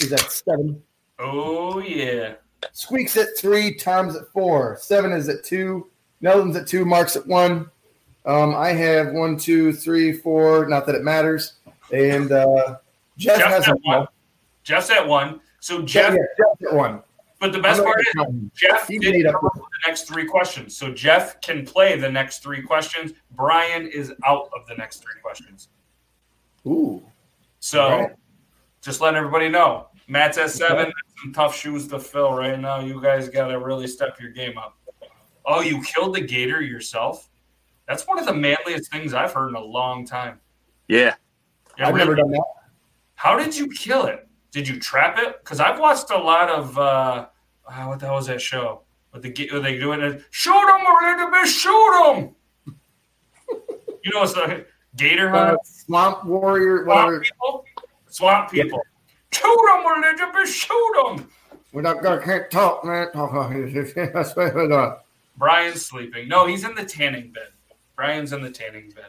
is 0.00 0.12
at 0.12 0.30
seven. 0.30 0.82
Oh 1.18 1.78
yeah. 1.80 2.34
Squeaks 2.72 3.16
at 3.16 3.36
three. 3.36 3.74
Tom's 3.74 4.16
at 4.16 4.26
four. 4.32 4.78
Seven 4.80 5.12
is 5.12 5.28
at 5.28 5.44
two. 5.44 5.88
Neldon's 6.22 6.56
at 6.56 6.66
two. 6.66 6.84
Mark's 6.84 7.16
at 7.16 7.26
one. 7.26 7.70
Um, 8.26 8.54
I 8.54 8.68
have 8.68 9.12
one, 9.12 9.36
two, 9.36 9.72
three, 9.74 10.12
four. 10.14 10.66
Not 10.66 10.86
that 10.86 10.94
it 10.94 11.02
matters. 11.02 11.54
And 11.92 12.32
uh, 12.32 12.76
Jeff 13.18 13.38
Jeff 13.38 13.48
has 13.48 13.68
at 13.68 13.74
a 13.74 13.80
one. 13.82 14.08
Jeff's 14.62 14.90
at 14.90 15.06
one. 15.06 15.40
So 15.60 15.82
Jeff, 15.82 16.12
Jeff, 16.12 16.14
yeah, 16.14 16.26
Jeff's 16.38 16.72
at 16.72 16.74
one. 16.76 17.02
But 17.44 17.52
the 17.52 17.58
best 17.58 17.82
part 17.82 18.00
is. 18.00 18.34
Jeff 18.54 18.88
He 18.88 18.98
did 18.98 19.12
made 19.12 19.26
up 19.26 19.34
come 19.34 19.46
up 19.46 19.54
with 19.56 19.64
the 19.64 19.88
next 19.88 20.08
three 20.08 20.24
questions. 20.24 20.74
So 20.74 20.90
Jeff 20.94 21.38
can 21.42 21.66
play 21.66 21.94
the 21.98 22.10
next 22.10 22.42
three 22.42 22.62
questions. 22.62 23.12
Brian 23.32 23.86
is 23.86 24.14
out 24.24 24.48
of 24.58 24.66
the 24.66 24.74
next 24.76 25.02
three 25.02 25.20
questions. 25.22 25.68
Ooh. 26.66 27.02
So 27.60 27.82
All 27.82 28.00
right. 28.00 28.12
just 28.80 29.02
letting 29.02 29.18
everybody 29.18 29.50
know. 29.50 29.88
Matt's 30.08 30.38
at 30.38 30.50
seven. 30.50 30.90
Some 31.22 31.34
tough 31.34 31.54
shoes 31.54 31.86
to 31.88 31.98
fill 31.98 32.32
right 32.32 32.58
now. 32.58 32.80
You 32.80 32.98
guys 33.02 33.28
got 33.28 33.48
to 33.48 33.58
really 33.58 33.88
step 33.88 34.18
your 34.18 34.30
game 34.30 34.56
up. 34.56 34.78
Oh, 35.44 35.60
you 35.60 35.82
killed 35.82 36.14
the 36.14 36.22
gator 36.22 36.62
yourself? 36.62 37.28
That's 37.86 38.06
one 38.06 38.18
of 38.18 38.24
the 38.24 38.32
manliest 38.32 38.90
things 38.90 39.12
I've 39.12 39.34
heard 39.34 39.50
in 39.50 39.56
a 39.56 39.62
long 39.62 40.06
time. 40.06 40.40
Yeah. 40.88 41.14
Yeah, 41.78 41.88
I've 41.88 41.94
really. 41.94 42.06
never 42.06 42.14
done 42.14 42.30
that. 42.30 42.44
How 43.16 43.38
did 43.38 43.54
you 43.54 43.68
kill 43.68 44.06
it? 44.06 44.26
Did 44.50 44.66
you 44.66 44.80
trap 44.80 45.18
it? 45.18 45.40
Because 45.40 45.60
I've 45.60 45.78
watched 45.78 46.10
a 46.10 46.16
lot 46.16 46.48
of 46.48 46.78
uh, 46.78 47.26
uh, 47.66 47.84
what 47.86 48.00
the 48.00 48.06
hell 48.06 48.16
was 48.16 48.26
that 48.26 48.40
show? 48.40 48.82
What 49.10 49.22
the 49.22 49.48
what 49.52 49.62
they 49.62 49.78
doing? 49.78 50.00
it? 50.00 50.22
Shoot 50.30 50.52
him, 50.52 50.86
Elizabeth! 51.02 51.48
Shoot 51.48 52.14
him! 52.14 52.34
you 54.02 54.12
know, 54.12 54.22
it's 54.22 54.32
the 54.34 54.66
gator 54.96 55.34
Uh, 55.34 55.46
hunt. 55.50 55.66
Swamp 55.66 56.24
Warrior, 56.24 56.84
Swamp 56.84 56.88
whatever. 57.06 57.20
people. 57.20 57.64
Swamp 58.08 58.50
people. 58.50 58.82
Shoot 59.32 59.44
him, 59.74 60.02
Elizabeth! 60.04 60.48
Shoot 60.48 61.06
him! 61.06 61.28
We're 61.72 61.82
not 61.82 62.02
gonna 62.02 62.20
can't 62.22 62.50
talk, 62.50 62.84
man. 62.84 63.08
That's 64.12 64.36
what 64.36 64.54
we're 64.54 64.68
doing. 64.68 64.92
Brian's 65.36 65.84
sleeping. 65.84 66.28
No, 66.28 66.46
he's 66.46 66.64
in 66.64 66.74
the 66.76 66.84
tanning 66.84 67.32
bed. 67.32 67.48
Brian's 67.96 68.32
in 68.32 68.42
the 68.42 68.50
tanning 68.50 68.90
bed. 68.90 69.06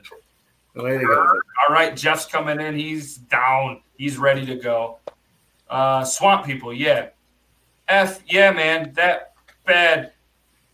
There 0.75 0.99
you 0.99 1.07
go. 1.07 1.19
All 1.21 1.73
right, 1.73 1.95
Jeff's 1.95 2.25
coming 2.25 2.59
in. 2.59 2.75
He's 2.77 3.17
down. 3.17 3.81
He's 3.97 4.17
ready 4.17 4.45
to 4.47 4.55
go. 4.55 4.97
Uh, 5.69 6.03
swamp 6.03 6.45
people, 6.45 6.73
yeah. 6.73 7.09
F, 7.87 8.21
yeah, 8.27 8.51
man. 8.51 8.91
That 8.93 9.33
bad. 9.65 10.11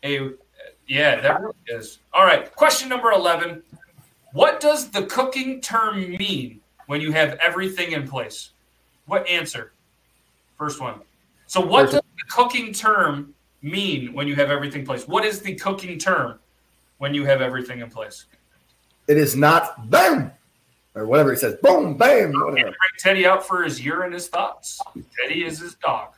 A, 0.03 0.31
yeah, 0.87 1.21
that 1.21 1.39
really 1.39 1.53
is. 1.67 1.99
All 2.13 2.25
right. 2.25 2.53
Question 2.55 2.89
number 2.89 3.11
eleven. 3.11 3.63
What 4.33 4.59
does 4.59 4.89
the 4.89 5.03
cooking 5.03 5.61
term 5.61 6.11
mean 6.11 6.61
when 6.87 7.01
you 7.01 7.11
have 7.11 7.37
everything 7.41 7.91
in 7.91 8.07
place? 8.07 8.51
What 9.05 9.27
answer? 9.27 9.73
First 10.57 10.79
one. 10.79 11.01
So, 11.47 11.59
what 11.59 11.83
First 11.83 11.93
does 11.93 12.01
the 12.01 12.31
cooking 12.31 12.73
term 12.73 13.33
mean 13.61 14.13
when 14.13 14.27
you 14.27 14.35
have 14.35 14.49
everything 14.49 14.81
in 14.81 14.85
place? 14.85 15.07
What 15.07 15.25
is 15.25 15.41
the 15.41 15.55
cooking 15.55 15.97
term 15.97 16.39
when 16.97 17.13
you 17.13 17.25
have 17.25 17.41
everything 17.41 17.81
in 17.81 17.89
place? 17.89 18.25
It 19.07 19.17
is 19.17 19.35
not 19.35 19.89
boom 19.89 20.31
or 20.95 21.05
whatever 21.05 21.31
he 21.31 21.37
says. 21.37 21.55
Boom, 21.61 21.97
bam, 21.97 22.31
whatever. 22.31 22.53
bring 22.53 22.73
Teddy 22.99 23.25
out 23.25 23.45
for 23.45 23.63
his 23.63 23.83
year 23.83 24.03
and 24.03 24.13
his 24.13 24.27
thoughts. 24.27 24.79
Teddy 25.19 25.43
is 25.43 25.59
his 25.59 25.75
dog. 25.75 26.13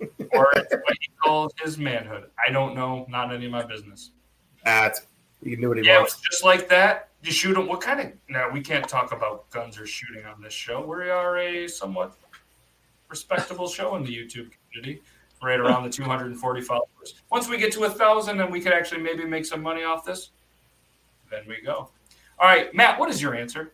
Or 0.00 0.48
it's 0.56 0.72
what 0.72 0.96
he 1.00 1.08
calls 1.22 1.52
his 1.62 1.78
manhood. 1.78 2.30
I 2.46 2.52
don't 2.52 2.74
know. 2.74 3.06
Not 3.08 3.32
any 3.32 3.46
of 3.46 3.52
my 3.52 3.64
business. 3.64 4.10
That's 4.64 5.02
you 5.42 5.52
can 5.52 5.60
do 5.60 5.68
what 5.68 5.78
he 5.78 5.84
Yeah, 5.84 5.98
wants. 5.98 6.14
was 6.16 6.22
just 6.30 6.44
like 6.44 6.68
that. 6.68 7.08
You 7.22 7.32
shoot 7.32 7.56
him. 7.56 7.66
What 7.66 7.80
kind 7.80 8.00
of? 8.00 8.12
Now 8.28 8.50
we 8.50 8.60
can't 8.60 8.88
talk 8.88 9.12
about 9.12 9.50
guns 9.50 9.78
or 9.78 9.86
shooting 9.86 10.24
on 10.24 10.40
this 10.40 10.52
show. 10.52 10.84
We 10.86 11.08
are 11.10 11.38
a 11.38 11.66
somewhat 11.68 12.14
respectable 13.08 13.68
show 13.68 13.96
in 13.96 14.04
the 14.04 14.10
YouTube 14.16 14.50
community, 14.70 15.02
right 15.42 15.58
around 15.58 15.84
the 15.84 15.90
240 15.90 16.60
followers. 16.60 17.14
Once 17.30 17.48
we 17.48 17.56
get 17.58 17.72
to 17.72 17.84
a 17.84 17.90
thousand, 17.90 18.40
and 18.40 18.52
we 18.52 18.60
could 18.60 18.72
actually 18.72 19.00
maybe 19.00 19.24
make 19.24 19.44
some 19.46 19.62
money 19.62 19.82
off 19.82 20.04
this, 20.04 20.30
then 21.30 21.42
we 21.48 21.60
go. 21.60 21.88
All 22.38 22.46
right, 22.48 22.72
Matt, 22.74 23.00
what 23.00 23.08
is 23.10 23.20
your 23.20 23.34
answer? 23.34 23.72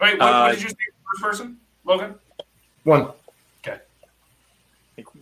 Wait, 0.00 0.18
what, 0.18 0.28
Uh, 0.28 0.42
what 0.46 0.54
did 0.54 0.62
you 0.62 0.68
say? 0.70 0.76
First 1.12 1.22
person, 1.22 1.58
Logan. 1.84 2.14
One. 2.84 3.10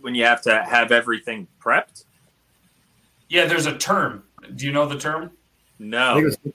When 0.05 0.13
you 0.13 0.23
have 0.23 0.43
to 0.43 0.63
have 0.63 0.91
everything 0.91 1.47
prepped? 1.59 2.05
Yeah, 3.27 3.47
there's 3.47 3.65
a 3.65 3.75
term. 3.75 4.21
Do 4.53 4.67
you 4.67 4.71
know 4.71 4.85
the 4.85 4.99
term? 4.99 5.31
No. 5.79 6.13
think 6.13 6.25
it 6.27 6.39
was. 6.43 6.53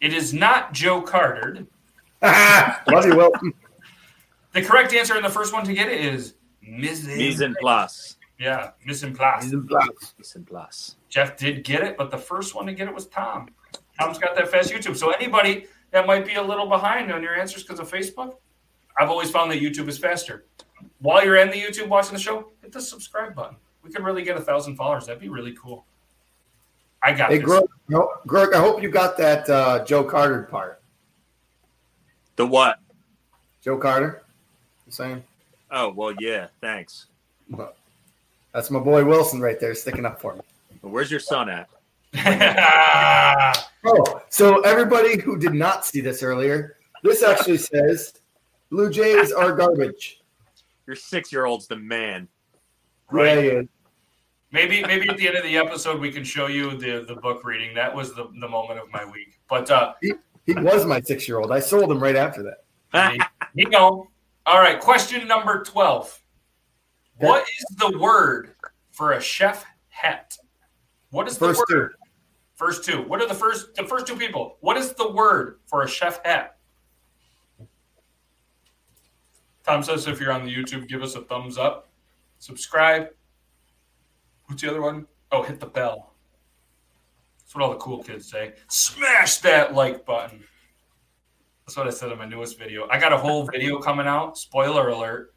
It 0.00 0.14
is 0.14 0.32
not 0.32 0.72
Joe 0.72 1.02
Cartered. 1.02 1.66
Love 2.22 3.04
you, 3.04 3.16
Wilson. 3.16 3.52
The 4.52 4.62
correct 4.62 4.94
answer 4.94 5.16
in 5.16 5.24
the 5.24 5.28
first 5.28 5.52
one 5.52 5.64
to 5.64 5.74
get 5.74 5.88
it 5.88 6.04
is 6.04 6.34
mise. 6.62 7.04
Mise 7.04 7.40
en 7.40 7.56
place. 7.60 8.16
Yeah, 8.38 8.70
mise 8.86 9.02
en 9.02 9.12
place. 9.12 9.42
He's 9.42 9.52
in 9.52 9.62
blocks. 9.62 10.14
Mise 10.16 10.36
en 10.36 10.44
place. 10.44 10.94
Jeff 11.08 11.36
did 11.36 11.64
get 11.64 11.82
it, 11.82 11.96
but 11.96 12.12
the 12.12 12.18
first 12.18 12.54
one 12.54 12.64
to 12.66 12.72
get 12.72 12.86
it 12.86 12.94
was 12.94 13.08
Tom. 13.08 13.48
Tom's 13.98 14.18
got 14.18 14.36
that 14.36 14.48
fast 14.48 14.72
YouTube. 14.72 14.96
So 14.96 15.10
anybody 15.10 15.66
that 15.90 16.06
might 16.06 16.24
be 16.24 16.34
a 16.34 16.42
little 16.42 16.68
behind 16.68 17.10
on 17.10 17.24
your 17.24 17.34
answers 17.34 17.64
because 17.64 17.80
of 17.80 17.90
Facebook, 17.90 18.34
I've 18.96 19.10
always 19.10 19.32
found 19.32 19.50
that 19.50 19.60
YouTube 19.60 19.88
is 19.88 19.98
faster. 19.98 20.44
While 21.00 21.24
you're 21.24 21.36
in 21.36 21.50
the 21.50 21.60
YouTube 21.60 21.88
watching 21.88 22.14
the 22.14 22.20
show, 22.20 22.50
hit 22.62 22.72
the 22.72 22.80
subscribe 22.80 23.34
button. 23.34 23.56
We 23.82 23.90
could 23.90 24.04
really 24.04 24.22
get 24.22 24.36
a 24.36 24.40
thousand 24.40 24.76
followers. 24.76 25.06
That'd 25.06 25.20
be 25.20 25.28
really 25.28 25.54
cool. 25.54 25.84
I 27.02 27.12
got 27.12 27.30
Hey, 27.30 27.38
this. 27.38 27.46
Greg, 27.46 27.64
no, 27.88 28.10
Greg, 28.26 28.50
I 28.54 28.60
hope 28.60 28.82
you 28.82 28.90
got 28.90 29.16
that 29.16 29.48
uh, 29.48 29.84
Joe 29.84 30.04
Carter 30.04 30.42
part. 30.42 30.82
The 32.36 32.46
what? 32.46 32.78
Joe 33.62 33.78
Carter, 33.78 34.22
the 34.86 34.92
same. 34.92 35.24
Oh, 35.70 35.90
well, 35.90 36.12
yeah. 36.20 36.48
Thanks. 36.60 37.06
Well, 37.48 37.74
That's 38.52 38.70
my 38.70 38.80
boy 38.80 39.04
Wilson 39.04 39.40
right 39.40 39.58
there 39.60 39.74
sticking 39.74 40.04
up 40.04 40.20
for 40.20 40.34
me. 40.34 40.40
Where's 40.82 41.10
your 41.10 41.20
son 41.20 41.48
at? 41.48 41.68
Oh, 43.82 44.20
so 44.28 44.60
everybody 44.60 45.18
who 45.18 45.38
did 45.38 45.54
not 45.54 45.86
see 45.86 46.02
this 46.02 46.22
earlier, 46.22 46.76
this 47.02 47.22
actually 47.22 47.56
says 47.56 48.12
Blue 48.68 48.90
Jays 48.90 49.32
are 49.32 49.56
garbage. 49.56 50.19
Your 50.90 50.96
six 50.96 51.30
year 51.30 51.44
old's 51.44 51.68
the 51.68 51.76
man. 51.76 52.26
Right. 53.12 53.38
he 53.38 53.44
is. 53.46 53.66
Maybe 54.50 54.82
maybe 54.82 55.08
at 55.08 55.16
the 55.18 55.28
end 55.28 55.36
of 55.36 55.44
the 55.44 55.56
episode 55.56 56.00
we 56.00 56.10
can 56.10 56.24
show 56.24 56.48
you 56.48 56.76
the, 56.76 57.04
the 57.06 57.14
book 57.14 57.44
reading. 57.44 57.76
That 57.76 57.94
was 57.94 58.12
the, 58.12 58.24
the 58.40 58.48
moment 58.48 58.80
of 58.80 58.90
my 58.90 59.04
week. 59.04 59.38
But 59.48 59.70
uh 59.70 59.92
He 60.02 60.52
was 60.56 60.84
my 60.86 61.00
six 61.00 61.28
year 61.28 61.38
old. 61.38 61.52
I 61.52 61.60
sold 61.60 61.92
him 61.92 62.02
right 62.02 62.16
after 62.16 62.42
that. 62.42 63.16
you 63.54 63.68
know. 63.68 64.08
All 64.46 64.58
right, 64.58 64.80
question 64.80 65.28
number 65.28 65.62
12. 65.62 66.20
What 67.18 67.44
is 67.44 67.76
the 67.76 67.96
word 67.96 68.56
for 68.90 69.12
a 69.12 69.20
chef 69.20 69.64
hat? 69.90 70.36
What 71.10 71.28
is 71.28 71.38
the 71.38 71.46
First 71.54 71.62
two. 71.68 71.76
word? 71.76 71.94
First 72.56 72.84
two. 72.84 73.02
What 73.02 73.22
are 73.22 73.28
the 73.28 73.34
first 73.34 73.76
the 73.76 73.84
first 73.84 74.08
two 74.08 74.16
people? 74.16 74.56
What 74.58 74.76
is 74.76 74.92
the 74.94 75.08
word 75.12 75.60
for 75.66 75.82
a 75.84 75.88
chef 75.88 76.20
hat? 76.24 76.56
Tom 79.70 79.84
says 79.84 80.08
if 80.08 80.18
you're 80.20 80.32
on 80.32 80.44
the 80.44 80.52
YouTube, 80.52 80.88
give 80.88 81.00
us 81.00 81.14
a 81.14 81.20
thumbs 81.20 81.56
up. 81.56 81.92
Subscribe. 82.40 83.06
What's 84.46 84.62
the 84.62 84.68
other 84.68 84.82
one? 84.82 85.06
Oh, 85.30 85.44
hit 85.44 85.60
the 85.60 85.66
bell. 85.66 86.14
That's 87.38 87.54
what 87.54 87.62
all 87.62 87.70
the 87.70 87.76
cool 87.76 88.02
kids 88.02 88.28
say. 88.28 88.54
Smash 88.66 89.36
that 89.38 89.72
like 89.72 90.04
button. 90.04 90.42
That's 91.64 91.76
what 91.76 91.86
I 91.86 91.90
said 91.90 92.10
in 92.10 92.18
my 92.18 92.24
newest 92.24 92.58
video. 92.58 92.88
I 92.90 92.98
got 92.98 93.12
a 93.12 93.16
whole 93.16 93.46
video 93.46 93.78
coming 93.78 94.08
out. 94.08 94.36
Spoiler 94.36 94.88
alert. 94.88 95.34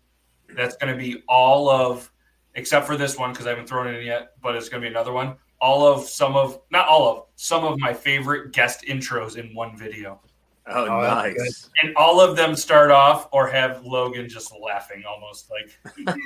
That's 0.55 0.77
going 0.77 0.91
to 0.91 0.99
be 0.99 1.21
all 1.29 1.69
of, 1.69 2.11
except 2.55 2.87
for 2.87 2.97
this 2.97 3.19
one 3.19 3.33
because 3.33 3.45
I 3.45 3.51
haven't 3.51 3.69
thrown 3.69 3.85
it 3.85 3.99
in 3.99 4.03
yet, 4.03 4.29
but 4.41 4.55
it's 4.55 4.67
going 4.67 4.81
to 4.81 4.89
be 4.89 4.91
another 4.91 5.13
one. 5.13 5.35
All 5.61 5.85
of 5.85 6.09
some 6.09 6.35
of, 6.35 6.59
not 6.71 6.87
all 6.87 7.07
of, 7.07 7.25
some 7.35 7.63
of 7.65 7.77
my 7.77 7.93
favorite 7.93 8.51
guest 8.51 8.83
intros 8.87 9.37
in 9.37 9.53
one 9.53 9.77
video. 9.77 10.19
Oh, 10.67 10.85
Oh, 10.85 11.01
nice. 11.01 11.69
And 11.81 11.93
all 11.97 12.21
of 12.21 12.35
them 12.37 12.55
start 12.55 12.89
off 12.91 13.27
or 13.33 13.47
have 13.49 13.83
Logan 13.85 14.29
just 14.29 14.53
laughing 14.61 15.03
almost 15.07 15.49
like, 15.51 16.17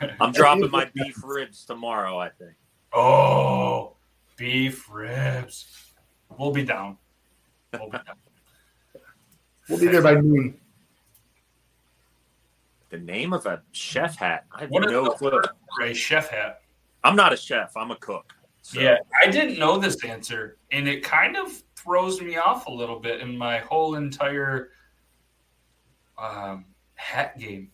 I'm 0.20 0.32
dropping 0.32 0.70
my 0.70 0.84
beef 0.94 1.16
ribs 1.24 1.64
tomorrow, 1.64 2.18
I 2.18 2.28
think. 2.30 2.52
oh, 2.92 3.96
beef 4.36 4.88
ribs. 4.90 5.92
We'll 6.38 6.50
be 6.52 6.64
down. 6.64 6.98
We'll 7.72 7.86
be 7.90 7.98
down. 7.98 8.16
We'll 9.68 9.78
be 9.80 9.86
there 9.86 10.02
by 10.02 10.14
noon. 10.14 10.60
The 12.90 12.98
name 12.98 13.32
of 13.32 13.46
a 13.46 13.62
chef 13.72 14.16
hat? 14.16 14.44
I 14.52 14.62
have 14.62 14.70
What 14.70 14.84
is 14.84 14.92
no 14.92 15.10
clue. 15.10 15.40
a 15.82 15.94
chef 15.94 16.28
hat? 16.30 16.60
I'm 17.04 17.16
not 17.16 17.32
a 17.32 17.36
chef. 17.36 17.76
I'm 17.76 17.90
a 17.90 17.96
cook. 17.96 18.32
So, 18.62 18.80
Yeah, 18.80 18.96
I 19.22 19.30
didn't 19.30 19.58
know 19.58 19.78
this 19.78 20.04
answer, 20.04 20.56
and 20.72 20.88
it 20.88 21.02
kind 21.02 21.36
of 21.36 21.62
throws 21.86 22.20
me 22.20 22.36
off 22.36 22.66
a 22.66 22.70
little 22.70 22.98
bit 22.98 23.20
in 23.20 23.36
my 23.38 23.58
whole 23.58 23.94
entire 23.94 24.70
um, 26.18 26.64
hat 26.94 27.38
game. 27.38 27.70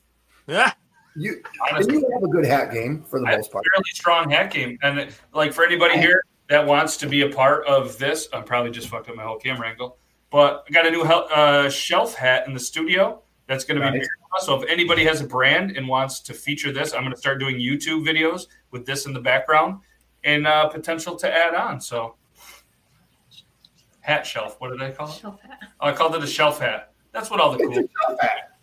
Yeah. 0.47 0.73
You 1.17 1.43
Honestly, 1.71 1.95
you 1.97 2.11
have 2.15 2.23
a 2.23 2.29
good 2.29 2.47
hat 2.47 2.73
game 2.73 3.03
for 3.03 3.21
the 3.21 3.27
I 3.27 3.37
most 3.37 3.53
part. 3.53 3.65
fairly 3.75 3.85
strong 3.93 4.31
hat 4.31 4.51
game, 4.51 4.79
and 4.83 4.99
it- 4.99 5.21
like 5.35 5.53
for 5.53 5.65
anybody 5.65 5.99
here 5.99 6.23
that 6.49 6.67
wants 6.67 6.97
to 6.99 7.07
be 7.09 7.23
a 7.23 7.29
part 7.29 7.67
of 7.67 7.99
this, 7.99 8.29
I'm 8.33 8.45
probably 8.45 8.71
just 8.71 8.89
fucked 8.89 9.09
up 9.11 9.17
my 9.17 9.23
whole 9.23 9.39
camera 9.39 9.69
angle. 9.69 9.99
But 10.31 10.65
I 10.69 10.73
got 10.73 10.87
a 10.87 10.91
new 10.91 11.05
hel- 11.05 11.29
uh, 11.33 11.69
shelf 11.69 12.15
hat 12.15 12.47
in 12.47 12.55
the 12.55 12.61
studio 12.61 13.23
that's 13.47 13.65
going 13.65 13.81
to 13.81 13.93
be. 13.93 14.03
So 14.41 14.59
if 14.63 14.67
anybody 14.71 15.05
has 15.05 15.21
a 15.21 15.27
brand 15.27 15.77
and 15.77 15.87
wants 15.87 16.21
to 16.21 16.33
feature 16.33 16.73
this, 16.73 16.95
I'm 16.95 17.03
going 17.03 17.13
to 17.13 17.19
start 17.19 17.39
doing 17.39 17.57
YouTube 17.57 18.07
videos 18.07 18.47
with 18.71 18.87
this 18.87 19.05
in 19.05 19.13
the 19.13 19.21
background 19.21 19.81
and 20.25 20.47
uh, 20.47 20.69
potential 20.71 21.17
to 21.17 21.31
add 21.31 21.55
on. 21.55 21.79
So 21.79 22.15
hat 24.03 24.27
shelf. 24.27 24.57
What 24.61 24.71
did 24.71 24.83
I 24.83 24.91
call 24.93 25.09
it? 25.09 25.15
Shelf 25.15 25.41
hat. 25.41 25.59
Oh, 25.81 25.87
I 25.89 25.93
called 25.93 26.15
it 26.15 26.23
a 26.23 26.27
shelf 26.27 26.61
hat. 26.61 26.93
That's 27.13 27.31
what 27.31 27.41
all 27.41 27.53
the 27.53 27.59
It's 27.65 27.75
cool. 27.77 27.85
a 27.85 28.11
tough 28.11 28.21
hat. 28.21 28.59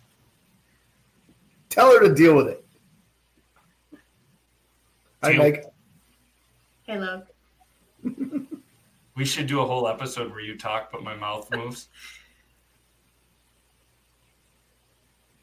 Tell 1.70 1.92
her 1.94 2.08
to 2.08 2.14
deal 2.14 2.36
with 2.36 2.48
it. 2.48 2.66
I 5.22 5.32
Deal. 5.34 5.42
like. 5.42 5.66
Hey, 6.84 6.98
love. 7.00 7.28
We 9.16 9.26
should 9.26 9.48
do 9.48 9.60
a 9.60 9.66
whole 9.66 9.86
episode 9.90 10.32
where 10.32 10.40
you 10.40 10.58
talk 10.58 10.94
but 10.94 11.04
my 11.04 11.14
mouth 11.14 11.50
moves. 11.54 11.90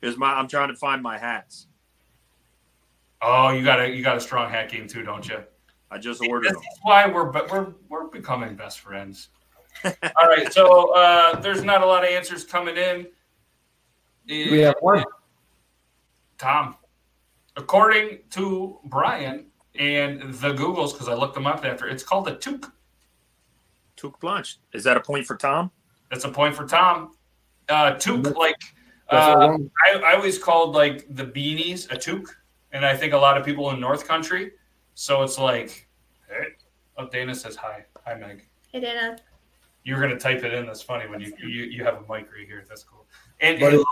here's 0.01 0.16
my. 0.16 0.32
I'm 0.32 0.48
trying 0.48 0.68
to 0.68 0.74
find 0.77 1.02
my 1.02 1.18
hats. 1.18 1.66
Oh, 3.20 3.51
you 3.51 3.62
got 3.62 3.81
a 3.81 3.90
you 3.90 4.02
got 4.02 4.16
a 4.16 4.20
strong 4.20 4.51
hat 4.51 4.70
game 4.70 4.89
too, 4.89 5.02
don't 5.02 5.28
you? 5.28 5.40
I 5.90 5.98
just 5.98 6.23
ordered 6.23 6.44
This 6.44 6.52
them. 6.55 6.62
is 6.62 6.78
why 6.82 7.06
we're 7.06 7.24
but 7.27 7.51
we're 7.51 7.74
we're 7.90 8.06
becoming 8.09 8.56
best 8.56 8.81
friends. 8.81 9.28
All 9.85 10.28
right, 10.28 10.53
so 10.53 10.94
uh, 10.94 11.40
there's 11.40 11.62
not 11.62 11.82
a 11.82 11.86
lot 11.86 12.05
of 12.05 12.11
answers 12.11 12.44
coming 12.44 12.77
in. 12.77 13.07
Do 14.27 14.51
we 14.51 14.59
have 14.61 14.77
one? 14.81 15.05
Tom, 16.39 16.77
according 17.57 18.19
to 18.31 18.78
Brian 18.85 19.47
and 19.78 20.35
the 20.35 20.53
Googles, 20.53 20.93
because 20.93 21.09
I 21.09 21.15
looked 21.15 21.35
them 21.35 21.47
up 21.47 21.65
after, 21.65 21.89
it's 21.89 22.03
called 22.03 22.28
a 22.28 22.35
toque. 22.36 22.70
Toque 23.97 24.20
blanche. 24.20 24.59
Is 24.73 24.85
that 24.85 24.97
a 24.97 25.01
point 25.01 25.27
for 25.27 25.36
Tom? 25.36 25.70
That's 26.11 26.24
a 26.24 26.28
point 26.28 26.55
for 26.55 26.66
Tom. 26.66 27.16
Uh, 27.69 27.94
toque, 27.94 28.36
like 28.36 28.61
uh, 29.09 29.57
I, 29.86 29.98
I 29.98 30.15
always 30.15 30.39
called 30.39 30.74
like 30.74 31.07
the 31.11 31.24
beanies 31.24 31.90
a 31.90 31.97
toque, 31.97 32.28
and 32.73 32.85
I 32.85 32.97
think 32.97 33.12
a 33.12 33.19
lot 33.19 33.36
of 33.36 33.44
people 33.44 33.70
in 33.70 33.81
North 33.81 34.07
Country. 34.07 34.53
So 34.94 35.23
it's 35.23 35.39
like, 35.39 35.89
hey. 36.28 36.48
oh, 36.97 37.09
Dana 37.09 37.35
says 37.35 37.57
hi, 37.57 37.85
hi 38.05 38.15
Meg. 38.15 38.47
Hey, 38.73 38.81
Dana. 38.81 39.19
You 39.86 39.94
were 39.94 40.00
gonna 40.00 40.18
type 40.18 40.42
it 40.42 40.52
in. 40.52 40.66
That's 40.66 40.82
funny 40.82 41.06
when 41.08 41.20
you 41.20 41.32
you, 41.38 41.46
you 41.46 41.84
have 41.84 41.94
a 41.94 42.00
mic 42.00 42.28
right 42.32 42.44
here. 42.44 42.64
That's 42.68 42.82
cool. 42.82 43.06
And, 43.40 43.62
and 43.62 43.84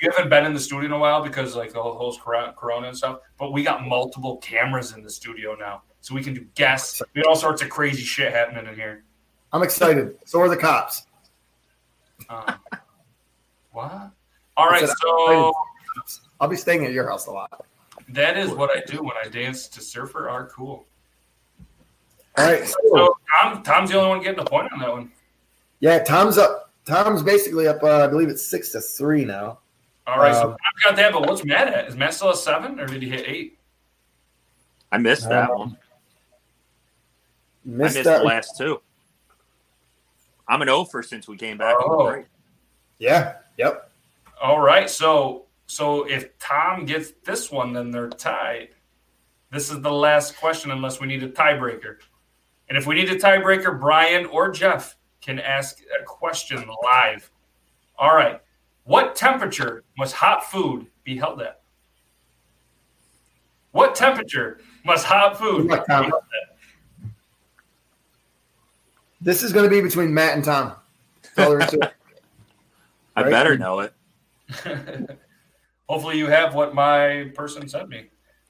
you 0.00 0.10
haven't 0.10 0.30
been 0.30 0.46
in 0.46 0.54
the 0.54 0.60
studio 0.60 0.86
in 0.86 0.92
a 0.92 0.98
while 0.98 1.22
because 1.22 1.54
like 1.54 1.74
the 1.74 1.82
whole 1.82 1.92
whole 1.92 2.16
corona 2.16 2.88
and 2.88 2.96
stuff. 2.96 3.18
But 3.38 3.52
we 3.52 3.62
got 3.62 3.86
multiple 3.86 4.38
cameras 4.38 4.94
in 4.94 5.02
the 5.02 5.10
studio 5.10 5.54
now, 5.54 5.82
so 6.00 6.14
we 6.14 6.22
can 6.22 6.32
do 6.32 6.46
guests. 6.54 7.02
We 7.14 7.20
got 7.20 7.28
all 7.28 7.36
sorts 7.36 7.60
of 7.60 7.68
crazy 7.68 8.02
shit 8.02 8.32
happening 8.32 8.66
in 8.66 8.74
here. 8.74 9.04
I'm 9.52 9.62
excited. 9.62 10.16
So 10.24 10.40
are 10.40 10.48
the 10.48 10.56
cops. 10.56 11.04
Um, 12.30 12.54
what? 13.72 14.10
All 14.56 14.68
right, 14.70 14.88
so 14.88 15.52
I'll 16.40 16.48
be 16.48 16.56
staying 16.56 16.86
at 16.86 16.92
your 16.92 17.10
house 17.10 17.26
a 17.26 17.30
lot. 17.30 17.66
that 18.08 18.38
is 18.38 18.50
what 18.52 18.70
I 18.70 18.80
do 18.90 19.02
when 19.02 19.16
I 19.22 19.28
dance 19.28 19.68
to 19.68 19.82
Surfer 19.82 20.30
Are 20.30 20.46
Cool. 20.46 20.86
All 22.38 22.46
right. 22.46 22.66
So, 22.66 22.74
So 22.94 23.16
Tom, 23.42 23.62
Tom's 23.62 23.90
the 23.90 23.98
only 23.98 24.08
one 24.08 24.22
getting 24.22 24.40
a 24.40 24.44
point 24.44 24.72
on 24.72 24.78
that 24.78 24.90
one. 24.90 25.12
Yeah, 25.82 25.98
Tom's 26.02 26.38
up. 26.38 26.70
Tom's 26.86 27.22
basically 27.22 27.68
up. 27.68 27.82
Uh, 27.82 28.04
I 28.04 28.06
believe 28.06 28.28
it's 28.30 28.44
six 28.44 28.70
to 28.72 28.80
three 28.80 29.24
now. 29.26 29.58
All 30.06 30.18
right, 30.18 30.34
so 30.34 30.48
Um, 30.48 30.52
I've 30.52 30.82
got 30.82 30.96
that, 30.96 31.12
but 31.12 31.28
what's 31.28 31.44
Matt 31.44 31.68
at? 31.68 31.86
Is 31.88 31.94
Matt 31.96 32.14
still 32.14 32.30
at 32.30 32.36
seven, 32.36 32.80
or 32.80 32.86
did 32.86 33.02
he 33.02 33.08
hit 33.10 33.24
eight? 33.28 33.58
I 34.90 34.98
missed 34.98 35.28
that 35.28 35.50
Um, 35.50 35.58
one. 35.58 35.78
I 35.78 37.68
Missed 37.68 37.94
missed 37.96 38.04
that. 38.06 38.18
the 38.18 38.24
last 38.24 38.56
two. 38.56 38.80
I'm 40.48 40.60
an 40.62 40.68
over 40.68 41.02
since 41.02 41.28
we 41.28 41.36
came 41.36 41.56
back. 41.58 41.76
Oh. 41.78 42.24
Yeah. 42.98 43.34
Yep. 43.58 43.90
All 44.40 44.58
right, 44.60 44.88
so 44.90 45.46
So 45.66 46.06
if 46.06 46.36
Tom 46.38 46.84
gets 46.84 47.12
this 47.24 47.50
one, 47.50 47.72
then 47.72 47.90
they're 47.90 48.10
tied. 48.10 48.70
This 49.50 49.70
is 49.70 49.80
the 49.80 49.90
last 49.92 50.36
question, 50.36 50.70
unless 50.70 51.00
we 51.00 51.06
need 51.06 51.22
a 51.22 51.28
tiebreaker. 51.28 51.96
And 52.68 52.76
if 52.76 52.86
we 52.86 52.94
need 52.94 53.08
a 53.10 53.16
tiebreaker, 53.16 53.78
Brian 53.80 54.26
or 54.26 54.50
Jeff 54.50 54.96
can 55.22 55.38
ask 55.38 55.78
a 56.00 56.04
question 56.04 56.68
live. 56.82 57.30
All 57.98 58.14
right. 58.14 58.40
What 58.84 59.14
temperature 59.16 59.84
must 59.96 60.14
hot 60.14 60.44
food 60.50 60.86
be 61.04 61.16
held 61.16 61.40
at? 61.40 61.60
What 63.70 63.94
temperature 63.94 64.60
must 64.84 65.06
hot 65.06 65.38
food 65.38 65.68
be 65.68 65.74
held 65.88 66.06
at? 66.12 67.12
This 69.20 69.42
is 69.44 69.52
going 69.52 69.64
to 69.64 69.70
be 69.70 69.80
between 69.80 70.12
Matt 70.12 70.34
and 70.34 70.44
Tom. 70.44 70.72
That's 71.22 71.38
all 71.38 71.50
there 71.56 71.60
is 71.60 71.70
to 71.70 71.76
it. 71.80 71.92
I 73.14 73.22
Right. 73.22 73.30
better 73.30 73.56
know 73.56 73.80
it. 73.80 73.94
Hopefully, 75.88 76.18
you 76.18 76.26
have 76.26 76.54
what 76.54 76.74
my 76.74 77.30
person 77.34 77.68
sent 77.68 77.88
me. 77.88 78.06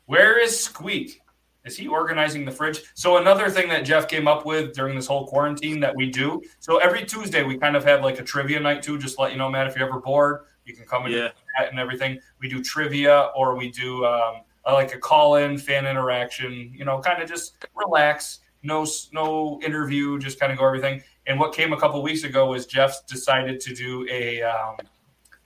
Where 0.07 0.39
is 0.41 0.59
Squeak? 0.65 1.22
Is 1.65 1.77
he 1.77 1.87
organizing 1.87 2.45
the 2.45 2.51
fridge? 2.51 2.81
So, 2.95 3.19
another 3.19 3.49
thing 3.49 3.69
that 3.69 3.85
Jeff 3.85 4.09
came 4.09 4.27
up 4.27 4.45
with 4.45 4.75
during 4.75 4.97
this 4.97 5.07
whole 5.07 5.27
quarantine 5.27 5.79
that 5.81 5.95
we 5.95 6.11
do. 6.11 6.43
So, 6.59 6.79
every 6.79 7.05
Tuesday, 7.05 7.45
we 7.45 7.57
kind 7.57 7.77
of 7.77 7.85
have 7.85 8.03
like 8.03 8.19
a 8.19 8.25
trivia 8.25 8.59
night 8.59 8.83
too. 8.83 8.99
Just 8.99 9.17
to 9.17 9.23
let 9.23 9.33
you 9.33 9.39
know, 9.39 9.49
Matt, 9.49 9.69
if 9.69 9.77
you're 9.77 9.87
ever 9.87 10.01
bored, 10.01 10.41
you 10.65 10.75
can 10.75 10.85
come 10.87 11.05
and 11.07 11.15
Yeah. 11.15 11.29
and 11.59 11.79
everything. 11.79 12.19
We 12.41 12.49
do 12.49 12.63
trivia 12.63 13.31
or 13.37 13.57
we 13.57 13.71
do 13.71 14.05
um, 14.05 14.43
like 14.67 14.95
a 14.95 14.99
call 14.99 15.37
in 15.37 15.57
fan 15.59 15.87
interaction, 15.87 16.73
you 16.75 16.85
know, 16.85 17.01
kind 17.01 17.23
of 17.23 17.29
just 17.29 17.65
relax. 17.75 18.41
No, 18.65 18.87
no 19.13 19.61
interview, 19.65 20.19
just 20.21 20.39
kind 20.39 20.53
of 20.53 20.59
go 20.59 20.65
everything. 20.67 21.03
And 21.27 21.39
what 21.39 21.53
came 21.53 21.73
a 21.73 21.79
couple 21.79 22.01
weeks 22.03 22.23
ago 22.23 22.47
was 22.47 22.67
Jeff 22.67 23.07
decided 23.07 23.61
to 23.61 23.75
do 23.75 24.07
a 24.11 24.43
um, 24.43 24.77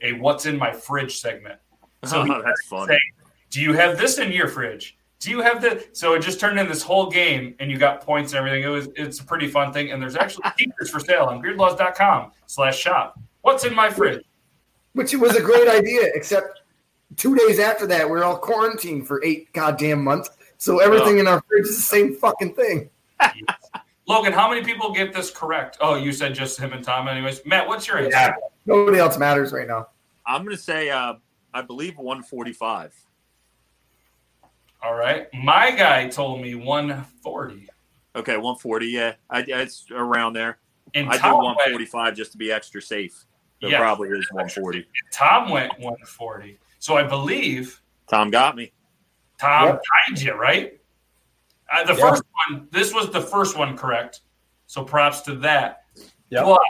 a 0.03 0.13
what's 0.15 0.47
in 0.47 0.57
my 0.59 0.73
fridge 0.73 1.19
segment. 1.19 1.59
So 2.05 2.21
oh, 2.29 2.43
that's 2.43 2.67
funny. 2.67 2.95
say, 2.95 3.01
do 3.51 3.61
you 3.63 3.73
have 3.73 3.97
this 3.99 4.19
in 4.19 4.33
your 4.33 4.49
fridge? 4.49 4.96
Do 5.19 5.31
you 5.31 5.41
have 5.41 5.63
the? 5.63 5.87
So 5.93 6.15
it 6.15 6.21
just 6.21 6.39
turned 6.39 6.59
in 6.59 6.69
this 6.69 6.83
whole 6.83 7.11
game, 7.11 7.55
and 7.59 7.71
you 7.71 7.79
got 7.79 8.03
points 8.03 8.33
and 8.33 8.39
everything. 8.39 8.63
It 8.63 8.69
was 8.69 8.89
it's 8.97 9.21
a 9.21 9.25
pretty 9.25 9.49
fun 9.49 9.73
thing, 9.73 9.91
and 9.91 10.03
there's 10.03 10.17
actually 10.17 10.45
t-shirts 10.59 10.91
for 10.91 11.01
sale 11.01 11.25
on 11.25 11.43
beardlaws.com 11.43 12.33
slash 12.47 12.79
shop 12.79 13.19
What's 13.47 13.65
in 13.65 13.77
my 13.77 13.91
fridge? 13.91 14.25
Which 14.95 15.15
was 15.15 15.37
a 15.37 15.41
great 15.41 15.69
idea, 15.69 16.11
except 16.15 16.63
two 17.15 17.37
days 17.37 17.61
after 17.61 17.87
that, 17.87 18.11
we 18.11 18.19
are 18.19 18.25
all 18.25 18.37
quarantined 18.37 19.07
for 19.07 19.23
eight 19.23 19.53
goddamn 19.53 20.03
months. 20.03 20.31
So 20.59 20.81
everything 20.81 21.19
in 21.19 21.29
our 21.29 21.41
fridge 21.43 21.67
is 21.67 21.77
the 21.77 21.83
same 21.83 22.17
fucking 22.17 22.55
thing. 22.55 22.91
Logan, 24.09 24.33
how 24.33 24.51
many 24.51 24.65
people 24.65 24.93
get 24.93 25.15
this 25.15 25.31
correct? 25.31 25.79
Oh, 25.81 25.95
you 25.95 26.11
said 26.11 26.35
just 26.35 26.59
him 26.59 26.73
and 26.73 26.85
Tom, 26.85 27.07
anyways. 27.07 27.47
Matt, 27.47 27.69
what's 27.69 27.87
your 27.87 27.99
answer? 27.99 28.11
Yeah. 28.11 28.35
Nobody 28.65 28.99
else 28.99 29.17
matters 29.17 29.53
right 29.53 29.69
now. 29.69 29.91
I'm 30.27 30.43
going 30.43 30.57
to 30.57 30.61
say, 30.61 30.91
uh, 30.91 31.15
I 31.55 31.63
believe 31.63 31.97
145. 31.99 32.93
All 34.83 34.95
right, 34.95 35.27
my 35.35 35.71
guy 35.73 36.09
told 36.09 36.41
me 36.41 36.55
140, 36.55 37.69
Okay, 38.15 38.37
140. 38.37 38.87
Yeah, 38.87 39.15
I, 39.29 39.41
it's 39.41 39.87
around 39.91 40.33
there. 40.35 40.59
and 40.95 41.09
I 41.09 41.13
do 41.17 41.19
Tom 41.23 41.33
went, 41.45 41.57
145 41.57 42.15
just 42.15 42.33
to 42.33 42.39
be 42.39 42.51
extra 42.53 42.81
safe. 42.81 43.25
So 43.61 43.69
Yeah. 43.69 43.79
probably 43.79 44.09
is 44.11 44.27
140. 44.33 44.87
Tom 45.13 45.51
went 45.51 45.73
140. 45.79 46.59
So 46.79 46.97
I 46.97 47.03
believe 47.03 47.83
Tom 48.09 48.31
got 48.31 48.55
me. 48.57 48.73
Tom 49.39 49.65
Yep. 49.69 49.83
tied 50.09 50.21
you, 50.21 50.33
right? 50.35 50.81
Uh, 51.73 51.85
the 51.85 51.95
Yeah. 51.95 52.11
first 52.11 52.23
one, 52.49 52.69
this 52.71 52.95
was 52.95 53.11
the 53.11 53.21
first 53.21 53.57
one 53.59 53.77
correct. 53.77 54.21
So 54.67 54.85
props 54.85 55.21
to 55.23 55.35
that. 55.37 55.85
Yep. 56.31 56.45
But 56.45 56.61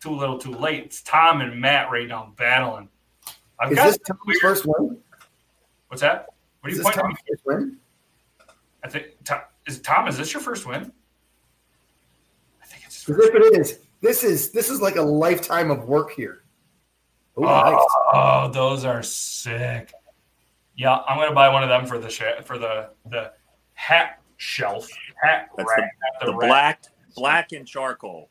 too 0.00 0.10
little, 0.14 0.38
too 0.38 0.52
late. 0.54 0.84
It's 0.84 1.02
Tom 1.02 1.40
and 1.40 1.60
Matt 1.60 1.90
right 1.90 2.06
now 2.06 2.32
battling. 2.36 2.88
I've 3.58 3.72
Is 3.72 3.78
got 3.78 3.86
this 3.86 3.98
Tom's 4.06 4.38
first 4.40 4.66
one? 4.66 4.98
what's 5.88 6.02
that? 6.02 6.28
What 6.68 6.72
are 6.72 6.72
Is 6.72 6.78
you 6.78 6.84
this 6.84 6.96
pointing? 6.96 7.16
Tom's 7.16 7.18
first 7.28 7.46
win? 7.46 7.76
I 8.84 8.88
think 8.88 9.06
Tom, 9.24 9.40
is 9.66 9.80
Tom. 9.80 10.08
Is 10.08 10.16
this 10.18 10.32
your 10.32 10.42
first 10.42 10.66
win? 10.66 10.92
I 12.62 12.66
think 12.66 12.84
it's 12.86 13.02
first. 13.02 13.20
if 13.28 13.34
it 13.34 13.58
is, 13.60 13.80
this 14.00 14.22
is 14.24 14.50
this 14.52 14.68
is 14.70 14.80
like 14.80 14.96
a 14.96 15.02
lifetime 15.02 15.70
of 15.70 15.84
work 15.88 16.12
here. 16.12 16.44
Oh, 17.36 17.42
nice. 17.42 17.84
Oh, 18.12 18.50
those 18.52 18.84
are 18.84 19.02
sick. 19.02 19.92
Yeah, 20.76 20.96
I'm 21.08 21.18
gonna 21.18 21.34
buy 21.34 21.48
one 21.48 21.62
of 21.62 21.68
them 21.68 21.86
for 21.86 21.98
the 21.98 22.08
sh- 22.10 22.22
for 22.44 22.58
the 22.58 22.90
the 23.10 23.32
hat 23.74 24.20
shelf 24.36 24.88
hat 25.22 25.48
That's 25.56 25.68
rack. 25.76 25.90
not 26.20 26.26
The 26.26 26.36
rack. 26.36 26.48
black, 26.48 26.82
black 27.16 27.52
and 27.52 27.66
charcoal. 27.66 28.28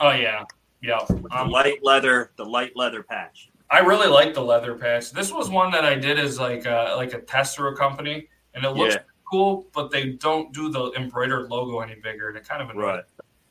Oh 0.00 0.10
yeah, 0.12 0.44
yeah. 0.80 1.00
The 1.08 1.28
Um, 1.32 1.50
light 1.50 1.82
leather, 1.82 2.30
the 2.36 2.44
light 2.44 2.72
leather 2.76 3.02
patch. 3.02 3.50
I 3.70 3.80
really 3.80 4.08
like 4.08 4.34
the 4.34 4.42
leather 4.42 4.74
patch. 4.74 5.10
This 5.12 5.32
was 5.32 5.50
one 5.50 5.70
that 5.72 5.84
I 5.84 5.94
did 5.94 6.18
as 6.18 6.38
like 6.38 6.64
a, 6.64 6.94
like 6.96 7.12
a 7.12 7.20
test 7.20 7.56
through 7.56 7.74
a 7.74 7.76
company, 7.76 8.28
and 8.54 8.64
it 8.64 8.70
looks 8.70 8.94
Yeah. 8.94 9.02
cool, 9.30 9.66
but 9.74 9.90
they 9.90 10.10
don't 10.12 10.52
do 10.52 10.70
the 10.70 10.92
embroidered 10.96 11.50
logo 11.50 11.80
any 11.80 11.96
bigger, 11.96 12.28
and 12.28 12.36
it 12.38 12.48
kind 12.48 12.62
of 12.62 12.70
annoys 12.70 12.82
Right. 12.84 13.04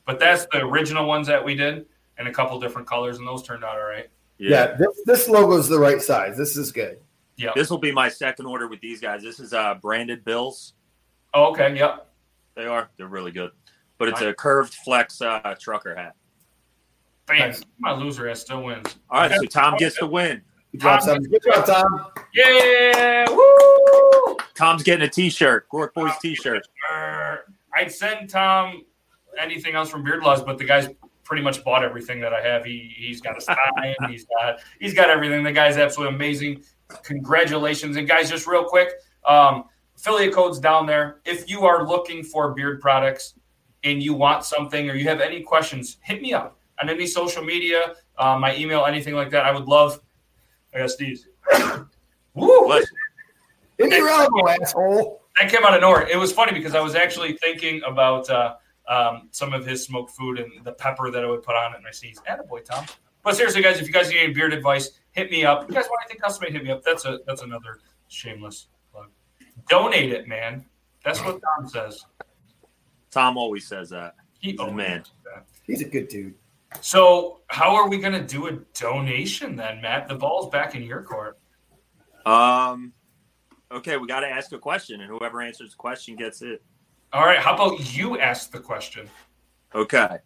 But 0.06 0.18
that's 0.18 0.46
the 0.46 0.64
original 0.64 1.06
ones 1.06 1.26
that 1.28 1.44
we 1.44 1.54
did 1.54 1.86
in 2.18 2.26
a 2.26 2.32
couple 2.32 2.58
different 2.58 2.88
colors, 2.88 3.18
and 3.18 3.28
those 3.28 3.42
turned 3.42 3.64
out 3.64 3.76
all 3.78 3.84
right. 3.84 4.08
yeah, 4.38 4.74
this 4.76 5.02
this 5.06 5.28
logo 5.28 5.56
is 5.56 5.68
the 5.68 5.78
right 5.78 6.00
size. 6.02 6.36
This 6.36 6.56
is 6.56 6.72
good. 6.72 6.98
Yeah. 7.36 7.52
This 7.54 7.70
will 7.70 7.78
be 7.78 7.92
my 7.92 8.08
second 8.08 8.46
order 8.46 8.66
with 8.66 8.80
these 8.80 9.00
guys. 9.00 9.22
This 9.22 9.38
is 9.38 9.52
uh, 9.52 9.74
branded 9.74 10.24
bills. 10.24 10.74
Oh, 11.34 11.50
okay. 11.52 11.76
Yep. 11.76 12.08
They 12.56 12.66
are. 12.66 12.88
They're 12.96 13.06
really 13.06 13.30
good. 13.30 13.52
But 13.98 14.08
it's 14.08 14.20
a 14.20 14.32
curved 14.34 14.74
flex 14.74 15.20
uh, 15.20 15.54
trucker 15.60 15.94
hat. 15.94 16.14
Bam. 17.28 17.54
My 17.78 17.92
loser 17.92 18.28
ass 18.28 18.40
still 18.40 18.62
wins. 18.64 18.96
All 19.10 19.20
right, 19.20 19.32
so 19.32 19.44
Tom 19.46 19.76
gets 19.76 19.98
the 19.98 20.06
win. 20.06 20.42
Good 20.72 20.80
job, 20.80 21.00
Tom- 21.00 21.16
Tom. 21.16 21.22
Good 21.24 21.42
job, 21.44 21.66
Tom. 21.66 22.06
Yeah. 22.34 23.26
Woo. 23.30 24.36
Tom's 24.54 24.82
getting 24.82 25.06
a 25.06 25.10
T-shirt, 25.10 25.68
Groark 25.68 25.94
Boys 25.94 26.12
T-shirt. 26.20 26.66
I'd 27.74 27.92
send 27.92 28.28
Tom 28.28 28.82
anything 29.38 29.74
else 29.74 29.88
from 29.88 30.02
Beard 30.02 30.22
Laws, 30.22 30.42
but 30.42 30.58
the 30.58 30.64
guy's 30.64 30.88
pretty 31.22 31.42
much 31.42 31.62
bought 31.62 31.84
everything 31.84 32.20
that 32.20 32.32
I 32.32 32.40
have. 32.40 32.64
He 32.64 32.92
he's 32.96 33.20
got 33.20 33.38
a 33.38 33.40
sign, 33.40 33.56
he's 34.08 34.24
got 34.24 34.60
he's 34.80 34.94
got 34.94 35.10
everything. 35.10 35.44
The 35.44 35.52
guy's 35.52 35.76
absolutely 35.76 36.16
amazing. 36.16 36.62
Congratulations. 37.04 37.96
And 37.96 38.08
guys, 38.08 38.30
just 38.30 38.46
real 38.46 38.64
quick, 38.64 38.94
um, 39.26 39.64
affiliate 39.96 40.34
codes 40.34 40.58
down 40.58 40.86
there. 40.86 41.20
If 41.24 41.48
you 41.48 41.64
are 41.66 41.86
looking 41.86 42.24
for 42.24 42.52
beard 42.54 42.80
products 42.80 43.34
and 43.84 44.02
you 44.02 44.14
want 44.14 44.44
something 44.44 44.90
or 44.90 44.94
you 44.94 45.04
have 45.04 45.20
any 45.20 45.42
questions, 45.42 45.98
hit 46.02 46.20
me 46.20 46.32
up 46.32 46.57
on 46.80 46.88
any 46.88 47.06
social 47.06 47.44
media, 47.44 47.94
uh, 48.18 48.38
my 48.38 48.56
email, 48.56 48.84
anything 48.86 49.14
like 49.14 49.30
that. 49.30 49.44
I 49.44 49.50
would 49.50 49.66
love 49.66 50.00
I 50.74 50.78
got 50.78 50.90
these. 50.98 51.28
Woo! 52.34 52.66
Bless. 52.66 52.86
In 53.78 53.90
your 53.90 54.08
elbow, 54.08 54.48
asshole. 54.48 55.22
that 55.40 55.50
came 55.50 55.64
out 55.64 55.74
of 55.74 55.80
nowhere. 55.80 56.06
It 56.08 56.16
was 56.16 56.32
funny 56.32 56.52
because 56.52 56.74
I 56.74 56.80
was 56.80 56.94
actually 56.94 57.34
thinking 57.34 57.80
about 57.86 58.28
uh, 58.28 58.56
um, 58.88 59.28
some 59.30 59.52
of 59.52 59.64
his 59.64 59.84
smoked 59.84 60.10
food 60.10 60.38
and 60.38 60.64
the 60.64 60.72
pepper 60.72 61.10
that 61.10 61.24
I 61.24 61.28
would 61.28 61.42
put 61.42 61.54
on 61.54 61.74
it, 61.74 61.78
and 61.78 61.86
I 61.86 61.90
sneezed. 61.90 62.24
Attaboy, 62.24 62.64
Tom. 62.64 62.84
But 63.22 63.36
seriously, 63.36 63.62
guys, 63.62 63.80
if 63.80 63.86
you 63.86 63.92
guys 63.92 64.08
need 64.10 64.18
any 64.18 64.32
beard 64.32 64.52
advice, 64.52 64.90
hit 65.12 65.30
me 65.30 65.44
up. 65.44 65.64
If 65.64 65.68
you 65.68 65.74
guys 65.74 65.86
want 65.88 66.02
anything 66.04 66.20
custom 66.20 66.44
made, 66.44 66.52
hit 66.52 66.64
me 66.64 66.70
up. 66.70 66.82
That's 66.82 67.04
a 67.04 67.20
that's 67.26 67.42
another 67.42 67.80
shameless 68.08 68.66
plug. 68.92 69.08
Donate 69.68 70.12
it, 70.12 70.26
man. 70.26 70.64
That's 71.04 71.20
what 71.20 71.40
Tom 71.56 71.68
says. 71.68 72.04
Tom 73.10 73.36
always 73.36 73.66
says 73.66 73.90
that. 73.90 74.16
He 74.40 74.52
He's 74.52 74.60
a 74.60 74.72
man. 74.72 75.04
He's 75.64 75.82
a 75.82 75.88
good 75.88 76.08
dude. 76.08 76.34
So, 76.80 77.40
how 77.48 77.74
are 77.74 77.88
we 77.88 77.98
going 77.98 78.12
to 78.12 78.24
do 78.24 78.46
a 78.46 78.52
donation 78.78 79.56
then, 79.56 79.80
Matt? 79.80 80.08
The 80.08 80.14
ball's 80.14 80.50
back 80.50 80.74
in 80.74 80.82
your 80.82 81.02
court. 81.02 81.38
Um, 82.26 82.92
okay, 83.72 83.96
we 83.96 84.06
got 84.06 84.20
to 84.20 84.28
ask 84.28 84.52
a 84.52 84.58
question, 84.58 85.00
and 85.00 85.08
whoever 85.10 85.40
answers 85.40 85.70
the 85.70 85.76
question 85.76 86.14
gets 86.14 86.42
it. 86.42 86.62
All 87.12 87.24
right. 87.24 87.38
How 87.38 87.54
about 87.54 87.96
you 87.96 88.18
ask 88.18 88.50
the 88.50 88.60
question? 88.60 89.08
Okay, 89.74 90.18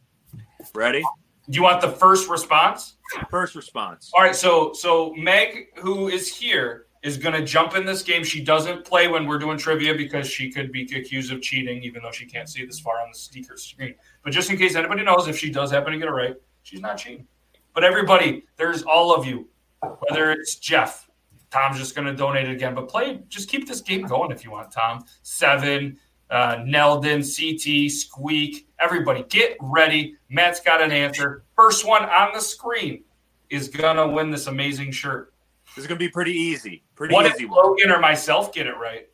ready? 0.75 1.03
Do 1.51 1.57
you 1.57 1.63
want 1.63 1.81
the 1.81 1.91
first 1.91 2.29
response? 2.29 2.95
First 3.31 3.55
response. 3.55 4.11
All 4.15 4.23
right, 4.23 4.35
so 4.35 4.73
so 4.73 5.13
Meg, 5.15 5.79
who 5.79 6.09
is 6.09 6.29
here, 6.35 6.87
is 7.03 7.17
going 7.17 7.35
to 7.35 7.45
jump 7.45 7.75
in 7.75 7.85
this 7.85 8.03
game. 8.03 8.23
She 8.23 8.43
doesn't 8.43 8.85
play 8.85 9.09
when 9.09 9.27
we're 9.27 9.39
doing 9.39 9.59
trivia 9.59 9.95
because 9.95 10.29
she 10.29 10.51
could 10.51 10.71
be 10.71 10.83
accused 10.97 11.33
of 11.33 11.43
cheating, 11.43 11.83
even 11.83 12.03
though 12.03 12.13
she 12.13 12.27
can't 12.27 12.49
see 12.49 12.65
this 12.65 12.79
far 12.79 13.01
on 13.01 13.09
the 13.11 13.19
speaker 13.19 13.57
screen. 13.57 13.95
But 14.23 14.33
just 14.33 14.51
in 14.51 14.57
case 14.57 14.77
anybody 14.77 15.03
knows, 15.03 15.27
if 15.27 15.37
she 15.37 15.51
does 15.51 15.71
happen 15.71 15.93
to 15.93 15.99
get 15.99 16.09
it 16.09 16.13
right, 16.13 16.37
she's 16.63 16.81
not 16.81 16.99
cheating. 16.99 17.27
But 17.75 17.85
everybody, 17.85 18.45
there's 18.57 18.83
all 18.83 19.15
of 19.15 19.27
you, 19.27 19.49
whether 19.81 20.31
it's 20.31 20.57
Jeff, 20.57 21.09
Tom's 21.51 21.79
just 21.79 21.97
going 21.97 22.07
to 22.07 22.15
donate 22.15 22.49
it 22.49 22.53
again. 22.53 22.75
But 22.75 22.89
play, 22.89 23.21
just 23.29 23.49
keep 23.49 23.67
this 23.67 23.81
game 23.81 24.03
going 24.03 24.31
if 24.31 24.45
you 24.45 24.53
want, 24.53 24.71
Tom. 24.71 25.05
Seven, 25.23 25.99
uh, 26.31 26.57
Neldon, 26.59 27.23
CT, 27.23 27.91
Squeak, 27.91 28.69
everybody, 28.79 29.25
get 29.29 29.57
ready. 29.61 30.17
Matt's 30.29 30.61
got 30.61 30.81
an 30.81 30.93
answer. 30.93 31.43
First 31.57 31.87
one 31.87 32.05
on 32.05 32.33
the 32.33 32.41
screen 32.41 33.03
is 33.51 33.69
going 33.69 33.97
to 33.97 34.07
win 34.07 34.31
this 34.31 34.47
amazing 34.47 34.93
shirt. 34.93 35.33
This 35.75 35.85
is 35.85 35.89
gonna 35.89 35.99
be 35.99 36.11
pretty 36.11 36.33
easy. 36.33 36.83
Pretty 37.03 37.15
What 37.17 37.27
if 37.27 37.35
easy 37.35 37.47
one. 37.47 37.65
Logan 37.65 37.91
or 37.91 37.99
myself 37.99 38.53
get 38.53 38.69
it 38.69 38.77
right? 38.77 39.09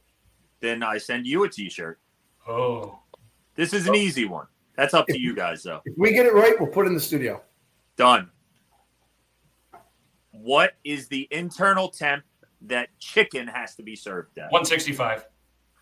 Then 0.61 0.83
I 0.83 0.99
send 0.99 1.27
you 1.27 1.45
a 1.45 1.49
T-shirt. 1.49 1.99
Oh, 2.47 2.99
This 3.55 3.73
is 3.73 3.87
an 3.87 3.95
oh. 3.95 3.99
easy 3.99 4.27
one. 4.27 4.47
That's 4.77 4.93
up 4.93 5.07
to 5.07 5.19
you 5.19 5.35
guys, 5.35 5.63
though. 5.63 5.81
If 5.87 5.97
we 5.97 6.13
get 6.13 6.27
it 6.27 6.35
right, 6.35 6.53
we'll 6.61 6.69
put 6.69 6.85
it 6.85 6.89
in 6.89 6.95
the 6.95 7.01
studio. 7.01 7.41
Done. 7.97 8.29
What 10.33 10.75
is 10.85 11.09
the 11.09 11.27
internal 11.31 11.89
temp 11.89 12.25
that 12.61 12.91
chicken 12.99 13.49
has 13.49 13.75
to 13.77 13.83
be 13.83 13.97
served 13.97 14.37
at? 14.37 14.53
165. 14.53 15.27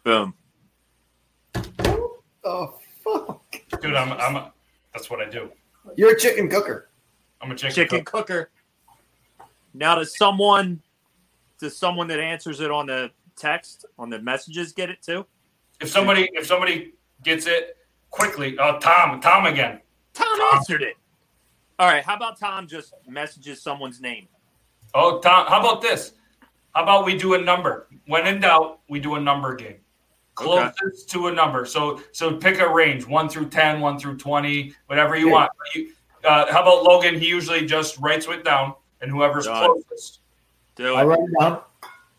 Boom. 0.04 0.32
Oh 2.44 2.78
fuck! 3.02 3.42
Dude, 3.82 3.96
I'm 3.96 4.12
I'm 4.12 4.36
a, 4.36 4.52
that's 4.94 5.10
what 5.10 5.18
I 5.18 5.28
do. 5.28 5.50
You're 5.96 6.12
a 6.12 6.16
chicken 6.16 6.48
cooker. 6.48 6.88
I'm 7.40 7.50
a 7.50 7.56
chicken. 7.56 7.74
Chicken 7.74 8.04
cook. 8.04 8.28
cooker. 8.28 8.50
Now, 9.74 9.96
does 9.96 10.16
someone, 10.16 10.80
does 11.60 11.76
someone 11.76 12.06
that 12.08 12.20
answers 12.20 12.60
it 12.60 12.70
on 12.70 12.86
the 12.86 13.10
text 13.36 13.84
on 13.98 14.10
the 14.10 14.20
messages 14.20 14.72
get 14.72 14.90
it 14.90 15.02
too? 15.02 15.26
If 15.80 15.88
somebody 15.88 16.28
if 16.32 16.46
somebody 16.46 16.92
gets 17.22 17.46
it 17.46 17.76
quickly, 18.10 18.56
oh 18.58 18.78
Tom, 18.78 19.20
Tom 19.20 19.46
again. 19.46 19.80
Tom 20.14 20.38
answered 20.54 20.82
it. 20.82 20.96
All 21.78 21.88
right. 21.88 22.02
How 22.02 22.16
about 22.16 22.38
Tom 22.38 22.66
just 22.66 22.94
messages 23.06 23.62
someone's 23.62 24.00
name? 24.00 24.28
Oh 24.94 25.18
Tom, 25.20 25.46
how 25.48 25.60
about 25.60 25.82
this? 25.82 26.12
How 26.74 26.82
about 26.82 27.04
we 27.04 27.16
do 27.16 27.34
a 27.34 27.38
number? 27.40 27.88
When 28.06 28.26
in 28.26 28.40
doubt, 28.40 28.80
we 28.88 29.00
do 29.00 29.14
a 29.16 29.20
number 29.20 29.54
game. 29.54 29.76
Closest 30.34 31.08
to 31.10 31.28
a 31.28 31.32
number. 31.32 31.64
So 31.64 32.02
so 32.12 32.36
pick 32.36 32.60
a 32.60 32.68
range, 32.68 33.06
one 33.06 33.28
through 33.28 33.48
10, 33.48 33.80
one 33.80 33.98
through 33.98 34.18
twenty, 34.18 34.74
whatever 34.86 35.16
you 35.16 35.26
Okay. 35.28 35.32
want. 35.32 35.52
You, 35.74 35.92
uh, 36.24 36.52
how 36.52 36.60
about 36.62 36.82
Logan? 36.82 37.18
He 37.18 37.26
usually 37.26 37.64
just 37.64 37.98
writes 37.98 38.26
it 38.28 38.44
down, 38.44 38.74
and 39.00 39.10
whoever's 39.10 39.46
Done. 39.46 39.64
closest. 39.82 40.20
Do 40.76 40.94
I 40.94 41.12
it. 41.12 41.18
down. 41.40 41.62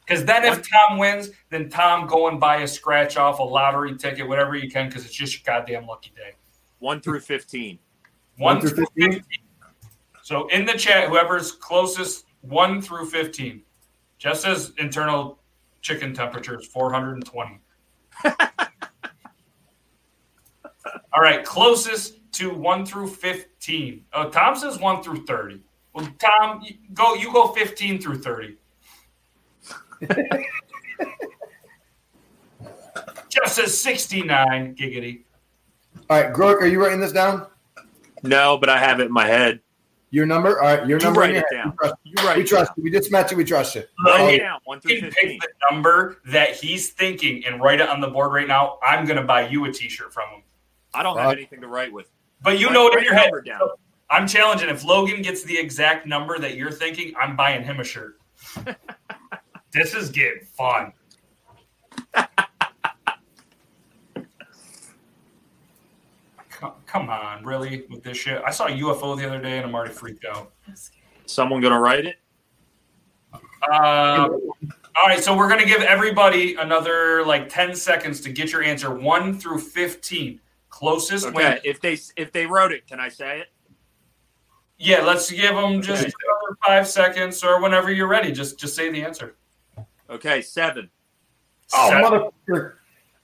Because 0.06 0.24
then 0.26 0.46
if 0.46 0.68
Tom 0.70 0.98
wins, 0.98 1.30
then 1.50 1.70
Tom 1.70 2.08
go 2.08 2.28
and 2.30 2.40
buy 2.40 2.58
a 2.58 2.68
scratch 2.68 3.18
off, 3.18 3.40
a 3.40 3.44
lottery 3.44 3.96
ticket, 3.98 4.28
whatever 4.28 4.56
you 4.56 4.70
can, 4.70 4.88
because 4.88 5.06
it's 5.06 5.14
just 5.14 5.34
your 5.34 5.44
goddamn 5.46 5.86
lucky 5.86 6.12
day. 6.16 6.34
One 6.80 7.02
through 7.02 7.20
15. 7.20 7.78
One, 8.38 8.56
One 8.56 8.62
through 8.62 8.70
through 8.72 8.86
15? 8.96 9.12
15. 9.14 9.24
So 10.24 10.48
in 10.48 10.66
the 10.66 10.74
chat, 10.74 11.10
whoever's 11.10 11.52
closest, 11.52 12.26
one 12.42 12.82
through 12.82 13.08
15. 13.08 13.62
Just 14.18 14.42
says 14.44 14.74
internal 14.78 15.40
chicken 15.82 16.14
temperature 16.14 16.60
is 16.60 16.68
420. 16.68 17.60
All 21.14 21.22
right, 21.22 21.44
closest 21.44 22.32
to 22.34 22.54
one 22.54 22.86
through 22.86 23.08
15. 23.08 24.06
Oh, 24.14 24.30
Tom 24.30 24.56
says 24.56 24.80
one 24.80 25.04
through 25.04 25.26
30. 25.26 25.62
Well, 25.98 26.07
Tom, 26.19 26.61
you 26.64 26.76
go. 26.94 27.15
You 27.15 27.34
go 27.34 27.48
15 27.48 27.99
through 27.99 28.19
30. 28.19 28.56
Jeff 33.30 33.48
says 33.52 33.80
69. 33.80 34.76
Giggity. 34.76 35.24
All 36.10 36.22
right, 36.22 36.32
Groark, 36.34 36.61
are 36.61 36.68
you 36.68 36.82
writing 36.82 36.99
this 36.99 37.11
down? 37.11 37.48
No, 38.24 38.57
but 38.57 38.69
I 38.69 38.78
have 38.78 38.99
it 38.99 39.06
in 39.06 39.11
my 39.11 39.26
head. 39.28 39.60
Your 40.10 40.26
number? 40.26 40.61
All 40.61 40.65
right, 40.78 40.88
your 40.88 40.99
You 40.99 41.03
number. 41.06 41.19
write 41.22 41.32
in 41.32 41.36
your 41.38 41.44
it 41.52 41.56
down. 41.56 41.72
We 41.72 41.78
trust, 41.78 41.95
You 42.03 42.14
write 42.26 42.38
we 42.38 42.44
it 42.44 42.48
trust 42.48 42.68
down. 42.69 42.74
you. 42.78 42.84
We 42.84 42.91
just 42.91 43.11
match 43.11 43.32
it. 43.32 43.36
We 43.36 43.44
trust 43.44 43.76
you. 43.76 43.84
Write 44.06 44.19
Oh, 44.22 44.28
it 44.28 44.32
yeah. 44.38 44.44
down. 44.49 44.60
One 44.65 44.80
You 44.86 44.99
through 44.99 45.11
15. 45.11 45.30
pick 45.32 45.41
the 45.41 45.48
number 45.72 46.18
that 46.28 46.52
he's 46.56 46.91
thinking 46.91 47.44
and 47.45 47.60
write 47.61 47.82
it 47.82 47.90
on 47.90 47.99
the 47.99 48.07
board 48.07 48.32
right 48.32 48.48
now. 48.48 48.80
I'm 48.88 49.06
going 49.06 49.18
to 49.18 49.24
buy 49.26 49.48
you 49.49 49.65
a 49.65 49.72
T-shirt 49.74 50.14
from 50.14 50.30
him. 50.30 50.44
I 50.94 51.03
don't 51.03 51.18
have 51.18 51.28
uh, 51.28 51.32
anything 51.32 51.60
to 51.61 51.68
write 51.68 51.91
with. 51.91 52.10
But 52.41 52.60
you 52.60 52.68
Write- 52.68 52.74
know 52.74 52.88
it 52.88 52.98
in 52.99 53.03
your 53.03 53.14
the 53.14 53.19
head. 53.19 53.26
number 53.26 53.41
down. 53.41 53.60
I'm 54.10 54.28
challenging. 54.28 54.70
If 54.70 54.86
Logan 54.86 55.22
gets 55.22 55.44
the 55.44 55.58
exact 55.58 56.08
number 56.08 56.40
that 56.40 56.56
you're 56.56 56.72
thinking, 56.72 57.14
I'm 57.20 57.36
buying 57.36 57.64
him 57.64 57.80
a 57.80 57.84
shirt. 57.84 58.20
this 59.74 59.94
is 59.94 60.10
getting 60.10 60.44
fun. 60.44 60.94
come, 66.50 66.74
come 66.86 67.10
on, 67.10 67.44
really? 67.44 67.86
With 67.90 68.04
this 68.04 68.18
shit? 68.18 68.42
I 68.46 68.52
saw 68.52 68.68
a 68.68 68.72
UFO 68.72 69.18
the 69.18 69.28
other 69.28 69.42
day 69.42 69.58
and 69.58 69.66
I'm 69.66 69.76
already 69.76 69.94
freaked 69.94 70.26
out. 70.26 70.54
Someone 71.26 71.62
gonna 71.62 71.80
write 71.80 72.06
it? 72.06 72.16
Uh, 73.70 74.30
all 74.96 75.08
right, 75.08 75.22
so 75.22 75.36
we're 75.36 75.50
gonna 75.50 75.66
give 75.66 75.82
everybody 75.82 76.56
another 76.56 77.26
like 77.26 77.50
10 77.50 77.76
seconds 77.76 78.22
to 78.22 78.30
get 78.32 78.52
your 78.52 78.64
answer, 78.64 78.94
one 78.94 79.38
through 79.38 79.60
15. 79.60 80.40
Closest 80.70 81.26
Okay. 81.28 81.36
win. 81.36 81.60
If 81.64 81.82
they 81.82 81.98
if 82.16 82.32
they 82.32 82.46
wrote 82.46 82.72
it, 82.72 82.88
can 82.88 83.00
I 83.00 83.10
say 83.10 83.40
it? 83.40 83.48
Yeah, 84.80 85.02
let's 85.02 85.32
give 85.32 85.56
them 85.56 85.82
just 85.82 86.06
Okay. 86.06 86.14
five 86.66 86.88
seconds 86.88 87.44
or 87.44 87.62
whenever 87.62 87.91
you're 87.91 88.08
ready. 88.08 88.32
Just 88.32 88.60
just 88.60 88.76
say 88.76 88.90
the 88.91 89.04
answer. 89.04 89.36
Okay, 90.10 90.41
seven. 90.41 90.90
Oh, 91.74 91.90
Seven. 91.90 92.04
motherfucker. 92.49 92.74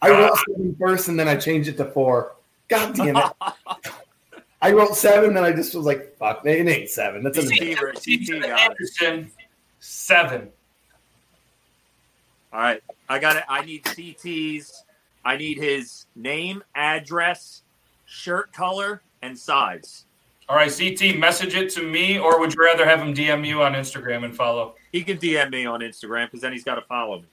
I 0.02 0.10
wrote 0.10 0.38
seven 0.48 0.76
first 0.80 1.08
and 1.08 1.18
then 1.20 1.28
I 1.28 1.36
changed 1.36 1.70
it 1.70 1.78
to 1.78 1.86
four. 1.86 2.36
God 2.68 2.96
damn 2.96 3.16
it. 3.18 3.24
I 4.62 4.72
wrote 4.72 4.96
seven, 4.96 5.34
then 5.34 5.44
I 5.44 5.52
just 5.52 5.76
was 5.76 5.86
like, 5.86 6.18
fuck, 6.18 6.46
it 6.46 6.68
ain't 6.68 6.90
seven. 6.90 7.22
That's 7.22 7.38
a 7.38 7.42
CT, 7.48 7.82
right, 7.82 7.94
CT 7.96 8.42
got 8.42 8.44
it. 8.44 8.46
Anderson, 8.50 9.32
seven. 9.80 10.50
All 12.52 12.60
right. 12.62 12.82
I 13.10 13.20
got 13.20 13.36
it. 13.36 13.44
I 13.50 13.64
need 13.66 13.86
CT's. 13.86 14.84
I 15.26 15.38
need 15.38 15.58
his 15.58 16.06
name, 16.16 16.64
address, 16.76 17.64
shirt 18.06 18.52
color, 18.54 19.02
and 19.22 19.38
size. 19.38 20.06
All 20.50 20.58
right, 20.58 20.72
CT, 20.72 21.18
message 21.18 21.56
it 21.56 21.70
to 21.72 21.84
me, 21.84 22.20
or 22.20 22.40
would 22.40 22.54
you 22.54 22.62
rather 22.64 22.86
have 22.86 23.00
him 23.02 23.14
DM 23.14 23.48
you 23.48 23.62
on 23.64 23.74
Instagram 23.74 24.26
and 24.26 24.36
follow? 24.36 24.76
He 24.92 25.02
can 25.04 25.18
DM 25.18 25.50
me 25.52 25.66
on 25.66 25.80
Instagram 25.80 26.28
because 26.28 26.42
then 26.42 26.52
he's 26.52 26.64
got 26.66 26.76
to 26.76 26.82
follow 26.82 27.20
me. 27.22 27.26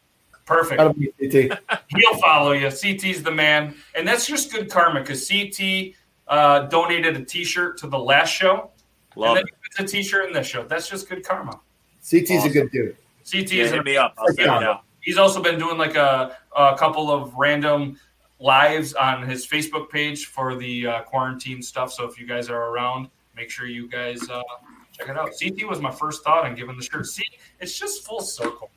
Perfect. 0.47 0.81
CT. 0.81 1.59
He'll 1.97 2.19
follow 2.21 2.53
you. 2.53 2.69
CT's 2.71 3.23
the 3.23 3.31
man, 3.31 3.75
and 3.95 4.07
that's 4.07 4.27
just 4.27 4.53
good 4.53 4.71
karma 4.71 5.01
because 5.01 5.29
CT 5.29 5.95
uh, 6.29 6.67
donated 6.69 7.17
a 7.17 7.25
T-shirt 7.25 7.79
to 7.79 7.89
the 7.89 7.99
last 7.99 8.31
show, 8.31 8.71
Love 9.17 9.37
and 9.37 9.47
it. 9.49 9.53
then 9.79 9.85
it's 9.85 9.93
a 9.93 9.97
T-shirt 9.97 10.27
in 10.27 10.33
this 10.33 10.47
show. 10.47 10.65
That's 10.65 10.89
just 10.89 11.09
good 11.09 11.25
karma. 11.25 11.61
CT's 12.03 12.45
a 12.45 12.49
good 12.49 12.71
dude. 12.71 12.97
CT 13.31 13.53
Yeah, 13.53 13.65
is 13.65 13.71
hit 13.73 13.85
me 13.85 13.97
up. 13.97 14.15
I'll 14.19 14.27
send 14.29 14.41
it 14.41 14.49
out. 14.49 14.85
He's 15.01 15.19
also 15.19 15.43
been 15.43 15.59
doing 15.59 15.79
like 15.79 15.97
a, 15.97 16.37
a 16.57 16.77
couple 16.77 17.11
of 17.11 17.35
random 17.35 17.99
lives 18.41 18.95
on 18.95 19.23
his 19.29 19.47
Facebook 19.47 19.91
page 19.91 20.27
for 20.27 20.57
the 20.57 20.87
uh, 20.87 21.03
quarantine 21.03 21.63
stuff. 21.63 21.93
So 21.93 22.05
if 22.05 22.19
you 22.19 22.27
guys 22.27 22.49
are 22.49 22.71
around, 22.71 23.09
make 23.37 23.51
sure 23.51 23.67
you 23.67 23.87
guys 23.89 24.29
uh, 24.29 24.43
check 24.99 25.09
it 25.09 25.17
out. 25.17 25.31
CT 25.41 25.69
was 25.69 25.81
my 25.81 25.91
first 25.91 26.25
thought 26.25 26.47
on 26.47 26.55
giving 26.55 26.77
the 26.77 26.83
shirt. 26.83 27.07
See, 27.07 27.23
it's 27.61 27.79
just 27.79 28.05
full 28.05 28.21
circle. 28.21 28.71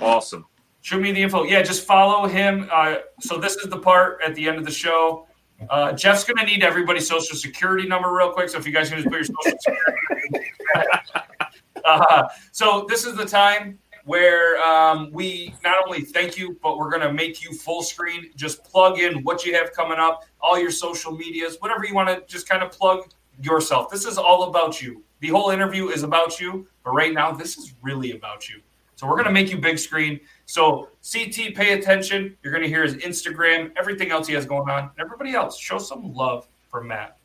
Awesome. 0.00 0.44
Shoot 0.82 1.00
me 1.00 1.12
the 1.12 1.22
info. 1.22 1.44
Yeah, 1.44 1.62
just 1.62 1.86
follow 1.86 2.26
him. 2.26 2.68
Uh, 2.72 2.96
so 3.20 3.38
this 3.38 3.56
is 3.56 3.68
the 3.68 3.78
part 3.78 4.18
at 4.24 4.34
the 4.34 4.48
end 4.48 4.58
of 4.58 4.64
the 4.64 4.70
show. 4.70 5.26
Uh, 5.68 5.92
Jeff's 5.92 6.24
going 6.24 6.38
to 6.38 6.44
need 6.44 6.62
everybody's 6.62 7.06
social 7.06 7.36
security 7.36 7.86
number 7.86 8.12
real 8.12 8.32
quick. 8.32 8.48
So 8.48 8.58
if 8.58 8.66
you 8.66 8.72
guys 8.72 8.88
can 8.88 8.98
just 8.98 9.08
put 9.08 9.16
your 9.16 9.24
social 9.24 9.58
security. 9.60 10.52
uh, 11.84 12.28
so 12.50 12.86
this 12.88 13.04
is 13.04 13.14
the 13.14 13.26
time 13.26 13.78
where 14.04 14.60
um, 14.62 15.10
we 15.12 15.54
not 15.62 15.76
only 15.86 16.02
thank 16.02 16.38
you, 16.38 16.58
but 16.62 16.78
we're 16.78 16.90
going 16.90 17.02
to 17.02 17.12
make 17.12 17.42
you 17.42 17.52
full 17.52 17.82
screen. 17.82 18.30
Just 18.36 18.64
plug 18.64 18.98
in 18.98 19.22
what 19.22 19.44
you 19.44 19.54
have 19.54 19.72
coming 19.72 19.98
up, 19.98 20.24
all 20.40 20.58
your 20.58 20.70
social 20.70 21.12
medias, 21.12 21.56
whatever 21.60 21.84
you 21.84 21.94
want 21.94 22.08
to 22.08 22.22
just 22.26 22.48
kind 22.48 22.62
of 22.62 22.70
plug 22.70 23.10
yourself. 23.42 23.90
This 23.90 24.04
is 24.04 24.18
all 24.18 24.44
about 24.44 24.80
you. 24.80 25.02
The 25.20 25.28
whole 25.28 25.50
interview 25.50 25.88
is 25.88 26.02
about 26.02 26.40
you, 26.40 26.66
but 26.84 26.92
right 26.92 27.12
now 27.12 27.32
this 27.32 27.58
is 27.58 27.74
really 27.82 28.12
about 28.12 28.48
you. 28.48 28.60
So 28.96 29.06
we're 29.06 29.14
going 29.14 29.26
to 29.26 29.32
make 29.32 29.50
you 29.50 29.58
big 29.58 29.78
screen. 29.78 30.20
So 30.44 30.90
CT, 31.10 31.54
pay 31.54 31.72
attention. 31.78 32.36
You're 32.42 32.52
going 32.52 32.62
to 32.62 32.68
hear 32.68 32.82
his 32.82 32.96
Instagram, 32.96 33.72
everything 33.78 34.10
else 34.10 34.26
he 34.26 34.34
has 34.34 34.44
going 34.44 34.68
on. 34.68 34.90
Everybody 34.98 35.32
else, 35.32 35.58
show 35.58 35.78
some 35.78 36.12
love 36.12 36.46
for 36.68 36.82
Matt. 36.82 37.16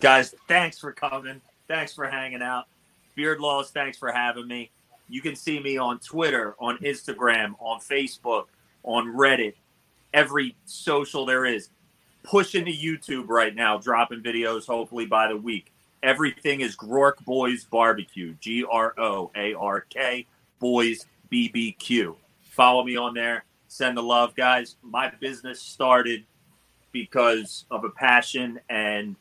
Guys, 0.00 0.34
thanks 0.46 0.78
for 0.78 0.92
coming. 0.92 1.40
Thanks 1.68 1.94
for 1.94 2.06
hanging 2.06 2.42
out. 2.42 2.66
Beard 3.14 3.40
Laws, 3.40 3.70
thanks 3.70 3.98
for 3.98 4.12
having 4.12 4.46
me. 4.46 4.70
You 5.08 5.22
can 5.22 5.34
see 5.34 5.60
me 5.60 5.78
on 5.78 5.98
Twitter, 6.00 6.54
on 6.58 6.78
Instagram, 6.78 7.54
on 7.58 7.80
Facebook, 7.80 8.44
on 8.82 9.06
Reddit, 9.14 9.54
every 10.12 10.56
social 10.64 11.24
there 11.26 11.44
is. 11.44 11.70
Pushing 12.22 12.64
to 12.66 12.72
YouTube 12.72 13.28
right 13.28 13.54
now, 13.54 13.78
dropping 13.78 14.22
videos 14.22 14.66
hopefully 14.66 15.06
by 15.06 15.28
the 15.28 15.36
week. 15.36 15.72
Everything 16.02 16.60
is 16.60 16.76
Groark 16.76 17.24
Boys 17.24 17.64
Barbecue, 17.64 18.34
G 18.40 18.64
R 18.70 18.92
O 18.98 19.30
A 19.34 19.54
R 19.54 19.80
K 19.88 20.26
Boys 20.58 21.06
BBQ. 21.32 22.16
Follow 22.42 22.84
me 22.84 22.96
on 22.96 23.14
there. 23.14 23.44
Send 23.68 23.96
the 23.96 24.02
love, 24.02 24.34
guys. 24.34 24.76
My 24.82 25.10
business 25.20 25.60
started 25.60 26.24
because 26.92 27.64
of 27.70 27.84
a 27.84 27.90
passion 27.90 28.60
and 28.68 29.16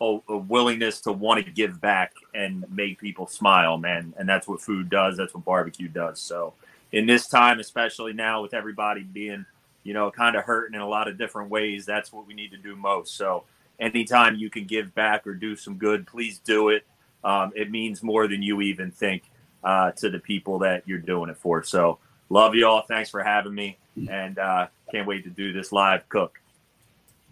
a, 0.00 0.18
a 0.28 0.36
willingness 0.36 1.00
to 1.02 1.12
want 1.12 1.44
to 1.44 1.50
give 1.50 1.80
back 1.80 2.12
and 2.34 2.64
make 2.70 2.98
people 2.98 3.26
smile, 3.26 3.78
man. 3.78 4.12
And 4.18 4.28
that's 4.28 4.46
what 4.46 4.60
food 4.60 4.90
does. 4.90 5.16
That's 5.16 5.34
what 5.34 5.44
barbecue 5.44 5.88
does. 5.88 6.20
So, 6.20 6.54
in 6.92 7.06
this 7.06 7.26
time, 7.26 7.58
especially 7.58 8.12
now 8.12 8.42
with 8.42 8.54
everybody 8.54 9.02
being, 9.02 9.44
you 9.82 9.92
know, 9.92 10.10
kind 10.10 10.36
of 10.36 10.44
hurting 10.44 10.74
in 10.74 10.80
a 10.80 10.88
lot 10.88 11.08
of 11.08 11.18
different 11.18 11.50
ways, 11.50 11.84
that's 11.84 12.12
what 12.12 12.26
we 12.26 12.34
need 12.34 12.50
to 12.52 12.56
do 12.56 12.76
most. 12.76 13.16
So, 13.16 13.44
anytime 13.80 14.36
you 14.36 14.50
can 14.50 14.64
give 14.64 14.94
back 14.94 15.26
or 15.26 15.34
do 15.34 15.56
some 15.56 15.76
good, 15.76 16.06
please 16.06 16.38
do 16.38 16.68
it. 16.68 16.86
Um, 17.24 17.52
it 17.56 17.70
means 17.70 18.02
more 18.02 18.28
than 18.28 18.42
you 18.42 18.60
even 18.60 18.90
think 18.90 19.24
uh, 19.64 19.92
to 19.92 20.10
the 20.10 20.18
people 20.18 20.58
that 20.60 20.82
you're 20.86 20.98
doing 20.98 21.30
it 21.30 21.36
for. 21.38 21.62
So, 21.62 21.98
love 22.28 22.54
you 22.54 22.66
all. 22.66 22.82
Thanks 22.82 23.10
for 23.10 23.22
having 23.22 23.54
me. 23.54 23.78
And 24.10 24.38
uh, 24.38 24.66
can't 24.90 25.06
wait 25.06 25.24
to 25.24 25.30
do 25.30 25.54
this 25.54 25.72
live 25.72 26.06
cook. 26.10 26.38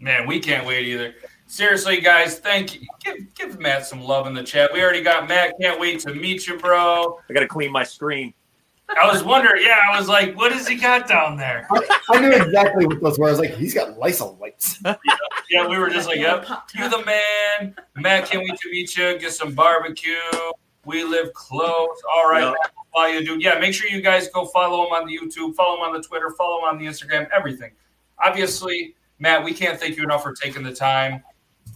Man, 0.00 0.26
we 0.26 0.40
can't 0.40 0.66
wait 0.66 0.86
either. 0.86 1.14
Seriously, 1.46 2.00
guys, 2.00 2.38
thank 2.38 2.74
you. 2.74 2.86
Give 3.04 3.34
give 3.34 3.60
Matt 3.60 3.86
some 3.86 4.00
love 4.02 4.26
in 4.26 4.34
the 4.34 4.42
chat. 4.42 4.72
We 4.72 4.82
already 4.82 5.02
got 5.02 5.28
Matt. 5.28 5.54
Can't 5.60 5.78
wait 5.78 6.00
to 6.00 6.14
meet 6.14 6.46
you, 6.46 6.58
bro. 6.58 7.18
I 7.28 7.32
got 7.32 7.40
to 7.40 7.48
clean 7.48 7.70
my 7.70 7.84
screen. 7.84 8.32
I 9.00 9.10
was 9.10 9.22
wondering, 9.24 9.62
yeah, 9.64 9.78
I 9.90 9.98
was 9.98 10.08
like, 10.08 10.36
what 10.36 10.52
has 10.52 10.68
he 10.68 10.74
got 10.76 11.08
down 11.08 11.38
there? 11.38 11.66
I 12.10 12.20
knew 12.20 12.30
exactly 12.32 12.86
what 12.86 13.00
those 13.00 13.18
were. 13.18 13.28
I 13.28 13.30
was 13.30 13.40
like, 13.40 13.54
he's 13.54 13.72
got 13.72 13.98
Lysol 13.98 14.36
wipes. 14.40 14.78
Yeah, 15.50 15.68
we 15.68 15.78
were 15.78 15.90
just 15.90 16.08
like, 16.08 16.18
yep, 16.18 16.46
you're 16.74 16.88
the 16.88 17.04
man. 17.04 17.76
Matt, 17.96 18.26
can't 18.26 18.40
wait 18.42 18.58
to 18.60 18.70
meet 18.70 18.96
you. 18.96 19.18
Get 19.18 19.32
some 19.32 19.52
barbecue. 19.54 20.14
We 20.86 21.04
live 21.04 21.32
close. 21.34 21.96
All 22.14 22.28
right, 22.28 22.42
Yep. 22.44 22.54
Matt, 22.62 22.72
follow 22.92 23.06
you, 23.06 23.24
dude. 23.24 23.42
Yeah, 23.42 23.58
make 23.58 23.74
sure 23.74 23.88
you 23.88 24.00
guys 24.00 24.28
go 24.28 24.46
follow 24.46 24.86
him 24.86 24.92
on 24.92 25.06
the 25.06 25.16
YouTube, 25.16 25.54
follow 25.54 25.76
him 25.76 25.82
on 25.82 25.92
the 25.92 26.02
Twitter, 26.02 26.30
follow 26.36 26.58
him 26.58 26.64
on 26.64 26.78
the 26.78 26.86
Instagram, 26.86 27.28
everything. 27.30 27.72
Obviously, 28.18 28.96
Matt, 29.18 29.44
we 29.44 29.52
can't 29.52 29.78
thank 29.78 29.96
you 29.96 30.02
enough 30.02 30.22
for 30.22 30.32
taking 30.32 30.62
the 30.62 30.74
time. 30.74 31.22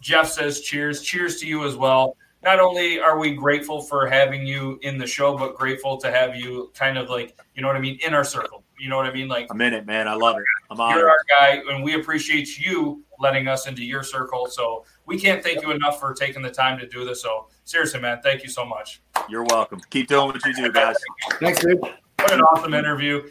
Jeff 0.00 0.28
says 0.28 0.60
cheers. 0.60 1.02
Cheers 1.02 1.40
to 1.40 1.46
you 1.46 1.64
as 1.64 1.76
well. 1.76 2.16
Not 2.42 2.60
only 2.60 3.00
are 3.00 3.18
we 3.18 3.34
grateful 3.34 3.82
for 3.82 4.06
having 4.06 4.46
you 4.46 4.78
in 4.82 4.96
the 4.96 5.06
show, 5.06 5.36
but 5.36 5.56
grateful 5.56 5.96
to 5.98 6.10
have 6.10 6.36
you 6.36 6.70
kind 6.74 6.96
of 6.96 7.10
like, 7.10 7.36
you 7.54 7.62
know 7.62 7.68
what 7.68 7.76
I 7.76 7.80
mean, 7.80 7.98
in 8.04 8.14
our 8.14 8.24
circle. 8.24 8.62
You 8.78 8.88
know 8.88 8.96
what 8.96 9.06
I 9.06 9.12
mean? 9.12 9.26
Like, 9.26 9.48
I'm 9.50 9.60
in 9.60 9.74
it, 9.74 9.86
man. 9.86 10.06
I 10.06 10.14
love 10.14 10.36
it. 10.36 10.44
I'm 10.70 10.80
on 10.80 10.96
you're 10.96 11.08
our 11.08 11.18
guy, 11.28 11.60
and 11.68 11.82
we 11.82 11.94
appreciate 11.94 12.58
you 12.58 13.02
letting 13.18 13.48
us 13.48 13.66
into 13.66 13.84
your 13.84 14.04
circle. 14.04 14.46
So 14.46 14.84
we 15.04 15.18
can't 15.18 15.42
thank 15.42 15.62
you 15.62 15.72
enough 15.72 15.98
for 15.98 16.14
taking 16.14 16.42
the 16.42 16.50
time 16.50 16.78
to 16.78 16.86
do 16.86 17.04
this. 17.04 17.20
So 17.20 17.48
seriously, 17.64 18.00
man, 18.00 18.20
thank 18.22 18.44
you 18.44 18.48
so 18.48 18.64
much. 18.64 19.02
You're 19.28 19.42
welcome. 19.44 19.80
Keep 19.90 20.06
doing 20.06 20.26
what 20.28 20.44
you 20.44 20.54
do, 20.54 20.72
guys. 20.72 20.96
Thanks, 21.40 21.60
dude. 21.60 21.80
What 21.80 22.32
an 22.32 22.40
awesome 22.40 22.74
interview. 22.74 23.28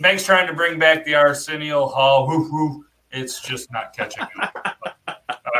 Meg's 0.00 0.24
trying 0.24 0.46
to 0.46 0.52
bring 0.52 0.78
back 0.78 1.04
the 1.06 1.14
Arsenio 1.14 1.86
Hall. 1.86 2.26
Woof, 2.26 2.48
woof. 2.50 2.84
It's 3.10 3.40
just 3.40 3.72
not 3.72 3.96
catching 3.96 4.24
on. 4.40 4.50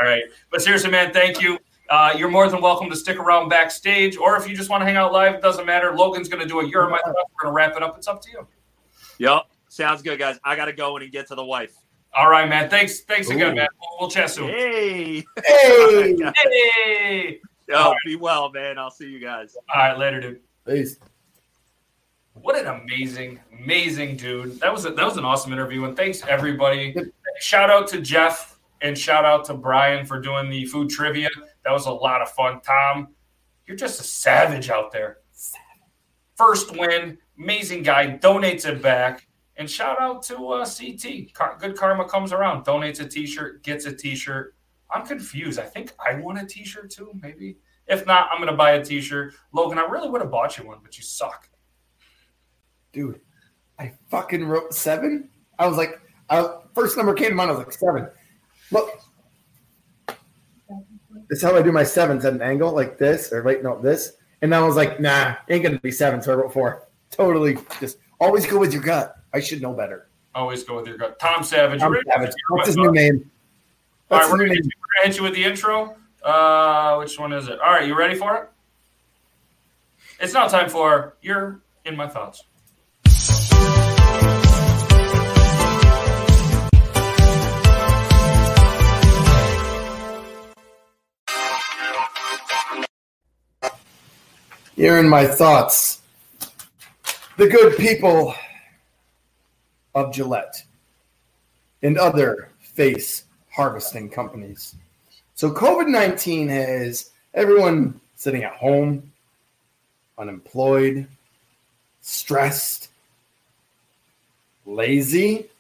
All 0.00 0.06
right. 0.06 0.22
But 0.50 0.62
seriously, 0.62 0.90
man, 0.90 1.12
thank 1.12 1.40
you. 1.42 1.58
Uh, 1.90 2.14
you're 2.16 2.30
more 2.30 2.48
than 2.48 2.60
welcome 2.60 2.88
to 2.88 2.96
stick 2.96 3.18
around 3.18 3.48
backstage, 3.48 4.16
or 4.16 4.36
if 4.36 4.48
you 4.48 4.56
just 4.56 4.70
want 4.70 4.80
to 4.80 4.86
hang 4.86 4.96
out 4.96 5.12
live, 5.12 5.34
it 5.34 5.42
doesn't 5.42 5.66
matter. 5.66 5.94
Logan's 5.94 6.28
going 6.28 6.40
to 6.40 6.48
do 6.48 6.60
a 6.60 6.66
You're 6.66 6.88
My 6.88 6.98
Thoughts. 6.98 7.30
We're 7.34 7.42
going 7.42 7.52
to 7.52 7.52
wrap 7.52 7.76
it 7.76 7.82
up. 7.82 7.98
It's 7.98 8.06
up 8.06 8.22
to 8.22 8.30
you. 8.30 8.46
Yep. 9.18 9.42
Sounds 9.68 10.00
good, 10.00 10.18
guys. 10.18 10.38
I 10.44 10.56
got 10.56 10.66
to 10.66 10.72
go 10.72 10.96
in 10.96 11.02
and 11.02 11.12
get 11.12 11.26
to 11.28 11.34
the 11.34 11.44
wife. 11.44 11.74
All 12.14 12.30
right, 12.30 12.48
man. 12.48 12.70
Thanks. 12.70 13.00
Thanks 13.00 13.28
again, 13.28 13.56
man. 13.56 13.68
We'll, 13.80 14.00
we'll 14.00 14.10
chat 14.10 14.30
soon. 14.30 14.48
Hey. 14.48 15.24
Hey, 15.44 16.16
Hey. 16.36 17.40
Yo, 17.68 17.92
be 18.04 18.16
well, 18.16 18.50
man. 18.50 18.78
I'll 18.78 18.90
see 18.90 19.08
you 19.08 19.20
guys. 19.20 19.56
All 19.74 19.80
right, 19.80 19.98
later, 19.98 20.20
dude. 20.20 20.40
Peace. 20.66 20.96
What 22.34 22.58
an 22.58 22.66
amazing, 22.66 23.38
amazing 23.60 24.16
dude. 24.16 24.58
That 24.60 24.72
was 24.72 24.86
a, 24.86 24.90
that 24.90 25.04
was 25.04 25.18
an 25.18 25.24
awesome 25.24 25.52
interview, 25.52 25.84
and 25.84 25.96
thanks 25.96 26.22
everybody. 26.26 26.96
Shout 27.40 27.68
out 27.68 27.86
to 27.88 28.00
Jeff 28.00 28.49
and 28.82 28.96
shout 28.96 29.24
out 29.24 29.44
to 29.46 29.54
Brian 29.54 30.06
for 30.06 30.20
doing 30.20 30.50
the 30.50 30.64
food 30.66 30.90
trivia. 30.90 31.28
That 31.64 31.72
was 31.72 31.86
a 31.86 31.92
lot 31.92 32.22
of 32.22 32.30
fun. 32.30 32.60
Tom, 32.62 33.08
you're 33.66 33.76
just 33.76 34.00
a 34.00 34.04
savage 34.04 34.70
out 34.70 34.90
there. 34.90 35.18
First 36.36 36.76
win, 36.76 37.18
amazing 37.38 37.82
guy, 37.82 38.18
donates 38.18 38.66
it 38.66 38.82
back. 38.82 39.26
And 39.56 39.68
shout 39.68 40.00
out 40.00 40.22
to 40.24 40.36
uh, 40.48 40.66
CT. 40.66 41.34
Car- 41.34 41.58
good 41.60 41.76
karma 41.76 42.08
comes 42.08 42.32
around. 42.32 42.64
Donates 42.64 43.00
a 43.00 43.06
T-shirt, 43.06 43.62
gets 43.62 43.84
a 43.84 43.94
T-shirt. 43.94 44.54
I'm 44.90 45.04
confused. 45.04 45.58
I 45.58 45.64
think 45.64 45.92
I 46.04 46.14
want 46.14 46.40
a 46.40 46.46
T-shirt 46.46 46.90
too. 46.90 47.12
Maybe. 47.20 47.58
If 47.86 48.06
not, 48.06 48.28
I'm 48.32 48.38
gonna 48.38 48.56
buy 48.56 48.72
a 48.72 48.84
T-shirt. 48.84 49.34
Logan, 49.52 49.78
I 49.78 49.82
really 49.82 50.08
would 50.08 50.22
have 50.22 50.30
bought 50.30 50.56
you 50.56 50.66
one, 50.66 50.78
but 50.82 50.96
you 50.96 51.02
suck. 51.04 51.50
Dude, 52.92 53.20
I 53.78 53.92
fucking 54.08 54.44
wrote 54.44 54.72
seven. 54.72 55.28
I 55.58 55.66
was 55.66 55.76
like, 55.76 56.00
I, 56.30 56.58
first 56.74 56.96
number 56.96 57.12
came 57.12 57.30
to 57.30 57.34
mind. 57.34 57.50
I 57.50 57.54
was 57.54 57.64
like, 57.64 57.72
seven. 57.72 58.08
Look, 58.70 59.00
this 61.28 61.38
is 61.38 61.42
how 61.42 61.56
I 61.56 61.62
do 61.62 61.72
my 61.72 61.84
sevens 61.84 62.24
at 62.24 62.32
an 62.32 62.42
angle 62.42 62.72
like 62.72 62.98
this, 62.98 63.32
or 63.32 63.42
wait, 63.42 63.62
no, 63.62 63.80
this. 63.80 64.14
And 64.42 64.54
I 64.54 64.62
was 64.62 64.76
like, 64.76 65.00
nah, 65.00 65.36
ain't 65.48 65.62
gonna 65.62 65.78
be 65.78 65.92
seven. 65.92 66.22
So 66.22 66.32
I 66.32 66.36
wrote 66.36 66.52
four. 66.52 66.88
Totally, 67.10 67.58
just 67.80 67.98
always 68.20 68.46
go 68.46 68.58
with 68.58 68.72
your 68.72 68.82
gut. 68.82 69.16
I 69.32 69.40
should 69.40 69.60
know 69.62 69.72
better. 69.72 70.08
Always 70.34 70.64
go 70.64 70.76
with 70.76 70.86
your 70.86 70.96
gut. 70.96 71.18
Tom 71.18 71.42
Savage. 71.42 71.80
Tom 71.80 71.96
Savage. 72.08 72.32
What's 72.48 72.68
his 72.68 72.76
new 72.76 72.92
name? 72.92 73.30
All 74.10 74.18
What's 74.18 74.28
right, 74.28 74.32
we're 74.32 74.38
gonna, 74.46 74.54
name? 74.54 74.62
we're 74.64 75.02
gonna 75.02 75.08
hit 75.08 75.16
you 75.18 75.22
with 75.22 75.34
the 75.34 75.44
intro. 75.44 75.96
Uh, 76.22 76.96
which 76.96 77.18
one 77.18 77.32
is 77.32 77.48
it? 77.48 77.60
All 77.60 77.70
right, 77.70 77.86
you 77.86 77.96
ready 77.96 78.14
for 78.14 78.36
it? 78.36 78.50
It's 80.20 80.34
now 80.34 80.46
time 80.48 80.68
for 80.68 81.16
you're 81.22 81.60
in 81.84 81.96
my 81.96 82.06
thoughts. 82.06 82.44
Here 94.80 94.96
in 94.96 95.10
my 95.10 95.26
thoughts, 95.26 96.00
the 97.36 97.46
good 97.46 97.76
people 97.76 98.34
of 99.94 100.10
Gillette 100.10 100.64
and 101.82 101.98
other 101.98 102.48
face 102.60 103.24
harvesting 103.52 104.08
companies. 104.08 104.74
So, 105.34 105.50
COVID 105.52 105.86
19 105.86 106.48
has 106.48 107.10
everyone 107.34 108.00
sitting 108.16 108.42
at 108.42 108.54
home, 108.54 109.12
unemployed, 110.16 111.06
stressed, 112.00 112.88
lazy. 114.64 115.50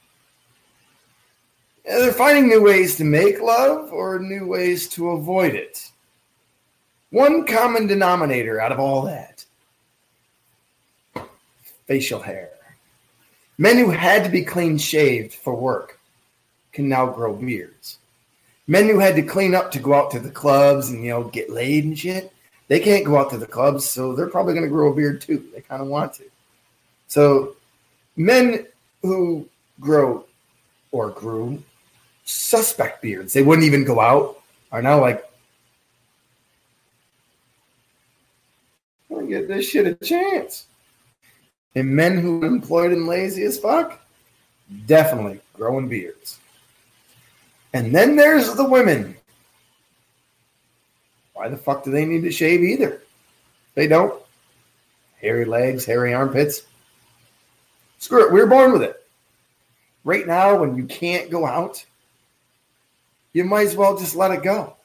They're 1.84 2.10
finding 2.10 2.48
new 2.48 2.62
ways 2.62 2.96
to 2.96 3.04
make 3.04 3.42
love 3.42 3.92
or 3.92 4.18
new 4.18 4.46
ways 4.46 4.88
to 4.94 5.10
avoid 5.10 5.54
it. 5.54 5.89
One 7.10 7.44
common 7.44 7.86
denominator 7.86 8.60
out 8.60 8.72
of 8.72 8.78
all 8.80 9.02
that 9.02 9.44
facial 11.86 12.20
hair. 12.20 12.50
Men 13.58 13.76
who 13.76 13.90
had 13.90 14.22
to 14.22 14.30
be 14.30 14.44
clean 14.44 14.78
shaved 14.78 15.34
for 15.34 15.54
work 15.54 15.98
can 16.72 16.88
now 16.88 17.06
grow 17.06 17.34
beards. 17.34 17.98
Men 18.68 18.86
who 18.88 19.00
had 19.00 19.16
to 19.16 19.22
clean 19.22 19.56
up 19.56 19.72
to 19.72 19.80
go 19.80 19.94
out 19.94 20.12
to 20.12 20.20
the 20.20 20.30
clubs 20.30 20.90
and 20.90 21.02
you 21.02 21.10
know 21.10 21.24
get 21.24 21.50
laid 21.50 21.84
and 21.84 21.98
shit, 21.98 22.32
they 22.68 22.78
can't 22.78 23.04
go 23.04 23.18
out 23.18 23.30
to 23.30 23.38
the 23.38 23.46
clubs, 23.46 23.84
so 23.84 24.14
they're 24.14 24.28
probably 24.28 24.54
going 24.54 24.64
to 24.64 24.70
grow 24.70 24.92
a 24.92 24.94
beard 24.94 25.20
too. 25.20 25.44
They 25.52 25.60
kind 25.60 25.82
of 25.82 25.88
want 25.88 26.14
to. 26.14 26.24
So, 27.08 27.56
men 28.16 28.66
who 29.02 29.48
grow 29.80 30.24
or 30.92 31.10
grew 31.10 31.60
suspect 32.24 33.02
beards, 33.02 33.32
they 33.32 33.42
wouldn't 33.42 33.66
even 33.66 33.84
go 33.84 33.98
out, 33.98 34.40
are 34.70 34.80
now 34.80 35.00
like, 35.00 35.28
give 39.30 39.48
this 39.48 39.68
shit 39.68 39.86
a 39.86 39.94
chance. 39.94 40.66
And 41.74 41.88
men 41.88 42.18
who 42.18 42.42
are 42.42 42.46
employed 42.46 42.92
and 42.92 43.06
lazy 43.06 43.44
as 43.44 43.58
fuck, 43.58 44.00
definitely 44.86 45.40
growing 45.54 45.88
beards. 45.88 46.38
And 47.72 47.94
then 47.94 48.16
there's 48.16 48.54
the 48.54 48.68
women. 48.68 49.16
Why 51.32 51.48
the 51.48 51.56
fuck 51.56 51.84
do 51.84 51.90
they 51.90 52.04
need 52.04 52.22
to 52.22 52.32
shave 52.32 52.62
either? 52.62 53.02
They 53.74 53.86
don't. 53.86 54.20
Hairy 55.20 55.44
legs, 55.44 55.84
hairy 55.84 56.12
armpits. 56.12 56.62
Screw 57.98 58.26
it. 58.26 58.32
We 58.32 58.40
were 58.40 58.46
born 58.46 58.72
with 58.72 58.82
it. 58.82 58.96
Right 60.04 60.26
now, 60.26 60.58
when 60.58 60.76
you 60.76 60.84
can't 60.84 61.30
go 61.30 61.46
out, 61.46 61.84
you 63.32 63.44
might 63.44 63.66
as 63.66 63.76
well 63.76 63.96
just 63.96 64.16
let 64.16 64.32
it 64.32 64.42
go. 64.42 64.76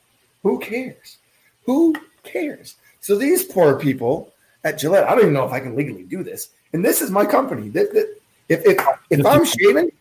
Who 0.44 0.60
cares? 0.60 1.18
Who 1.66 1.96
cares? 2.24 2.76
So 3.00 3.18
these 3.18 3.44
poor 3.44 3.80
people 3.80 4.34
at 4.66 4.80
Gillette, 4.80 5.06
I 5.06 5.12
don't 5.12 5.22
even 5.22 5.34
know 5.34 5.46
if 5.46 5.54
I 5.54 5.60
can 5.62 5.76
legally 5.76 6.04
do 6.04 6.24
this. 6.24 6.50
And 6.74 6.84
this 6.84 7.02
is 7.02 7.12
my 7.12 7.26
company. 7.26 7.70
That, 7.70 7.94
that 7.94 8.18
if 8.50 8.66
if 8.66 8.86
if 9.12 9.26
I'm 9.26 9.46
shaving, 9.46 9.92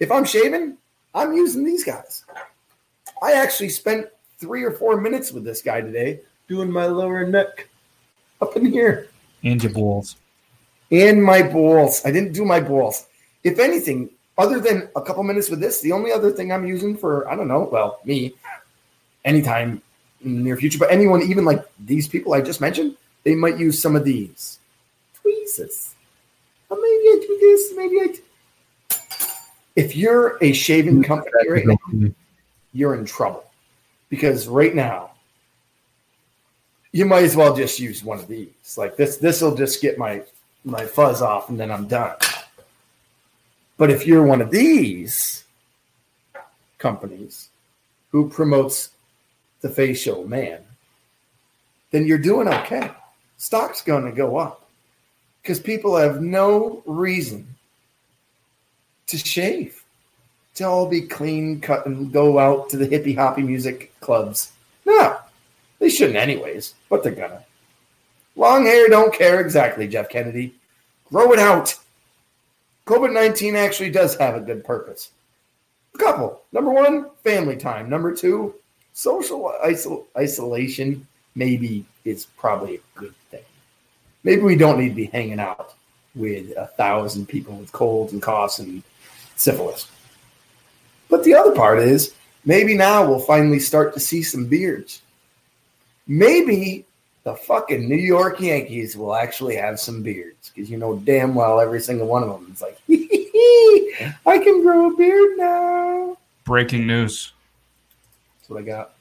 if 0.00 0.10
I'm 0.10 0.24
shaving, 0.24 0.78
I'm 1.14 1.32
using 1.34 1.62
these 1.62 1.84
guys. 1.84 2.24
I 3.22 3.34
actually 3.34 3.68
spent 3.68 4.08
three 4.38 4.64
or 4.64 4.72
four 4.72 5.00
minutes 5.00 5.30
with 5.30 5.44
this 5.44 5.62
guy 5.62 5.82
today 5.82 6.22
doing 6.48 6.72
my 6.72 6.86
lower 6.86 7.24
neck 7.24 7.68
up 8.40 8.56
in 8.56 8.66
here 8.66 9.08
and 9.44 9.62
your 9.62 9.72
balls. 9.72 10.16
and 10.90 11.22
my 11.22 11.42
balls. 11.42 12.02
I 12.04 12.10
didn't 12.10 12.32
do 12.32 12.44
my 12.44 12.60
balls. 12.60 13.06
If 13.44 13.58
anything, 13.58 14.10
other 14.38 14.58
than 14.58 14.88
a 14.96 15.02
couple 15.02 15.22
minutes 15.22 15.50
with 15.50 15.60
this, 15.60 15.80
the 15.80 15.92
only 15.92 16.10
other 16.10 16.32
thing 16.32 16.50
I'm 16.50 16.66
using 16.66 16.96
for 16.96 17.30
I 17.30 17.36
don't 17.36 17.48
know, 17.48 17.68
well, 17.70 18.00
me, 18.04 18.34
anytime 19.24 19.82
in 20.24 20.36
the 20.36 20.42
near 20.42 20.56
future, 20.56 20.78
but 20.78 20.90
anyone, 20.90 21.22
even 21.22 21.44
like 21.44 21.64
these 21.78 22.08
people 22.08 22.32
I 22.32 22.40
just 22.40 22.60
mentioned, 22.60 22.96
they 23.24 23.34
might 23.34 23.58
use 23.58 23.80
some 23.80 23.96
of 23.96 24.04
these 24.04 24.58
tweezers. 25.14 25.94
Or 26.68 26.76
maybe 26.76 26.84
I 26.84 27.24
do 27.26 27.38
this, 27.40 27.72
maybe 27.76 28.00
I. 28.00 28.06
Do. 28.06 28.18
If 29.76 29.96
you're 29.96 30.38
a 30.42 30.52
shaving 30.52 30.94
mm-hmm. 30.94 31.04
company 31.04 31.48
right 31.48 31.66
now, 31.66 31.74
mm-hmm. 31.88 32.08
you're 32.72 32.94
in 32.94 33.04
trouble 33.04 33.44
because 34.08 34.46
right 34.46 34.74
now 34.74 35.12
you 36.92 37.06
might 37.06 37.24
as 37.24 37.34
well 37.34 37.56
just 37.56 37.80
use 37.80 38.04
one 38.04 38.18
of 38.18 38.28
these. 38.28 38.76
Like 38.76 38.96
this, 38.96 39.16
this 39.16 39.40
will 39.40 39.54
just 39.54 39.80
get 39.80 39.98
my 39.98 40.22
my 40.64 40.84
fuzz 40.84 41.22
off, 41.22 41.48
and 41.48 41.58
then 41.58 41.70
I'm 41.70 41.88
done. 41.88 42.16
But 43.76 43.90
if 43.90 44.06
you're 44.06 44.24
one 44.24 44.40
of 44.40 44.50
these 44.50 45.44
companies, 46.78 47.48
who 48.12 48.28
promotes 48.28 48.90
the 49.62 49.70
facial 49.70 50.28
man, 50.28 50.60
then 51.90 52.06
you're 52.06 52.18
doing 52.18 52.46
okay. 52.46 52.90
Stock's 53.42 53.82
going 53.82 54.04
to 54.04 54.12
go 54.12 54.36
up 54.36 54.68
because 55.42 55.58
people 55.58 55.96
have 55.96 56.22
no 56.22 56.80
reason 56.86 57.44
to 59.08 59.18
shave, 59.18 59.82
to 60.54 60.62
all 60.62 60.88
be 60.88 61.00
clean 61.00 61.60
cut 61.60 61.84
and 61.84 62.12
go 62.12 62.38
out 62.38 62.70
to 62.70 62.76
the 62.76 62.86
hippie 62.86 63.16
hoppy 63.16 63.42
music 63.42 63.92
clubs. 63.98 64.52
No, 64.86 65.18
they 65.80 65.88
shouldn't, 65.88 66.18
anyways, 66.18 66.74
but 66.88 67.02
they're 67.02 67.16
gonna. 67.16 67.44
Long 68.36 68.64
hair 68.64 68.88
don't 68.88 69.12
care 69.12 69.40
exactly, 69.40 69.88
Jeff 69.88 70.08
Kennedy. 70.08 70.54
Grow 71.06 71.32
it 71.32 71.40
out. 71.40 71.76
COVID 72.86 73.12
19 73.12 73.56
actually 73.56 73.90
does 73.90 74.16
have 74.18 74.36
a 74.36 74.40
good 74.40 74.64
purpose. 74.64 75.10
A 75.96 75.98
couple. 75.98 76.42
Number 76.52 76.70
one, 76.70 77.10
family 77.24 77.56
time. 77.56 77.90
Number 77.90 78.14
two, 78.14 78.54
social 78.92 79.52
isol- 79.64 80.06
isolation 80.16 81.08
maybe 81.34 81.84
is 82.04 82.26
probably 82.36 82.76
a 82.76 82.98
good 82.98 83.14
thing. 83.30 83.44
Maybe 84.24 84.42
we 84.42 84.56
don't 84.56 84.78
need 84.78 84.90
to 84.90 84.94
be 84.94 85.06
hanging 85.06 85.40
out 85.40 85.74
with 86.14 86.56
a 86.56 86.66
thousand 86.66 87.26
people 87.26 87.54
with 87.54 87.72
colds 87.72 88.12
and 88.12 88.22
coughs 88.22 88.58
and 88.58 88.82
syphilis. 89.36 89.90
But 91.08 91.24
the 91.24 91.34
other 91.34 91.54
part 91.54 91.78
is 91.78 92.14
maybe 92.44 92.76
now 92.76 93.06
we'll 93.06 93.20
finally 93.20 93.58
start 93.58 93.94
to 93.94 94.00
see 94.00 94.22
some 94.22 94.46
beards. 94.46 95.02
Maybe 96.06 96.84
the 97.24 97.34
fucking 97.34 97.88
New 97.88 97.96
York 97.96 98.40
Yankees 98.40 98.96
will 98.96 99.14
actually 99.14 99.56
have 99.56 99.78
some 99.78 100.02
beards 100.02 100.50
because 100.54 100.70
you 100.70 100.76
know 100.76 100.96
damn 100.96 101.34
well 101.34 101.60
every 101.60 101.80
single 101.80 102.06
one 102.06 102.22
of 102.22 102.28
them 102.30 102.50
is 102.52 102.62
like, 102.62 102.78
I 104.26 104.38
can 104.42 104.62
grow 104.62 104.92
a 104.92 104.96
beard 104.96 105.38
now. 105.38 106.16
Breaking 106.44 106.86
news. 106.86 107.32
That's 108.38 108.50
what 108.50 108.60
I 108.60 108.62
got. 108.62 108.94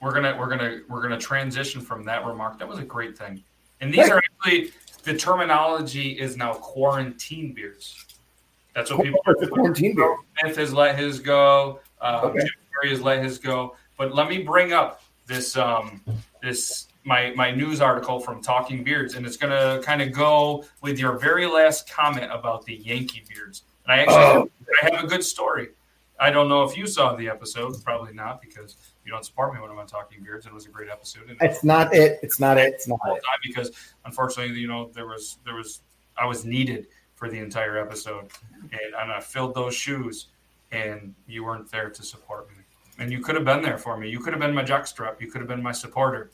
We're 0.00 0.12
gonna 0.12 0.36
we're 0.38 0.48
gonna 0.48 0.80
we're 0.88 1.02
gonna 1.02 1.18
transition 1.18 1.80
from 1.80 2.04
that 2.04 2.24
remark. 2.24 2.58
That 2.58 2.68
was 2.68 2.78
a 2.78 2.84
great 2.84 3.16
thing. 3.16 3.42
And 3.80 3.92
these 3.92 4.08
are 4.10 4.18
actually 4.18 4.72
the 5.04 5.16
terminology 5.16 6.18
is 6.18 6.36
now 6.36 6.54
quarantine 6.54 7.52
beards. 7.52 8.04
That's 8.74 8.90
what 8.90 9.04
people 9.04 9.20
It's 9.26 9.42
a 9.42 9.46
quarantine 9.48 9.94
beard. 9.96 10.16
Smith 10.40 10.56
has 10.56 10.72
let 10.74 10.98
his 10.98 11.20
go. 11.20 11.80
Uh, 12.00 12.20
Okay. 12.24 12.40
Jim 12.40 12.48
Carrey 12.74 12.90
has 12.90 13.00
let 13.00 13.22
his 13.24 13.38
go. 13.38 13.74
But 13.96 14.14
let 14.14 14.28
me 14.28 14.42
bring 14.42 14.72
up 14.72 15.02
this 15.26 15.56
um, 15.56 16.02
this 16.42 16.88
my 17.04 17.32
my 17.36 17.50
news 17.50 17.80
article 17.80 18.20
from 18.20 18.42
Talking 18.42 18.84
Beards, 18.84 19.14
and 19.14 19.24
it's 19.24 19.36
gonna 19.38 19.80
kind 19.82 20.02
of 20.02 20.12
go 20.12 20.64
with 20.82 20.98
your 20.98 21.18
very 21.18 21.46
last 21.46 21.90
comment 21.90 22.30
about 22.30 22.64
the 22.66 22.74
Yankee 22.74 23.24
beards. 23.32 23.62
And 23.86 23.92
I 23.92 24.02
actually 24.02 24.16
Oh. 24.16 24.50
I 24.82 24.94
have 24.94 25.04
a 25.04 25.06
good 25.06 25.24
story. 25.24 25.68
I 26.18 26.30
don't 26.30 26.48
know 26.48 26.64
if 26.64 26.76
you 26.76 26.86
saw 26.86 27.14
the 27.14 27.28
episode, 27.28 27.82
probably 27.84 28.12
not, 28.12 28.40
because 28.42 28.76
you 29.06 29.12
don't 29.12 29.24
support 29.24 29.54
me 29.54 29.60
when 29.60 29.70
I'm 29.70 29.78
on 29.78 29.86
Talking 29.86 30.22
Beards. 30.22 30.46
and 30.46 30.52
It 30.52 30.54
was 30.54 30.66
a 30.66 30.70
great 30.70 30.90
episode. 30.90 31.30
And 31.30 31.38
It's 31.40 31.62
not 31.62 31.94
it. 31.94 32.18
It's 32.22 32.40
not 32.40 32.58
it. 32.58 32.74
It's 32.74 32.88
not 32.88 32.98
it. 33.06 33.22
because 33.42 33.70
unfortunately, 34.04 34.58
you 34.58 34.66
know, 34.66 34.90
there 34.92 35.06
was 35.06 35.38
there 35.44 35.54
was 35.54 35.80
I 36.18 36.26
was 36.26 36.44
needed 36.44 36.88
for 37.14 37.30
the 37.30 37.38
entire 37.38 37.78
episode, 37.78 38.30
and, 38.72 38.94
and 39.00 39.12
I 39.12 39.20
filled 39.20 39.54
those 39.54 39.74
shoes, 39.74 40.26
and 40.72 41.14
you 41.28 41.44
weren't 41.44 41.70
there 41.70 41.88
to 41.88 42.02
support 42.02 42.48
me, 42.50 42.56
and 42.98 43.12
you 43.12 43.20
could 43.20 43.36
have 43.36 43.44
been 43.44 43.62
there 43.62 43.78
for 43.78 43.96
me. 43.96 44.10
You 44.10 44.18
could 44.18 44.32
have 44.32 44.40
been 44.40 44.54
my 44.54 44.64
jockstrap. 44.64 45.20
You 45.20 45.30
could 45.30 45.40
have 45.40 45.48
been 45.48 45.62
my 45.62 45.72
supporter, 45.72 46.30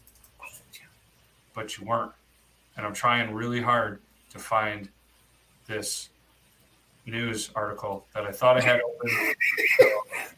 but 1.54 1.76
you 1.78 1.84
weren't. 1.84 2.12
And 2.76 2.86
I'm 2.86 2.94
trying 2.94 3.34
really 3.34 3.60
hard 3.60 4.00
to 4.30 4.38
find 4.38 4.88
this 5.66 6.08
news 7.04 7.50
article 7.54 8.06
that 8.14 8.24
I 8.24 8.32
thought 8.32 8.56
I 8.56 8.62
had 8.62 8.80
open. 8.80 9.34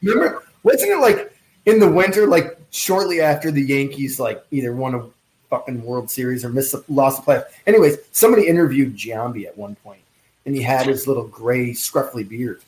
Remember, 0.02 0.42
wasn't 0.64 0.90
it 0.90 0.98
like 0.98 1.33
in 1.66 1.78
the 1.78 1.90
winter, 1.90 2.26
like 2.26 2.58
shortly 2.70 3.20
after 3.20 3.50
the 3.50 3.62
Yankees, 3.62 4.20
like 4.20 4.44
either 4.50 4.74
won 4.74 4.94
a 4.94 5.06
fucking 5.50 5.82
World 5.84 6.10
Series 6.10 6.44
or 6.44 6.48
missed 6.50 6.74
lost 6.88 7.24
the 7.24 7.32
playoff? 7.32 7.44
Anyways, 7.66 7.98
somebody 8.12 8.46
interviewed 8.46 8.96
Giambi 8.96 9.46
at 9.46 9.56
one 9.56 9.76
point, 9.76 10.00
and 10.46 10.54
he 10.54 10.62
had 10.62 10.86
his 10.86 11.06
little 11.06 11.26
gray, 11.28 11.70
scruffy 11.70 12.28
beard, 12.28 12.60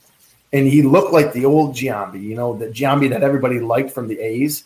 and 0.53 0.67
he 0.67 0.83
looked 0.83 1.13
like 1.13 1.33
the 1.33 1.45
old 1.45 1.75
Giambi, 1.75 2.23
you 2.23 2.35
know, 2.35 2.57
the 2.57 2.69
Giambi 2.69 3.11
that 3.11 3.23
everybody 3.23 3.61
liked 3.61 3.91
from 3.91 4.09
the 4.09 4.19
A's, 4.21 4.65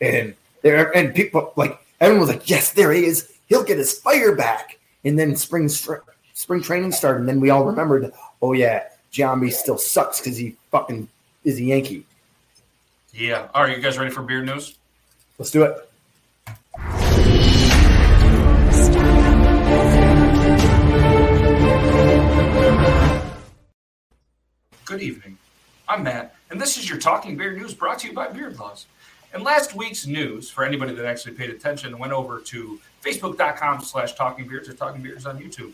and 0.00 0.34
there 0.62 0.94
and 0.96 1.14
people 1.14 1.52
like 1.56 1.78
everyone 2.00 2.26
was 2.26 2.34
like, 2.34 2.48
"Yes, 2.50 2.72
there 2.72 2.92
he 2.92 3.04
is. 3.04 3.32
He'll 3.48 3.64
get 3.64 3.78
his 3.78 3.98
fire 3.98 4.34
back." 4.34 4.78
And 5.04 5.18
then 5.18 5.36
spring 5.36 5.68
spring 5.68 6.62
training 6.62 6.92
started, 6.92 7.20
and 7.20 7.28
then 7.28 7.40
we 7.40 7.50
all 7.50 7.64
remembered, 7.64 8.10
"Oh 8.42 8.52
yeah, 8.52 8.84
Giambi 9.12 9.52
still 9.52 9.78
sucks 9.78 10.20
because 10.20 10.36
he 10.36 10.56
fucking 10.70 11.08
is 11.44 11.58
a 11.58 11.62
Yankee." 11.62 12.04
Yeah. 13.16 13.48
All 13.54 13.62
right, 13.62 13.74
you 13.74 13.82
guys 13.82 13.96
ready 13.96 14.10
for 14.10 14.22
beard 14.22 14.44
news? 14.44 14.76
Let's 15.38 15.50
do 15.50 15.62
it. 15.62 15.76
Good 24.84 25.00
evening. 25.00 25.38
I'm 25.88 26.02
Matt, 26.02 26.34
and 26.50 26.60
this 26.60 26.76
is 26.76 26.88
your 26.88 26.98
Talking 26.98 27.38
Beard 27.38 27.56
News 27.56 27.72
brought 27.72 28.00
to 28.00 28.08
you 28.08 28.12
by 28.12 28.28
Beard 28.28 28.58
Laws. 28.58 28.84
In 29.34 29.42
last 29.42 29.74
week's 29.74 30.06
news, 30.06 30.50
for 30.50 30.64
anybody 30.64 30.94
that 30.94 31.06
actually 31.06 31.34
paid 31.34 31.48
attention 31.48 31.92
and 31.92 31.98
went 31.98 32.12
over 32.12 32.40
to 32.40 32.78
facebook.com 33.02 33.80
slash 33.80 34.14
talking 34.14 34.46
beards 34.46 34.68
or 34.68 34.74
talking 34.74 35.02
beards 35.02 35.24
on 35.24 35.38
YouTube, 35.38 35.72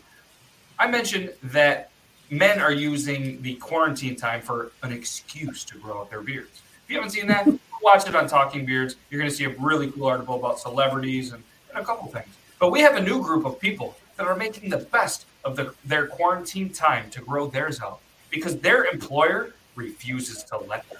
I 0.79 0.87
mentioned 0.87 1.33
that 1.43 1.89
men 2.29 2.61
are 2.61 2.71
using 2.71 3.41
the 3.41 3.55
quarantine 3.55 4.15
time 4.15 4.41
for 4.41 4.71
an 4.81 4.93
excuse 4.93 5.65
to 5.65 5.77
grow 5.77 5.99
out 5.99 6.09
their 6.09 6.21
beards. 6.21 6.61
If 6.83 6.89
you 6.89 6.97
haven't 6.97 7.11
seen 7.11 7.27
that, 7.27 7.47
watch 7.81 8.07
it 8.07 8.15
on 8.15 8.27
Talking 8.27 8.65
Beards. 8.65 8.97
You're 9.09 9.19
going 9.19 9.31
to 9.31 9.35
see 9.35 9.45
a 9.45 9.55
really 9.57 9.89
cool 9.89 10.05
article 10.05 10.35
about 10.35 10.59
celebrities 10.59 11.31
and, 11.31 11.41
and 11.69 11.81
a 11.81 11.85
couple 11.85 12.07
things. 12.07 12.27
But 12.59 12.71
we 12.71 12.81
have 12.81 12.97
a 12.97 13.01
new 13.01 13.23
group 13.23 13.45
of 13.45 13.57
people 13.57 13.95
that 14.17 14.27
are 14.27 14.35
making 14.35 14.69
the 14.69 14.77
best 14.77 15.25
of 15.45 15.55
the, 15.55 15.73
their 15.85 16.07
quarantine 16.07 16.69
time 16.69 17.09
to 17.11 17.21
grow 17.21 17.47
theirs 17.47 17.79
out 17.81 17.99
because 18.29 18.59
their 18.59 18.85
employer 18.85 19.53
refuses 19.75 20.43
to 20.43 20.57
let 20.57 20.87
them. 20.89 20.99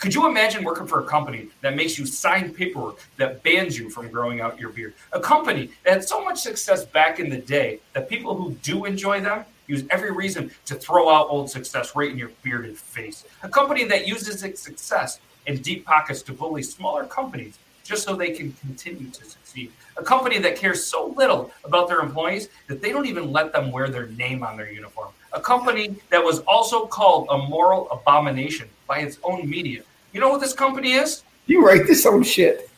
Could 0.00 0.12
you 0.12 0.26
imagine 0.26 0.64
working 0.64 0.88
for 0.88 0.98
a 0.98 1.04
company 1.04 1.46
that 1.60 1.76
makes 1.76 1.96
you 1.96 2.04
sign 2.04 2.52
paperwork 2.52 2.98
that 3.18 3.44
bans 3.44 3.78
you 3.78 3.88
from 3.88 4.08
growing 4.10 4.40
out 4.40 4.58
your 4.58 4.70
beard? 4.70 4.94
A 5.12 5.20
company 5.20 5.70
that 5.84 5.92
had 5.92 6.04
so 6.04 6.24
much 6.24 6.40
success 6.40 6.84
back 6.84 7.20
in 7.20 7.30
the 7.30 7.36
day 7.36 7.78
that 7.92 8.08
people 8.08 8.34
who 8.34 8.54
do 8.62 8.84
enjoy 8.84 9.20
them 9.20 9.44
use 9.72 9.84
every 9.90 10.12
reason 10.12 10.50
to 10.66 10.74
throw 10.74 11.08
out 11.08 11.28
old 11.30 11.50
success 11.50 11.96
right 11.96 12.10
in 12.10 12.18
your 12.18 12.30
bearded 12.42 12.76
face. 12.76 13.24
A 13.42 13.48
company 13.48 13.84
that 13.84 14.06
uses 14.06 14.42
its 14.44 14.60
success 14.60 15.18
and 15.46 15.62
deep 15.62 15.84
pockets 15.84 16.22
to 16.22 16.32
bully 16.32 16.62
smaller 16.62 17.04
companies 17.04 17.58
just 17.82 18.04
so 18.04 18.14
they 18.14 18.30
can 18.30 18.52
continue 18.60 19.10
to 19.10 19.24
succeed. 19.24 19.72
A 19.96 20.02
company 20.02 20.38
that 20.38 20.56
cares 20.56 20.84
so 20.84 21.08
little 21.16 21.50
about 21.64 21.88
their 21.88 22.00
employees 22.00 22.48
that 22.68 22.80
they 22.80 22.90
don't 22.90 23.06
even 23.06 23.32
let 23.32 23.52
them 23.52 23.72
wear 23.72 23.88
their 23.88 24.06
name 24.08 24.44
on 24.44 24.56
their 24.56 24.70
uniform. 24.70 25.08
A 25.32 25.40
company 25.40 25.96
that 26.10 26.22
was 26.22 26.40
also 26.40 26.86
called 26.86 27.26
a 27.30 27.38
moral 27.38 27.90
abomination 27.90 28.68
by 28.86 28.98
its 28.98 29.18
own 29.24 29.48
media. 29.48 29.82
You 30.12 30.20
know 30.20 30.28
what 30.28 30.40
this 30.40 30.52
company 30.52 30.92
is? 30.92 31.24
You 31.46 31.66
write 31.66 31.86
this 31.86 32.06
own 32.06 32.22
shit. 32.22 32.70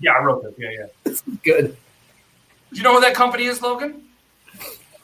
Yeah, 0.00 0.12
I 0.12 0.22
wrote 0.22 0.42
this. 0.42 0.54
Yeah, 0.58 0.70
yeah. 0.70 0.86
This 1.04 1.14
is 1.14 1.38
good. 1.42 1.76
Do 2.70 2.76
you 2.76 2.82
know 2.82 2.92
what 2.92 3.00
that 3.00 3.14
company 3.14 3.44
is, 3.44 3.60
Logan? 3.62 4.02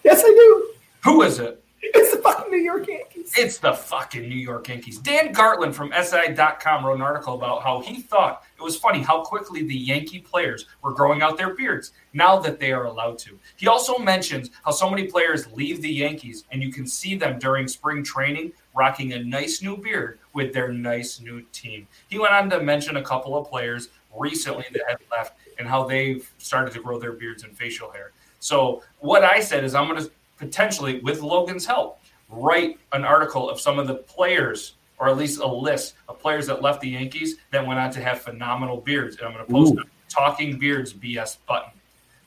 Yes, 0.05 0.23
I 0.25 0.29
do. 0.29 0.78
Who 1.09 1.23
is 1.23 1.39
it? 1.39 1.65
It's 1.81 2.15
the 2.15 2.21
fucking 2.21 2.51
New 2.51 2.59
York 2.59 2.87
Yankees. 2.87 3.33
It's 3.35 3.57
the 3.57 3.73
fucking 3.73 4.29
New 4.29 4.37
York 4.37 4.69
Yankees. 4.69 4.99
Dan 4.99 5.33
Gartland 5.33 5.73
from 5.73 5.91
SI.com 5.91 6.85
wrote 6.85 6.97
an 6.97 7.01
article 7.01 7.33
about 7.33 7.63
how 7.63 7.81
he 7.81 8.03
thought 8.03 8.43
it 8.59 8.63
was 8.63 8.77
funny 8.77 9.01
how 9.01 9.23
quickly 9.23 9.63
the 9.63 9.75
Yankee 9.75 10.19
players 10.19 10.67
were 10.83 10.93
growing 10.93 11.23
out 11.23 11.39
their 11.39 11.55
beards 11.55 11.93
now 12.13 12.39
that 12.41 12.61
they 12.61 12.73
are 12.73 12.85
allowed 12.85 13.17
to. 13.21 13.39
He 13.57 13.69
also 13.69 13.97
mentions 13.97 14.51
how 14.67 14.71
so 14.71 14.91
many 14.91 15.05
players 15.07 15.51
leave 15.53 15.81
the 15.81 15.91
Yankees 15.91 16.45
and 16.53 16.63
you 16.63 16.71
can 16.71 16.87
see 16.87 17.17
them 17.17 17.39
during 17.39 17.69
spring 17.69 18.05
training 18.05 18.53
rocking 18.77 19.15
a 19.15 19.25
nice 19.25 19.63
new 19.63 19.79
beard 19.79 20.19
with 20.35 20.53
their 20.53 20.71
nice 20.71 21.21
new 21.21 21.41
team. 21.53 21.89
He 22.11 22.19
went 22.19 22.35
on 22.35 22.51
to 22.51 22.61
mention 22.61 22.99
a 22.99 23.03
couple 23.03 23.35
of 23.35 23.49
players 23.49 23.89
recently 24.15 24.67
that 24.73 24.83
had 24.87 24.99
left 25.11 25.39
and 25.59 25.67
how 25.67 25.85
they've 25.85 26.31
started 26.37 26.75
to 26.75 26.83
grow 26.83 26.99
their 26.99 27.13
beards 27.13 27.45
and 27.45 27.57
facial 27.57 27.91
hair. 27.91 28.13
So, 28.41 28.85
what 29.01 29.25
I 29.25 29.41
said 29.41 29.65
is, 29.65 29.75
I'm 29.75 29.89
going 29.89 30.01
to 30.01 30.11
potentially, 30.39 31.01
with 31.01 31.21
Logan's 31.21 31.67
help, 31.67 32.01
write 32.31 32.79
an 32.93 33.05
article 33.05 33.49
of 33.51 33.61
some 33.61 33.79
of 33.79 33.87
the 33.87 33.95
players, 33.95 34.75
or 34.99 35.09
at 35.09 35.17
least 35.17 35.41
a 35.41 35.47
list 35.47 35.95
of 36.09 36.19
players 36.19 36.47
that 36.47 36.63
left 36.63 36.81
the 36.81 36.89
Yankees 36.89 37.37
that 37.51 37.67
went 37.67 37.79
on 37.79 37.91
to 37.93 38.01
have 38.01 38.21
phenomenal 38.21 38.79
beards. 38.79 39.17
And 39.17 39.27
I'm 39.27 39.35
going 39.35 39.47
to 39.47 39.53
post 39.53 39.75
Ooh. 39.75 39.81
a 39.81 39.85
Talking 40.09 40.59
Beards 40.59 40.95
BS 40.95 41.37
button. 41.47 41.71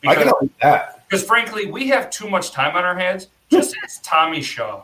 I 0.05 0.15
can 0.15 0.23
Because, 0.25 0.33
with 0.41 0.57
that. 0.61 1.07
because 1.07 1.25
frankly, 1.25 1.71
we 1.71 1.87
have 1.87 2.09
too 2.09 2.29
much 2.29 2.51
time 2.51 2.75
on 2.75 2.83
our 2.83 2.97
hands. 2.97 3.27
Just 3.49 3.75
as 3.83 3.99
Tommy 3.99 4.41
Shaw. 4.41 4.83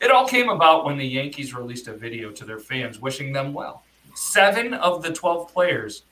It 0.00 0.10
all 0.10 0.26
came 0.26 0.48
about 0.48 0.84
when 0.84 0.98
the 0.98 1.06
Yankees 1.06 1.54
released 1.54 1.86
a 1.86 1.92
video 1.92 2.32
to 2.32 2.44
their 2.44 2.58
fans 2.58 3.00
wishing 3.00 3.32
them 3.32 3.54
well. 3.54 3.84
Seven 4.14 4.74
of 4.74 5.02
the 5.02 5.12
12 5.12 5.52
players, 5.52 6.02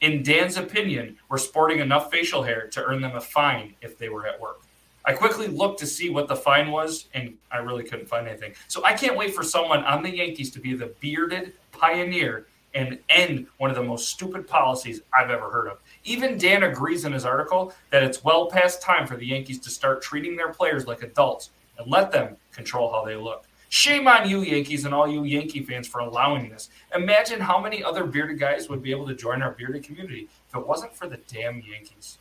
in 0.00 0.24
Dan's 0.24 0.56
opinion, 0.56 1.16
were 1.28 1.38
sporting 1.38 1.78
enough 1.78 2.10
facial 2.10 2.42
hair 2.42 2.66
to 2.72 2.84
earn 2.84 3.00
them 3.00 3.14
a 3.14 3.20
fine 3.20 3.74
if 3.80 3.96
they 3.96 4.08
were 4.08 4.26
at 4.26 4.40
work. 4.40 4.62
I 5.06 5.12
quickly 5.12 5.46
looked 5.46 5.78
to 5.80 5.86
see 5.86 6.10
what 6.10 6.26
the 6.26 6.34
fine 6.34 6.72
was, 6.72 7.06
and 7.14 7.34
I 7.52 7.58
really 7.58 7.84
couldn't 7.84 8.08
find 8.08 8.26
anything. 8.26 8.54
So 8.66 8.84
I 8.84 8.92
can't 8.92 9.16
wait 9.16 9.34
for 9.34 9.44
someone 9.44 9.84
on 9.84 10.02
the 10.02 10.14
Yankees 10.14 10.50
to 10.50 10.60
be 10.60 10.74
the 10.74 10.92
bearded 11.00 11.52
pioneer 11.70 12.46
and 12.74 12.98
end 13.08 13.46
one 13.58 13.70
of 13.70 13.76
the 13.76 13.82
most 13.82 14.08
stupid 14.08 14.46
policies 14.46 15.00
I've 15.16 15.30
ever 15.30 15.48
heard 15.48 15.68
of. 15.68 15.78
Even 16.04 16.36
Dan 16.36 16.64
agrees 16.64 17.04
in 17.04 17.12
his 17.12 17.24
article 17.24 17.72
that 17.90 18.02
it's 18.02 18.24
well 18.24 18.46
past 18.50 18.82
time 18.82 19.06
for 19.06 19.16
the 19.16 19.24
Yankees 19.24 19.60
to 19.60 19.70
start 19.70 20.02
treating 20.02 20.36
their 20.36 20.52
players 20.52 20.86
like 20.86 21.02
adults 21.02 21.50
and 21.78 21.90
let 21.90 22.10
them 22.10 22.36
control 22.52 22.92
how 22.92 23.04
they 23.04 23.16
look. 23.16 23.46
Shame 23.68 24.06
on 24.06 24.28
you, 24.28 24.42
Yankees, 24.42 24.84
and 24.84 24.94
all 24.94 25.08
you 25.08 25.24
Yankee 25.24 25.62
fans 25.62 25.88
for 25.88 26.00
allowing 26.00 26.48
this. 26.48 26.68
Imagine 26.94 27.40
how 27.40 27.60
many 27.60 27.82
other 27.82 28.04
bearded 28.04 28.38
guys 28.38 28.68
would 28.68 28.82
be 28.82 28.90
able 28.90 29.06
to 29.06 29.14
join 29.14 29.42
our 29.42 29.52
bearded 29.52 29.82
community 29.82 30.28
if 30.48 30.56
it 30.56 30.66
wasn't 30.66 30.94
for 30.94 31.08
the 31.08 31.18
damn 31.28 31.60
Yankees. 31.60 32.18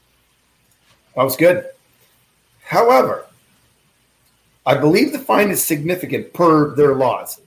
That 1.15 1.23
was 1.23 1.35
good. 1.35 1.69
However, 2.65 3.27
I 4.65 4.75
believe 4.75 5.11
the 5.11 5.19
fine 5.19 5.51
is 5.51 5.63
significant 5.63 6.33
per 6.33 6.75
their 6.75 6.95
laws. 6.95 7.39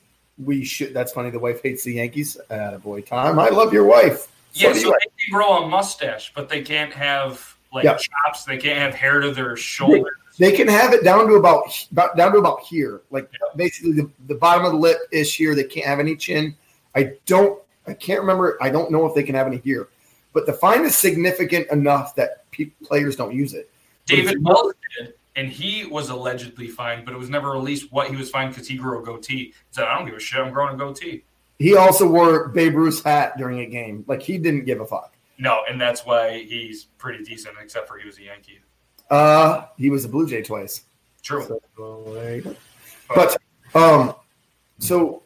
We 0.43 0.65
should. 0.65 0.95
That's 0.95 1.13
funny. 1.13 1.31
The 1.31 1.41
wife 1.41 1.61
hates 1.63 1.83
the 1.83 1.95
Yankees. 1.95 2.37
boy, 2.83 3.03
Tom. 3.03 3.39
I 3.39 3.49
love 3.49 3.73
your 3.73 3.85
wife. 3.85 4.29
So 4.53 4.69
yeah, 4.69 4.75
so 4.75 4.91
they 4.91 5.25
can 5.25 5.33
grow 5.33 5.65
a 5.65 5.69
mustache, 5.69 6.33
but 6.35 6.49
they 6.49 6.63
can't 6.63 6.93
have 6.93 7.57
like 7.73 7.85
yeah. 7.85 7.97
chops. 7.97 8.45
They 8.45 8.57
can't 8.57 8.79
have 8.79 8.95
hair 8.95 9.21
to 9.21 9.33
their 9.33 9.57
shoulders. 9.57 10.15
They, 10.39 10.51
they 10.51 10.57
can 10.57 10.69
have 10.69 10.93
it 10.93 11.03
down 11.03 11.27
to 11.27 11.35
about, 11.35 11.65
about 11.91 12.17
down 12.17 12.33
to 12.33 12.39
about 12.39 12.61
here, 12.61 13.01
like 13.11 13.29
yeah. 13.33 13.49
basically 13.57 13.93
the, 13.93 14.11
the 14.29 14.37
bottom 14.37 14.65
of 14.65 14.73
the 14.73 14.79
lip 14.79 14.99
is 15.11 15.35
here. 15.35 15.57
They 15.57 15.65
can't 15.65 15.87
have 15.87 15.99
any 15.99 16.17
chin. 16.17 16.57
I 16.95 17.15
don't. 17.27 17.61
I 17.89 17.95
can't 17.95 18.21
remember. 18.21 18.57
I 18.61 18.71
don't 18.71 18.93
know 18.93 19.07
if 19.07 19.15
they 19.15 19.25
can 19.25 19.35
have 19.35 19.49
any 19.49 19.59
here, 19.59 19.89
but 20.33 20.47
the 20.47 20.53
fine 20.53 20.85
is 20.85 20.97
significant 20.97 21.69
enough 21.73 22.15
that 22.15 22.49
pe- 22.53 22.71
players 22.85 23.17
don't 23.17 23.35
use 23.35 23.55
it. 23.55 23.69
David 24.09 24.45
Wells 24.45 24.75
did 24.99 25.15
and 25.39 25.49
he 25.49 25.85
was 25.85 26.09
allegedly 26.11 26.67
fined, 26.67 27.05
but 27.05 27.15
it 27.15 27.17
was 27.17 27.31
never 27.31 27.53
released 27.53 27.93
what 27.93 28.09
he 28.09 28.17
was 28.17 28.29
fined 28.29 28.51
because 28.51 28.67
he 28.67 28.77
grew 28.77 29.01
a 29.01 29.05
goatee. 29.05 29.37
He 29.37 29.55
said, 29.71 29.85
"I 29.85 29.97
don't 29.97 30.05
give 30.05 30.17
a 30.17 30.21
shit. 30.21 30.41
I'm 30.41 30.53
growing 30.53 30.75
a 30.75 30.77
goatee." 30.77 31.23
He 31.61 31.77
also 31.77 32.09
wore 32.09 32.49
Babe 32.49 32.75
Ruth's 32.75 33.01
hat 33.03 33.39
during 33.39 33.61
a 33.61 33.67
game. 33.67 34.05
Like 34.09 34.21
he 34.21 34.37
didn't 34.37 34.65
give 34.65 34.81
a 34.81 34.85
fuck. 34.85 35.15
No, 35.39 35.61
and 35.69 35.81
that's 35.81 36.05
why 36.05 36.43
he's 36.43 36.87
pretty 36.99 37.23
decent, 37.23 37.55
except 37.63 37.87
for 37.87 37.99
he 37.99 38.07
was 38.07 38.19
a 38.19 38.23
Yankee. 38.23 38.59
Uh, 39.09 39.67
he 39.77 39.91
was 39.91 40.05
a 40.05 40.09
Blue 40.09 40.29
Jay 40.29 40.43
twice. 40.43 40.83
True. 41.23 41.45
So, 41.77 42.27
but 43.15 43.37
um, 43.77 44.15
so 44.79 45.23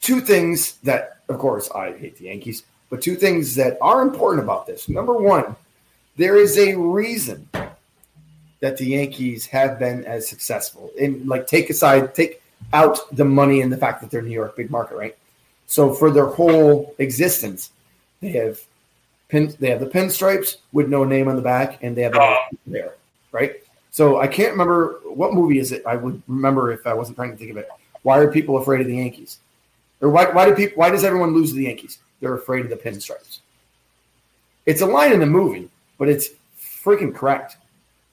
two 0.00 0.22
things 0.22 0.76
that, 0.84 1.18
of 1.28 1.38
course, 1.38 1.70
I 1.72 1.92
hate 1.92 2.16
the 2.16 2.24
Yankees, 2.24 2.64
but 2.88 3.02
two 3.02 3.16
things 3.16 3.54
that 3.56 3.76
are 3.82 4.00
important 4.00 4.42
about 4.42 4.66
this. 4.66 4.88
Number 4.88 5.12
one, 5.12 5.56
there 6.16 6.36
is 6.36 6.58
a 6.58 6.74
reason 6.74 7.48
that 8.60 8.76
the 8.76 8.86
Yankees 8.86 9.44
have 9.46 9.78
been 9.78 10.04
as 10.04 10.28
successful. 10.28 10.90
And 11.00 11.26
like 11.26 11.46
take 11.46 11.68
aside, 11.68 12.14
take 12.14 12.42
out 12.72 12.98
the 13.14 13.24
money 13.24 13.60
and 13.60 13.72
the 13.72 13.76
fact 13.76 14.00
that 14.00 14.10
they're 14.10 14.22
New 14.22 14.30
York 14.30 14.56
big 14.56 14.70
market, 14.70 14.96
right? 14.96 15.16
So 15.66 15.92
for 15.92 16.10
their 16.10 16.26
whole 16.26 16.94
existence, 16.98 17.72
they 18.20 18.30
have 18.30 18.60
pin 19.28 19.54
they 19.58 19.70
have 19.70 19.80
the 19.80 19.86
pinstripes 19.86 20.58
with 20.72 20.88
no 20.88 21.02
name 21.04 21.28
on 21.28 21.36
the 21.36 21.42
back, 21.42 21.82
and 21.82 21.96
they 21.96 22.02
have 22.02 22.14
there, 22.66 22.94
right? 23.32 23.56
So 23.90 24.20
I 24.20 24.26
can't 24.26 24.52
remember 24.52 25.00
what 25.04 25.34
movie 25.34 25.58
is 25.58 25.72
it. 25.72 25.82
I 25.86 25.96
would 25.96 26.22
remember 26.28 26.72
if 26.72 26.86
I 26.86 26.94
wasn't 26.94 27.16
trying 27.16 27.32
to 27.32 27.36
think 27.36 27.50
of 27.50 27.56
it. 27.56 27.68
Why 28.02 28.18
are 28.18 28.30
people 28.30 28.58
afraid 28.58 28.80
of 28.80 28.86
the 28.86 28.96
Yankees? 28.96 29.38
Or 30.00 30.10
why, 30.10 30.30
why 30.30 30.48
do 30.48 30.54
people 30.54 30.78
why 30.78 30.90
does 30.90 31.04
everyone 31.04 31.34
lose 31.34 31.50
to 31.50 31.56
the 31.56 31.64
Yankees? 31.64 31.98
They're 32.20 32.34
afraid 32.34 32.64
of 32.64 32.70
the 32.70 32.76
pinstripes. 32.76 33.40
It's 34.66 34.82
a 34.82 34.86
line 34.86 35.12
in 35.12 35.20
the 35.20 35.26
movie, 35.26 35.68
but 36.02 36.08
it's 36.08 36.30
freaking 36.58 37.14
correct. 37.14 37.58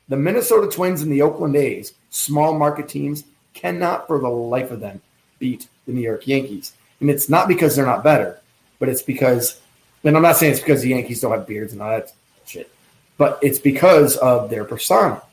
The 0.10 0.16
Minnesota 0.16 0.70
Twins 0.70 1.02
and 1.02 1.12
the 1.12 1.24
Oakland 1.24 1.56
A's, 1.56 1.94
small 2.12 2.56
market 2.56 2.88
teams, 2.88 3.24
cannot 3.56 4.06
for 4.06 4.20
the 4.20 4.30
life 4.30 4.70
of 4.70 4.80
them 4.80 5.02
beat 5.40 5.68
the 5.88 5.94
New 5.94 6.02
York 6.02 6.28
Yankees. 6.28 6.74
And 7.00 7.10
it's 7.10 7.30
not 7.30 7.48
because 7.48 7.76
they're 7.76 7.88
not 7.88 8.04
better, 8.04 8.42
but 8.78 8.90
it's 8.90 9.02
because, 9.02 9.60
and 10.04 10.16
I'm 10.16 10.22
not 10.22 10.38
saying 10.38 10.52
it's 10.52 10.62
because 10.62 10.84
the 10.84 10.90
Yankees 10.90 11.20
don't 11.20 11.32
have 11.32 11.48
beards 11.48 11.74
and 11.74 11.82
all 11.82 11.90
that 11.90 12.14
shit, 12.46 12.70
but 13.18 13.40
it's 13.42 13.58
because 13.58 14.18
of 14.18 14.52
their 14.52 14.66
persona. 14.66 15.24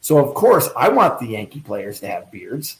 So, 0.00 0.24
of 0.24 0.32
course, 0.32 0.68
I 0.76 0.90
want 0.90 1.18
the 1.18 1.26
Yankee 1.26 1.58
players 1.58 1.98
to 1.98 2.06
have 2.06 2.30
beards 2.30 2.76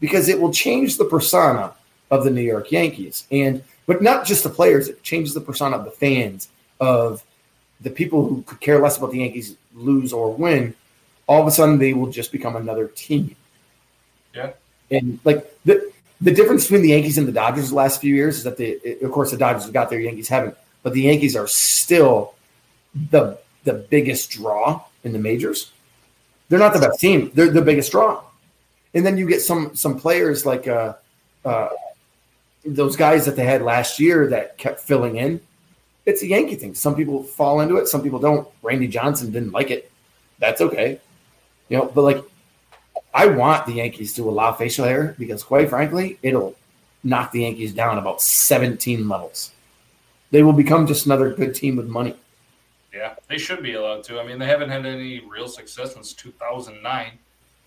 because 0.00 0.30
it 0.30 0.40
will 0.40 0.50
change 0.50 0.96
the 0.96 1.04
persona 1.04 1.74
of 2.10 2.24
the 2.24 2.30
New 2.30 2.40
York 2.40 2.72
Yankees. 2.72 3.26
And, 3.30 3.64
but 3.84 4.00
not 4.00 4.24
just 4.24 4.44
the 4.44 4.48
players, 4.48 4.88
it 4.88 5.02
changes 5.02 5.34
the 5.34 5.42
persona 5.42 5.76
of 5.76 5.84
the 5.84 5.90
fans, 5.90 6.48
of 6.80 7.22
the 7.82 7.90
people 7.90 8.26
who 8.26 8.42
could 8.42 8.60
care 8.60 8.80
less 8.80 8.98
about 8.98 9.10
the 9.10 9.18
Yankees 9.18 9.56
lose 9.74 10.12
or 10.12 10.32
win 10.32 10.74
all 11.26 11.40
of 11.40 11.46
a 11.46 11.50
sudden 11.50 11.78
they 11.78 11.92
will 11.92 12.10
just 12.10 12.32
become 12.32 12.56
another 12.56 12.88
team. 12.88 13.34
Yeah. 14.34 14.52
And 14.90 15.18
like 15.24 15.50
the 15.64 15.92
the 16.20 16.32
difference 16.32 16.64
between 16.64 16.82
the 16.82 16.90
Yankees 16.90 17.18
and 17.18 17.26
the 17.26 17.32
Dodgers 17.32 17.70
the 17.70 17.74
last 17.76 18.00
few 18.00 18.14
years 18.14 18.38
is 18.38 18.44
that 18.44 18.56
they 18.56 18.78
of 19.02 19.10
course 19.10 19.30
the 19.30 19.36
Dodgers 19.36 19.64
have 19.64 19.72
got 19.72 19.90
their 19.90 20.00
Yankees 20.00 20.28
haven't, 20.28 20.56
but 20.82 20.92
the 20.92 21.02
Yankees 21.02 21.36
are 21.36 21.46
still 21.46 22.34
the 23.10 23.38
the 23.64 23.74
biggest 23.74 24.30
draw 24.30 24.82
in 25.04 25.12
the 25.12 25.18
majors. 25.18 25.72
They're 26.48 26.58
not 26.58 26.74
the 26.74 26.80
best 26.80 27.00
team. 27.00 27.30
They're 27.34 27.50
the 27.50 27.62
biggest 27.62 27.92
draw. 27.92 28.22
And 28.94 29.06
then 29.06 29.16
you 29.16 29.26
get 29.26 29.40
some 29.40 29.74
some 29.74 29.98
players 29.98 30.44
like 30.44 30.68
uh, 30.68 30.94
uh, 31.44 31.68
those 32.64 32.96
guys 32.96 33.24
that 33.24 33.36
they 33.36 33.44
had 33.44 33.62
last 33.62 33.98
year 33.98 34.28
that 34.28 34.58
kept 34.58 34.80
filling 34.80 35.16
in. 35.16 35.40
It's 36.04 36.22
a 36.22 36.26
Yankee 36.26 36.56
thing. 36.56 36.74
Some 36.74 36.96
people 36.96 37.22
fall 37.22 37.60
into 37.60 37.76
it, 37.76 37.88
some 37.88 38.02
people 38.02 38.18
don't. 38.18 38.48
Randy 38.62 38.88
Johnson 38.88 39.30
didn't 39.30 39.52
like 39.52 39.70
it. 39.70 39.90
That's 40.38 40.60
okay. 40.60 41.00
You 41.68 41.78
know, 41.78 41.92
but 41.94 42.02
like 42.02 42.24
I 43.14 43.26
want 43.26 43.66
the 43.66 43.74
Yankees 43.74 44.14
to 44.14 44.28
allow 44.28 44.52
facial 44.52 44.84
hair 44.84 45.14
because 45.18 45.44
quite 45.44 45.70
frankly, 45.70 46.18
it'll 46.22 46.56
knock 47.04 47.32
the 47.32 47.42
Yankees 47.42 47.72
down 47.72 47.98
about 47.98 48.20
17 48.20 49.08
levels. 49.08 49.52
They 50.30 50.42
will 50.42 50.52
become 50.52 50.86
just 50.86 51.06
another 51.06 51.32
good 51.32 51.54
team 51.54 51.76
with 51.76 51.86
money. 51.86 52.16
Yeah, 52.92 53.14
they 53.28 53.38
should 53.38 53.62
be 53.62 53.74
allowed 53.74 54.04
to. 54.04 54.20
I 54.20 54.26
mean, 54.26 54.38
they 54.38 54.46
haven't 54.46 54.70
had 54.70 54.84
any 54.84 55.20
real 55.20 55.48
success 55.48 55.94
since 55.94 56.12
2009. 56.12 57.12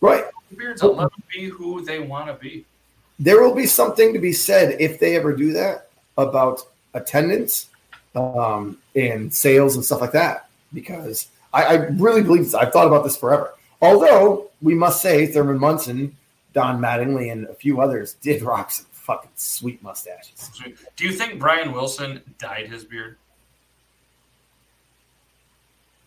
Right. 0.02 0.26
Beards 0.56 0.84
will 0.84 0.96
let 0.96 1.12
them 1.12 1.24
be 1.34 1.46
who 1.46 1.84
they 1.84 2.00
want 2.00 2.28
to 2.28 2.34
be. 2.34 2.66
There 3.18 3.42
will 3.42 3.56
be 3.56 3.66
something 3.66 4.14
to 4.14 4.20
be 4.20 4.34
said 4.34 4.80
if 4.80 5.00
they 5.00 5.16
ever 5.16 5.36
do 5.36 5.54
that 5.54 5.90
about 6.18 6.62
attendance 6.94 7.70
um, 8.16 8.78
and 8.96 9.34
sales 9.34 9.76
and 9.76 9.84
stuff 9.84 10.02
like 10.02 10.12
that. 10.14 10.50
Because 10.74 11.28
I, 11.54 11.64
I 11.64 11.74
really 11.74 12.22
believe 12.22 12.44
this. 12.44 12.54
I've 12.54 12.72
thought 12.72 12.88
about 12.88 13.04
this 13.04 13.18
forever. 13.18 13.54
Although 13.82 14.50
we 14.62 14.74
must 14.74 15.02
say 15.02 15.28
Thurman 15.28 15.60
Munson, 15.60 16.16
Don 16.54 16.82
Mattingly, 16.82 17.32
and 17.32 17.46
a 17.46 17.54
few 17.54 17.82
others 17.82 18.14
did 18.22 18.42
rock 18.44 18.72
some 18.72 18.86
fucking 18.92 19.32
sweet 19.36 19.82
mustaches. 19.84 20.52
Do 20.96 21.06
you 21.06 21.14
think 21.14 21.40
Brian 21.40 21.72
Wilson 21.72 22.22
dyed 22.40 22.68
his 22.68 22.84
beard? 22.84 23.18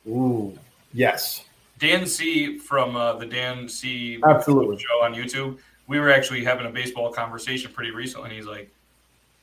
Ooh, 0.09 0.59
yes. 0.93 1.45
Dan 1.79 2.07
C 2.07 2.59
from 2.59 2.97
uh, 2.97 3.15
the 3.15 3.27
Dan 3.27 3.69
C 3.69 4.21
absolutely 4.27 4.79
show 4.79 5.05
on 5.05 5.15
YouTube. 5.15 5.59
We 5.87 6.01
were 6.01 6.11
actually 6.11 6.45
having 6.45 6.67
a 6.67 6.71
baseball 6.71 7.13
conversation 7.13 7.71
pretty 7.73 7.93
recently. 7.93 8.31
And 8.31 8.37
he's 8.37 8.47
like, 8.47 8.71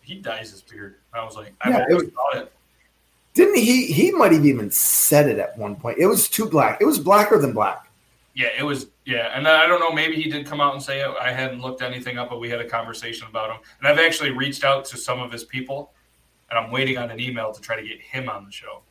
he 0.05 0.15
dyes 0.15 0.51
his 0.51 0.61
beard. 0.61 0.95
I 1.13 1.23
was 1.23 1.35
like, 1.35 1.53
I 1.61 1.69
yeah, 1.69 1.85
always 1.89 2.03
was, 2.03 2.13
thought 2.13 2.37
it. 2.43 2.51
Didn't 3.33 3.57
he? 3.57 3.87
He 3.87 4.11
might 4.11 4.31
have 4.31 4.45
even 4.45 4.71
said 4.71 5.27
it 5.27 5.39
at 5.39 5.57
one 5.57 5.75
point. 5.75 5.97
It 5.97 6.07
was 6.07 6.29
too 6.29 6.45
black. 6.45 6.79
It 6.79 6.85
was 6.85 6.99
blacker 6.99 7.37
than 7.37 7.53
black. 7.53 7.89
Yeah, 8.33 8.49
it 8.57 8.63
was. 8.63 8.87
Yeah, 9.05 9.31
and 9.35 9.47
I 9.47 9.67
don't 9.67 9.79
know. 9.79 9.91
Maybe 9.91 10.15
he 10.15 10.29
did 10.29 10.45
come 10.45 10.61
out 10.61 10.73
and 10.73 10.81
say 10.81 11.01
it. 11.01 11.09
I 11.21 11.31
hadn't 11.31 11.61
looked 11.61 11.81
anything 11.81 12.17
up, 12.17 12.29
but 12.29 12.39
we 12.39 12.49
had 12.49 12.59
a 12.59 12.67
conversation 12.67 13.27
about 13.27 13.51
him, 13.51 13.57
and 13.79 13.87
I've 13.87 13.99
actually 13.99 14.31
reached 14.31 14.63
out 14.63 14.85
to 14.85 14.97
some 14.97 15.19
of 15.19 15.31
his 15.31 15.43
people, 15.43 15.91
and 16.49 16.57
I'm 16.57 16.71
waiting 16.71 16.97
on 16.97 17.11
an 17.11 17.19
email 17.19 17.51
to 17.51 17.61
try 17.61 17.75
to 17.75 17.87
get 17.87 17.99
him 17.99 18.29
on 18.29 18.45
the 18.45 18.51
show. 18.51 18.81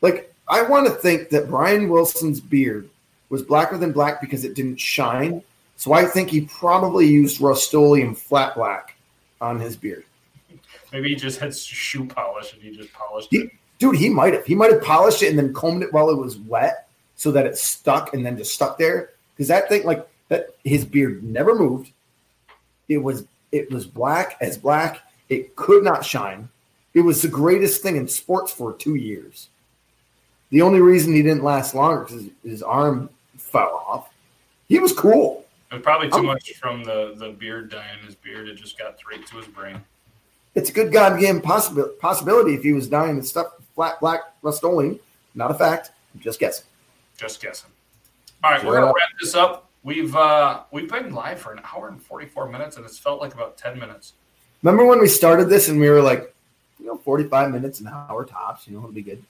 Like, 0.00 0.34
I 0.48 0.62
want 0.62 0.86
to 0.86 0.92
think 0.92 1.30
that 1.30 1.48
Brian 1.48 1.88
Wilson's 1.88 2.40
beard 2.40 2.88
was 3.28 3.42
blacker 3.42 3.78
than 3.78 3.92
black 3.92 4.20
because 4.20 4.44
it 4.44 4.54
didn't 4.54 4.80
shine. 4.80 5.42
So 5.76 5.92
I 5.92 6.04
think 6.04 6.28
he 6.28 6.42
probably 6.42 7.06
used 7.06 7.40
Rust-Oleum 7.40 8.14
flat 8.14 8.54
black 8.54 8.96
on 9.40 9.58
his 9.58 9.76
beard. 9.76 10.04
Maybe 10.92 11.08
he 11.08 11.14
just 11.14 11.40
had 11.40 11.54
shoe 11.54 12.06
polish 12.06 12.52
and 12.52 12.62
he 12.62 12.70
just 12.70 12.92
polished 12.92 13.28
he, 13.30 13.38
it. 13.38 13.50
Dude, 13.78 13.96
he 13.96 14.08
might 14.08 14.34
have. 14.34 14.44
He 14.44 14.54
might 14.54 14.70
have 14.70 14.82
polished 14.82 15.22
it 15.22 15.30
and 15.30 15.38
then 15.38 15.52
combed 15.54 15.82
it 15.82 15.92
while 15.92 16.10
it 16.10 16.16
was 16.16 16.36
wet 16.36 16.88
so 17.16 17.32
that 17.32 17.46
it 17.46 17.56
stuck 17.56 18.14
and 18.14 18.24
then 18.24 18.36
just 18.36 18.54
stuck 18.54 18.78
there. 18.78 19.10
Because 19.34 19.48
that 19.48 19.68
thing, 19.68 19.84
like 19.84 20.06
that, 20.28 20.50
his 20.64 20.84
beard 20.84 21.22
never 21.22 21.54
moved. 21.54 21.90
It 22.88 22.98
was 22.98 23.24
it 23.50 23.70
was 23.70 23.86
black 23.86 24.36
as 24.40 24.58
black. 24.58 25.00
It 25.28 25.56
could 25.56 25.82
not 25.82 26.04
shine. 26.04 26.48
It 26.94 27.00
was 27.00 27.22
the 27.22 27.28
greatest 27.28 27.82
thing 27.82 27.96
in 27.96 28.06
sports 28.06 28.52
for 28.52 28.72
two 28.74 28.96
years. 28.96 29.48
The 30.50 30.62
only 30.62 30.80
reason 30.80 31.14
he 31.14 31.22
didn't 31.22 31.42
last 31.42 31.74
longer 31.74 32.04
because 32.04 32.24
his 32.44 32.62
arm 32.62 33.08
fell 33.38 33.84
off. 33.86 34.10
He 34.68 34.78
was 34.78 34.92
cool. 34.92 35.46
It 35.70 35.76
was 35.76 35.82
probably 35.82 36.10
too 36.10 36.16
I'm, 36.18 36.26
much 36.26 36.52
from 36.54 36.84
the, 36.84 37.14
the 37.16 37.30
beard 37.30 37.70
dyeing 37.70 38.00
his 38.04 38.14
beard. 38.14 38.48
It 38.48 38.56
just 38.56 38.78
got 38.78 38.98
straight 38.98 39.26
to 39.28 39.36
his 39.38 39.46
brain. 39.46 39.82
It's 40.54 40.70
a 40.70 40.72
good 40.72 40.92
goddamn 40.92 41.40
possibility 41.40 41.94
possibility 41.98 42.54
if 42.54 42.62
he 42.62 42.72
was 42.72 42.88
dying 42.88 43.10
and 43.12 43.26
stuff 43.26 43.46
flat 43.74 44.00
black 44.00 44.20
Rust-Oleum. 44.42 44.98
Not 45.34 45.50
a 45.50 45.54
fact. 45.54 45.92
I'm 46.14 46.20
just 46.20 46.38
guessing. 46.38 46.66
Just 47.16 47.40
guessing. 47.40 47.70
All 48.44 48.50
right, 48.50 48.62
we're 48.64 48.74
gonna 48.74 48.86
wrap 48.86 49.08
this 49.20 49.34
up. 49.34 49.68
We've 49.82 50.14
uh 50.14 50.62
we've 50.70 50.90
been 50.90 51.14
live 51.14 51.40
for 51.40 51.52
an 51.52 51.60
hour 51.72 51.88
and 51.88 52.02
forty 52.02 52.26
four 52.26 52.48
minutes, 52.48 52.76
and 52.76 52.84
it's 52.84 52.98
felt 52.98 53.20
like 53.20 53.32
about 53.34 53.56
ten 53.56 53.78
minutes. 53.78 54.12
Remember 54.62 54.84
when 54.84 55.00
we 55.00 55.08
started 55.08 55.48
this 55.48 55.68
and 55.68 55.80
we 55.80 55.88
were 55.88 56.00
like, 56.02 56.32
you 56.78 56.86
know, 56.86 56.96
45 56.98 57.50
minutes, 57.50 57.80
an 57.80 57.88
hour 57.88 58.24
tops. 58.24 58.68
You 58.68 58.74
know, 58.74 58.78
it'll 58.78 58.92
be 58.92 59.02
good. 59.02 59.20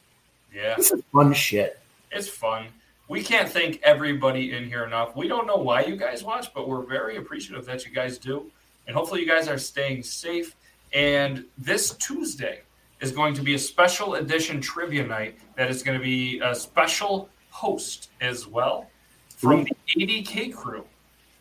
Yeah, 0.55 0.75
This 0.77 0.91
is 0.91 1.03
fun 1.11 1.33
shit. 1.33 1.81
it's 2.11 2.29
fun. 2.29 2.67
We 3.09 3.23
can't 3.23 3.49
thank 3.49 3.81
everybody 3.83 4.53
in 4.53 4.67
here 4.67 4.85
enough. 4.85 5.17
We 5.17 5.29
don't 5.29 5.47
know 5.47 5.57
why 5.57 5.85
you 5.85 5.97
guys 5.97 6.23
watch, 6.23 6.53
but 6.53 6.69
we're 6.69 6.83
very 6.83 7.17
appreciative 7.17 7.65
that 7.65 7.87
you 7.87 7.93
guys 7.93 8.19
do. 8.19 8.51
And 8.87 8.95
hopefully, 8.95 9.21
you 9.21 9.27
guys 9.27 9.49
are 9.49 9.57
staying 9.57 10.03
safe. 10.03 10.55
And 10.93 11.45
this 11.59 11.95
Tuesday 11.95 12.61
is 13.01 13.13
going 13.13 13.35
to 13.35 13.43
be 13.43 13.55
a 13.55 13.59
special 13.59 14.15
edition 14.15 14.61
trivia 14.61 15.07
night 15.07 15.39
that 15.57 15.71
is 15.71 15.83
going 15.83 15.99
to 15.99 16.05
be 16.05 16.41
a 16.41 16.55
special 16.55 17.29
host 17.51 18.11
as 18.21 18.47
well 18.47 18.89
from 19.37 19.65
the 19.65 19.75
ADK 19.99 20.55
crew. 20.55 20.85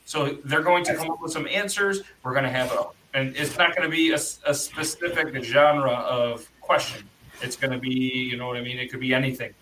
So 0.05 0.37
they're 0.45 0.63
going 0.63 0.83
to 0.85 0.95
come 0.95 1.11
up 1.11 1.21
with 1.21 1.31
some 1.31 1.47
answers. 1.47 2.01
We're 2.23 2.31
going 2.31 2.43
to 2.43 2.49
have 2.49 2.71
a, 2.71 2.87
and 3.13 3.35
it's 3.35 3.57
not 3.57 3.75
going 3.75 3.89
to 3.89 3.95
be 3.95 4.11
a, 4.11 4.19
a 4.45 4.53
specific 4.53 5.43
genre 5.43 5.91
of 5.91 6.49
question. 6.61 7.07
It's 7.41 7.55
going 7.55 7.71
to 7.71 7.77
be, 7.77 7.89
you 7.89 8.37
know 8.37 8.47
what 8.47 8.57
I 8.57 8.61
mean? 8.61 8.77
It 8.79 8.91
could 8.91 8.99
be 8.99 9.13
anything. 9.13 9.53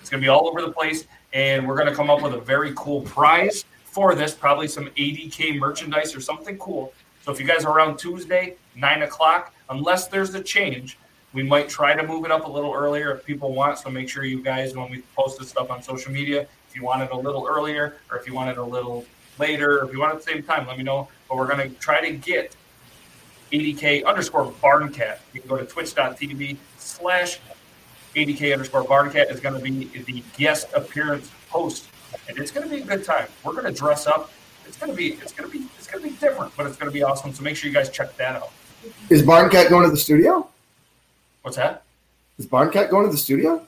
It's 0.00 0.10
going 0.10 0.20
to 0.20 0.24
be 0.24 0.28
all 0.28 0.48
over 0.48 0.60
the 0.60 0.72
place. 0.72 1.06
And 1.32 1.66
we're 1.66 1.76
going 1.76 1.88
to 1.88 1.94
come 1.94 2.10
up 2.10 2.22
with 2.22 2.34
a 2.34 2.40
very 2.40 2.72
cool 2.76 3.02
prize 3.02 3.64
for 3.84 4.14
this, 4.14 4.34
probably 4.34 4.68
some 4.68 4.86
ADK 4.86 5.58
merchandise 5.58 6.14
or 6.14 6.20
something 6.20 6.58
cool. 6.58 6.92
So 7.24 7.32
if 7.32 7.40
you 7.40 7.46
guys 7.46 7.64
are 7.64 7.76
around 7.76 7.98
Tuesday, 7.98 8.56
9 8.78 9.02
o'clock, 9.02 9.52
unless 9.70 10.06
there's 10.08 10.34
a 10.34 10.42
change, 10.42 10.98
we 11.32 11.42
might 11.42 11.68
try 11.68 11.94
to 11.94 12.06
move 12.06 12.24
it 12.24 12.30
up 12.30 12.46
a 12.46 12.50
little 12.50 12.72
earlier 12.72 13.12
if 13.12 13.24
people 13.24 13.52
want. 13.52 13.78
So 13.78 13.90
make 13.90 14.08
sure 14.08 14.24
you 14.24 14.42
guys, 14.42 14.74
when 14.74 14.90
we 14.90 15.02
post 15.14 15.38
this 15.38 15.50
stuff 15.50 15.70
on 15.70 15.82
social 15.82 16.12
media, 16.12 16.46
if 16.68 16.76
you 16.76 16.82
want 16.84 17.02
it 17.02 17.10
a 17.10 17.16
little 17.16 17.46
earlier 17.48 17.96
or 18.10 18.18
if 18.18 18.26
you 18.26 18.34
want 18.34 18.50
it 18.50 18.58
a 18.58 18.62
little 18.62 19.04
later, 19.38 19.80
or 19.80 19.86
if 19.86 19.92
you 19.92 20.00
want 20.00 20.12
it 20.12 20.16
at 20.16 20.24
the 20.24 20.32
same 20.32 20.42
time, 20.42 20.66
let 20.66 20.78
me 20.78 20.84
know. 20.84 21.08
But 21.28 21.36
we're 21.36 21.46
going 21.46 21.68
to 21.68 21.74
try 21.76 22.00
to 22.00 22.16
get 22.16 22.56
ADK 23.52 24.04
underscore 24.04 24.52
Barncat. 24.62 25.18
You 25.32 25.40
can 25.40 25.48
go 25.48 25.56
to 25.56 25.64
twitch.tv 25.64 26.56
slash 26.78 27.40
ADK 28.14 28.52
underscore 28.52 28.84
Barncat 28.84 29.30
is 29.30 29.40
going 29.40 29.54
to 29.54 29.60
be 29.60 29.84
the 30.02 30.22
guest 30.36 30.68
appearance 30.74 31.30
host. 31.48 31.88
And 32.28 32.38
it's 32.38 32.50
going 32.50 32.68
to 32.68 32.74
be 32.74 32.82
a 32.82 32.84
good 32.84 33.04
time. 33.04 33.28
We're 33.44 33.52
going 33.52 33.72
to 33.72 33.72
dress 33.72 34.06
up. 34.06 34.30
It's 34.66 34.76
going 34.76 34.90
to 34.90 34.96
be, 34.96 35.12
it's 35.14 35.32
going 35.32 35.50
to 35.50 35.58
be, 35.58 35.66
it's 35.78 35.86
going 35.86 36.02
to 36.02 36.10
be 36.10 36.16
different, 36.16 36.54
but 36.56 36.66
it's 36.66 36.76
going 36.76 36.90
to 36.90 36.92
be 36.92 37.02
awesome. 37.02 37.32
So 37.32 37.42
make 37.42 37.56
sure 37.56 37.68
you 37.68 37.74
guys 37.74 37.90
check 37.90 38.16
that 38.16 38.36
out. 38.36 38.52
Is 39.10 39.22
Barncat 39.22 39.68
going 39.68 39.84
to 39.84 39.90
the 39.90 39.96
studio? 39.96 40.48
What's 41.42 41.56
that? 41.56 41.82
Is 42.38 42.46
Barncat 42.46 42.90
going 42.90 43.04
to 43.06 43.10
the 43.10 43.18
studio? 43.18 43.64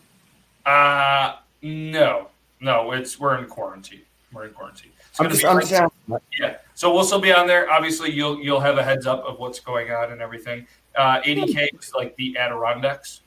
Uh, 0.66 1.36
no, 1.62 2.28
no, 2.60 2.92
it's, 2.92 3.18
we're 3.18 3.38
in 3.38 3.46
quarantine. 3.46 4.02
We're 4.32 4.46
in 4.46 4.52
quarantine. 4.52 4.92
I'm 5.18 5.28
just, 5.28 5.44
I'm 5.44 5.60
just. 5.60 5.72
Yeah. 6.38 6.56
So 6.74 6.92
we'll 6.92 7.04
still 7.04 7.20
be 7.20 7.32
on 7.32 7.46
there. 7.46 7.70
Obviously, 7.70 8.10
you'll 8.10 8.40
you'll 8.40 8.60
have 8.60 8.78
a 8.78 8.82
heads 8.82 9.06
up 9.06 9.24
of 9.24 9.38
what's 9.38 9.60
going 9.60 9.90
on 9.90 10.12
and 10.12 10.22
everything. 10.22 10.66
Uh, 10.96 11.20
ADK 11.22 11.78
is 11.78 11.92
like 11.94 12.16
the 12.16 12.36
Adirondacks. 12.38 13.22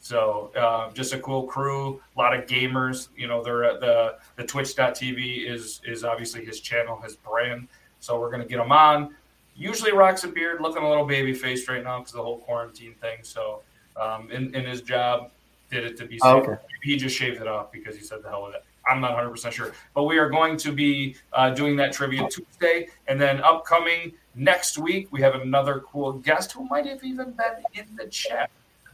So 0.00 0.50
uh, 0.56 0.92
just 0.92 1.12
a 1.12 1.18
cool 1.20 1.44
crew, 1.44 2.00
a 2.16 2.18
lot 2.18 2.36
of 2.36 2.46
gamers. 2.46 3.08
You 3.16 3.28
know, 3.28 3.42
they're 3.42 3.64
at 3.64 3.80
the 3.80 4.16
the 4.36 4.44
Twitch.tv 4.44 5.48
is 5.48 5.80
is 5.86 6.04
obviously 6.04 6.44
his 6.44 6.60
channel, 6.60 7.00
his 7.00 7.16
brand. 7.16 7.68
So 8.00 8.20
we're 8.20 8.30
gonna 8.30 8.44
get 8.44 8.58
him 8.58 8.72
on. 8.72 9.14
Usually 9.56 9.92
rocks 9.92 10.24
a 10.24 10.28
beard, 10.28 10.60
looking 10.60 10.82
a 10.82 10.88
little 10.88 11.06
baby 11.06 11.34
faced 11.34 11.68
right 11.68 11.82
now 11.82 11.98
because 11.98 12.12
the 12.12 12.22
whole 12.22 12.38
quarantine 12.38 12.94
thing. 13.00 13.18
So 13.22 13.62
um, 14.00 14.30
in 14.30 14.54
in 14.54 14.64
his 14.64 14.82
job, 14.82 15.30
did 15.72 15.84
it 15.84 15.96
to 15.96 16.04
be 16.04 16.18
safe. 16.18 16.22
Oh, 16.24 16.38
okay. 16.38 16.56
He 16.82 16.96
just 16.96 17.16
shaved 17.16 17.40
it 17.40 17.48
off 17.48 17.72
because 17.72 17.96
he 17.96 18.04
said 18.04 18.22
the 18.22 18.28
hell 18.28 18.44
with 18.44 18.54
it. 18.54 18.64
I'm 18.86 19.00
not 19.00 19.16
100% 19.16 19.52
sure. 19.52 19.72
But 19.94 20.04
we 20.04 20.18
are 20.18 20.28
going 20.28 20.56
to 20.58 20.72
be 20.72 21.16
uh, 21.32 21.50
doing 21.50 21.76
that 21.76 21.92
trivia 21.92 22.28
Tuesday. 22.28 22.88
And 23.06 23.20
then 23.20 23.40
upcoming 23.42 24.12
next 24.34 24.76
week, 24.76 25.08
we 25.10 25.20
have 25.22 25.34
another 25.34 25.80
cool 25.80 26.14
guest 26.14 26.52
who 26.52 26.64
might 26.64 26.86
have 26.86 27.02
even 27.04 27.32
been 27.32 27.64
in 27.74 27.96
the 27.96 28.06
chat. 28.06 28.50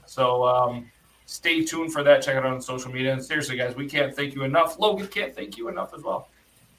So 0.06 0.44
um, 0.46 0.90
stay 1.26 1.64
tuned 1.64 1.92
for 1.92 2.02
that. 2.02 2.22
Check 2.22 2.36
it 2.36 2.44
out 2.44 2.52
on 2.52 2.60
social 2.60 2.92
media. 2.92 3.12
And 3.12 3.24
seriously, 3.24 3.56
guys, 3.56 3.74
we 3.76 3.88
can't 3.88 4.14
thank 4.14 4.34
you 4.34 4.44
enough. 4.44 4.78
Logan 4.78 5.08
can't 5.08 5.34
thank 5.34 5.56
you 5.56 5.68
enough 5.68 5.94
as 5.94 6.02
well. 6.02 6.28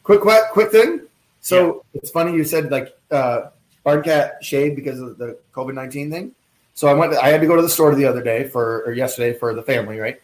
Quick, 0.04 0.22
quick, 0.22 0.44
quick 0.52 0.72
thing. 0.72 1.02
So 1.42 1.84
it's 1.94 2.12
funny 2.12 2.34
you 2.34 2.44
said 2.44 2.70
like 2.70 2.96
uh, 3.12 3.50
Barncat 3.90 4.42
shaved 4.42 4.76
because 4.76 5.00
of 5.00 5.18
the 5.18 5.38
COVID 5.54 5.74
nineteen 5.74 6.12
thing. 6.12 6.34
So 6.74 6.88
I 6.88 6.94
went. 6.94 7.14
I 7.14 7.30
had 7.30 7.42
to 7.42 7.48
go 7.48 7.56
to 7.56 7.62
the 7.62 7.70
store 7.70 7.94
the 7.96 8.06
other 8.06 8.22
day 8.22 8.48
for 8.48 8.84
or 8.86 8.94
yesterday 8.94 9.38
for 9.38 9.54
the 9.54 9.64
family, 9.64 10.00
right? 10.00 10.22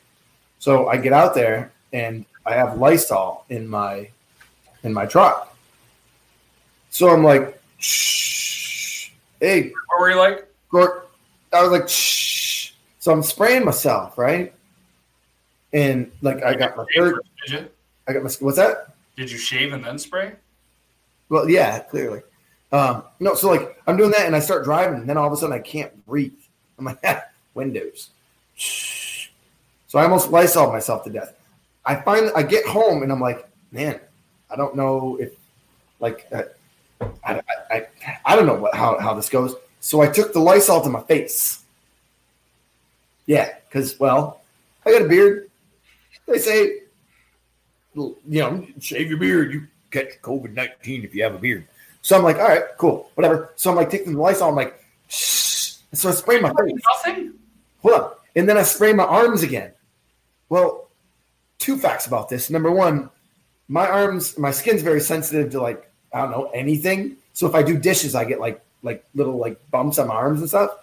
So 0.60 0.88
I 0.88 0.98
get 0.98 1.14
out 1.14 1.36
there 1.36 1.72
and 1.94 2.26
I 2.46 2.54
have 2.54 2.78
Lysol 2.78 3.46
in 3.50 3.68
my 3.68 4.10
in 4.84 4.94
my 4.94 5.06
truck. 5.06 5.56
So 6.90 7.10
I'm 7.10 7.24
like, 7.24 7.60
shh, 7.80 9.10
hey, 9.40 9.74
What 9.88 10.00
were 10.00 10.10
you 10.12 10.18
like? 10.18 10.48
I 11.54 11.62
was 11.62 11.72
like, 11.72 11.90
shh. 11.90 12.72
So 13.00 13.12
I'm 13.12 13.24
spraying 13.24 13.66
myself, 13.66 14.18
right? 14.18 14.54
And 15.74 16.12
like 16.22 16.44
I 16.44 16.54
got 16.54 16.78
my 16.78 16.86
third. 16.96 17.20
I 18.08 18.14
got 18.14 18.24
my. 18.24 18.30
What's 18.40 18.58
that? 18.58 18.96
Did 19.18 19.32
you 19.32 19.38
shave 19.38 19.74
and 19.74 19.84
then 19.84 19.98
spray? 19.98 20.34
Well, 21.30 21.50
yeah, 21.50 21.80
clearly. 21.80 22.22
Um, 22.72 23.04
no, 23.20 23.36
so 23.36 23.50
like 23.50 23.82
I'm 23.88 23.98
doing 23.98 24.12
that 24.12 24.26
and 24.26 24.36
I 24.36 24.40
start 24.40 24.64
driving, 24.64 25.00
and 25.00 25.10
then 25.10 25.18
all 25.18 25.28
of 25.28 25.34
a 25.34 25.38
sudden 25.38 25.56
I 25.56 25.60
can't 25.60 26.06
breathe. 26.06 26.34
I'm 26.78 26.86
like, 26.86 27.00
ah, 27.06 27.24
windows. 27.54 28.10
So 28.58 30.00
I 30.00 30.04
almost 30.04 30.32
Lysol 30.32 30.72
myself 30.72 31.04
to 31.06 31.10
death. 31.10 31.34
I 31.86 31.96
find 31.96 32.32
I 32.36 32.44
get 32.44 32.66
home 32.66 33.04
and 33.04 33.12
I'm 33.12 33.22
like, 33.22 33.48
man, 33.72 34.00
I 34.50 34.56
don't 34.56 34.76
know 34.76 35.18
if 35.20 35.34
like 36.00 36.28
uh, 36.32 36.44
I, 37.24 37.36
I, 37.36 37.44
I, 37.72 37.88
I 38.26 38.36
don't 38.36 38.46
know 38.46 38.56
what 38.56 38.76
how, 38.76 39.00
how 39.00 39.14
this 39.14 39.30
goes. 39.30 39.56
So 39.80 40.02
I 40.02 40.08
took 40.08 40.34
the 40.34 40.40
Lysol 40.40 40.82
to 40.82 40.90
my 40.90 41.02
face. 41.02 41.64
Yeah, 43.26 43.56
because 43.68 44.00
well, 44.00 44.42
I 44.86 44.92
got 44.92 45.04
a 45.04 45.08
beard. 45.08 45.50
They 46.28 46.40
say, 46.40 46.80
you 47.94 48.16
know, 48.26 48.68
shave 48.80 49.10
your 49.10 49.18
beard. 49.18 49.54
You 49.54 49.68
catch 49.92 50.22
COVID 50.22 50.54
nineteen 50.54 51.04
if 51.04 51.14
you 51.14 51.24
have 51.24 51.36
a 51.36 51.40
beard. 51.40 51.68
So 52.06 52.16
I'm 52.16 52.24
like, 52.24 52.36
all 52.36 52.48
right, 52.48 52.62
cool, 52.78 53.10
whatever. 53.16 53.50
So 53.56 53.72
I'm 53.72 53.76
like 53.76 53.90
taking 53.90 54.14
the 54.14 54.22
Lysol. 54.22 54.50
I'm 54.50 54.56
like, 54.56 54.80
shh. 55.08 55.78
So 55.94 56.10
I 56.10 56.12
spray 56.12 56.40
my 56.40 56.54
face. 56.54 56.80
Nothing? 57.04 57.34
Hold 57.82 57.96
on. 57.96 58.12
And 58.36 58.48
then 58.48 58.60
I 58.60 58.62
spray 58.62 58.94
my 58.94 59.06
arms 59.06 59.42
again. 59.42 59.72
Well, 60.48 60.88
two 61.58 61.80
facts 61.80 62.06
about 62.06 62.30
this. 62.30 62.52
Number 62.52 62.70
one, 62.70 63.10
my 63.68 63.88
arms, 63.88 64.38
my 64.38 64.52
skin's 64.52 64.84
very 64.84 65.02
sensitive 65.02 65.50
to 65.54 65.60
like, 65.60 65.90
I 66.14 66.22
don't 66.22 66.30
know, 66.30 66.52
anything. 66.54 67.18
So 67.34 67.48
if 67.48 67.56
I 67.56 67.64
do 67.64 67.76
dishes, 67.76 68.14
I 68.14 68.24
get 68.24 68.40
like 68.40 68.64
like 68.84 69.04
little 69.16 69.40
like 69.40 69.60
bumps 69.72 69.98
on 69.98 70.08
my 70.10 70.14
arms 70.14 70.42
and 70.42 70.48
stuff. 70.48 70.78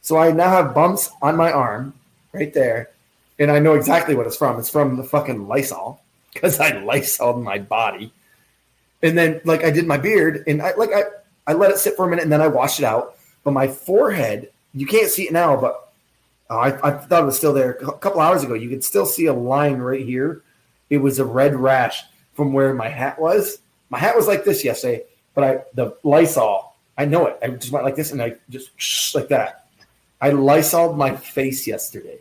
So 0.00 0.16
I 0.16 0.30
now 0.30 0.48
have 0.48 0.76
bumps 0.76 1.10
on 1.20 1.36
my 1.36 1.50
arm 1.50 1.92
right 2.32 2.54
there. 2.54 2.90
And 3.40 3.50
I 3.50 3.58
know 3.58 3.74
exactly 3.74 4.14
what 4.14 4.28
it's 4.28 4.36
from. 4.36 4.60
It's 4.60 4.70
from 4.70 4.96
the 4.96 5.02
fucking 5.02 5.48
Lysol. 5.48 6.00
Because 6.32 6.60
I 6.60 6.78
Lysoled 6.84 7.42
my 7.42 7.58
body. 7.58 8.12
And 9.02 9.16
then 9.16 9.40
like 9.44 9.64
I 9.64 9.70
did 9.70 9.86
my 9.86 9.96
beard 9.96 10.44
and 10.46 10.60
I 10.60 10.74
like 10.74 10.90
I, 10.92 11.02
I 11.46 11.52
let 11.54 11.70
it 11.70 11.78
sit 11.78 11.96
for 11.96 12.06
a 12.06 12.08
minute 12.08 12.24
and 12.24 12.32
then 12.32 12.40
I 12.40 12.48
washed 12.48 12.78
it 12.80 12.84
out. 12.84 13.16
But 13.44 13.52
my 13.52 13.68
forehead, 13.68 14.50
you 14.74 14.86
can't 14.86 15.08
see 15.08 15.24
it 15.24 15.32
now, 15.32 15.56
but 15.58 15.88
Oh, 16.50 16.56
I, 16.56 16.68
I 16.88 16.92
thought 16.92 17.22
it 17.22 17.26
was 17.26 17.36
still 17.36 17.52
there. 17.52 17.72
A 17.72 17.92
couple 17.98 18.20
hours 18.20 18.42
ago, 18.42 18.54
you 18.54 18.70
could 18.70 18.82
still 18.82 19.04
see 19.04 19.26
a 19.26 19.34
line 19.34 19.78
right 19.78 20.04
here. 20.04 20.42
It 20.88 20.98
was 20.98 21.18
a 21.18 21.24
red 21.24 21.54
rash 21.54 22.04
from 22.32 22.52
where 22.52 22.72
my 22.72 22.88
hat 22.88 23.20
was. 23.20 23.58
My 23.90 23.98
hat 23.98 24.16
was 24.16 24.26
like 24.26 24.44
this 24.44 24.64
yesterday, 24.64 25.04
but 25.34 25.44
I 25.44 25.62
the 25.74 25.96
Lysol, 26.04 26.74
I 26.96 27.04
know 27.04 27.26
it. 27.26 27.38
I 27.42 27.48
just 27.48 27.72
went 27.72 27.84
like 27.84 27.96
this 27.96 28.12
and 28.12 28.22
I 28.22 28.36
just 28.48 28.70
shh, 28.76 29.14
like 29.14 29.28
that. 29.28 29.66
I 30.20 30.30
Lysoled 30.30 30.96
my 30.96 31.14
face 31.14 31.66
yesterday. 31.66 32.18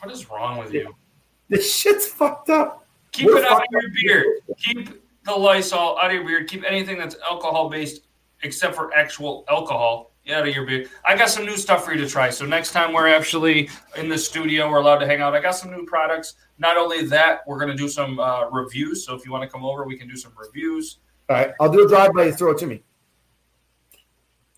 What 0.00 0.12
is 0.12 0.28
wrong 0.28 0.58
with 0.58 0.72
you? 0.72 0.94
This 1.48 1.76
shit's 1.76 2.06
fucked 2.06 2.48
up. 2.48 2.81
Keep 3.12 3.26
We're 3.26 3.38
it 3.38 3.44
out 3.44 3.62
of 3.62 3.66
your 3.70 3.82
up. 3.82 3.92
beard. 4.02 4.26
Keep 4.58 5.02
the 5.24 5.32
Lysol 5.32 5.98
out 5.98 6.06
of 6.06 6.12
your 6.14 6.24
beard. 6.24 6.48
Keep 6.48 6.64
anything 6.66 6.98
that's 6.98 7.16
alcohol 7.28 7.68
based, 7.68 8.02
except 8.42 8.74
for 8.74 8.92
actual 8.94 9.44
alcohol, 9.48 10.12
out 10.30 10.48
of 10.48 10.54
your 10.54 10.64
beard. 10.64 10.88
I 11.04 11.16
got 11.16 11.28
some 11.28 11.44
new 11.44 11.56
stuff 11.56 11.84
for 11.84 11.92
you 11.92 12.00
to 12.00 12.08
try. 12.08 12.30
So 12.30 12.46
next 12.46 12.72
time 12.72 12.92
we're 12.92 13.08
actually 13.08 13.68
in 13.96 14.08
the 14.08 14.16
studio, 14.16 14.70
we're 14.70 14.78
allowed 14.78 14.98
to 14.98 15.06
hang 15.06 15.20
out. 15.20 15.34
I 15.34 15.40
got 15.40 15.52
some 15.56 15.70
new 15.70 15.84
products. 15.84 16.34
Not 16.58 16.76
only 16.76 17.04
that, 17.06 17.40
we're 17.46 17.58
going 17.58 17.70
to 17.70 17.76
do 17.76 17.88
some 17.88 18.18
uh, 18.18 18.48
reviews. 18.50 19.04
So 19.04 19.14
if 19.14 19.24
you 19.26 19.32
want 19.32 19.42
to 19.42 19.48
come 19.48 19.64
over, 19.64 19.84
we 19.84 19.96
can 19.96 20.08
do 20.08 20.16
some 20.16 20.32
reviews. 20.36 20.98
All 21.28 21.36
right, 21.36 21.52
I'll 21.60 21.70
do 21.70 21.84
a 21.84 21.88
drive 21.88 22.12
by. 22.14 22.30
Throw 22.30 22.52
it 22.52 22.58
to 22.58 22.66
me. 22.66 22.82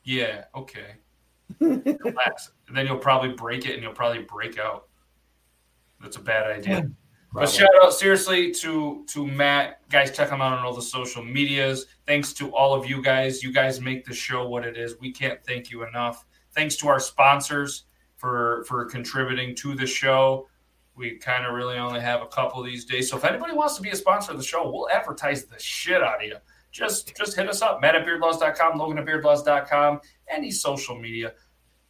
Yeah. 0.05 0.44
Okay. 0.55 0.97
Relax. 1.60 2.52
And 2.68 2.76
then 2.76 2.86
you'll 2.86 2.98
probably 2.98 3.31
break 3.31 3.66
it, 3.66 3.74
and 3.74 3.82
you'll 3.82 3.93
probably 3.93 4.22
break 4.22 4.59
out. 4.59 4.89
That's 6.01 6.16
a 6.16 6.20
bad 6.20 6.59
idea. 6.59 6.90
But 7.35 7.51
shout 7.51 7.69
out 7.82 7.93
seriously 7.93 8.52
to 8.52 9.05
to 9.09 9.27
Matt, 9.27 9.81
guys. 9.90 10.16
Check 10.16 10.31
him 10.31 10.40
out 10.40 10.56
on 10.56 10.65
all 10.65 10.73
the 10.73 10.81
social 10.81 11.24
medias. 11.24 11.86
Thanks 12.06 12.32
to 12.35 12.55
all 12.55 12.74
of 12.74 12.86
you 12.89 13.02
guys. 13.02 13.43
You 13.43 13.52
guys 13.52 13.81
make 13.81 14.05
the 14.05 14.15
show 14.15 14.47
what 14.47 14.65
it 14.65 14.77
is. 14.77 14.94
We 15.01 15.11
can't 15.11 15.43
thank 15.44 15.69
you 15.69 15.85
enough. 15.85 16.24
Thanks 16.52 16.77
to 16.77 16.89
our 16.89 17.01
sponsors 17.01 17.86
for 18.16 18.65
for 18.69 18.85
contributing 18.85 19.56
to 19.56 19.74
the 19.74 19.86
show. 19.86 20.47
We 20.94 21.19
kind 21.19 21.44
of 21.44 21.55
really 21.55 21.77
only 21.77 21.98
have 22.01 22.23
a 22.23 22.27
couple 22.27 22.62
these 22.62 22.85
days. 22.85 23.11
So 23.11 23.16
if 23.16 23.24
anybody 23.24 23.52
wants 23.52 23.74
to 23.77 23.82
be 23.82 23.90
a 23.90 23.97
sponsor 23.97 24.31
of 24.31 24.39
the 24.39 24.44
show, 24.44 24.70
we'll 24.70 24.89
advertise 24.90 25.44
the 25.44 25.59
shit 25.59 26.05
out 26.05 26.23
of 26.23 26.28
you. 26.28 26.36
Just 26.70 27.16
just 27.16 27.35
hit 27.35 27.48
us 27.48 27.62
up, 27.62 27.81
Matt 27.81 27.97
at 27.97 28.06
beardlaws.com, 28.06 28.78
Logan 28.78 28.98
at 28.98 29.06
beardlaws.com, 29.06 30.01
any 30.28 30.52
social 30.52 30.97
media. 30.97 31.32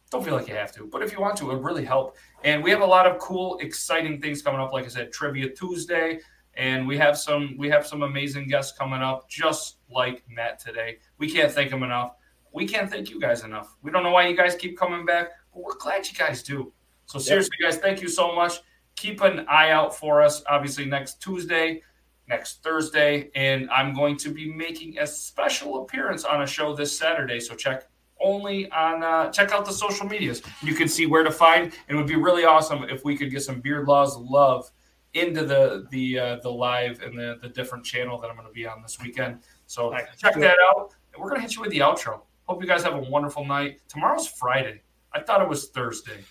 don't 0.09 0.23
feel 0.23 0.35
like 0.35 0.47
you 0.47 0.55
have 0.55 0.71
to, 0.73 0.87
but 0.87 1.03
if 1.03 1.11
you 1.11 1.19
want 1.19 1.37
to, 1.37 1.51
it 1.51 1.53
would 1.53 1.63
really 1.63 1.85
help. 1.85 2.17
And 2.43 2.63
we 2.63 2.69
have 2.71 2.81
a 2.81 2.85
lot 2.85 3.07
of 3.07 3.17
cool, 3.19 3.57
exciting 3.59 4.21
things 4.21 4.41
coming 4.41 4.59
up. 4.59 4.71
Like 4.71 4.85
I 4.85 4.89
said, 4.89 5.11
Trivia 5.11 5.49
Tuesday, 5.49 6.19
and 6.55 6.87
we 6.87 6.97
have 6.97 7.17
some 7.17 7.55
we 7.57 7.69
have 7.69 7.85
some 7.87 8.03
amazing 8.03 8.47
guests 8.47 8.77
coming 8.77 9.01
up, 9.01 9.27
just 9.29 9.77
like 9.89 10.23
Matt 10.29 10.59
today. 10.59 10.97
We 11.17 11.29
can't 11.29 11.51
thank 11.51 11.71
him 11.71 11.83
enough. 11.83 12.15
We 12.53 12.65
can't 12.67 12.89
thank 12.89 13.09
you 13.09 13.19
guys 13.19 13.43
enough. 13.43 13.75
We 13.81 13.91
don't 13.91 14.03
know 14.03 14.11
why 14.11 14.27
you 14.27 14.37
guys 14.37 14.55
keep 14.55 14.77
coming 14.77 15.05
back, 15.05 15.29
but 15.53 15.63
we're 15.63 15.77
glad 15.77 16.07
you 16.07 16.13
guys 16.17 16.43
do. 16.43 16.71
So 17.05 17.19
seriously, 17.19 17.57
guys, 17.61 17.77
thank 17.77 18.01
you 18.01 18.07
so 18.07 18.33
much. 18.33 18.59
Keep 18.95 19.21
an 19.21 19.45
eye 19.49 19.71
out 19.71 19.95
for 19.95 20.21
us. 20.21 20.41
Obviously, 20.47 20.85
next 20.85 21.21
Tuesday, 21.21 21.81
next 22.27 22.63
Thursday, 22.63 23.29
and 23.35 23.69
I'm 23.69 23.93
going 23.93 24.17
to 24.17 24.29
be 24.29 24.51
making 24.51 24.99
a 24.99 25.07
special 25.07 25.83
appearance 25.83 26.23
on 26.23 26.43
a 26.43 26.47
show 26.47 26.75
this 26.75 26.97
Saturday. 26.97 27.39
So 27.39 27.55
check 27.55 27.87
only 28.21 28.69
on 28.71 29.03
uh, 29.03 29.31
check 29.31 29.51
out 29.51 29.65
the 29.65 29.73
social 29.73 30.07
medias. 30.07 30.41
You 30.61 30.73
can 30.73 30.87
see 30.87 31.05
where 31.05 31.23
to 31.23 31.31
find. 31.31 31.73
It 31.87 31.95
would 31.95 32.07
be 32.07 32.15
really 32.15 32.45
awesome 32.45 32.83
if 32.83 33.03
we 33.03 33.17
could 33.17 33.31
get 33.31 33.43
some 33.43 33.61
Beard 33.61 33.87
Laws 33.87 34.17
love 34.17 34.69
into 35.13 35.45
the 35.45 35.87
the 35.91 36.19
uh, 36.19 36.35
the 36.43 36.49
live 36.49 37.01
and 37.01 37.17
the 37.17 37.37
the 37.41 37.49
different 37.49 37.85
channel 37.85 38.19
that 38.19 38.29
I'm 38.29 38.35
going 38.35 38.47
to 38.47 38.53
be 38.53 38.65
on 38.65 38.81
this 38.81 38.99
weekend. 39.01 39.39
So 39.65 39.93
check 40.17 40.35
that 40.35 40.57
out. 40.71 40.93
And 41.13 41.21
we're 41.21 41.29
going 41.29 41.41
to 41.41 41.47
hit 41.47 41.55
you 41.55 41.61
with 41.61 41.71
the 41.71 41.79
outro. 41.79 42.21
Hope 42.47 42.61
you 42.61 42.67
guys 42.67 42.83
have 42.83 42.93
a 42.93 43.09
wonderful 43.09 43.45
night. 43.45 43.79
Tomorrow's 43.87 44.27
Friday. 44.27 44.81
I 45.13 45.21
thought 45.21 45.41
it 45.41 45.47
was 45.47 45.69
Thursday. 45.69 46.23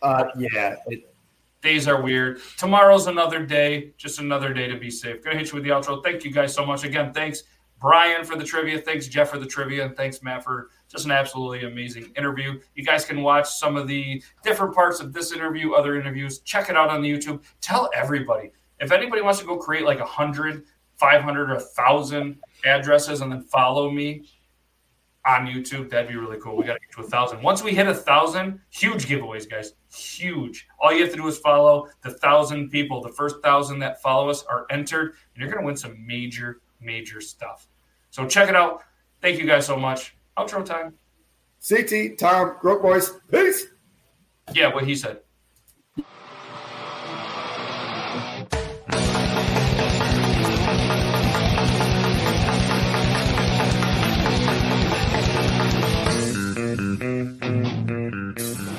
Uh, 0.00 0.24
yeah, 0.36 0.76
it, 0.86 1.12
Days 1.62 1.86
are 1.86 2.02
weird. 2.02 2.40
Tomorrow's 2.58 3.06
another 3.06 3.46
day, 3.46 3.92
just 3.96 4.18
another 4.18 4.52
day 4.52 4.66
to 4.66 4.76
be 4.76 4.90
safe. 4.90 5.22
Gonna 5.22 5.38
hit 5.38 5.46
you 5.46 5.54
with 5.54 5.62
the 5.62 5.70
outro. 5.70 6.02
Thank 6.02 6.24
you 6.24 6.32
guys 6.32 6.52
so 6.52 6.66
much. 6.66 6.82
Again, 6.82 7.12
thanks 7.12 7.44
Brian 7.78 8.24
for 8.24 8.36
the 8.36 8.42
trivia. 8.42 8.80
Thanks 8.80 9.06
Jeff 9.06 9.30
for 9.30 9.38
the 9.38 9.46
trivia. 9.46 9.86
And 9.86 9.96
thanks 9.96 10.24
Matt 10.24 10.42
for 10.42 10.70
just 10.92 11.06
an 11.06 11.10
absolutely 11.10 11.64
amazing 11.64 12.12
interview. 12.16 12.60
You 12.74 12.84
guys 12.84 13.04
can 13.04 13.22
watch 13.22 13.48
some 13.48 13.76
of 13.76 13.88
the 13.88 14.22
different 14.44 14.74
parts 14.74 15.00
of 15.00 15.12
this 15.12 15.32
interview, 15.32 15.72
other 15.72 15.98
interviews. 15.98 16.40
Check 16.40 16.68
it 16.68 16.76
out 16.76 16.90
on 16.90 17.00
the 17.00 17.10
YouTube. 17.10 17.42
Tell 17.62 17.90
everybody. 17.94 18.52
If 18.78 18.92
anybody 18.92 19.22
wants 19.22 19.40
to 19.40 19.46
go 19.46 19.56
create 19.56 19.84
like 19.84 20.00
a 20.00 20.04
hundred, 20.04 20.64
five 20.96 21.22
hundred, 21.22 21.50
or 21.50 21.54
a 21.54 21.60
thousand 21.60 22.38
addresses 22.66 23.22
and 23.22 23.32
then 23.32 23.42
follow 23.42 23.90
me 23.90 24.28
on 25.24 25.46
YouTube, 25.46 25.88
that'd 25.88 26.08
be 26.08 26.16
really 26.16 26.38
cool. 26.40 26.56
We 26.56 26.64
got 26.64 26.74
to 26.74 26.80
get 26.80 26.90
to 26.96 27.00
a 27.00 27.08
thousand. 27.08 27.42
Once 27.42 27.62
we 27.62 27.72
hit 27.74 27.86
a 27.86 27.94
thousand, 27.94 28.60
huge 28.70 29.06
giveaways, 29.06 29.48
guys. 29.48 29.72
Huge. 29.94 30.66
All 30.78 30.92
you 30.92 31.02
have 31.02 31.12
to 31.12 31.16
do 31.16 31.26
is 31.26 31.38
follow 31.38 31.88
the 32.02 32.10
thousand 32.10 32.70
people. 32.70 33.00
The 33.00 33.08
first 33.08 33.36
thousand 33.42 33.78
that 33.78 34.02
follow 34.02 34.28
us 34.28 34.42
are 34.44 34.66
entered, 34.68 35.14
and 35.34 35.40
you're 35.42 35.48
going 35.48 35.62
to 35.62 35.66
win 35.66 35.76
some 35.76 36.04
major, 36.06 36.60
major 36.80 37.20
stuff. 37.20 37.68
So 38.10 38.26
check 38.26 38.50
it 38.50 38.56
out. 38.56 38.82
Thank 39.22 39.38
you 39.38 39.46
guys 39.46 39.64
so 39.64 39.76
much. 39.76 40.16
Outro 40.38 40.64
time. 40.64 40.94
CT, 41.66 42.18
Tom, 42.18 42.56
Grote 42.60 42.82
Boys, 42.82 43.10
peace. 43.30 43.66
Yeah, 44.54 44.74
what 44.74 44.84
he 44.84 44.94
said. 44.94 45.20
Thank 57.02 57.66
you. 57.66 57.71